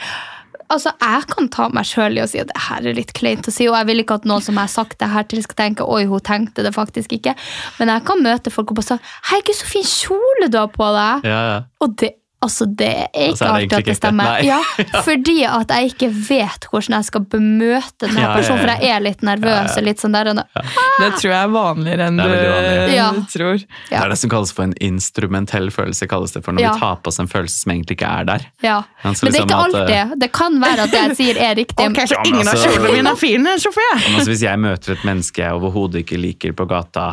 Altså, 0.74 0.91
Jeg 0.99 1.28
kan 1.32 1.47
ta 1.53 1.70
meg 1.72 1.88
sjøl 1.88 2.18
i 2.18 2.24
å 2.24 2.28
si 2.28 2.41
at 2.41 2.49
det 2.51 2.63
her 2.68 2.89
er 2.89 2.97
litt 2.97 3.13
kleint 3.15 3.47
å 3.47 3.53
si, 3.53 3.70
og 3.70 3.78
jeg 3.78 3.88
vil 3.88 4.03
ikke 4.03 4.18
at 4.20 4.28
noen 4.28 4.43
som 4.43 4.57
jeg 4.57 4.68
har 4.68 4.74
sagt 4.74 4.99
det 4.99 5.09
her 5.13 5.28
til, 5.32 5.41
skal 5.45 5.59
tenke 5.61 5.88
oi, 5.88 6.03
hun 6.09 6.24
tenkte 6.24 6.65
det 6.65 6.74
faktisk 6.76 7.15
ikke. 7.15 7.38
Men 7.80 7.93
jeg 7.93 8.03
kan 8.09 8.24
møte 8.24 8.51
folk 8.53 8.74
og 8.74 8.82
bare 8.82 8.97
si 8.97 8.97
herregud, 9.32 9.59
så 9.59 9.70
fin 9.70 9.88
kjole 9.88 10.49
du 10.51 10.59
har 10.59 10.72
på 10.74 10.89
deg. 10.97 11.28
Ja, 11.32 11.41
ja. 11.51 11.59
Og 11.84 11.95
det, 12.01 12.11
altså, 12.45 12.65
det 12.77 12.88
er 13.13 13.31
ikke 13.33 13.47
alltid 13.49 13.73
at 13.77 13.85
det 13.85 13.95
stemmer. 13.97 14.39
Ja, 14.47 14.59
fordi 15.03 15.38
at 15.47 15.71
jeg 15.73 15.91
ikke 15.93 16.09
vet 16.29 16.67
hvordan 16.71 16.95
jeg 16.97 17.07
skal 17.09 17.21
bemøte 17.25 18.05
denne 18.05 18.21
Ja, 18.21 18.27
ja, 18.29 18.35
personen, 18.38 18.61
for 18.61 18.71
jeg 18.85 18.91
er 18.95 19.03
litt 19.03 19.23
nervøs 19.25 19.77
og 19.77 19.83
litt 19.88 19.99
sånn 20.03 20.13
der. 20.13 20.29
Og 20.31 20.38
nå- 20.38 20.45
Det 20.53 21.09
tror 21.17 21.31
jeg 21.31 21.39
er 21.41 21.51
vanligere 21.55 22.07
enn 22.11 22.17
du. 22.21 22.93
Ja. 22.93 23.07
tror. 23.33 23.57
Det 23.89 23.97
er 23.99 24.09
det 24.13 24.17
som 24.21 24.29
kalles 24.29 24.51
for 24.53 24.63
en 24.67 24.73
instrumentell 24.81 25.69
følelse. 25.73 26.07
kalles 26.07 26.31
det 26.38 26.43
for 26.45 26.53
Når 26.53 26.61
Ja. 26.61 26.73
vi 26.73 26.79
tar 26.79 26.95
på 27.03 27.07
oss 27.07 27.19
en 27.19 27.27
følelse 27.27 27.57
som 27.63 27.71
egentlig 27.71 27.97
ikke 27.97 28.11
er 28.19 28.23
der. 28.25 28.45
Ja. 28.63 28.77
Men 29.03 29.13
det 29.13 29.23
er 29.23 29.31
liksom 29.31 29.47
ikke 29.49 29.57
at, 29.57 29.73
eh, 29.89 30.01
alltid. 30.03 30.19
Det 30.19 30.31
kan 30.31 30.59
være 30.61 30.79
at 30.88 30.91
det 30.91 31.01
jeg 31.07 31.15
sier, 31.17 31.38
er 31.49 31.55
riktig. 31.55 31.89
Ok, 31.89 31.99
så 32.07 32.21
ingen 32.25 32.47
av 32.47 32.53
altså- 32.53 32.69
kjolene 32.69 32.93
mine 32.93 33.09
er 33.09 33.15
fine, 33.15 33.57
sjåfør 33.57 33.93
altså, 33.97 34.29
hvis 34.29 34.41
jeg 34.41 34.59
møter 34.59 34.91
et 34.93 35.03
menneske 35.03 35.38
jeg 35.43 35.51
overhodet 35.53 36.05
ikke 36.05 36.17
liker 36.21 36.51
på 36.53 36.67
gata, 36.67 37.07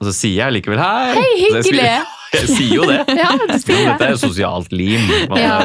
og 0.00 0.06
så 0.06 0.12
sier 0.14 0.44
jeg 0.46 0.62
likevel 0.62 0.78
hei 0.78 1.14
Hei, 1.14 1.48
hyggelig. 1.50 2.02
Jeg 2.30 2.46
sier 2.48 2.74
jo 2.76 2.84
det. 2.86 2.98
Ja, 3.20 3.30
du 3.38 3.54
sier 3.58 3.74
Men 3.74 3.86
Dette 3.88 3.98
det. 3.98 4.06
er 4.06 4.10
jo 4.14 4.20
sosialt 4.22 4.70
lim. 4.72 5.06
Ja. 5.38 5.56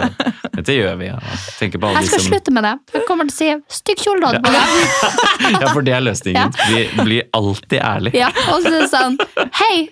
Dette 0.56 0.74
gjør 0.78 0.96
vi. 1.02 1.06
Ja. 1.12 1.20
På 1.22 1.90
alle 1.90 2.00
Jeg 2.02 2.08
skal 2.10 2.20
som 2.24 2.30
slutte 2.32 2.52
med 2.56 2.64
det. 2.66 2.74
Jeg 2.96 3.04
kommer 3.10 3.30
til 3.30 3.36
å 3.36 3.38
si 3.38 3.50
'stygg 3.80 4.00
kjole 4.06 4.22
da. 4.26 4.30
Ja, 4.42 5.68
for 5.76 5.82
det 5.86 5.94
er 5.98 6.02
løsningen. 6.06 6.56
Vi 6.72 6.80
blir 7.04 7.24
alltid 7.38 7.80
ærlige. 7.82 8.18
Ja, 8.24 8.30
og 8.54 8.64
så 8.66 8.72
er 8.74 8.80
det 8.82 8.90
sånn 8.94 9.18
'hei'. 9.62 9.90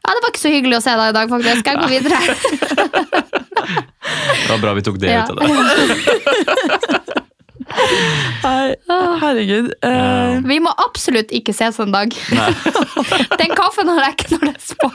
Ja, 0.00 0.14
det 0.16 0.20
var 0.24 0.30
ikke 0.32 0.40
så 0.42 0.50
hyggelig 0.54 0.76
å 0.78 0.82
se 0.82 0.92
deg 0.96 1.08
i 1.12 1.16
dag, 1.18 1.26
faktisk. 1.28 1.58
Skal 1.60 1.72
jeg 1.76 1.80
gå 1.84 1.88
videre? 1.92 2.18
Det 4.40 4.48
var 4.50 4.58
bra 4.64 4.72
vi 4.74 4.82
tok 4.82 4.96
det 4.98 5.10
Ja. 5.12 5.22
ut 5.22 5.30
av 5.30 5.36
det. 5.36 5.46
Nei, 8.42 8.74
herregud. 9.20 9.68
Uh... 9.84 10.40
Vi 10.48 10.56
må 10.64 10.72
absolutt 10.82 11.30
ikke 11.36 11.52
ses 11.54 11.78
en 11.82 11.92
dag. 11.94 12.10
Den 13.38 13.54
kaffen 13.56 13.88
har 13.92 14.08
jeg 14.08 14.16
ikke 14.16 14.30
når 14.38 14.44
det 14.48 14.54
er 14.56 14.74
på. 14.80 14.90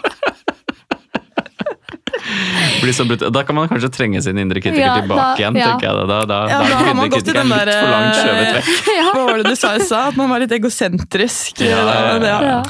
Blir 2.81 2.93
så 2.95 3.05
brut- 3.07 3.25
Da 3.33 3.43
kan 3.45 3.55
man 3.57 3.67
kanskje 3.69 3.89
trenge 3.93 4.21
sin 4.25 4.37
indre 4.41 4.61
kritiker 4.63 4.81
Ja, 4.85 4.95
tilbake 5.01 5.21
da- 5.21 5.35
igjen. 5.41 5.57
ja. 5.61 5.67
tenker 5.71 5.87
jeg. 5.87 5.95
Da, 5.95 6.05
da, 6.11 6.19
da, 6.31 6.39
Ja, 6.49 6.59
da 6.63 6.69
da 6.69 6.83
har 6.89 6.95
man 6.99 7.09
gått 7.13 7.27
i 7.29 7.35
den 7.37 7.49
der, 7.53 7.71
for 7.75 7.91
langt 7.93 8.19
skjøvet 8.19 8.59
vekk. 8.59 8.69
Hva 9.15 9.25
var 9.29 9.41
det 9.43 9.49
du 9.49 9.55
sa 9.59 9.73
i 9.75 9.83
stad? 9.85 10.07
At 10.13 10.19
man 10.19 10.29
var 10.33 10.43
litt 10.45 10.55
egosentrisk 10.57 11.61
Ja, 11.65 11.81
ja, 11.85 12.15
ja. 12.23 12.39
ja, 12.49 12.61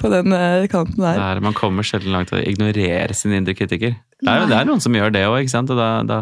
på 0.00 0.10
den 0.12 0.32
eh, 0.36 0.66
kanten 0.72 1.00
der. 1.04 1.20
Der 1.22 1.40
man 1.44 1.54
kommer 1.56 1.86
sjelden 1.86 2.12
langt 2.16 2.28
til 2.32 2.40
å 2.40 2.44
ignorere 2.46 3.14
sin 3.16 3.32
indre 3.36 3.54
kritiker. 3.56 3.94
Det 4.22 4.32
er, 4.32 4.46
det 4.50 4.56
er 4.58 4.66
noen 4.68 4.80
som 4.82 4.92
gjør 4.96 5.12
det 5.14 5.22
òg, 5.28 5.38
ikke 5.44 5.54
sant. 5.54 5.70
Og 5.72 5.78
da, 5.80 5.88
da, 6.08 6.18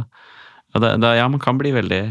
og 0.74 0.82
da, 0.84 0.92
da, 1.00 1.14
ja, 1.18 1.26
man 1.30 1.40
kan 1.42 1.58
bli 1.60 1.72
veldig 1.74 2.02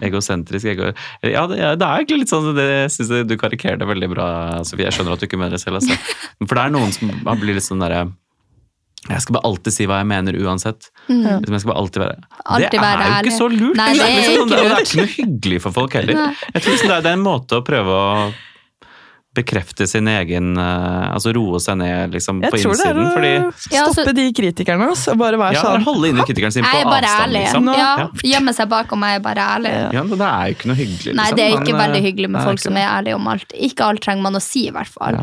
Egosentrisk. 0.00 0.64
Ego... 0.70 0.92
Ja, 1.26 1.42
det, 1.50 1.58
ja, 1.60 1.74
det 1.76 1.84
er 1.84 2.00
egentlig 2.00 2.20
litt 2.22 2.30
sånn 2.32 2.54
det 2.56 2.68
synes 2.94 3.10
jeg 3.12 3.26
Du 3.28 3.34
karikerer 3.36 3.76
det 3.80 3.88
veldig 3.90 4.08
bra, 4.14 4.26
Sofie. 4.64 4.86
Jeg 4.86 4.96
skjønner 4.96 5.12
at 5.16 5.20
du 5.20 5.26
ikke 5.26 5.36
mener 5.40 5.58
det 5.58 5.60
selv. 5.60 5.76
Altså. 5.80 5.96
For 6.46 6.54
det 6.56 6.62
er 6.62 6.72
noen 6.72 6.94
som 6.94 7.10
blir 7.42 7.58
litt 7.58 7.66
sånn 7.66 7.82
derre 7.84 8.06
jeg 9.08 9.22
skal 9.24 9.38
bare 9.38 9.48
alltid 9.48 9.72
si 9.72 9.86
hva 9.88 10.02
jeg 10.02 10.08
mener 10.10 10.36
uansett. 10.44 10.90
Mm. 11.08 11.22
Liksom, 11.24 11.54
jeg 11.56 11.62
skal 11.62 11.70
bare 11.72 11.80
alltid 11.80 12.02
være 12.02 12.16
Alltid 12.44 12.74
Det 12.74 12.90
er 12.90 13.00
jo 13.00 13.30
ikke 13.30 13.38
så 13.38 13.48
lurt! 13.48 13.78
Nei, 13.78 13.86
det 13.96 14.04
er 14.04 14.12
liksom, 14.18 14.34
ikke 14.34 14.40
lurt. 14.40 14.50
det 14.50 14.58
er 14.60 14.68
lurt. 14.68 14.82
ikke 14.84 15.00
noe 15.00 15.12
hyggelig 15.14 15.60
for 15.64 15.76
folk 15.78 15.96
heller. 15.96 16.20
Nei. 16.20 16.30
Jeg 16.52 16.62
tror 16.62 16.76
liksom 16.76 16.92
er, 16.92 17.02
det 17.06 17.10
er 17.10 17.18
en 17.18 17.24
måte 17.24 17.58
å 17.58 17.64
prøve 17.64 17.96
å 17.96 18.12
bekrefte 19.34 19.86
sin 19.86 20.08
egen 20.10 20.56
eh, 20.58 21.10
Altså 21.14 21.30
roe 21.34 21.60
seg 21.62 21.76
ned 21.78 22.14
liksom, 22.16 22.40
Jeg 22.42 22.50
på 22.50 22.58
tror 22.64 22.74
det 22.74 22.86
er 22.86 22.98
innsiden. 22.98 23.06
å 23.06 23.12
fordi 23.14 23.74
Ja, 23.74 23.84
altså- 23.84 24.02
stoppe 24.02 24.14
de 24.16 24.24
kritikerne 24.34 24.88
og 24.90 25.18
bare 25.20 25.38
være 25.38 25.54
ja, 25.54 25.62
sånn 25.62 25.84
Holde 25.86 26.10
inne 26.10 26.24
kritikeren 26.26 26.52
sin 26.52 26.64
på 26.66 26.70
er 26.74 26.86
avstand, 26.86 27.32
liksom. 27.36 27.68
Ja. 27.78 28.08
Gjemme 28.26 28.54
seg 28.56 28.68
bakom 28.70 29.00
meg, 29.00 29.20
er 29.20 29.22
bare 29.22 29.44
ærlig. 29.56 29.74
Ja, 29.94 30.02
men 30.02 30.18
det 30.18 30.26
er 30.26 30.48
jo 30.50 30.56
ikke 30.56 30.70
noe 30.70 30.78
hyggelig. 30.80 31.14
Nei, 31.14 31.24
liksom. 31.24 31.36
det 31.36 31.44
er 31.44 31.54
ikke 31.54 31.70
Men, 31.70 31.80
veldig 31.80 32.00
eh, 32.00 32.06
hyggelig 32.08 32.30
med 32.30 32.48
folk 32.48 32.62
som 32.64 32.76
er 32.80 32.86
ærlige 32.88 33.14
om 33.14 33.28
alt. 33.30 33.54
Ikke 33.54 33.86
alt 33.86 34.02
trenger 34.04 34.22
man 34.26 34.34
å 34.34 34.42
si, 34.42 34.66
i 34.66 34.74
hvert 34.74 34.90
fall. 34.90 35.20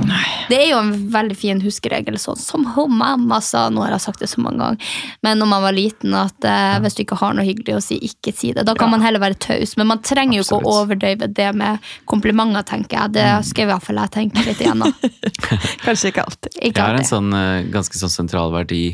Det 0.47 0.57
er 0.57 0.69
jo 0.71 0.79
en 0.79 0.93
veldig 1.11 1.37
fin 1.37 1.61
huskeregel, 1.61 2.19
sånn 2.21 2.39
som 2.39 2.65
hun 2.77 2.95
mamma 2.97 3.41
sa, 3.43 3.67
nå 3.69 3.83
har 3.83 3.91
jeg 3.97 4.05
sagt 4.07 4.23
det 4.23 4.31
så 4.31 4.41
mange 4.43 4.63
ganger, 4.63 4.95
men 5.23 5.39
når 5.39 5.51
man 5.51 5.65
var 5.67 5.75
liten, 5.75 6.15
at 6.17 6.47
uh, 6.47 6.79
hvis 6.83 6.95
du 6.95 7.03
ikke 7.03 7.19
har 7.19 7.35
noe 7.35 7.45
hyggelig 7.45 7.75
å 7.75 7.83
si, 7.83 7.99
ikke 8.07 8.33
si 8.35 8.53
det. 8.55 8.65
Da 8.67 8.75
kan 8.77 8.89
man 8.93 9.03
heller 9.03 9.19
være 9.19 9.35
taus, 9.35 9.75
men 9.77 9.91
man 9.91 9.99
trenger 9.99 10.39
jo 10.39 10.47
ikke 10.47 10.61
å 10.61 10.75
overdøyve 10.81 11.27
det 11.33 11.51
med 11.57 11.83
komplimenter, 12.09 12.63
tenker 12.67 13.01
jeg. 13.01 13.17
Det 13.17 13.27
skal 13.49 13.67
i 13.67 13.71
hvert 13.97 14.15
jeg 14.17 14.29
tenke 14.29 14.45
litt 14.45 14.61
igjen, 14.63 14.85
da. 14.85 15.11
Kanskje 15.85 16.13
ikke 16.13 16.23
alltid. 16.27 16.53
Ikke 16.61 16.71
Jeg 16.71 16.85
har 16.85 17.01
en 17.01 17.09
sånn 17.09 17.33
eh, 17.35 17.67
ganske 17.73 17.99
sånn 17.99 18.13
sentral 18.13 18.53
verdi 18.55 18.85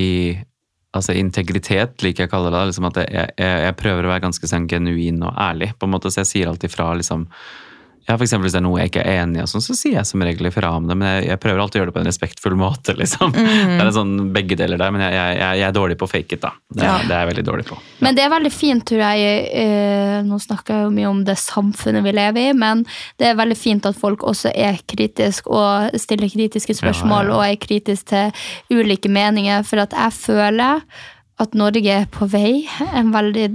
i 0.00 0.12
Altså 0.92 1.14
integritet, 1.16 2.02
liker 2.04 2.26
jeg 2.26 2.28
å 2.28 2.32
kalle 2.34 2.50
det. 2.52 2.66
Liksom 2.68 2.84
at 2.90 2.98
jeg, 3.00 3.28
jeg, 3.40 3.60
jeg 3.64 3.76
prøver 3.80 4.04
å 4.04 4.10
være 4.10 4.24
ganske 4.26 4.48
sånn 4.50 4.66
genuin 4.68 5.22
og 5.24 5.38
ærlig. 5.40 5.70
på 5.80 5.88
en 5.88 5.94
måte, 5.94 6.10
Så 6.12 6.20
jeg 6.20 6.28
sier 6.28 6.50
alltid 6.50 6.68
fra 6.68 6.90
liksom 6.98 7.22
ja, 8.08 8.16
for 8.16 8.24
eksempel 8.26 8.46
Hvis 8.48 8.54
det 8.56 8.60
er 8.60 8.64
noe 8.66 8.80
jeg 8.80 8.90
ikke 8.90 9.02
er 9.06 9.20
enig 9.22 9.42
i, 9.42 9.46
sånn, 9.46 9.62
så 9.62 9.76
sier 9.78 9.94
jeg 10.00 10.06
som 10.08 10.22
regel 10.26 10.48
ifra 10.48 10.72
om 10.76 10.88
det. 10.90 10.96
Men 10.98 11.08
jeg, 11.16 11.28
jeg 11.30 11.40
prøver 11.42 11.60
alltid 11.62 11.78
å 11.78 11.80
gjøre 11.82 11.90
det 11.92 11.94
på 11.96 12.00
en 12.02 12.08
respektfull 12.10 12.56
måte. 12.58 12.94
liksom. 12.98 13.32
Det 13.36 13.78
er 13.78 13.84
en 13.86 13.94
sånn 13.94 14.14
begge 14.34 14.56
deler 14.58 14.80
der, 14.80 14.90
men 14.94 15.04
jeg, 15.04 15.14
jeg, 15.14 15.36
jeg, 15.38 15.66
er 15.68 15.76
dårlig 15.76 15.98
på 16.00 16.08
fake 16.10 16.36
it. 16.38 16.42
da. 16.42 16.50
Det, 16.72 16.82
Ja. 16.84 16.96
det 17.06 17.14
er 17.14 17.22
jeg 17.22 17.30
veldig 17.32 17.44
dårlig 17.46 17.66
på. 17.70 17.78
Men 18.02 18.18
det 18.18 18.24
er 18.26 18.32
veldig 18.34 18.52
fint, 18.52 18.84
tror 18.90 19.04
jeg. 19.04 19.46
eh, 19.62 20.18
Nå 20.26 20.38
snakker 20.42 20.74
jeg 20.74 20.88
jo 20.88 20.94
mye 20.98 21.10
om 21.12 21.22
det 21.26 21.38
samfunnet 21.40 22.04
vi 22.04 22.12
lever 22.18 22.50
i, 22.50 22.52
men 22.58 22.84
det 23.22 23.30
er 23.30 23.38
veldig 23.38 23.58
fint 23.58 23.86
at 23.86 23.96
folk 23.98 24.22
også 24.26 24.50
er 24.54 24.78
kritiske 24.88 25.46
og 25.50 25.94
stiller 26.02 26.30
kritiske 26.32 26.74
spørsmål 26.78 27.26
Ja, 27.26 27.30
ja. 27.30 27.36
og 27.38 27.46
er 27.46 27.60
kritiske 27.62 28.08
til 28.12 28.80
ulike 28.82 29.08
meninger. 29.12 29.62
For 29.68 29.82
at 29.82 29.94
jeg 29.94 30.12
føler 30.18 30.82
at 31.42 31.54
Norge 31.58 31.86
er 32.02 32.06
på 32.12 32.26
vei 32.30 32.64
en 32.92 33.12
veldig 33.14 33.46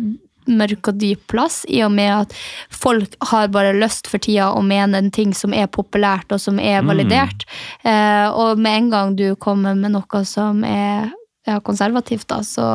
mørk 0.48 0.92
og 0.92 1.00
dyp 1.02 1.28
plass, 1.32 1.64
i 1.70 1.84
og 1.86 1.94
med 1.96 2.12
at 2.14 2.36
folk 2.74 3.16
har 3.32 3.52
bare 3.54 3.76
lyst 3.78 4.10
for 4.10 4.24
tida 4.24 4.52
å 4.56 4.64
mene 4.66 5.00
en 5.00 5.12
ting 5.14 5.34
som 5.38 5.54
er 5.54 5.70
populært 5.72 6.32
og 6.34 6.42
som 6.44 6.60
er 6.60 6.86
validert. 6.88 7.48
Eh, 7.84 8.28
og 8.32 8.60
med 8.60 8.82
en 8.82 8.92
gang 8.94 9.16
du 9.20 9.28
kommer 9.36 9.78
med 9.78 9.96
noe 9.96 10.24
som 10.28 10.64
er 10.68 11.12
ja, 11.48 11.60
konservativt, 11.64 12.28
da, 12.28 12.42
så, 12.44 12.66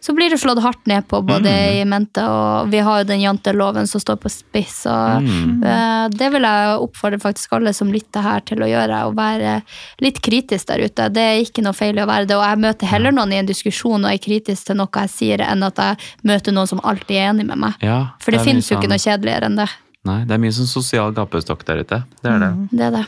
så 0.00 0.14
blir 0.14 0.30
det 0.30 0.38
slått 0.38 0.60
hardt 0.62 0.86
ned 0.86 1.04
på, 1.10 1.18
både 1.26 1.50
i 1.80 1.84
mente 1.84 2.22
og 2.22 2.70
Vi 2.70 2.78
har 2.86 3.00
jo 3.02 3.08
den 3.08 3.20
janteloven 3.24 3.86
som 3.90 4.00
står 4.00 4.16
på 4.22 4.30
spiss, 4.30 4.84
og 4.86 5.22
Mm. 5.26 5.62
uh, 5.64 6.08
det 6.08 6.28
vil 6.32 6.42
jeg 6.46 6.78
oppfordre 6.86 7.18
faktisk 7.20 7.52
alle 7.56 7.72
som 7.74 7.90
lytter 7.92 8.22
her 8.22 8.40
til 8.46 8.62
å 8.62 8.68
gjøre, 8.70 9.02
å 9.08 9.14
være 9.16 9.56
litt 10.00 10.20
kritisk 10.22 10.66
der 10.68 10.84
ute. 10.86 11.08
Det 11.12 11.22
er 11.22 11.42
ikke 11.42 11.62
noe 11.66 11.72
feil 11.74 11.98
i 11.98 12.02
å 12.04 12.06
være 12.06 12.26
det, 12.30 12.36
og 12.36 12.44
jeg 12.46 12.58
møter 12.62 12.86
heller 12.86 13.10
noen 13.12 13.32
i 13.32 13.40
en 13.42 13.46
diskusjon 13.50 14.04
og 14.04 14.10
er 14.12 14.18
kritisk 14.22 14.66
til 14.70 14.76
noe 14.76 14.88
jeg 15.02 15.10
sier, 15.10 15.42
enn 15.42 15.62
at 15.66 15.76
jeg 15.82 15.96
møter 16.24 16.52
noen 16.54 16.66
som 16.70 16.80
alltid 16.84 17.16
er 17.16 17.30
enig 17.32 17.46
med 17.46 17.58
meg. 17.58 17.74
Ja, 17.82 17.98
For 18.22 18.30
det, 18.30 18.40
mye 18.40 18.44
finnes 18.52 18.70
jo 18.70 18.76
ikke 18.78 18.86
sånn- 18.86 18.94
noe 18.96 19.04
kjedeligere 19.06 19.44
enn 19.50 19.56
det. 19.56 19.68
Nei, 20.06 20.20
Det 20.24 20.34
er 20.36 20.38
mye 20.38 20.52
sånn 20.54 20.70
sosial 20.70 21.12
gapestokk 21.12 21.64
der 21.66 21.80
ute. 21.82 22.04
Det 22.22 22.30
er 22.30 22.38
det. 22.38 22.52
Det 22.70 22.80
er 22.86 22.90
det. 23.00 23.06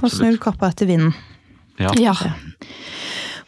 Og 0.00 0.08
snur 0.10 0.38
kappa 0.40 0.68
etter 0.72 0.86
vinden. 0.86 1.12
Ja. 1.78 1.90
Ja. 1.98 2.14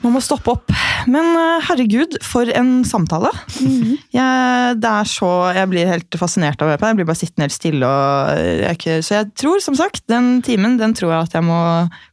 Man 0.02 0.14
må 0.16 0.20
stoppe 0.24 0.50
opp. 0.52 0.72
Men 1.10 1.28
eh, 1.38 1.64
herregud, 1.68 2.16
for 2.26 2.48
en 2.58 2.82
samtale. 2.86 3.30
jeg, 4.18 4.76
det 4.82 4.90
er 4.92 5.08
så, 5.10 5.30
jeg 5.56 5.70
blir 5.72 5.90
helt 5.90 6.18
fascinert 6.20 6.60
av 6.62 6.68
å 6.68 6.72
høre 6.72 6.80
på. 6.82 6.90
Jeg 6.90 6.98
blir 7.00 7.08
bare 7.10 7.20
sittende 7.20 7.46
helt 7.48 7.56
stille. 7.56 7.86
Og 7.88 8.32
eh, 8.34 8.62
jeg 8.64 8.78
ikke, 8.80 8.98
så 9.06 9.16
jeg 9.20 9.30
tror, 9.42 9.62
som 9.64 9.78
sagt, 9.78 10.02
den 10.10 10.30
timen 10.46 10.78
den 10.80 10.94
tror 10.98 11.14
jeg 11.14 11.28
at 11.30 11.36
jeg 11.38 11.46
må 11.46 11.60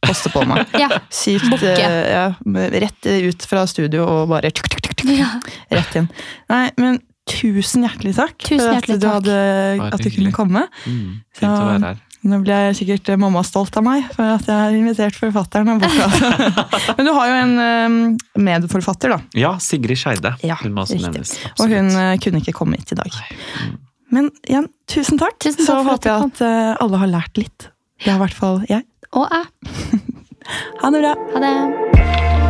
koste 0.06 0.32
på 0.34 0.46
meg. 0.48 0.66
Ja. 0.80 0.88
Sykt 1.12 1.60
eh, 1.66 1.82
ja, 2.08 2.26
Rett 2.72 3.04
ut 3.10 3.44
fra 3.50 3.66
studio 3.68 4.06
og 4.08 4.30
bare 4.30 4.48
tuk, 4.54 4.70
tuk, 4.72 4.80
tuk, 4.86 4.94
tuk, 5.02 5.10
Ja. 5.18 5.34
rett 5.74 5.96
inn. 5.98 6.06
Nei, 6.48 6.66
men 6.80 7.00
tusen 7.30 7.84
hjertelig 7.84 8.14
takk 8.16 8.36
Tusen 8.42 8.62
for 8.62 8.70
at 8.70 8.78
hjertelig 8.78 9.00
du, 9.02 9.08
hadde, 9.10 9.34
at 9.90 10.02
du 10.02 10.08
kunne 10.14 10.32
komme. 10.34 10.64
Mm, 10.86 11.20
fint 11.36 11.50
Så- 11.50 11.58
å 11.58 11.66
være 11.68 11.90
her. 11.90 12.00
Nå 12.20 12.36
blir 12.44 12.66
jeg 12.68 12.76
sikkert 12.82 13.08
eh, 13.08 13.16
mamma 13.20 13.40
stolt 13.46 13.76
av 13.80 13.84
meg 13.86 14.04
for 14.12 14.26
at 14.34 14.44
jeg 14.44 14.52
har 14.52 14.74
invitert 14.76 15.16
forfatteren 15.16 15.70
av 15.72 15.78
boka. 15.80 16.08
Men 16.98 17.08
du 17.08 17.12
har 17.16 17.30
jo 17.30 17.38
en 17.38 17.54
eh, 17.64 18.42
medforfatter, 18.44 19.14
da. 19.14 19.20
Ja, 19.40 19.54
Sigrid 19.62 19.96
Skeide. 20.00 20.34
Ja, 20.44 20.58
hun 20.60 20.74
må 20.76 20.84
også 20.84 20.98
riktig. 20.98 21.14
nevnes. 21.14 21.32
Og 21.56 21.72
hun 21.72 21.88
eh, 21.96 22.12
kunne 22.20 22.42
ikke 22.44 22.56
komme 22.60 22.76
hit 22.80 22.92
i 22.92 23.00
dag. 23.00 23.20
Men 24.12 24.28
igjen, 24.44 24.68
tusen 24.90 25.20
takk. 25.22 25.38
Tusen 25.40 25.62
takk 25.62 25.68
Så 25.70 25.78
for 25.80 25.92
håper 25.94 26.12
jeg 26.12 26.28
at 26.32 26.44
eh, 26.44 26.70
alle 26.84 27.00
har 27.06 27.12
lært 27.16 27.40
litt. 27.40 27.70
Det 28.04 28.12
har 28.12 28.20
i 28.20 28.24
hvert 28.26 28.36
fall 28.42 28.62
jeg. 28.68 28.84
Og 29.16 29.26
jeg. 29.32 30.06
Ha 30.80 30.88
det 30.90 31.02
bra. 31.04 31.12
Ha 31.36 31.42
det. 31.44 32.49